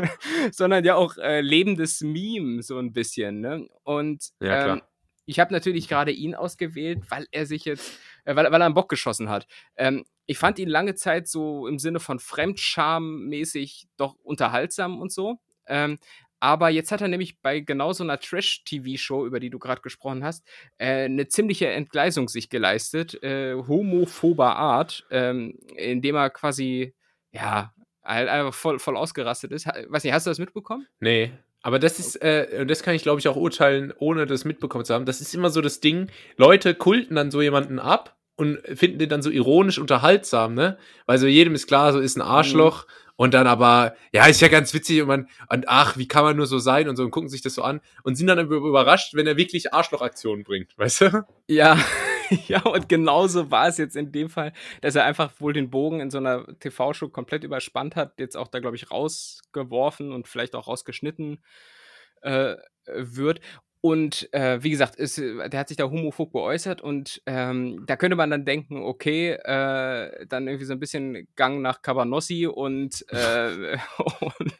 sondern 0.52 0.86
ja 0.86 0.94
auch 0.94 1.18
äh, 1.18 1.42
lebendes 1.42 2.00
Meme 2.00 2.62
so 2.62 2.78
ein 2.78 2.94
bisschen. 2.94 3.40
Ne? 3.40 3.68
Und 3.82 4.30
ja, 4.40 4.72
ähm, 4.72 4.82
ich 5.28 5.38
habe 5.38 5.52
natürlich 5.52 5.88
gerade 5.88 6.10
ihn 6.10 6.34
ausgewählt, 6.34 7.02
weil 7.10 7.26
er 7.30 7.44
sich 7.44 7.66
jetzt, 7.66 8.00
äh, 8.28 8.36
weil, 8.36 8.52
weil 8.52 8.60
er 8.60 8.66
einen 8.66 8.74
Bock 8.74 8.88
geschossen 8.88 9.30
hat. 9.30 9.46
Ähm, 9.76 10.04
ich 10.26 10.38
fand 10.38 10.58
ihn 10.58 10.68
lange 10.68 10.94
Zeit 10.94 11.26
so 11.26 11.66
im 11.66 11.78
Sinne 11.78 11.98
von 11.98 12.18
Fremdscham-mäßig 12.18 13.88
doch 13.96 14.16
unterhaltsam 14.22 15.00
und 15.00 15.10
so. 15.10 15.40
Ähm, 15.66 15.98
aber 16.38 16.68
jetzt 16.68 16.92
hat 16.92 17.00
er 17.00 17.08
nämlich 17.08 17.40
bei 17.40 17.60
genau 17.60 17.92
so 17.92 18.04
einer 18.04 18.20
Trash-TV-Show, 18.20 19.26
über 19.26 19.40
die 19.40 19.50
du 19.50 19.58
gerade 19.58 19.80
gesprochen 19.80 20.22
hast, 20.22 20.46
äh, 20.76 21.06
eine 21.06 21.28
ziemliche 21.28 21.68
Entgleisung 21.68 22.28
sich 22.28 22.50
geleistet, 22.50 23.20
äh, 23.22 23.54
homophober 23.54 24.56
Art, 24.56 25.06
ähm, 25.10 25.58
indem 25.76 26.14
er 26.14 26.30
quasi, 26.30 26.94
ja, 27.32 27.72
einfach 28.02 28.54
voll, 28.54 28.78
voll 28.78 28.96
ausgerastet 28.96 29.52
ist. 29.52 29.66
Weiß 29.66 30.04
nicht, 30.04 30.12
hast 30.12 30.26
du 30.26 30.30
das 30.30 30.38
mitbekommen? 30.38 30.86
Nee. 31.00 31.32
Aber 31.62 31.78
das 31.78 31.98
ist, 31.98 32.16
äh, 32.16 32.64
das 32.66 32.82
kann 32.82 32.94
ich 32.94 33.02
glaube 33.02 33.18
ich 33.18 33.26
auch 33.26 33.36
urteilen, 33.36 33.92
ohne 33.98 34.26
das 34.26 34.44
mitbekommen 34.44 34.84
zu 34.84 34.94
haben. 34.94 35.06
Das 35.06 35.20
ist 35.20 35.34
immer 35.34 35.50
so 35.50 35.60
das 35.60 35.80
Ding, 35.80 36.08
Leute 36.36 36.74
kulten 36.74 37.16
dann 37.16 37.30
so 37.30 37.42
jemanden 37.42 37.80
ab 37.80 38.17
und 38.38 38.60
finden 38.74 39.00
den 39.00 39.08
dann 39.08 39.20
so 39.20 39.30
ironisch 39.30 39.78
unterhaltsam, 39.78 40.54
ne? 40.54 40.78
Weil 41.06 41.18
so 41.18 41.26
jedem 41.26 41.54
ist 41.54 41.66
klar, 41.66 41.92
so 41.92 41.98
ist 41.98 42.16
ein 42.16 42.22
Arschloch 42.22 42.86
mhm. 42.86 43.12
und 43.16 43.34
dann 43.34 43.48
aber, 43.48 43.96
ja, 44.12 44.26
ist 44.26 44.40
ja 44.40 44.46
ganz 44.46 44.72
witzig 44.72 45.02
und 45.02 45.08
man, 45.08 45.28
und 45.50 45.68
ach, 45.68 45.96
wie 45.96 46.06
kann 46.06 46.22
man 46.22 46.36
nur 46.36 46.46
so 46.46 46.58
sein 46.58 46.88
und 46.88 46.94
so 46.94 47.02
und 47.02 47.10
gucken 47.10 47.28
sich 47.28 47.42
das 47.42 47.54
so 47.54 47.62
an 47.62 47.80
und 48.04 48.14
sind 48.14 48.28
dann 48.28 48.38
überrascht, 48.38 49.14
wenn 49.14 49.26
er 49.26 49.36
wirklich 49.36 49.74
Arschlochaktionen 49.74 50.44
bringt, 50.44 50.78
weißt 50.78 51.00
du? 51.00 51.26
Ja, 51.48 51.78
ja, 52.46 52.62
und 52.62 52.88
genauso 52.88 53.50
war 53.50 53.66
es 53.66 53.76
jetzt 53.76 53.96
in 53.96 54.12
dem 54.12 54.30
Fall, 54.30 54.52
dass 54.82 54.94
er 54.94 55.04
einfach 55.04 55.32
wohl 55.40 55.52
den 55.52 55.68
Bogen 55.68 55.98
in 55.98 56.10
so 56.10 56.18
einer 56.18 56.46
TV-Show 56.60 57.08
komplett 57.08 57.42
überspannt 57.42 57.96
hat, 57.96 58.20
jetzt 58.20 58.36
auch 58.36 58.46
da, 58.46 58.60
glaube 58.60 58.76
ich, 58.76 58.88
rausgeworfen 58.88 60.12
und 60.12 60.28
vielleicht 60.28 60.54
auch 60.54 60.68
rausgeschnitten 60.68 61.42
äh, 62.22 62.54
wird. 62.86 63.40
Und 63.88 64.28
äh, 64.34 64.62
wie 64.62 64.68
gesagt, 64.68 64.96
ist, 64.96 65.16
der 65.16 65.58
hat 65.58 65.68
sich 65.68 65.78
da 65.78 65.84
homophob 65.84 66.30
geäußert 66.30 66.82
und 66.82 67.22
ähm, 67.24 67.84
da 67.86 67.96
könnte 67.96 68.16
man 68.16 68.28
dann 68.28 68.44
denken, 68.44 68.82
okay, 68.82 69.30
äh, 69.30 70.26
dann 70.26 70.46
irgendwie 70.46 70.66
so 70.66 70.74
ein 70.74 70.78
bisschen 70.78 71.26
Gang 71.36 71.62
nach 71.62 71.80
Cabanossi 71.80 72.46
und, 72.46 73.02
äh, 73.08 73.78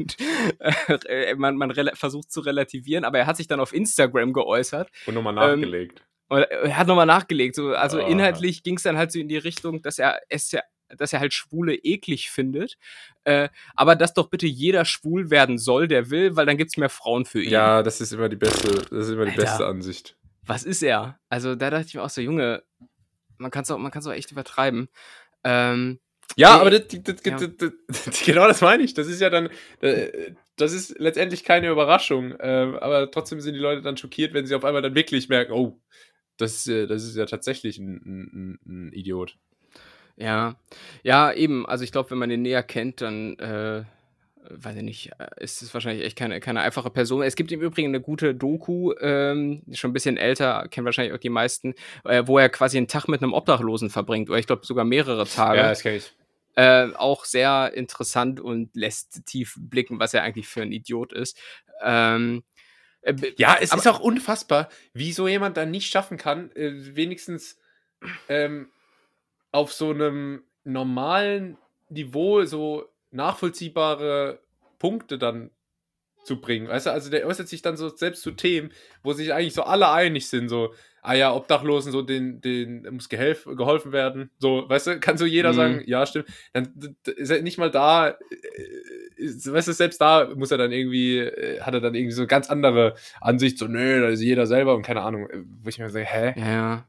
und 0.89 1.07
äh, 1.11 1.35
man, 1.37 1.57
man 1.57 1.75
versucht 1.93 2.33
zu 2.33 2.41
relativieren, 2.41 3.05
aber 3.05 3.19
er 3.19 3.27
hat 3.27 3.37
sich 3.37 3.47
dann 3.47 3.61
auf 3.61 3.75
Instagram 3.75 4.33
geäußert. 4.33 4.91
Und 5.05 5.13
nochmal 5.13 5.35
nachgelegt. 5.35 6.03
Ähm, 6.31 6.47
er 6.49 6.79
hat 6.79 6.87
nochmal 6.87 7.05
nachgelegt. 7.05 7.55
So, 7.55 7.75
also 7.75 8.03
oh. 8.03 8.07
inhaltlich 8.07 8.63
ging 8.63 8.79
es 8.79 8.83
dann 8.83 8.97
halt 8.97 9.13
so 9.13 9.19
in 9.19 9.29
die 9.29 9.37
Richtung, 9.37 9.83
dass 9.83 9.99
er 9.99 10.21
es 10.31 10.51
ja 10.53 10.63
dass 10.97 11.13
er 11.13 11.21
halt 11.21 11.35
Schwule 11.35 11.75
eklig 11.75 12.31
findet, 12.31 12.79
äh, 13.25 13.49
aber 13.75 13.97
dass 13.97 14.15
doch 14.15 14.29
bitte 14.29 14.47
jeder 14.47 14.85
schwul 14.85 15.31
werden 15.31 15.59
soll, 15.59 15.89
der 15.89 16.11
will, 16.11 16.37
weil 16.37 16.47
dann 16.47 16.57
gibt 16.57 16.71
es 16.71 16.77
mehr 16.77 16.89
Frauen 16.89 17.25
für 17.25 17.43
ihn. 17.43 17.51
Ja, 17.51 17.83
das 17.83 18.01
ist 18.01 18.13
immer 18.13 18.29
die 18.29 18.37
beste, 18.37 18.69
das 18.91 19.07
ist 19.07 19.11
immer 19.11 19.25
die 19.25 19.33
Alter, 19.33 19.43
beste 19.43 19.67
Ansicht. 19.67 20.17
Was 20.47 20.65
ist 20.65 20.83
er? 20.83 21.19
Also 21.29 21.55
da 21.55 21.71
dachte 21.71 21.87
ich 21.87 21.95
mir 21.95 22.03
auch 22.03 22.11
so, 22.11 22.21
Junge, 22.21 22.63
man 23.37 23.51
kann 23.51 23.63
es 23.63 23.71
auch, 23.71 23.79
auch 23.79 24.13
echt 24.13 24.33
übertreiben. 24.33 24.89
Ähm, 25.45 26.01
ja, 26.37 26.55
nee, 26.55 26.61
aber 26.61 26.71
das, 26.71 26.89
das, 26.89 27.17
ja. 27.25 27.37
Das, 27.39 28.21
genau 28.25 28.47
das 28.47 28.61
meine 28.61 28.83
ich. 28.83 28.95
Das 28.95 29.07
ist 29.07 29.21
ja 29.21 29.31
dann, 29.31 29.49
äh, 29.81 30.33
das 30.57 30.73
ist 30.73 30.99
letztendlich 30.99 31.45
keine 31.45 31.69
Überraschung. 31.69 32.33
Äh, 32.33 32.79
aber 32.81 33.11
trotzdem 33.11 33.41
sind 33.41 33.55
die 33.55 33.61
Leute 33.61 33.83
dann 33.83 33.97
schockiert, 33.97 34.35
wenn 34.35 34.47
sie 34.47 34.55
auf 34.55 34.65
einmal 34.65 34.83
dann 34.83 34.95
wirklich 34.95 35.29
merken, 35.29 35.53
oh, 35.53 35.81
das, 36.37 36.65
das 36.65 37.03
ist 37.03 37.17
ja 37.17 37.27
tatsächlich 37.27 37.79
ein, 37.79 37.97
ein, 37.97 38.59
ein 38.65 38.93
Idiot. 38.93 39.37
Ja, 40.19 40.57
ja, 41.05 41.33
eben. 41.33 41.65
Also 41.65 41.85
ich 41.85 41.93
glaube, 41.93 42.11
wenn 42.11 42.19
man 42.19 42.29
den 42.29 42.43
näher 42.43 42.65
kennt, 42.65 43.01
dann 43.01 43.39
äh, 43.39 43.85
weiß 44.51 44.77
ich 44.77 44.83
nicht, 44.83 45.13
äh, 45.19 45.29
ist 45.37 45.63
es 45.63 45.73
wahrscheinlich 45.73 46.05
echt 46.05 46.19
keine, 46.19 46.41
keine 46.41 46.61
einfache 46.61 46.91
Person. 46.91 47.23
Es 47.23 47.37
gibt 47.37 47.53
im 47.53 47.61
Übrigen 47.61 47.89
eine 47.89 48.01
gute 48.01 48.35
Doku, 48.35 48.93
ähm, 49.01 49.63
schon 49.73 49.91
ein 49.91 49.95
bisschen 49.95 50.17
älter, 50.17 50.67
kennen 50.69 50.85
wahrscheinlich 50.85 51.15
auch 51.15 51.21
die 51.21 51.29
meisten, 51.29 51.75
äh, 52.05 52.25
wo 52.27 52.39
er 52.39 52.49
quasi 52.49 52.79
einen 52.79 52.89
Tag 52.89 53.07
mit 53.07 53.23
einem 53.23 53.33
Obdachlosen 53.33 53.91
verbringt, 53.91 54.29
oder 54.29 54.39
ich 54.39 54.47
glaube 54.47 54.67
sogar 54.67 54.85
mehrere 54.85 55.27
Tage. 55.27 55.59
Ja, 55.59 55.69
das 55.69 55.83
kenne 55.83 55.97
ich. 55.97 56.13
Äh, 56.57 56.89
auch 56.97 57.25
sehr 57.25 57.73
interessant 57.75 58.41
und 58.41 58.75
lässt 58.75 59.25
tief 59.27 59.55
blicken, 59.61 60.01
was 60.01 60.15
er 60.15 60.25
eigentlich 60.25 60.49
für 60.49 60.63
ein 60.63 60.73
Idiot 60.73 61.13
ist. 61.13 61.39
Ähm, 61.81 62.43
äh, 63.03 63.15
ja, 63.37 63.57
es 63.61 63.73
ist 63.73 63.87
auch 63.87 64.01
unfassbar, 64.01 64.69
wie 64.93 65.13
so 65.13 65.29
jemand 65.29 65.57
dann 65.57 65.71
nicht 65.71 65.89
schaffen 65.93 66.19
kann, 66.19 66.51
äh, 66.57 66.97
wenigstens 66.97 67.59
ähm, 68.29 68.71
auf 69.53 69.73
so 69.73 69.91
einem 69.91 70.43
normalen 70.65 71.57
Niveau 71.89 72.45
so 72.45 72.85
nachvollziehbare 73.11 74.41
Punkte 74.79 75.19
dann 75.19 75.51
zu 76.25 76.41
bringen. 76.41 76.69
Weißt 76.69 76.87
du, 76.87 76.91
also 76.91 77.11
der 77.11 77.27
äußert 77.27 77.49
sich 77.49 77.63
dann 77.63 77.77
so 77.77 77.89
selbst 77.89 78.23
zu 78.23 78.33
Themen, 78.33 78.71
wo 79.03 79.13
sich 79.13 79.33
eigentlich 79.33 79.55
so 79.55 79.63
alle 79.63 79.91
einig 79.91 80.29
sind, 80.29 80.49
so, 80.49 80.75
ah 81.03 81.15
ja, 81.15 81.35
Obdachlosen, 81.35 81.91
so, 81.91 82.03
den, 82.03 82.41
den 82.41 82.87
muss 82.91 83.09
gehelf, 83.09 83.45
geholfen 83.45 83.93
werden. 83.93 84.31
So, 84.39 84.69
weißt 84.69 84.87
du, 84.87 85.01
kann 85.01 85.17
so 85.17 85.25
jeder 85.25 85.53
mhm. 85.53 85.57
sagen, 85.57 85.83
ja, 85.87 86.05
stimmt. 86.05 86.29
Dann 86.53 86.97
ist 87.05 87.31
er 87.31 87.41
nicht 87.41 87.57
mal 87.57 87.71
da, 87.71 88.11
äh, 88.11 88.15
ist, 89.17 89.51
weißt 89.51 89.69
du, 89.69 89.73
selbst 89.73 90.01
da 90.01 90.29
muss 90.37 90.51
er 90.51 90.59
dann 90.59 90.71
irgendwie, 90.71 91.19
äh, 91.19 91.61
hat 91.63 91.73
er 91.73 91.81
dann 91.81 91.95
irgendwie 91.95 92.15
so 92.15 92.27
ganz 92.27 92.51
andere 92.51 92.95
Ansicht, 93.21 93.59
so, 93.59 93.67
nö, 93.67 94.03
da 94.03 94.09
ist 94.09 94.21
jeder 94.21 94.47
selber 94.47 94.75
und 94.75 94.83
keine 94.83 95.01
Ahnung, 95.01 95.29
äh, 95.31 95.43
wo 95.63 95.69
ich 95.69 95.79
mir 95.79 95.89
sage, 95.89 96.05
hä? 96.05 96.35
Ja. 96.37 96.89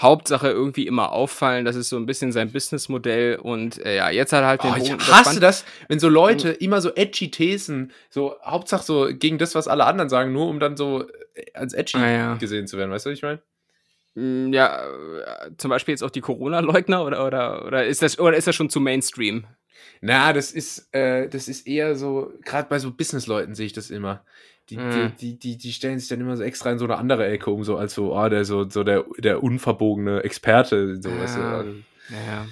Hauptsache 0.00 0.48
irgendwie 0.48 0.86
immer 0.86 1.12
auffallen, 1.12 1.64
das 1.64 1.76
ist 1.76 1.88
so 1.88 1.96
ein 1.96 2.06
bisschen 2.06 2.32
sein 2.32 2.52
Businessmodell 2.52 3.36
und 3.36 3.84
äh, 3.84 3.96
ja, 3.96 4.10
jetzt 4.10 4.32
hat 4.32 4.42
er 4.42 4.48
halt 4.48 4.64
den 4.64 4.72
oh, 4.72 4.76
Ich 4.76 4.92
hasse 5.10 5.40
das, 5.40 5.64
wenn 5.88 5.98
so 5.98 6.08
Leute 6.08 6.50
immer 6.50 6.80
so 6.80 6.94
edgy 6.94 7.30
Thesen, 7.30 7.92
so 8.08 8.36
Hauptsache 8.44 8.82
so 8.82 9.08
gegen 9.12 9.38
das, 9.38 9.54
was 9.54 9.68
alle 9.68 9.84
anderen 9.84 10.08
sagen, 10.08 10.32
nur 10.32 10.48
um 10.48 10.60
dann 10.60 10.76
so 10.76 11.04
äh, 11.34 11.44
als 11.54 11.74
edgy 11.74 11.98
ah, 11.98 12.10
ja. 12.10 12.34
gesehen 12.34 12.66
zu 12.66 12.78
werden, 12.78 12.90
weißt 12.90 13.06
du, 13.06 13.10
was 13.10 13.18
ich 13.18 13.22
meine? 13.22 13.40
Mm, 14.14 14.52
ja, 14.52 14.84
äh, 14.84 15.50
zum 15.56 15.70
Beispiel 15.70 15.92
jetzt 15.92 16.02
auch 16.02 16.10
die 16.10 16.20
Corona-Leugner 16.20 17.04
oder, 17.04 17.26
oder, 17.26 17.64
oder, 17.66 17.86
ist 17.86 18.02
das, 18.02 18.18
oder 18.18 18.36
ist 18.36 18.46
das 18.46 18.56
schon 18.56 18.70
zu 18.70 18.80
Mainstream? 18.80 19.46
Na, 20.00 20.32
das 20.32 20.52
ist, 20.52 20.92
äh, 20.94 21.28
das 21.28 21.48
ist 21.48 21.66
eher 21.66 21.94
so, 21.94 22.32
gerade 22.44 22.68
bei 22.68 22.78
so 22.78 22.90
Businessleuten 22.90 23.54
sehe 23.54 23.66
ich 23.66 23.72
das 23.72 23.90
immer. 23.90 24.24
Die, 24.70 24.76
mhm. 24.76 25.12
die, 25.20 25.38
die, 25.38 25.58
die, 25.58 25.72
stellen 25.72 25.98
sich 25.98 26.08
dann 26.08 26.20
immer 26.20 26.36
so 26.36 26.44
extra 26.44 26.70
in 26.70 26.78
so 26.78 26.84
eine 26.84 26.96
andere 26.96 27.26
Ecke 27.26 27.50
um, 27.50 27.64
so 27.64 27.76
als 27.76 27.92
so, 27.92 28.14
ah, 28.14 28.28
der 28.28 28.44
so, 28.44 28.68
so 28.68 28.84
der, 28.84 29.04
der 29.18 29.42
unverbogene 29.42 30.22
Experte, 30.22 31.00
so, 31.02 31.08
ja. 31.08 31.20
weißt 31.20 31.36
du, 31.36 31.40
also, 31.40 31.70
ja. 32.10 32.46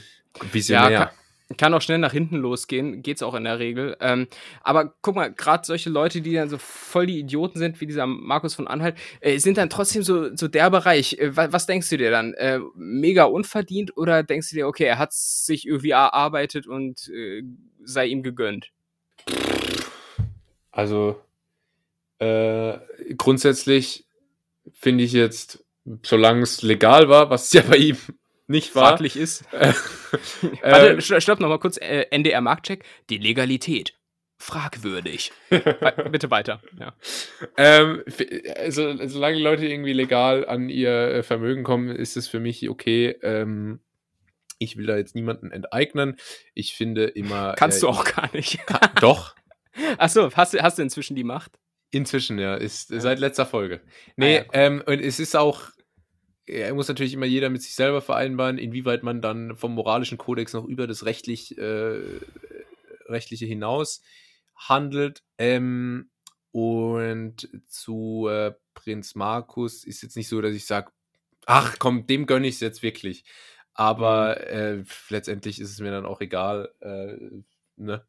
Visionär. 0.52 0.90
Ja, 0.90 0.98
kann, 0.98 1.56
kann 1.56 1.74
auch 1.74 1.80
schnell 1.80 1.98
nach 1.98 2.12
hinten 2.12 2.36
losgehen, 2.36 3.02
geht's 3.02 3.22
auch 3.22 3.34
in 3.34 3.44
der 3.44 3.60
Regel. 3.60 3.96
Ähm, 4.00 4.26
aber 4.62 4.94
guck 5.00 5.14
mal, 5.14 5.32
gerade 5.32 5.64
solche 5.64 5.90
Leute, 5.90 6.20
die 6.20 6.34
dann 6.34 6.48
so 6.48 6.58
voll 6.58 7.06
die 7.06 7.20
Idioten 7.20 7.58
sind, 7.58 7.80
wie 7.80 7.86
dieser 7.86 8.06
Markus 8.06 8.54
von 8.54 8.66
Anhalt, 8.66 8.96
äh, 9.20 9.38
sind 9.38 9.56
dann 9.56 9.70
trotzdem 9.70 10.02
so, 10.02 10.34
so 10.34 10.48
der 10.48 10.70
Bereich. 10.70 11.18
Äh, 11.18 11.36
was, 11.36 11.52
was, 11.52 11.66
denkst 11.66 11.88
du 11.88 11.98
dir 11.98 12.10
dann? 12.10 12.34
Äh, 12.34 12.58
mega 12.74 13.24
unverdient 13.24 13.96
oder 13.96 14.24
denkst 14.24 14.50
du 14.50 14.56
dir, 14.56 14.66
okay, 14.66 14.84
er 14.84 14.98
hat 14.98 15.12
sich 15.12 15.66
irgendwie 15.66 15.90
erarbeitet 15.90 16.66
und 16.66 17.08
äh, 17.14 17.42
sei 17.84 18.06
ihm 18.06 18.22
gegönnt? 18.22 18.70
Also, 20.72 21.20
äh, 22.18 22.78
grundsätzlich 23.16 24.06
finde 24.72 25.04
ich 25.04 25.12
jetzt, 25.12 25.64
solange 26.04 26.42
es 26.42 26.62
legal 26.62 27.08
war, 27.08 27.30
was 27.30 27.46
es 27.46 27.52
ja 27.52 27.62
bei 27.62 27.76
ihm 27.76 27.96
nicht 28.46 28.74
war. 28.74 28.90
Fraglich 28.90 29.16
ist. 29.16 29.44
Äh, 30.62 30.94
Warte, 30.96 31.20
stopp 31.20 31.38
nochmal 31.38 31.58
kurz. 31.58 31.76
Äh, 31.76 32.06
NDR 32.10 32.40
Marktcheck. 32.40 32.82
Die 33.10 33.18
Legalität. 33.18 33.92
Fragwürdig. 34.38 35.32
Bitte 35.50 36.30
weiter. 36.30 36.62
Ja. 36.78 36.94
Ähm, 37.56 38.04
also, 38.56 39.06
solange 39.06 39.38
Leute 39.38 39.66
irgendwie 39.66 39.92
legal 39.92 40.46
an 40.46 40.70
ihr 40.70 40.90
äh, 40.90 41.22
Vermögen 41.22 41.64
kommen, 41.64 41.88
ist 41.88 42.16
es 42.16 42.28
für 42.28 42.40
mich 42.40 42.68
okay. 42.70 43.16
Ähm, 43.22 43.80
ich 44.58 44.76
will 44.76 44.86
da 44.86 44.96
jetzt 44.96 45.14
niemanden 45.14 45.50
enteignen. 45.50 46.16
Ich 46.54 46.74
finde 46.74 47.04
immer. 47.04 47.54
Kannst 47.58 47.78
äh, 47.78 47.80
du 47.82 47.88
auch 47.88 48.04
gar 48.04 48.32
nicht. 48.32 48.64
Kann, 48.66 48.90
doch. 49.00 49.34
Achso, 49.98 50.30
hast 50.34 50.60
hast 50.60 50.78
du 50.78 50.82
inzwischen 50.82 51.16
die 51.16 51.24
Macht? 51.24 51.58
Inzwischen, 51.90 52.38
ja. 52.38 52.54
Ist 52.54 52.90
ja. 52.90 53.00
seit 53.00 53.18
letzter 53.18 53.46
Folge. 53.46 53.80
Nee, 54.16 54.38
ah, 54.38 54.42
ja, 54.42 54.44
ähm, 54.52 54.82
und 54.86 55.00
es 55.00 55.18
ist 55.20 55.36
auch, 55.36 55.70
er 56.46 56.74
muss 56.74 56.88
natürlich 56.88 57.14
immer 57.14 57.26
jeder 57.26 57.50
mit 57.50 57.62
sich 57.62 57.74
selber 57.74 58.00
vereinbaren, 58.02 58.58
inwieweit 58.58 59.02
man 59.02 59.22
dann 59.22 59.56
vom 59.56 59.74
moralischen 59.74 60.18
Kodex 60.18 60.52
noch 60.52 60.64
über 60.64 60.86
das 60.86 61.04
rechtlich, 61.04 61.56
äh, 61.58 62.00
rechtliche 63.06 63.46
hinaus 63.46 64.02
handelt. 64.56 65.22
Ähm, 65.38 66.10
und 66.50 67.48
zu 67.66 68.28
äh, 68.28 68.52
Prinz 68.74 69.14
Markus 69.14 69.84
ist 69.84 70.02
jetzt 70.02 70.16
nicht 70.16 70.28
so, 70.28 70.40
dass 70.40 70.54
ich 70.54 70.66
sage, 70.66 70.90
ach 71.46 71.76
komm, 71.78 72.06
dem 72.06 72.26
gönne 72.26 72.48
ich 72.48 72.56
es 72.56 72.60
jetzt 72.60 72.82
wirklich. 72.82 73.24
Aber 73.74 74.36
mhm. 74.40 74.46
äh, 74.46 74.84
letztendlich 75.08 75.60
ist 75.60 75.70
es 75.70 75.80
mir 75.80 75.90
dann 75.90 76.06
auch 76.06 76.20
egal. 76.20 76.74
Äh, 76.80 77.42
ne? 77.76 78.06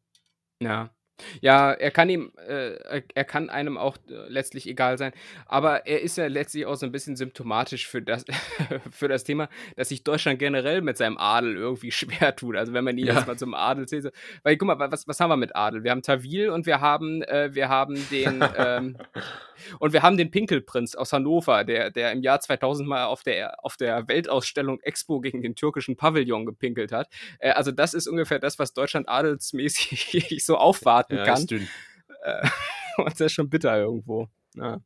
Ja. 0.60 0.94
Ja, 1.40 1.72
er 1.72 1.90
kann 1.90 2.08
ihm, 2.08 2.32
äh, 2.46 3.02
er 3.14 3.24
kann 3.24 3.50
einem 3.50 3.78
auch 3.78 3.96
äh, 4.08 4.28
letztlich 4.28 4.66
egal 4.68 4.98
sein, 4.98 5.12
aber 5.46 5.86
er 5.86 6.02
ist 6.02 6.16
ja 6.16 6.26
letztlich 6.26 6.66
auch 6.66 6.76
so 6.76 6.86
ein 6.86 6.92
bisschen 6.92 7.16
symptomatisch 7.16 7.88
für 7.88 8.02
das, 8.02 8.24
für 8.90 9.08
das 9.08 9.24
Thema, 9.24 9.48
dass 9.76 9.88
sich 9.88 10.04
Deutschland 10.04 10.38
generell 10.38 10.82
mit 10.82 10.96
seinem 10.96 11.18
Adel 11.18 11.56
irgendwie 11.56 11.92
schwer 11.92 12.34
tut. 12.36 12.56
Also 12.56 12.72
wenn 12.72 12.84
man 12.84 12.96
ihn 12.98 13.06
ja. 13.06 13.14
jetzt 13.14 13.26
mal 13.26 13.38
zum 13.38 13.54
Adel 13.54 13.86
zählt, 13.86 14.12
weil 14.42 14.56
guck 14.56 14.66
mal, 14.66 14.90
was, 14.90 15.06
was 15.06 15.20
haben 15.20 15.30
wir 15.30 15.36
mit 15.36 15.56
Adel? 15.56 15.84
Wir 15.84 15.90
haben 15.90 16.02
Tawil 16.02 16.50
und 16.50 16.66
wir 16.66 16.80
haben, 16.80 17.22
äh, 17.22 17.54
wir 17.54 17.68
haben 17.68 17.94
den, 18.10 18.44
ähm, 18.56 18.96
und 19.78 19.92
wir 19.92 20.02
haben 20.02 20.16
den 20.16 20.30
Pinkelprinz 20.30 20.94
aus 20.94 21.12
Hannover, 21.12 21.64
der, 21.64 21.90
der 21.90 22.12
im 22.12 22.22
Jahr 22.22 22.40
2000 22.40 22.88
mal 22.88 23.04
auf 23.04 23.22
der, 23.22 23.64
auf 23.64 23.76
der 23.76 24.08
Weltausstellung 24.08 24.80
Expo 24.80 25.20
gegen 25.20 25.42
den 25.42 25.54
türkischen 25.54 25.96
Pavillon 25.96 26.46
gepinkelt 26.46 26.92
hat. 26.92 27.08
Äh, 27.38 27.50
also 27.50 27.72
das 27.72 27.94
ist 27.94 28.06
ungefähr 28.06 28.38
das, 28.38 28.58
was 28.58 28.72
Deutschland 28.72 29.08
adelsmäßig 29.08 30.44
so 30.44 30.56
machen 31.10 31.18
ja, 31.18 31.24
kann. 31.24 31.38
Ist 31.38 31.50
dünn. 31.50 31.68
Äh, 32.22 32.48
und 32.98 33.12
das 33.12 33.20
ist 33.20 33.32
schon 33.32 33.50
bitter 33.50 33.76
irgendwo. 33.78 34.28
Ja. 34.56 34.80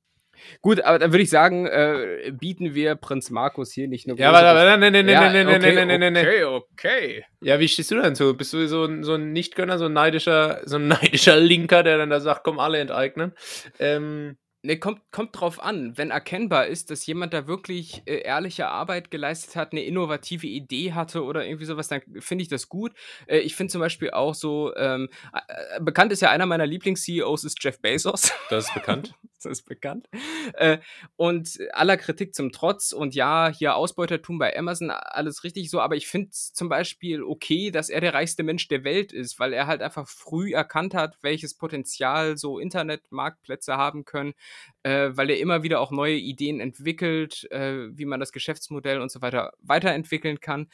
Gut, 0.61 0.81
aber 0.81 0.99
dann 0.99 1.13
würde 1.13 1.23
ich 1.23 1.31
sagen, 1.31 1.67
äh, 1.67 2.33
bieten 2.33 2.75
wir 2.75 2.97
Prinz 2.97 3.31
Markus 3.31 3.73
hier 3.73 3.89
nicht 3.89 4.07
nur. 4.07 4.19
Ja, 4.19 4.31
aber, 4.31 4.41
aber 4.41 4.65
nein, 4.65 4.81
nein, 4.81 4.93
nein, 4.93 5.09
ja, 5.09 5.21
nein, 5.21 5.47
nein, 5.47 5.57
okay, 5.57 5.75
nein, 5.75 5.89
nein, 5.89 6.01
nein, 6.01 6.13
nein. 6.13 6.27
Okay, 6.27 6.45
okay. 6.45 7.25
Ja, 7.41 7.61
wie 7.61 7.69
stehst 7.69 7.91
du 7.91 8.01
denn 8.01 8.15
zu? 8.15 8.37
Bist 8.37 8.53
du 8.53 8.67
so 8.67 8.85
ein, 8.85 9.05
so 9.05 9.15
ein 9.15 9.33
Nichtgönner, 9.33 9.79
so 9.79 9.87
ein 9.87 9.93
neidischer, 9.93 10.61
so 10.65 10.77
ein 10.77 10.89
neidischer 10.89 11.37
Linker, 11.37 11.83
der 11.83 11.99
dann 11.99 12.11
da 12.11 12.21
sagt, 12.21 12.45
komm, 12.45 12.59
alle 12.59 12.79
enteignen? 12.79 13.33
Ähm, 13.79 14.37
Ne, 14.65 14.79
kommt, 14.79 15.03
kommt 15.13 15.39
drauf 15.39 15.63
an. 15.63 15.99
Wenn 15.99 16.11
erkennbar 16.11 16.69
ist, 16.69 16.91
dass 16.91 17.05
jemand 17.05 17.35
da 17.35 17.47
wirklich 17.47 18.01
äh, 18.07 18.23
ehrliche 18.23 18.69
Arbeit 18.69 19.11
geleistet 19.11 19.57
hat, 19.57 19.73
eine 19.73 19.85
innovative 19.85 20.47
Idee 20.47 20.95
hatte 20.95 21.23
oder 21.23 21.45
irgendwie 21.45 21.67
sowas, 21.67 21.89
dann 21.89 22.01
finde 22.21 22.41
ich 22.41 22.49
das 22.49 22.71
gut. 22.71 22.95
Äh, 23.27 23.41
ich 23.41 23.57
finde 23.57 23.73
zum 23.73 23.83
Beispiel 23.83 24.13
auch 24.13 24.35
so, 24.35 24.75
ähm, 24.77 25.11
äh, 25.49 25.83
bekannt 25.83 26.13
ist 26.13 26.23
ja 26.23 26.31
einer 26.31 26.47
meiner 26.47 26.65
Lieblings-CEOs 26.65 27.45
ist 27.45 27.63
Jeff 27.63 27.79
Bezos. 27.79 28.33
Das 28.49 28.69
ist 28.69 28.75
bekannt. 28.75 29.15
das 29.37 29.47
ist 29.47 29.63
bekannt. 29.67 30.09
Äh, 30.55 30.79
und 31.17 31.59
aller 31.73 31.97
Kritik 31.97 32.35
zum 32.35 32.53
Trotz 32.53 32.93
und 32.93 33.15
ja, 33.15 33.49
hier 33.49 33.75
Ausbeutertum 33.75 34.39
bei 34.39 34.57
Amazon, 34.57 34.91
alles 34.91 35.45
richtig 35.45 35.71
so, 35.71 35.81
aber 35.81 35.97
ich 35.97 36.07
finde 36.07 36.29
es 36.31 36.53
zum 36.53 36.69
Beispiel 36.69 37.23
okay, 37.23 37.71
dass 37.71 37.91
er 37.91 38.01
der 38.01 38.15
reichste 38.15 38.43
Mensch 38.43 38.69
der 38.69 38.85
Welt 38.85 39.13
ist, 39.13 39.39
weil 39.39 39.53
er 39.53 39.67
halt 39.67 39.83
einfach 39.83 40.09
früh 40.09 40.55
erkannt 40.55 40.95
hat, 40.95 41.19
welches 41.21 41.55
Potenzial 41.55 42.37
so 42.39 42.59
Internetmarktplätze 42.59 43.77
haben 43.77 44.05
können 44.05 44.35
äh, 44.83 45.11
weil 45.13 45.31
er 45.31 45.39
immer 45.39 45.63
wieder 45.63 45.81
auch 45.81 45.91
neue 45.91 46.17
Ideen 46.17 46.61
entwickelt, 46.61 47.51
äh, 47.51 47.89
wie 47.97 48.05
man 48.05 48.21
das 48.21 48.33
Geschäftsmodell 48.33 49.01
und 49.01 49.11
so 49.11 49.23
weiter 49.23 49.53
weiterentwickeln 49.61 50.41
kann 50.41 50.69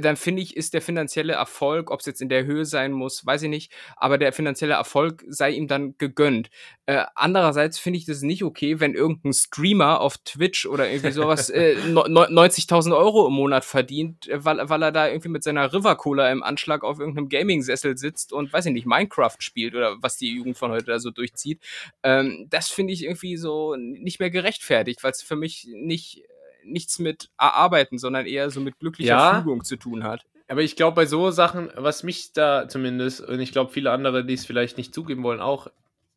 dann 0.00 0.16
finde 0.16 0.42
ich, 0.42 0.56
ist 0.56 0.74
der 0.74 0.82
finanzielle 0.82 1.34
Erfolg, 1.34 1.90
ob 1.90 2.00
es 2.00 2.06
jetzt 2.06 2.20
in 2.20 2.28
der 2.28 2.44
Höhe 2.44 2.64
sein 2.64 2.92
muss, 2.92 3.24
weiß 3.24 3.42
ich 3.42 3.48
nicht, 3.48 3.72
aber 3.96 4.18
der 4.18 4.32
finanzielle 4.32 4.74
Erfolg 4.74 5.24
sei 5.28 5.50
ihm 5.50 5.68
dann 5.68 5.96
gegönnt. 5.98 6.50
Äh, 6.86 7.04
andererseits 7.14 7.78
finde 7.78 7.98
ich 7.98 8.06
das 8.06 8.22
nicht 8.22 8.44
okay, 8.44 8.80
wenn 8.80 8.94
irgendein 8.94 9.32
Streamer 9.32 10.00
auf 10.00 10.18
Twitch 10.18 10.66
oder 10.66 10.88
irgendwie 10.90 11.12
sowas 11.12 11.50
äh, 11.50 11.76
90.000 11.86 12.96
Euro 12.96 13.26
im 13.26 13.34
Monat 13.34 13.64
verdient, 13.64 14.28
äh, 14.28 14.44
weil, 14.44 14.68
weil 14.68 14.82
er 14.82 14.92
da 14.92 15.08
irgendwie 15.08 15.28
mit 15.28 15.42
seiner 15.42 15.72
River 15.72 15.96
Cola 15.96 16.30
im 16.30 16.42
Anschlag 16.42 16.84
auf 16.84 16.98
irgendeinem 16.98 17.28
Gaming-Sessel 17.28 17.96
sitzt 17.98 18.32
und, 18.32 18.52
weiß 18.52 18.66
ich 18.66 18.72
nicht, 18.72 18.86
Minecraft 18.86 19.36
spielt 19.38 19.74
oder 19.74 19.96
was 20.00 20.16
die 20.16 20.34
Jugend 20.34 20.56
von 20.56 20.70
heute 20.70 20.86
da 20.86 20.98
so 20.98 21.10
durchzieht. 21.10 21.62
Ähm, 22.02 22.46
das 22.50 22.68
finde 22.68 22.92
ich 22.92 23.04
irgendwie 23.04 23.36
so 23.36 23.76
nicht 23.76 24.20
mehr 24.20 24.30
gerechtfertigt, 24.30 25.02
weil 25.02 25.12
es 25.12 25.22
für 25.22 25.36
mich 25.36 25.66
nicht 25.70 26.22
nichts 26.68 26.98
mit 26.98 27.30
Erarbeiten, 27.38 27.98
sondern 27.98 28.26
eher 28.26 28.50
so 28.50 28.60
mit 28.60 28.78
glücklicher 28.78 29.16
ja, 29.16 29.34
Fügung 29.36 29.64
zu 29.64 29.76
tun 29.76 30.04
hat. 30.04 30.24
Aber 30.48 30.62
ich 30.62 30.76
glaube, 30.76 30.94
bei 30.94 31.06
so 31.06 31.30
Sachen, 31.30 31.70
was 31.74 32.02
mich 32.02 32.32
da 32.32 32.68
zumindest, 32.68 33.20
und 33.20 33.40
ich 33.40 33.52
glaube, 33.52 33.70
viele 33.70 33.90
andere, 33.90 34.24
die 34.24 34.34
es 34.34 34.46
vielleicht 34.46 34.78
nicht 34.78 34.94
zugeben 34.94 35.22
wollen, 35.22 35.40
auch 35.40 35.68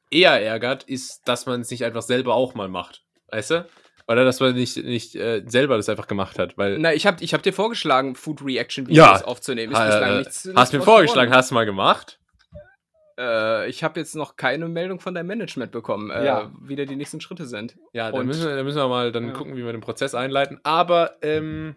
eher 0.10 0.42
ärgert, 0.42 0.84
ist, 0.84 1.22
dass 1.26 1.46
man 1.46 1.62
es 1.62 1.72
nicht 1.72 1.84
einfach 1.84 2.02
selber 2.02 2.36
auch 2.36 2.54
mal 2.54 2.70
macht. 2.70 3.04
Weißt 3.30 3.52
du? 3.52 3.66
Oder 4.08 4.26
dass 4.26 4.40
man 4.40 4.56
nicht, 4.56 4.78
nicht 4.78 5.16
äh, 5.16 5.44
selber 5.46 5.78
das 5.78 5.90
einfach 5.90 6.08
gemacht 6.08 6.40
hat. 6.40 6.58
Weil 6.58 6.80
Na, 6.80 6.94
ich 6.94 7.06
habe 7.06 7.24
ich 7.24 7.34
hab 7.34 7.44
dir 7.44 7.54
vorgeschlagen, 7.54 8.16
Food 8.16 8.44
Reaction 8.44 8.88
Videos 8.88 8.98
ja, 8.98 9.26
aufzunehmen. 9.26 9.74
Ist 9.74 9.80
äh, 9.80 10.18
nichts, 10.18 10.46
nichts 10.46 10.60
hast 10.60 10.74
mir 10.74 10.82
vorgeschlagen, 10.82 11.34
hast 11.34 11.52
du 11.52 11.56
mal 11.56 11.66
gemacht? 11.66 12.20
Äh, 13.22 13.70
ich 13.70 13.84
habe 13.84 14.00
jetzt 14.00 14.16
noch 14.16 14.36
keine 14.36 14.68
Meldung 14.68 15.00
von 15.00 15.14
deinem 15.14 15.28
Management 15.28 15.72
bekommen, 15.72 16.10
äh, 16.10 16.26
ja. 16.26 16.52
wie 16.60 16.76
da 16.76 16.86
die 16.86 16.96
nächsten 16.96 17.22
Schritte 17.22 17.46
sind. 17.46 17.78
Ja, 17.94 18.12
da 18.12 18.24
müssen, 18.24 18.48
wir, 18.48 18.64
müssen 18.64 18.78
wir 18.78 18.88
mal 18.88 19.12
dann 19.12 19.28
ja. 19.28 19.34
gucken, 19.34 19.56
wie 19.56 19.64
wir 19.64 19.72
den 19.72 19.82
Prozess 19.82 20.16
einleiten. 20.16 20.60
Aber 20.64 21.18
ähm, 21.22 21.76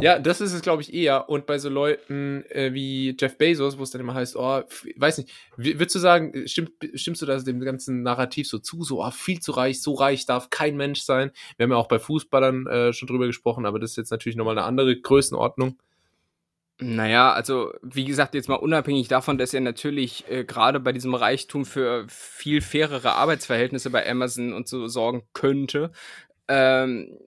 ja, 0.00 0.18
das 0.18 0.40
ist 0.40 0.52
es, 0.52 0.62
glaube 0.62 0.82
ich, 0.82 0.92
eher. 0.92 1.28
Und 1.28 1.46
bei 1.46 1.58
so 1.58 1.68
Leuten 1.68 2.44
äh, 2.48 2.74
wie 2.74 3.16
Jeff 3.18 3.38
Bezos, 3.38 3.78
wo 3.78 3.84
es 3.84 3.92
dann 3.92 4.00
immer 4.00 4.14
heißt, 4.14 4.34
oh, 4.34 4.62
weiß 4.96 5.18
nicht, 5.18 5.30
würdest 5.56 5.94
du 5.94 6.00
sagen, 6.00 6.34
äh, 6.34 6.48
stimmt, 6.48 6.72
stimmst 6.94 7.22
du 7.22 7.26
das 7.26 7.44
dem 7.44 7.60
ganzen 7.60 8.02
Narrativ 8.02 8.48
so 8.48 8.58
zu, 8.58 8.82
so 8.82 9.04
oh, 9.04 9.10
viel 9.12 9.38
zu 9.38 9.52
reich, 9.52 9.80
so 9.80 9.94
reich 9.94 10.26
darf 10.26 10.50
kein 10.50 10.76
Mensch 10.76 11.02
sein? 11.02 11.30
Wir 11.56 11.64
haben 11.64 11.70
ja 11.70 11.76
auch 11.76 11.86
bei 11.86 12.00
Fußballern 12.00 12.66
äh, 12.66 12.92
schon 12.92 13.06
drüber 13.06 13.26
gesprochen, 13.26 13.66
aber 13.66 13.78
das 13.78 13.90
ist 13.90 13.96
jetzt 13.96 14.10
natürlich 14.10 14.36
nochmal 14.36 14.58
eine 14.58 14.66
andere 14.66 15.00
Größenordnung. 15.00 15.78
Naja, 16.80 17.32
also 17.32 17.72
wie 17.82 18.04
gesagt, 18.04 18.34
jetzt 18.34 18.48
mal 18.48 18.56
unabhängig 18.56 19.06
davon, 19.06 19.38
dass 19.38 19.54
er 19.54 19.60
natürlich 19.60 20.28
äh, 20.28 20.44
gerade 20.44 20.80
bei 20.80 20.90
diesem 20.90 21.14
Reichtum 21.14 21.64
für 21.64 22.04
viel 22.08 22.60
fairere 22.60 23.12
Arbeitsverhältnisse 23.12 23.90
bei 23.90 24.08
Amazon 24.10 24.52
und 24.52 24.66
so 24.66 24.88
sorgen 24.88 25.22
könnte, 25.34 25.92
ähm, 26.48 27.18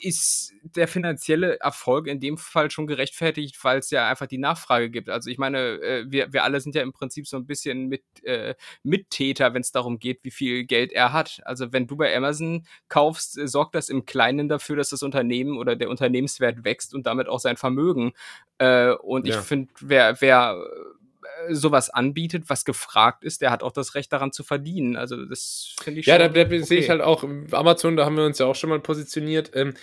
ist 0.00 0.52
der 0.62 0.88
finanzielle 0.88 1.58
Erfolg 1.60 2.06
in 2.06 2.20
dem 2.20 2.38
Fall 2.38 2.70
schon 2.70 2.86
gerechtfertigt, 2.86 3.62
weil 3.62 3.78
es 3.78 3.90
ja 3.90 4.08
einfach 4.08 4.26
die 4.26 4.38
Nachfrage 4.38 4.90
gibt. 4.90 5.08
Also 5.08 5.30
ich 5.30 5.38
meine, 5.38 5.80
äh, 5.80 6.04
wir, 6.08 6.32
wir 6.32 6.44
alle 6.44 6.60
sind 6.60 6.74
ja 6.74 6.82
im 6.82 6.92
Prinzip 6.92 7.26
so 7.26 7.36
ein 7.36 7.46
bisschen 7.46 7.88
mit, 7.88 8.02
äh, 8.22 8.54
Mittäter, 8.82 9.52
wenn 9.54 9.62
es 9.62 9.72
darum 9.72 9.98
geht, 9.98 10.20
wie 10.22 10.30
viel 10.30 10.64
Geld 10.64 10.92
er 10.92 11.12
hat. 11.12 11.40
Also 11.44 11.72
wenn 11.72 11.86
du 11.86 11.96
bei 11.96 12.16
Amazon 12.16 12.66
kaufst, 12.88 13.38
äh, 13.38 13.48
sorgt 13.48 13.74
das 13.74 13.88
im 13.88 14.04
Kleinen 14.04 14.48
dafür, 14.48 14.76
dass 14.76 14.90
das 14.90 15.02
Unternehmen 15.02 15.58
oder 15.58 15.76
der 15.76 15.90
Unternehmenswert 15.90 16.64
wächst 16.64 16.94
und 16.94 17.06
damit 17.06 17.28
auch 17.28 17.40
sein 17.40 17.56
Vermögen. 17.56 18.12
Äh, 18.58 18.92
und 18.92 19.26
ja. 19.26 19.38
ich 19.38 19.44
finde, 19.44 19.72
wer, 19.80 20.20
wer 20.20 20.56
äh, 20.56 21.03
sowas 21.50 21.90
anbietet, 21.90 22.44
was 22.48 22.64
gefragt 22.64 23.24
ist, 23.24 23.40
der 23.40 23.50
hat 23.50 23.62
auch 23.62 23.72
das 23.72 23.94
Recht 23.94 24.12
daran 24.12 24.32
zu 24.32 24.44
verdienen. 24.44 24.96
Also 24.96 25.24
das 25.24 25.74
finde 25.80 26.00
ich 26.00 26.06
Ja, 26.06 26.18
da, 26.18 26.28
da 26.28 26.42
okay. 26.42 26.62
sehe 26.62 26.80
ich 26.80 26.90
halt 26.90 27.00
auch 27.00 27.24
Amazon, 27.52 27.96
da 27.96 28.04
haben 28.04 28.16
wir 28.16 28.24
uns 28.24 28.38
ja 28.38 28.46
auch 28.46 28.54
schon 28.54 28.70
mal 28.70 28.80
positioniert, 28.80 29.50
ähm, 29.54 29.74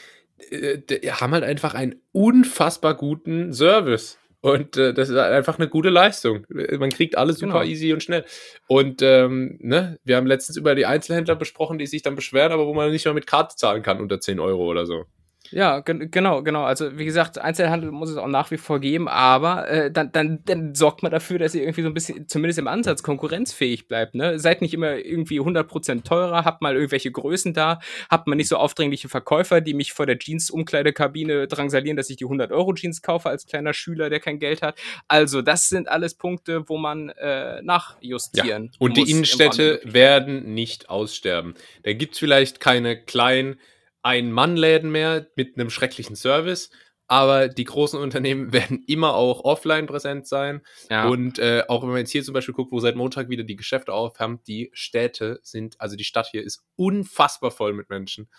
äh, 0.50 0.78
die 0.78 1.12
haben 1.12 1.34
halt 1.34 1.44
einfach 1.44 1.74
einen 1.74 1.96
unfassbar 2.12 2.96
guten 2.96 3.54
Service. 3.54 4.18
Und 4.42 4.76
äh, 4.76 4.94
das 4.94 5.10
ist 5.10 5.18
halt 5.18 5.34
einfach 5.34 5.60
eine 5.60 5.70
gute 5.70 5.90
Leistung. 5.90 6.48
Man 6.50 6.90
kriegt 6.90 7.16
alles 7.16 7.38
super 7.38 7.60
genau. 7.60 7.64
easy 7.64 7.94
und 7.94 8.02
schnell. 8.02 8.26
Und 8.68 9.04
ähm, 9.04 9.60
ne, 9.62 10.00
wir 10.04 10.18
haben 10.18 10.26
letztens 10.26 10.58
über 10.58 10.74
die 10.74 10.88
Einzelhändler 10.88 11.36
besprochen, 11.36 11.78
die 11.78 11.86
sich 11.86 12.02
dann 12.02 12.16
beschweren, 12.16 12.52
aber 12.52 12.66
wo 12.66 12.74
man 12.74 12.90
nicht 12.92 13.06
mal 13.06 13.14
mit 13.14 13.28
Karte 13.28 13.56
zahlen 13.56 13.84
kann 13.84 14.02
unter 14.02 14.20
10 14.20 14.40
Euro 14.40 14.66
oder 14.66 14.88
so. 14.88 15.06
Ja, 15.52 15.80
genau, 15.80 16.44
genau. 16.44 16.64
Also 16.64 16.98
wie 16.98 17.06
gesagt, 17.06 17.38
Einzelhandel 17.38 17.92
muss 17.92 18.10
es 18.10 18.18
auch 18.18 18.28
nach 18.28 18.52
wie 18.52 18.58
vor 18.58 18.80
geben, 18.80 19.08
aber 19.08 19.68
äh, 19.70 19.92
dann, 19.92 20.12
dann, 20.12 20.40
dann 20.46 20.76
sorgt 20.76 21.04
man 21.04 21.12
dafür, 21.12 21.40
dass 21.40 21.54
ihr 21.54 21.62
irgendwie 21.62 21.82
so 21.82 21.88
ein 21.88 21.94
bisschen, 21.94 22.28
zumindest 22.28 22.60
im 22.60 22.68
Ansatz, 22.68 23.04
konkurrenzfähig 23.04 23.88
bleibt. 23.88 24.16
Ne? 24.16 24.40
Seid 24.40 24.62
nicht 24.62 24.74
immer 24.74 24.96
irgendwie 24.96 25.40
100% 25.40 26.04
teurer, 26.04 26.46
habt 26.46 26.62
mal 26.62 26.76
irgendwelche 26.76 27.12
Größen 27.12 27.54
da, 27.54 27.80
habt 28.10 28.28
mal 28.28 28.36
nicht 28.36 28.48
so 28.48 28.58
aufdringliche 28.58 29.10
Verkäufer, 29.10 29.62
die 29.62 29.74
mich 29.74 29.94
vor 29.94 30.06
der 30.06 30.18
Jeans-Umkleidekabine 30.18 31.48
drangsalieren, 31.48 31.98
dass 31.98 32.10
ich 32.10 32.18
die 32.18 32.26
100-Euro-Jeans 32.26 33.02
kaufe 33.02 33.30
als 33.30 33.46
kleiner 33.46 33.74
Schüler, 33.74 34.10
der 34.10 34.20
kein 34.20 34.40
Geld 34.40 34.62
hat. 34.62 34.80
Also 35.08 35.42
das 35.42 35.70
sind 35.70 35.90
alles 35.90 36.16
Punkte, 36.16 36.68
wo 36.70 36.78
man 36.78 37.10
äh, 37.10 37.62
nachjustieren 37.62 38.66
ja. 38.66 38.72
Und 38.80 38.98
die 38.98 39.10
Innenstädte 39.10 39.82
werden 39.84 40.54
nicht 40.54 40.90
aussterben. 40.90 41.56
Da 41.84 41.94
gibt's 41.94 42.20
vielleicht 42.20 42.60
keine 42.60 42.98
kleinen 42.98 43.60
ein-Mann-Läden 44.04 44.92
mehr 44.92 45.28
mit 45.36 45.58
einem 45.58 45.70
schrecklichen 45.70 46.16
Service. 46.16 46.70
Aber 47.08 47.50
die 47.50 47.66
großen 47.66 48.00
Unternehmen 48.00 48.54
werden 48.54 48.84
immer 48.88 49.16
auch 49.16 49.44
offline 49.44 49.86
präsent 49.86 50.28
sein. 50.28 50.62
Ja. 50.90 51.10
Und 51.10 51.40
äh, 51.40 51.64
auch 51.68 51.82
wenn 51.84 51.90
man 51.90 51.98
jetzt 51.98 52.12
hier 52.12 52.24
zum 52.24 52.34
Beispiel 52.34 52.54
guckt, 52.54 52.72
wo 52.72 52.80
seit 52.80 52.96
Montag 52.96 53.28
wieder 53.28 53.44
die 53.44 53.58
Geschäfte 53.58 53.92
aufhaben, 53.92 54.40
die 54.48 54.70
Städte 54.72 55.42
sind, 55.44 55.80
also 55.82 55.98
die 55.98 56.06
Stadt 56.06 56.28
hier 56.32 56.42
ist 56.42 56.64
unfassbar 56.78 57.52
voll 57.52 57.74
mit 57.74 57.90
Menschen. 57.90 58.30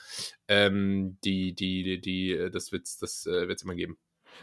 Ähm, 0.49 1.19
die, 1.23 1.55
die, 1.55 1.83
die, 1.83 2.01
die, 2.01 2.49
das 2.51 2.73
wird 2.73 2.87
es 2.87 2.97
das, 2.97 3.27
äh, 3.27 3.47
wird's 3.47 3.63
immer 3.63 3.75
geben. 3.75 3.99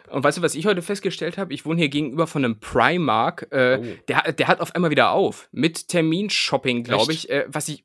Und 0.10 0.24
weißt 0.24 0.38
du, 0.38 0.42
was 0.44 0.54
ich 0.54 0.68
heute 0.68 0.84
festgestellt 0.84 1.40
habe? 1.40 1.52
Ich 1.52 1.66
wohne 1.66 1.80
hier 1.80 1.90
gegenüber 1.90 2.28
von 2.28 2.46
einem 2.46 2.60
Primark. 2.60 3.48
Äh, 3.52 3.80
oh. 3.82 4.04
der, 4.08 4.32
der 4.34 4.48
hat 4.48 4.62
auf 4.62 4.76
einmal 4.76 4.92
wieder 4.92 5.10
auf. 5.10 5.50
Mit 5.52 5.88
Terminshopping, 5.88 6.84
glaube 6.84 7.14
ich. 7.14 7.32
Äh, 7.32 7.46
was 7.48 7.68
ich. 7.68 7.84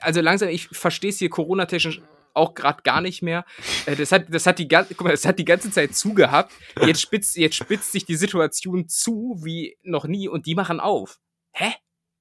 Also 0.00 0.20
langsam, 0.20 0.48
ich 0.48 0.66
verstehe 0.68 1.10
es 1.10 1.18
hier 1.18 1.30
Corona-technisch 1.30 2.02
auch 2.36 2.54
gerade 2.54 2.82
gar 2.82 3.00
nicht 3.00 3.22
mehr. 3.22 3.44
Äh, 3.86 3.96
das, 3.96 4.12
hat, 4.12 4.26
das, 4.28 4.46
hat 4.46 4.58
die, 4.58 4.68
guck 4.68 5.02
mal, 5.02 5.10
das 5.10 5.24
hat 5.24 5.38
die 5.38 5.44
ganze 5.44 5.70
Zeit 5.70 5.94
zugehabt. 5.94 6.52
Jetzt 6.84 7.00
spitzt, 7.00 7.36
jetzt 7.36 7.56
spitzt 7.56 7.92
sich 7.92 8.04
die 8.04 8.16
Situation 8.16 8.88
zu 8.88 9.40
wie 9.42 9.76
noch 9.82 10.06
nie 10.06 10.28
und 10.28 10.46
die 10.46 10.54
machen 10.54 10.80
auf. 10.80 11.18
Hä? 11.52 11.72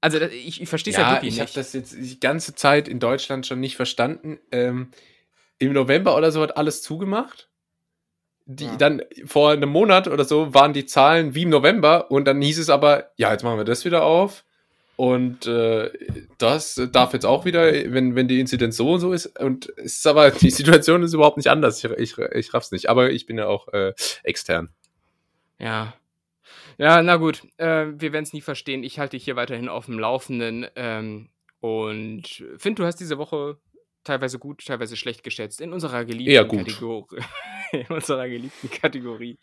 Also 0.01 0.22
ich, 0.22 0.61
ich 0.61 0.70
verstehe 0.70 0.91
es 0.91 0.97
ja, 0.97 1.07
ja 1.07 1.13
wirklich 1.16 1.34
ich 1.34 1.39
nicht. 1.39 1.49
Ich 1.49 1.55
habe 1.55 1.66
das 1.66 1.74
jetzt 1.74 1.95
die 1.97 2.20
ganze 2.20 2.53
Zeit 2.53 2.88
in 2.88 2.99
Deutschland 2.99 3.47
schon 3.47 3.59
nicht 3.59 3.76
verstanden. 3.76 4.39
Ähm, 4.51 4.91
Im 5.57 5.74
November 5.74 6.16
oder 6.16 6.32
so 6.32 6.41
hat 6.41 6.57
alles 6.57 6.82
zugemacht. 6.82 7.49
Die 8.47 8.66
ja. 8.66 8.76
dann 8.76 9.01
vor 9.26 9.51
einem 9.51 9.70
Monat 9.70 10.07
oder 10.07 10.24
so 10.24 10.53
waren 10.53 10.74
die 10.74 10.86
Zahlen 10.86 11.34
wie 11.34 11.41
im 11.41 11.49
November 11.49 12.11
und 12.11 12.26
dann 12.26 12.39
hieß 12.39 12.59
es 12.59 12.70
aber, 12.70 13.11
ja, 13.18 13.32
jetzt 13.32 13.43
machen 13.43 13.57
wir 13.57 13.63
das 13.63 13.84
wieder 13.84 14.03
auf. 14.03 14.44
Und 14.97 15.45
äh, 15.45 15.91
das 16.37 16.81
darf 16.91 17.13
jetzt 17.13 17.25
auch 17.25 17.43
wieder, 17.43 17.71
wenn, 17.71 18.15
wenn 18.15 18.27
die 18.27 18.39
Inzidenz 18.39 18.77
so 18.77 18.93
und 18.93 18.99
so 19.01 19.11
ist. 19.11 19.39
Und 19.39 19.71
es 19.77 19.97
ist 19.97 20.07
aber, 20.07 20.31
die 20.41 20.51
Situation 20.51 21.03
ist 21.03 21.13
überhaupt 21.13 21.37
nicht 21.37 21.47
anders. 21.47 21.83
Ich, 21.83 21.91
ich, 21.91 22.17
ich 22.17 22.53
raff's 22.53 22.71
nicht. 22.71 22.89
Aber 22.89 23.11
ich 23.11 23.25
bin 23.25 23.37
ja 23.37 23.47
auch 23.47 23.67
äh, 23.69 23.93
extern. 24.23 24.69
Ja. 25.59 25.93
Ja, 26.77 27.01
na 27.01 27.17
gut. 27.17 27.43
Äh, 27.57 27.87
wir 27.97 28.13
werden 28.13 28.23
es 28.23 28.33
nie 28.33 28.41
verstehen. 28.41 28.83
Ich 28.83 28.99
halte 28.99 29.17
dich 29.17 29.25
hier 29.25 29.35
weiterhin 29.35 29.69
auf 29.69 29.85
dem 29.85 29.99
Laufenden. 29.99 30.65
Ähm, 30.75 31.29
und 31.59 32.43
finde, 32.57 32.81
du 32.81 32.85
hast 32.85 32.97
diese 32.97 33.17
Woche 33.17 33.57
teilweise 34.03 34.39
gut, 34.39 34.65
teilweise 34.65 34.95
schlecht 34.95 35.23
geschätzt 35.23 35.59
in 35.59 35.73
unserer 35.73 36.05
geliebten 36.05 36.47
Kategorie. 36.57 37.21
in 37.71 37.87
unserer 37.87 38.29
geliebten 38.29 38.69
Kategorie. 38.69 39.37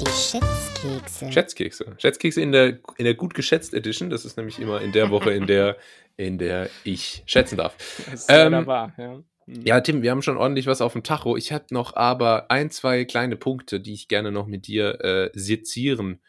Die 0.00 0.06
Schätzkekse. 0.06 1.32
Schätzkekse. 1.32 1.94
Schätzkekse 1.98 2.40
in 2.40 2.50
der, 2.50 2.78
in 2.96 3.04
der 3.04 3.14
gut 3.14 3.34
geschätzt 3.34 3.74
Edition. 3.74 4.10
Das 4.10 4.24
ist 4.24 4.36
nämlich 4.36 4.58
immer 4.58 4.80
in 4.80 4.90
der 4.90 5.10
Woche, 5.10 5.30
in 5.30 5.46
der, 5.46 5.76
in 6.16 6.38
der 6.38 6.68
ich 6.82 7.22
schätzen 7.26 7.56
darf. 7.56 7.76
Das 8.10 8.20
ist 8.22 8.26
ähm, 8.28 8.66
wahr, 8.66 8.92
ja. 8.98 9.22
Mhm. 9.46 9.62
Ja, 9.62 9.80
Tim, 9.80 10.02
wir 10.02 10.10
haben 10.10 10.22
schon 10.22 10.36
ordentlich 10.36 10.66
was 10.66 10.80
auf 10.80 10.94
dem 10.94 11.02
Tacho. 11.02 11.36
Ich 11.36 11.52
habe 11.52 11.66
noch 11.70 11.94
aber 11.94 12.50
ein, 12.50 12.70
zwei 12.70 13.04
kleine 13.04 13.36
Punkte, 13.36 13.80
die 13.80 13.94
ich 13.94 14.08
gerne 14.08 14.32
noch 14.32 14.46
mit 14.46 14.66
dir 14.66 15.00
äh, 15.04 15.30
sezieren 15.34 16.20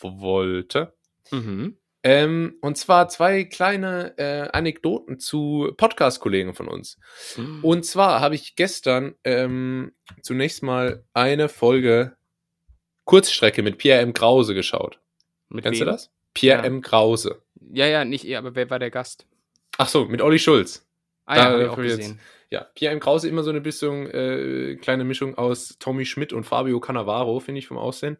wollte. 0.00 0.94
Mhm. 1.30 1.76
Ähm, 2.06 2.54
und 2.60 2.78
zwar 2.78 3.08
zwei 3.08 3.42
kleine 3.42 4.16
äh, 4.16 4.48
Anekdoten 4.52 5.18
zu 5.18 5.72
Podcast-Kollegen 5.76 6.54
von 6.54 6.68
uns. 6.68 7.00
Mhm. 7.36 7.64
Und 7.64 7.84
zwar 7.84 8.20
habe 8.20 8.36
ich 8.36 8.54
gestern 8.54 9.16
ähm, 9.24 9.90
zunächst 10.22 10.62
mal 10.62 11.04
eine 11.14 11.48
Folge 11.48 12.16
Kurzstrecke 13.06 13.64
mit 13.64 13.78
Pierre 13.78 14.02
M. 14.02 14.12
Krause 14.12 14.54
geschaut. 14.54 15.00
Mit 15.48 15.64
Kennst 15.64 15.80
wem? 15.80 15.86
du 15.86 15.92
das? 15.92 16.12
Pierre 16.32 16.60
ja. 16.60 16.66
M. 16.66 16.80
Krause. 16.80 17.42
Ja, 17.72 17.86
ja, 17.86 18.04
nicht 18.04 18.24
er, 18.24 18.38
aber 18.38 18.54
wer 18.54 18.70
war 18.70 18.78
der 18.78 18.92
Gast? 18.92 19.26
Ach 19.76 19.88
so, 19.88 20.04
mit 20.04 20.22
Olli 20.22 20.38
Schulz. 20.38 20.86
Ah 21.24 21.36
ja, 21.36 21.44
habe 21.46 21.64
ich 21.64 21.68
auch 21.70 21.76
gesehen. 21.76 22.12
Jetzt, 22.12 22.20
ja, 22.50 22.64
Pierre 22.74 22.92
M. 22.92 23.00
Krause 23.00 23.28
immer 23.28 23.42
so 23.42 23.50
eine 23.50 23.60
bisschen 23.60 24.08
äh, 24.10 24.76
kleine 24.76 25.04
Mischung 25.04 25.36
aus 25.36 25.76
Tommy 25.78 26.06
Schmidt 26.06 26.32
und 26.32 26.44
Fabio 26.44 26.78
Cannavaro, 26.80 27.40
finde 27.40 27.58
ich 27.58 27.66
vom 27.66 27.78
Aussehen. 27.78 28.18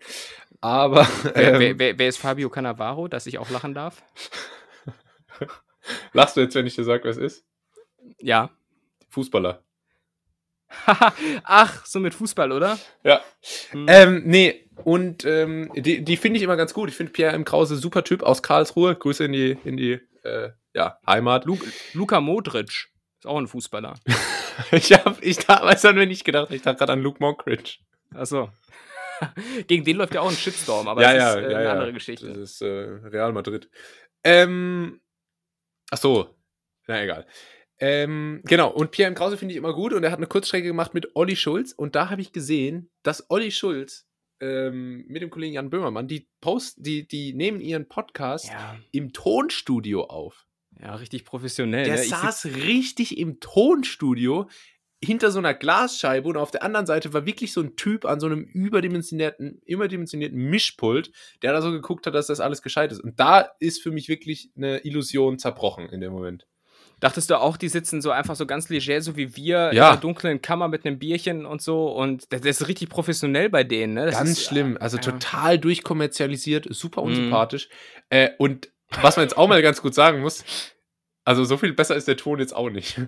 Aber. 0.60 1.06
Ähm, 1.34 1.60
wer, 1.60 1.78
wer, 1.78 1.98
wer, 1.98 2.08
ist 2.08 2.16
Fabio 2.16 2.50
Cannavaro, 2.50 3.08
dass 3.08 3.26
ich 3.26 3.38
auch 3.38 3.50
lachen 3.50 3.74
darf? 3.74 4.02
Lachst 6.12 6.36
du 6.36 6.40
jetzt, 6.40 6.54
wenn 6.54 6.66
ich 6.66 6.74
dir 6.74 6.84
sage, 6.84 7.04
wer 7.04 7.10
es 7.10 7.18
ist? 7.18 7.44
Ja. 8.20 8.50
Fußballer. 9.10 9.62
Ach, 11.44 11.86
so 11.86 12.00
mit 12.00 12.14
Fußball, 12.14 12.50
oder? 12.50 12.78
Ja. 13.04 13.22
Hm. 13.70 13.86
Ähm, 13.88 14.22
nee, 14.24 14.68
und 14.84 15.24
ähm, 15.24 15.70
die, 15.74 16.02
die 16.02 16.16
finde 16.16 16.38
ich 16.38 16.42
immer 16.42 16.56
ganz 16.56 16.74
gut. 16.74 16.88
Ich 16.88 16.96
finde 16.96 17.12
Pierre 17.12 17.34
M. 17.34 17.44
Krause 17.44 17.76
super 17.76 18.02
Typ 18.02 18.22
aus 18.22 18.42
Karlsruhe. 18.42 18.96
Grüße 18.96 19.24
in 19.24 19.32
die, 19.32 19.58
in 19.64 19.76
die 19.76 20.00
äh, 20.24 20.50
ja, 20.74 20.98
Heimat. 21.06 21.44
Lu 21.44 21.58
Luka 21.92 22.20
Modric 22.20 22.88
ist 23.26 23.32
auch 23.32 23.38
ein 23.38 23.46
Fußballer. 23.46 23.94
ich 24.72 24.92
habe 24.92 25.16
ich 25.20 25.38
damals 25.38 25.84
an 25.84 25.96
mir 25.96 26.06
nicht 26.06 26.24
gedacht. 26.24 26.50
Ich 26.52 26.62
dachte 26.62 26.78
gerade 26.78 26.92
an 26.92 27.02
Luke 27.02 27.18
Mockridge. 27.20 27.78
Achso. 28.14 28.50
Gegen 29.66 29.84
den 29.84 29.96
läuft 29.96 30.14
ja 30.14 30.20
auch 30.20 30.30
ein 30.30 30.36
Shitstorm, 30.36 30.88
aber 30.88 31.03
ja, 31.03 31.12
das 31.12 31.22
ja, 31.22 31.30
ist 31.30 31.36
äh, 31.36 31.50
ja, 31.50 31.57
eine 31.57 31.64
ja. 31.64 31.72
andere 31.72 31.92
Geschichte. 31.92 32.28
Das 32.28 32.36
ist 32.36 32.62
äh, 32.62 32.66
Real 32.66 33.32
Madrid. 33.32 33.68
Ähm, 34.22 35.00
ach 35.90 35.98
so, 35.98 36.34
na 36.86 37.03
egal. 37.03 37.26
Ähm, 37.78 38.42
genau, 38.44 38.70
und 38.70 38.90
Pierre 38.90 39.08
M. 39.08 39.14
Krause 39.14 39.36
finde 39.36 39.53
ich 39.53 39.58
immer 39.58 39.74
gut 39.74 39.92
und 39.92 40.03
er 40.03 40.11
hat 40.11 40.18
eine 40.18 40.26
Kurzstrecke 40.26 40.66
gemacht 40.66 40.94
mit 40.94 41.14
Olli 41.14 41.36
Schulz 41.36 41.72
und 41.72 41.94
da 41.94 42.08
habe 42.08 42.22
ich 42.22 42.32
gesehen, 42.32 42.90
dass 43.03 43.30
Olli 43.30 43.50
Schulz 43.50 44.07
ähm, 44.40 45.04
mit 45.08 45.22
dem 45.22 45.30
Kollegen 45.30 45.54
Jan 45.54 45.70
Böhmermann, 45.70 46.08
die 46.08 46.28
post, 46.40 46.76
die, 46.78 47.07
die 47.07 47.32
nehmen 47.34 47.61
ihren 47.61 47.88
Podcast 47.88 48.48
ja. 48.48 48.76
im 48.92 49.12
Tonstudio 49.12 50.04
auf. 50.04 50.46
Ja, 50.80 50.94
richtig 50.94 51.24
professionell. 51.24 51.84
Der 51.84 51.96
ne? 51.96 52.03
saß 52.03 52.46
richtig 52.46 53.18
im 53.18 53.40
Tonstudio 53.40 54.48
hinter 55.03 55.30
so 55.30 55.38
einer 55.38 55.54
Glasscheibe 55.54 56.28
und 56.28 56.36
auf 56.36 56.50
der 56.50 56.62
anderen 56.62 56.86
Seite 56.86 57.12
war 57.12 57.26
wirklich 57.26 57.53
so 57.53 57.61
ein 57.61 57.76
Typ 57.76 58.04
an 58.07 58.18
so 58.18 58.26
einem 58.26 58.42
überdimensionierten, 58.44 59.61
überdimensionierten 59.66 60.38
Mischpult, 60.38 61.12
der 61.42 61.53
da 61.53 61.61
so 61.61 61.70
geguckt 61.70 62.07
hat, 62.07 62.14
dass 62.14 62.28
das 62.28 62.40
alles 62.40 62.62
gescheit 62.62 62.92
ist. 62.92 63.00
Und 63.00 63.20
da 63.20 63.50
ist 63.61 63.82
für 63.82 63.90
mich 63.90 64.08
wirklich 64.08 64.50
eine 64.57 64.78
Illusion 64.84 65.38
zerbrochen 65.38 65.88
in 65.90 66.00
dem 66.00 66.12
Moment. 66.12 66.46
Dachtest 66.98 67.28
du 67.28 67.38
auch, 67.38 67.58
die 67.58 67.68
sitzen 67.68 68.00
so 68.00 68.11
einfach 68.11 68.36
so 68.36 68.46
ganz 68.46 68.70
leger, 68.70 69.03
so 69.03 69.16
wie 69.18 69.36
wir, 69.36 69.57
Ja. 69.57 69.70
in 69.70 69.78
einer 69.80 69.96
dunklen 69.98 70.40
Kammer 70.40 70.66
mit 70.68 70.86
einem 70.86 70.98
Bierchen 70.98 71.44
und 71.44 71.61
so? 71.61 71.88
Und 71.88 72.24
das, 72.32 72.40
ist 72.40 72.68
richtig 72.68 72.88
professionell 72.88 73.50
bei 73.50 73.64
denen, 73.64 73.92
ne? 73.92 74.11
Ganz 74.11 74.30
ist, 74.30 74.44
schlimm. 74.44 74.78
Also 74.80 74.96
ja. 74.96 75.03
total 75.03 75.58
durchkommerzialisiert, 75.58 76.66
super 76.70 77.03
Mhm. 77.03 77.08
unsympathisch. 77.08 77.68
Äh, 78.08 78.30
und 78.38 78.70
was 79.03 79.17
man 79.17 79.25
jetzt 79.25 79.37
auch 79.37 79.49
mal 79.49 79.63
ganz 79.63 79.83
gut 79.83 79.95
sagen 79.95 80.21
muss, 80.21 80.45
also 81.25 81.45
so 81.45 81.57
viel 81.57 81.72
besser 81.72 81.96
ist 81.96 82.08
der 82.08 82.17
Ton 82.17 82.38
jetzt 82.38 82.54
auch 82.54 82.71
nicht. 82.71 83.00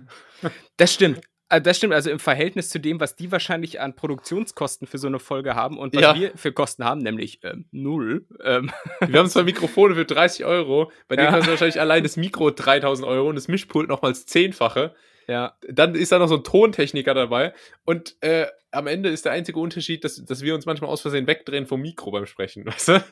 Das 0.76 0.92
stimmt. 0.92 1.20
Also 1.50 1.64
Das 1.64 1.76
stimmt, 1.78 1.94
also 1.94 2.10
im 2.10 2.18
Verhältnis 2.18 2.68
zu 2.68 2.78
dem, 2.78 3.00
was 3.00 3.16
die 3.16 3.32
wahrscheinlich 3.32 3.80
an 3.80 3.96
Produktionskosten 3.96 4.86
für 4.86 4.98
so 4.98 5.06
eine 5.06 5.18
Folge 5.18 5.54
haben 5.54 5.78
und 5.78 5.94
was 5.94 6.02
Ja. 6.02 6.14
wir 6.14 6.32
für 6.36 6.52
Kosten 6.52 6.84
haben, 6.84 7.00
nämlich 7.00 7.40
ähm, 7.42 7.64
null. 7.70 8.26
Ähm, 8.44 8.70
Wir 9.00 9.18
haben 9.18 9.30
zwar 9.30 9.44
Mikrofone 9.44 9.94
für 9.94 10.04
30 10.04 10.44
Euro, 10.44 10.92
bei 11.08 11.16
denen 11.16 11.28
Ja. 11.28 11.32
kostet 11.32 11.50
wahrscheinlich 11.52 11.80
allein 11.80 12.02
das 12.02 12.18
Mikro 12.18 12.50
3000 12.50 13.08
Euro 13.08 13.28
und 13.30 13.36
das 13.36 13.48
Mischpult 13.48 13.88
nochmals 13.88 14.26
zehnfache. 14.26 14.94
ja. 15.26 15.56
Dann 15.66 15.94
ist 15.94 16.12
da 16.12 16.18
noch 16.18 16.28
so 16.28 16.36
ein 16.36 16.44
Tontechniker 16.44 17.14
dabei 17.14 17.54
und 17.86 18.16
äh, 18.22 18.46
am 18.70 18.86
Ende 18.86 19.08
ist 19.08 19.24
der 19.24 19.32
einzige 19.32 19.58
Unterschied, 19.58 20.04
dass, 20.04 20.22
dass 20.22 20.42
wir 20.42 20.54
uns 20.54 20.66
manchmal 20.66 20.90
aus 20.90 21.00
Versehen 21.00 21.26
wegdrehen 21.26 21.66
vom 21.66 21.80
Mikro 21.80 22.10
beim 22.10 22.26
Sprechen, 22.26 22.66
weißt 22.66 22.88
du? 22.88 23.04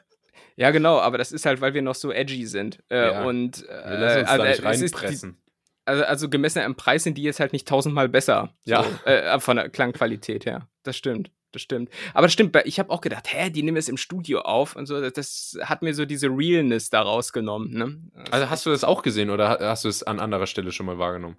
Ja, 0.56 0.70
genau, 0.70 0.98
aber 0.98 1.18
das 1.18 1.32
ist 1.32 1.46
halt, 1.46 1.60
weil 1.60 1.74
wir 1.74 1.82
noch 1.82 1.94
so 1.94 2.10
edgy 2.10 2.46
sind. 2.46 2.82
Äh, 2.90 3.12
Ja. 3.12 3.24
Und 3.24 3.64
äh, 3.68 3.90
Wir 3.90 3.98
lassen 3.98 4.18
uns 4.20 4.28
also, 4.28 4.42
da 4.42 4.48
nicht 4.48 4.60
die, 4.60 4.64
reinpressen. 4.66 5.36
also, 5.84 6.04
also 6.04 6.28
gemessen 6.28 6.58
am 6.62 6.74
Preis 6.74 7.04
sind 7.04 7.16
die 7.18 7.22
jetzt 7.22 7.40
halt 7.40 7.52
nicht 7.52 7.68
tausendmal 7.68 8.08
besser. 8.08 8.54
Ja. 8.64 8.82
So, 8.84 8.90
äh, 9.10 9.38
von 9.40 9.56
der 9.56 9.68
Klangqualität 9.68 10.46
her. 10.46 10.68
Das 10.82 10.96
stimmt. 10.96 11.30
Das 11.52 11.62
stimmt. 11.62 11.88
Aber 12.12 12.26
das 12.26 12.32
stimmt, 12.34 12.54
ich 12.64 12.78
habe 12.78 12.90
auch 12.90 13.00
gedacht, 13.00 13.32
hä, 13.32 13.48
die 13.50 13.62
nehmen 13.62 13.76
es 13.78 13.88
im 13.88 13.96
Studio 13.96 14.40
auf 14.40 14.76
und 14.76 14.84
so. 14.86 15.00
Das- 15.10 15.56
hat 15.62 15.80
mir 15.82 15.94
so 15.94 16.04
diese 16.04 16.28
Realness 16.28 16.90
da 16.90 17.00
rausgenommen. 17.00 17.72
Ne? 17.72 18.24
Also 18.30 18.50
hast 18.50 18.66
du 18.66 18.70
das 18.70 18.84
auch 18.84 19.00
gesehen 19.02 19.30
oder 19.30 19.48
ha- 19.48 19.58
hast 19.60 19.84
du 19.84 19.88
es 19.88 20.02
an 20.02 20.20
anderer 20.20 20.46
Stelle 20.46 20.70
schon 20.72 20.84
mal 20.86 20.98
wahrgenommen? 20.98 21.36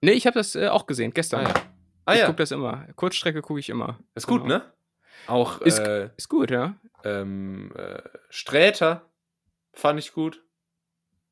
Nee, 0.00 0.12
ich 0.12 0.26
habe 0.26 0.34
das 0.38 0.54
äh, 0.54 0.68
auch 0.68 0.86
gesehen, 0.86 1.12
gestern. 1.12 1.46
Ah 2.06 2.14
ich 2.14 2.20
ja, 2.20 2.26
gucke 2.26 2.38
das 2.38 2.50
immer. 2.50 2.86
Kurzstrecke 2.96 3.42
gucke 3.42 3.60
ich 3.60 3.68
immer. 3.68 3.98
ist 4.14 4.26
gut, 4.26 4.42
Genau. 4.42 4.56
ne? 4.56 4.72
Auch 5.26 5.60
Ist- 5.60 5.78
äh, 5.78 6.10
Ist 6.16 6.28
gut, 6.28 6.50
ja. 6.50 6.74
ähm, 7.04 7.72
äh, 7.76 8.02
Sträter 8.30 9.08
fand 9.72 9.98
ich 9.98 10.12
gut. 10.12 10.42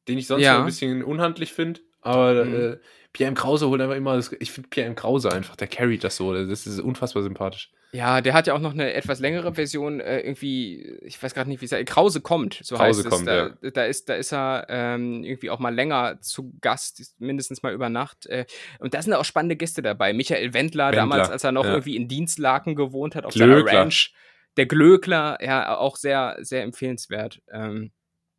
Den 0.09 0.19
ich 0.19 0.27
sonst 0.27 0.43
Ja. 0.43 0.59
ein 0.59 0.67
bisschen 0.67 1.05
unhandlich 1.05 1.53
finde. 1.53 1.81
Aber 2.01 2.45
Mhm. 2.45 2.55
äh, 2.55 2.79
Pierre 3.13 3.29
M. 3.29 3.35
Krause 3.35 3.69
holt 3.69 3.81
einfach 3.81 3.97
immer 3.97 4.17
das. 4.17 4.33
Ich 4.39 4.53
finde 4.53 4.69
Pierre 4.69 4.89
M. 4.89 4.95
Krause 4.95 5.33
einfach, 5.33 5.57
der 5.57 5.69
carryt 5.69 6.05
das 6.05 6.17
so. 6.17 6.33
Das 6.33 6.67
ist 6.67 6.79
unfassbar 6.81 7.23
sympathisch. 7.23 7.71
Ja, 7.93 8.21
der 8.21 8.35
hat 8.35 8.47
ja 8.47 8.55
auch 8.55 8.61
noch 8.61 8.73
eine 8.73 8.93
etwas 8.93 9.19
längere 9.19 9.55
Version, 9.55 9.99
äh, 9.99 10.21
irgendwie, 10.21 10.97
ich 11.03 11.21
weiß 11.21 11.35
gerade 11.35 11.51
nicht, 11.51 11.61
wie 11.61 11.65
es 11.65 11.73
heißt. 11.73 11.87
Krause 11.87 12.21
kommt, 12.21 12.61
so 12.63 12.77
Krause 12.77 12.89
heißt 12.89 13.07
es. 13.07 13.13
kommt, 13.13 13.27
da, 13.27 13.49
ja. 13.49 13.71
da, 13.73 13.85
ist, 13.85 14.09
da 14.09 14.15
ist 14.15 14.33
er 14.33 14.67
ähm, 14.69 15.25
irgendwie 15.25 15.51
auch 15.51 15.59
mal 15.59 15.75
länger 15.75 16.21
zu 16.21 16.53
Gast, 16.61 17.17
mindestens 17.19 17.65
mal 17.65 17.73
über 17.73 17.89
Nacht. 17.89 18.27
Äh, 18.27 18.47
und 18.79 18.95
da 18.95 19.03
sind 19.03 19.13
auch 19.15 19.25
spannende 19.25 19.57
Gäste 19.57 19.83
dabei. 19.83 20.13
Michael 20.13 20.55
Wendler, 20.55 20.87
Wendler, 20.87 20.93
damals, 20.93 21.31
als 21.31 21.43
er 21.43 21.51
noch 21.51 21.65
ja. 21.65 21.73
irgendwie 21.73 21.97
in 21.97 22.07
Dienstlaken 22.07 22.77
gewohnt 22.77 23.17
hat, 23.17 23.25
auf 23.25 23.35
Glöckler. 23.35 23.67
seiner 23.67 23.81
Ranch. 23.81 24.15
Der 24.57 24.67
Glöckler, 24.67 25.39
ja, 25.43 25.77
auch 25.77 25.97
sehr, 25.97 26.37
sehr 26.41 26.63
empfehlenswert. 26.63 27.43
Ähm, 27.53 27.91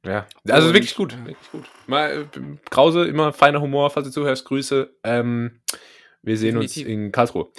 Ja. 0.05 0.25
Also 0.49 0.67
Und- 0.69 0.73
wirklich 0.73 0.95
gut. 0.95 1.15
Wirklich 1.25 1.51
gut. 1.51 1.65
Mal, 1.87 2.21
äh, 2.23 2.25
Krause, 2.69 3.05
immer 3.05 3.33
feiner 3.33 3.61
Humor, 3.61 3.89
falls 3.89 4.07
du 4.07 4.11
zuhörst. 4.11 4.45
Grüße. 4.45 4.93
Ähm, 5.03 5.61
wir 6.23 6.37
sehen 6.37 6.55
Definitiv. 6.55 6.85
uns 6.85 6.91
in 6.93 7.11
Karlsruhe. 7.11 7.49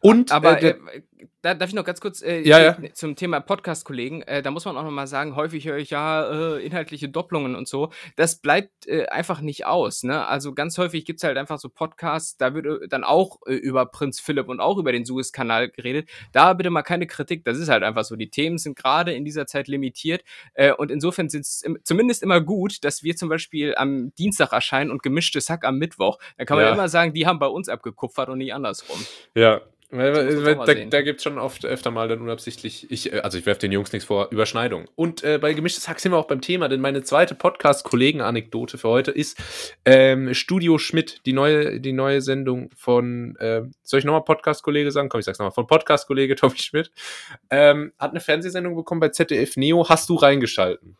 Und 0.00 0.32
Aber 0.32 0.58
äh, 0.58 0.60
der- 0.60 0.76
äh, 0.76 1.02
da 1.42 1.54
darf 1.54 1.68
ich 1.68 1.74
noch 1.74 1.84
ganz 1.84 2.00
kurz 2.00 2.22
äh, 2.22 2.40
Ja, 2.40 2.60
ja. 2.60 2.76
zum 2.92 3.16
Thema 3.16 3.40
Podcast-Kollegen, 3.40 4.22
äh, 4.22 4.42
da 4.42 4.50
muss 4.50 4.64
man 4.64 4.76
auch 4.76 4.82
noch 4.82 4.90
mal 4.90 5.06
sagen, 5.06 5.36
häufig 5.36 5.66
höre 5.66 5.78
ich 5.78 5.90
ja 5.90 6.56
äh, 6.56 6.64
inhaltliche 6.64 7.08
Doppelungen 7.08 7.54
und 7.54 7.68
so. 7.68 7.90
Das 8.16 8.36
bleibt 8.36 8.86
äh, 8.86 9.06
einfach 9.06 9.40
nicht 9.40 9.66
aus. 9.66 10.02
Ne? 10.02 10.26
Also 10.26 10.52
ganz 10.54 10.76
häufig 10.78 11.04
gibt 11.04 11.20
es 11.20 11.24
halt 11.24 11.36
einfach 11.38 11.58
so 11.58 11.68
Podcasts, 11.68 12.36
da 12.36 12.54
wird 12.54 12.92
dann 12.92 13.04
auch 13.04 13.38
äh, 13.46 13.54
über 13.54 13.86
Prinz 13.86 14.20
Philipp 14.20 14.48
und 14.48 14.60
auch 14.60 14.78
über 14.78 14.92
den 14.92 15.04
Suez-Kanal 15.04 15.70
geredet. 15.70 16.08
Da 16.32 16.52
bitte 16.54 16.70
mal 16.70 16.82
keine 16.82 17.06
Kritik, 17.06 17.44
das 17.44 17.58
ist 17.58 17.68
halt 17.68 17.82
einfach 17.82 18.04
so. 18.04 18.16
Die 18.16 18.30
Themen 18.30 18.58
sind 18.58 18.76
gerade 18.76 19.12
in 19.12 19.24
dieser 19.24 19.46
Zeit 19.46 19.68
limitiert 19.68 20.24
äh, 20.54 20.72
und 20.72 20.90
insofern 20.90 21.28
sind 21.28 21.42
es 21.42 21.62
zumindest 21.84 22.22
immer 22.22 22.40
gut, 22.40 22.84
dass 22.84 23.02
wir 23.02 23.16
zum 23.16 23.28
Beispiel 23.28 23.74
am 23.76 24.12
Dienstag 24.16 24.52
erscheinen 24.52 24.90
und 24.90 25.02
gemischtes 25.02 25.48
Hack 25.50 25.64
am 25.64 25.78
Mittwoch. 25.78 26.18
Da 26.36 26.44
kann 26.44 26.56
man 26.56 26.66
Ja. 26.66 26.72
immer 26.72 26.88
sagen, 26.88 27.14
die 27.14 27.26
haben 27.26 27.38
bei 27.38 27.46
uns 27.46 27.68
abgekupfert 27.68 28.28
und 28.28 28.38
nicht 28.38 28.52
andersrum. 28.54 28.98
Ja, 29.34 29.60
weil, 29.96 30.44
weil, 30.44 30.54
da, 30.66 30.74
da 30.74 31.02
gibt 31.02 31.18
es 31.18 31.24
schon 31.24 31.38
oft 31.38 31.64
öfter 31.64 31.90
mal 31.90 32.08
dann 32.08 32.20
unabsichtlich, 32.20 32.90
ich, 32.90 33.12
äh, 33.12 33.20
also 33.20 33.38
ich 33.38 33.46
werfe 33.46 33.60
den 33.60 33.72
Jungs 33.72 33.92
nichts 33.92 34.06
vor, 34.06 34.28
Überschneidung. 34.30 34.86
Und 34.94 35.22
äh, 35.22 35.38
bei 35.38 35.52
Gemischtes 35.52 35.88
Hack 35.88 36.00
sind 36.00 36.12
wir 36.12 36.18
auch 36.18 36.26
beim 36.26 36.40
Thema, 36.40 36.68
denn 36.68 36.80
meine 36.80 37.02
zweite 37.02 37.34
Podcast-Kollegen-Anekdote 37.34 38.78
für 38.78 38.88
heute 38.88 39.10
ist 39.10 39.38
ähm, 39.84 40.34
Studio 40.34 40.78
Schmidt, 40.78 41.22
die 41.26 41.32
neue, 41.32 41.80
die 41.80 41.92
neue 41.92 42.20
Sendung 42.20 42.70
von, 42.76 43.36
äh, 43.36 43.62
soll 43.82 43.98
ich 43.98 44.04
nochmal 44.04 44.24
Podcast-Kollege 44.24 44.90
sagen? 44.90 45.08
Komm, 45.08 45.20
ich 45.20 45.26
sag's 45.26 45.38
nochmal, 45.38 45.52
von 45.52 45.66
Podcast-Kollege 45.66 46.34
Tommy 46.36 46.58
Schmidt, 46.58 46.90
ähm, 47.50 47.92
hat 47.98 48.10
eine 48.10 48.20
Fernsehsendung 48.20 48.76
bekommen 48.76 49.00
bei 49.00 49.08
ZDF 49.08 49.56
Neo, 49.56 49.88
hast 49.88 50.08
du 50.08 50.16
reingeschalten? 50.16 50.96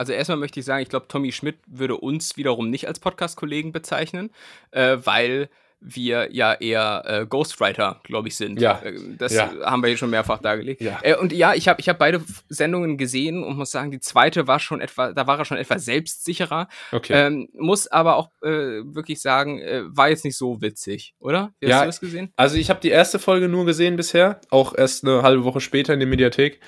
Also 0.00 0.14
erstmal 0.14 0.38
möchte 0.38 0.58
ich 0.60 0.64
sagen, 0.64 0.82
ich 0.82 0.88
glaube, 0.88 1.08
Tommy 1.08 1.30
Schmidt 1.30 1.58
würde 1.66 1.98
uns 1.98 2.38
wiederum 2.38 2.70
nicht 2.70 2.88
als 2.88 3.00
Podcast-Kollegen 3.00 3.70
bezeichnen, 3.70 4.30
äh, 4.70 4.96
weil 5.04 5.50
wir 5.82 6.28
ja 6.32 6.52
eher 6.54 7.02
äh, 7.06 7.26
Ghostwriter, 7.26 8.00
glaube 8.04 8.28
ich, 8.28 8.36
sind. 8.36 8.60
Ja. 8.60 8.80
Äh, 8.82 8.94
Das 9.16 9.32
Ja. 9.34 9.50
haben 9.64 9.82
wir 9.82 9.88
hier 9.88 9.96
schon 9.96 10.10
mehrfach 10.10 10.38
dargelegt. 10.40 10.80
Ja. 10.82 10.98
Äh, 11.02 11.16
und 11.16 11.32
ja, 11.32 11.54
ich 11.54 11.68
habe 11.68 11.80
ich 11.80 11.88
hab 11.88 11.98
beide 11.98 12.20
Sendungen 12.48 12.98
gesehen 12.98 13.42
und 13.42 13.56
muss 13.56 13.70
sagen, 13.70 13.90
die 13.90 14.00
zweite 14.00 14.46
war 14.46 14.60
schon 14.60 14.80
etwa, 14.80 15.12
da 15.12 15.26
war 15.26 15.38
er 15.38 15.44
schon 15.44 15.56
etwas 15.56 15.84
selbstsicherer. 15.86 16.68
Okay. 16.92 17.12
Ähm, 17.14 17.48
muss 17.54 17.86
aber 17.86 18.16
auch 18.16 18.30
äh, 18.42 18.48
wirklich 18.84 19.20
sagen, 19.22 19.58
äh, 19.60 19.82
war 19.86 20.10
jetzt 20.10 20.24
nicht 20.24 20.36
so 20.36 20.60
witzig, 20.60 21.14
oder? 21.18 21.52
Wie 21.60 21.68
Ja. 21.68 21.76
Hast 21.76 21.82
du 21.82 21.86
das 21.86 22.00
gesehen? 22.00 22.32
Also 22.36 22.56
ich 22.56 22.68
habe 22.68 22.80
die 22.80 22.90
erste 22.90 23.18
Folge 23.18 23.48
nur 23.48 23.64
gesehen 23.64 23.96
bisher, 23.96 24.40
auch 24.50 24.74
erst 24.76 25.04
eine 25.04 25.22
halbe 25.22 25.44
Woche 25.44 25.60
später 25.60 25.94
in 25.94 26.00
der 26.00 26.08
Mediathek. 26.08 26.60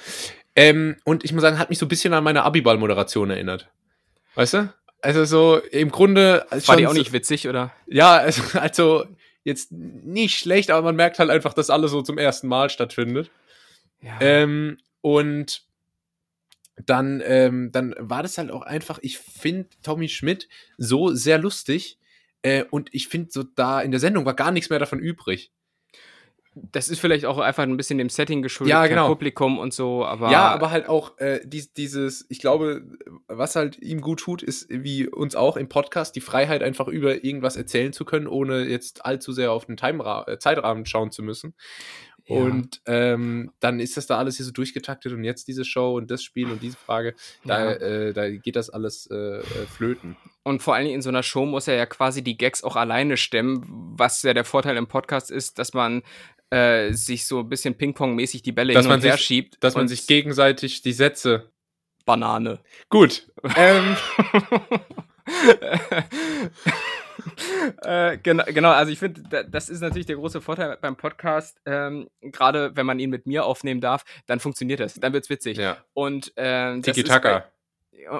Ähm, 0.57 0.97
und 1.05 1.25
ich 1.25 1.33
muss 1.33 1.43
sagen, 1.43 1.59
hat 1.59 1.71
mich 1.71 1.79
so 1.79 1.87
ein 1.87 1.89
bisschen 1.89 2.13
an 2.15 2.25
meine 2.25 2.43
Abiball-Moderation 2.45 3.31
erinnert. 3.31 3.69
Weißt 4.35 4.55
du? 4.55 4.73
Also 5.03 5.25
so 5.25 5.59
im 5.59 5.91
Grunde 5.91 6.47
War 6.51 6.77
die 6.77 6.87
auch 6.87 6.95
nicht 6.95 7.13
witzig, 7.13 7.49
oder? 7.49 7.73
Ja, 7.87 8.17
also, 8.17 8.43
also 8.59 9.05
jetzt 9.45 9.73
nicht 9.73 10.39
schlecht, 10.39 10.71
aber 10.71 10.83
man 10.83 10.97
merkt 10.97 11.19
halt 11.19 11.29
einfach, 11.29 11.53
dass 11.53 11.71
alles 11.71 11.91
so 11.91 12.03
zum 12.03 12.19
ersten 12.19 12.47
Mal 12.47 12.71
stattfindet. 12.71 13.31
Ja. 14.01 14.21
Ähm, 14.21 14.79
und 15.01 15.63
dann, 16.77 17.21
ähm, 17.25 17.71
dann 17.73 17.95
war 17.99 18.23
das 18.23 18.39
halt 18.39 18.51
auch 18.51 18.63
einfach, 18.63 18.99
ich 19.03 19.19
finde 19.19 19.69
Tommy 19.83 20.09
Schmidt 20.09 20.49
so 20.79 21.13
sehr 21.13 21.39
lustig. 21.39 21.99
Äh, 22.43 22.65
und 22.71 22.89
ich 22.93 23.09
finde, 23.09 23.31
so 23.31 23.43
da 23.43 23.81
in 23.81 23.91
der 23.91 24.01
Sendung 24.01 24.25
war 24.25 24.35
gar 24.35 24.53
nichts 24.53 24.71
mehr 24.71 24.79
davon 24.79 25.01
übrig. 25.01 25.53
Das 26.55 26.89
ist 26.91 26.99
vielleicht 26.99 27.25
auch 27.25 27.39
einfach 27.39 27.63
ein 27.63 27.77
bisschen 27.77 27.99
dem 27.99 28.11
Setting 28.11 28.43
geschuldet, 28.43 28.71
Ja, 28.73 28.87
genau. 28.87 29.09
Publikum 29.09 29.59
und 29.59 29.73
so, 29.73 30.05
aber. 30.05 30.31
Ja, 30.31 30.49
aber 30.49 30.71
halt 30.71 30.89
auch 30.89 31.17
äh, 31.19 31.41
dies, 31.45 31.73
dieses, 31.73 32.27
ich 32.29 32.41
glaube, 32.41 32.83
was 33.27 33.57
halt 33.57 33.79
ihm 33.79 34.01
gut 34.03 34.21
tut, 34.21 34.43
ist 34.43 34.67
wie 34.69 35.09
uns 35.09 35.35
auch 35.35 35.57
im 35.57 35.69
Podcast 35.69 36.15
die 36.15 36.21
Freiheit, 36.21 36.63
einfach 36.63 36.89
über 36.89 37.25
irgendwas 37.25 37.57
erzählen 37.57 37.93
zu 37.93 38.05
können, 38.05 38.27
ohne 38.27 38.65
jetzt 38.65 39.07
allzu 39.07 39.33
sehr 39.33 39.53
auf 39.53 39.65
den 39.65 39.77
Timera 39.79 40.27
äh, 40.29 40.39
Zeitrahmen 40.39 40.85
schauen 40.85 41.11
zu 41.11 41.23
müssen. 41.23 41.55
Ja. 42.27 42.37
Und 42.37 42.81
ähm, 42.87 43.51
dann 43.59 43.81
ist 43.81 43.97
das 43.97 44.07
da 44.07 44.19
alles 44.19 44.37
hier 44.37 44.47
so 44.47 44.53
durchgetaktet 44.53 45.13
und 45.13 45.25
jetzt 45.25 45.49
diese 45.49 45.65
Show 45.65 45.97
und 45.97 46.09
das 46.11 46.23
Spiel 46.23 46.51
und 46.53 46.63
diese 46.63 46.77
Frage, 46.77 47.15
da, 47.45 47.65
Ja. 47.65 47.73
äh, 47.73 48.13
da 48.13 48.31
geht 48.31 48.55
das 48.55 48.71
alles 48.71 49.09
äh, 49.11 49.17
äh, 49.17 49.43
flöten. 49.67 50.17
Und 50.45 50.63
vor 50.63 50.75
allen 50.75 50.85
Dingen 50.85 50.97
in 50.97 51.03
so 51.03 51.09
einer 51.09 51.25
Show 51.25 51.47
muss 51.47 51.67
er 51.67 51.75
ja 51.75 51.87
quasi 51.87 52.23
die 52.23 52.37
Gags 52.37 52.63
auch 52.63 52.77
alleine 52.77 53.17
stemmen, 53.17 53.65
was 53.97 54.23
ja 54.23 54.35
der 54.35 54.45
Vorteil 54.45 54.77
im 54.77 54.87
Podcast 54.87 55.31
ist, 55.33 55.59
dass 55.59 55.73
man 55.73 56.03
äh, 56.53 56.93
sich 56.93 57.25
so 57.27 57.41
ein 57.41 57.49
bisschen 57.49 57.75
Ping-Pong-mäßig 57.77 58.43
die 58.43 58.53
Bälle 58.53 58.75
Dass 58.75 58.85
hin 58.85 58.91
man 58.91 59.01
und 59.01 59.07
her 59.07 59.17
sich- 59.17 59.25
schiebt. 59.27 59.57
Dass 59.65 59.75
man 59.75 59.89
sich 59.89 60.07
gegenseitig 60.07 60.83
die 60.83 60.93
Sätze. 60.93 61.51
Banane. 62.05 62.59
Gut. 62.91 63.29
ähm, 63.57 63.97
äh, 67.83 68.19
genau, 68.19 68.45
genau, 68.47 68.71
also 68.71 68.91
ich 68.93 68.99
finde, 68.99 69.23
da, 69.31 69.43
das 69.45 69.69
ist 69.69 69.81
natürlich 69.81 70.07
der 70.07 70.17
große 70.17 70.41
Vorteil 70.41 70.77
beim 70.81 70.97
Podcast. 70.97 71.61
Ähm, 71.65 72.09
Gerade 72.21 72.73
wenn 72.75 72.87
man 72.87 72.99
ihn 72.99 73.11
mit 73.11 73.27
mir 73.27 73.45
aufnehmen 73.45 73.81
darf, 73.81 74.05
dann 74.27 74.41
funktioniert 74.41 74.81
das, 74.81 74.95
dann 74.95 75.13
wird's 75.13 75.31
witzig. 75.31 75.59
ja. 75.59 75.77
Und 75.95 76.29
ist 76.29 76.85
Tiki-Taka. 76.85 77.45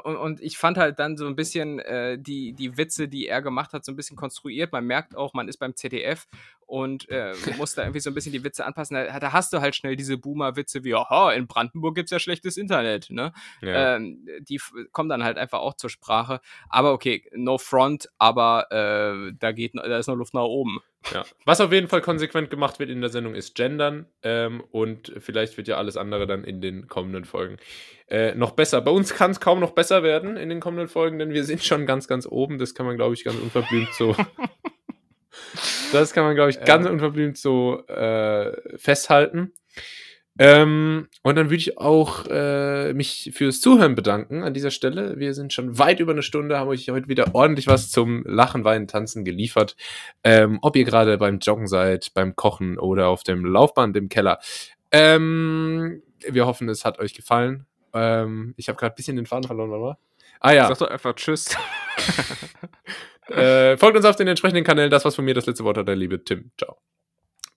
und, 0.05 0.17
und 0.17 0.41
ich 0.41 0.59
fand 0.59 0.79
halt 0.79 0.99
dann 0.99 1.17
so 1.17 1.27
ein 1.27 1.37
bisschen 1.37 1.79
äh, 1.81 2.19
die, 2.19 2.53
die 2.53 2.77
Witze, 2.77 3.09
die 3.09 3.27
er 3.27 3.43
gemacht 3.43 3.73
hat, 3.73 3.85
so 3.85 3.93
ein 3.93 3.97
bisschen 3.97 4.17
konstruiert. 4.17 4.73
Man 4.73 4.85
merkt 4.87 5.17
auch, 5.17 5.35
man 5.35 5.49
ist 5.49 5.59
beim 5.59 5.75
ZDF 5.75 6.27
und 6.73 7.07
äh, 7.11 7.35
musst 7.59 7.77
da 7.77 7.83
irgendwie 7.83 8.01
so 8.01 8.09
ein 8.09 8.15
bisschen 8.15 8.33
die 8.33 8.45
Witze 8.45 8.65
anpassen. 8.65 8.95
Da, 8.95 9.21
da 9.21 9.33
hast 9.35 9.53
du 9.53 9.61
halt 9.61 9.77
schnell 9.77 9.95
diese 9.95 10.17
Boomer-Witze 10.17 10.85
wie, 10.85 10.95
aha, 10.95 11.31
in 11.33 11.47
Brandenburg 11.47 11.95
gibt 11.95 12.07
es 12.07 12.13
ja 12.13 12.19
schlechtes 12.19 12.57
Internet. 12.57 13.11
Ne? 13.11 13.35
Ja. 13.61 13.97
Ähm, 13.97 14.27
die 14.41 14.59
kommen 14.91 15.11
dann 15.11 15.23
halt 15.23 15.37
einfach 15.37 15.59
auch 15.59 15.75
zur 15.75 15.91
Sprache. 15.91 16.41
Aber 16.71 16.95
okay, 16.95 17.29
no 17.35 17.59
front, 17.59 18.09
aber 18.17 18.69
äh, 18.71 19.35
da, 19.39 19.53
geht, 19.53 19.75
da 19.75 19.99
ist 19.99 20.07
noch 20.07 20.17
Luft 20.17 20.33
nach 20.33 20.45
oben. 20.45 20.81
Ja. 21.13 21.25
Was 21.45 21.61
auf 21.61 21.73
jeden 21.73 21.89
Fall 21.89 22.01
konsequent 22.01 22.49
gemacht 22.49 22.79
wird 22.79 22.89
in 22.89 23.03
der 23.03 23.11
Sendung 23.11 23.35
ist 23.35 23.55
Gendern 23.55 24.07
ähm, 24.23 24.63
und 24.71 25.13
vielleicht 25.19 25.59
wird 25.59 25.69
ja 25.69 25.77
alles 25.77 25.99
andere 25.99 26.27
dann 26.27 26.43
in 26.45 26.63
den 26.63 26.87
kommenden 26.87 27.27
Folgen 27.27 27.59
äh, 28.09 28.35
noch 28.35 28.53
besser. 28.53 28.81
Bei 28.81 28.93
uns 28.93 29.13
kann 29.13 29.33
es 29.33 29.41
kaum 29.41 29.61
noch 29.61 29.73
besser 29.73 30.03
werden 30.03 30.39
in 30.39 30.49
den 30.49 30.61
kommenden 30.61 30.89
Folgen, 30.89 31.19
denn 31.19 31.33
wir 31.33 31.45
sind 31.45 31.63
schon 31.65 31.85
ganz, 31.85 32.09
ganz 32.09 32.27
oben. 32.27 32.59
Das 32.59 32.75
kann 32.75 32.87
man, 32.87 32.97
glaube 32.97 33.15
ich, 33.15 33.25
ganz 33.25 33.37
unverblümt 33.37 33.93
so. 33.93 34.17
das 35.93 36.13
kann 36.13 36.25
man, 36.25 36.35
glaube 36.35 36.51
ich, 36.51 36.61
ganz 36.61 36.87
ja. 36.87 36.93
unverblümt 36.93 37.39
so 37.39 37.87
äh, 37.87 38.79
festhalten. 38.79 39.53
Ähm, 40.39 41.09
und 41.23 41.37
dann 41.37 41.47
würde 41.47 41.57
ich 41.57 41.79
auch 41.79 42.27
äh, 42.27 42.95
mich 42.95 43.33
fürs 43.35 43.61
Zuhören 43.61 43.95
bedanken 43.95 44.43
an 44.43 44.55
dieser 44.55 44.71
Stelle. 44.71 45.19
Wir 45.19 45.35
sind 45.35 45.53
schon 45.53 45.79
weit 45.79 46.01
über 46.01 46.13
eine 46.13 46.23
Stunde, 46.23 46.59
haben 46.59 46.69
euch 46.69 46.89
heute 46.89 47.09
wieder 47.09 47.35
ordentlich 47.35 47.67
was 47.67 47.91
zum 47.91 48.25
Lachen, 48.25 48.65
Weinen, 48.65 48.89
Tanzen 48.89 49.25
geliefert. 49.25 49.77
Ähm, 50.25 50.59
ob 50.63 50.75
ihr 50.77 50.85
gerade 50.85 51.19
beim 51.19 51.39
Joggen 51.39 51.67
seid, 51.67 52.15
beim 52.15 52.35
Kochen 52.35 52.79
oder 52.79 53.09
auf 53.09 53.25
dem 53.25 53.45
Laufband 53.45 53.97
im 53.97 54.09
Keller. 54.09 54.39
Ähm, 54.91 56.03
wir 56.27 56.47
hoffen, 56.47 56.69
es 56.71 56.85
hat 56.87 56.99
euch 56.99 57.13
gefallen. 57.13 57.67
Ähm, 57.93 58.55
ich 58.57 58.69
habe 58.69 58.79
gerade 58.79 58.95
ein 58.95 58.97
bisschen 58.97 59.17
den 59.17 59.27
Faden 59.27 59.47
verloren, 59.47 59.71
oder? 59.71 59.99
Ah 60.41 60.53
ja. 60.53 60.67
Sag 60.69 60.79
doch 60.79 60.91
einfach 60.91 61.15
Tschüss. 61.15 61.55
äh, 63.29 63.77
folgt 63.77 63.97
uns 63.97 64.07
auf 64.07 64.17
den 64.17 64.29
entsprechenden 64.29 64.65
Kanälen. 64.65 64.91
Das 64.91 65.05
was 65.05 65.15
von 65.15 65.25
mir 65.25 65.35
das 65.35 65.47
letzte 65.47 65.65
Wort 65.65 65.79
hat 65.79 65.89
der 65.89 65.97
liebe 65.97 66.23
Tim. 66.25 66.51
Ciao. 66.59 66.79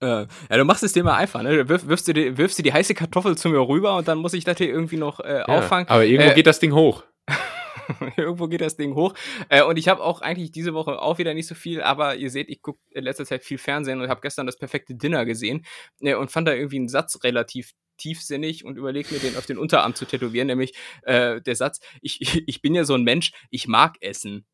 Äh, 0.02 0.28
ja, 0.50 0.58
du 0.58 0.66
machst 0.66 0.84
es 0.84 0.94
dir 0.94 1.04
mal 1.04 1.16
einfach, 1.16 1.42
ne? 1.42 1.68
Wirf, 1.70 1.88
wirfst, 1.88 2.08
du 2.08 2.14
die, 2.14 2.38
wirfst 2.38 2.60
du 2.60 2.64
die 2.64 2.74
heiße 2.74 2.94
Kartoffel 2.94 3.38
zu 3.38 3.50
mir 3.50 3.60
rüber 3.60 3.96
und 3.96 4.08
dann 4.08 4.18
muss 4.18 4.34
ich 4.34 4.44
das 4.44 4.58
hier 4.58 4.68
irgendwie 4.68 4.98
noch 4.98 5.20
äh, 5.22 5.40
ja, 5.40 5.46
auffangen. 5.46 5.88
Aber 5.88 6.04
irgendwo 6.04 6.32
äh, 6.32 6.36
geht 6.36 6.48
das 6.48 6.60
Ding 6.60 6.74
hoch. 6.74 7.04
irgendwo 8.18 8.48
geht 8.48 8.62
das 8.62 8.76
Ding 8.76 8.94
hoch. 8.96 9.14
Äh, 9.50 9.64
und 9.64 9.78
ich 9.78 9.88
habe 9.88 10.04
auch 10.04 10.22
eigentlich 10.22 10.52
diese 10.52 10.74
Woche 10.74 11.02
auch 11.02 11.18
wieder 11.18 11.34
nicht 11.34 11.48
so 11.48 11.56
viel, 11.56 11.82
aber 11.82 12.16
ihr 12.16 12.30
seht, 12.30 12.50
ich 12.50 12.62
gucke 12.62 12.80
in 12.92 13.04
letzter 13.04 13.26
Zeit 13.26 13.44
viel 13.44 13.58
Fernsehen 13.58 14.02
und 14.02 14.10
habe 14.10 14.22
gestern 14.22 14.46
das 14.46 14.58
perfekte 14.58 14.96
Dinner 14.96 15.26
gesehen 15.26 15.66
äh, 16.02 16.16
und 16.16 16.32
fand 16.32 16.48
da 16.48 16.54
irgendwie 16.54 16.78
einen 16.78 16.90
Satz 16.90 17.24
relativ 17.24 17.72
tiefsinnig 17.98 18.66
und 18.66 18.78
überlege 18.78 19.14
mir 19.14 19.20
den 19.20 19.38
auf 19.38 19.46
den 19.46 19.58
Unterarm 19.58 19.96
zu 19.96 20.06
tätowieren, 20.06 20.48
nämlich 20.48 20.76
äh, 21.04 21.42
der 21.42 21.56
Satz, 21.56 21.80
ich, 22.02 22.20
ich 22.48 22.62
bin 22.62 22.76
ja 22.76 22.84
so 22.84 22.96
ein 22.96 23.04
Mensch, 23.04 23.32
ich 23.50 23.68
mag 23.68 23.96
Essen. 24.02 24.46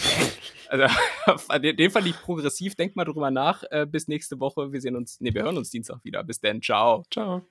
also, 0.68 1.58
den 1.58 1.90
fand 1.90 2.06
ich 2.06 2.16
progressiv. 2.20 2.74
Denkt 2.74 2.96
mal 2.96 3.04
drüber 3.04 3.30
nach. 3.30 3.64
Äh, 3.70 3.86
bis 3.86 4.08
nächste 4.08 4.40
Woche. 4.40 4.72
Wir 4.72 4.80
sehen 4.80 4.96
uns, 4.96 5.20
nee, 5.20 5.34
wir 5.34 5.42
hören 5.42 5.58
uns 5.58 5.70
Dienstag 5.70 6.04
wieder. 6.04 6.22
Bis 6.24 6.40
dann. 6.40 6.62
Ciao. 6.62 7.04
Ciao. 7.10 7.42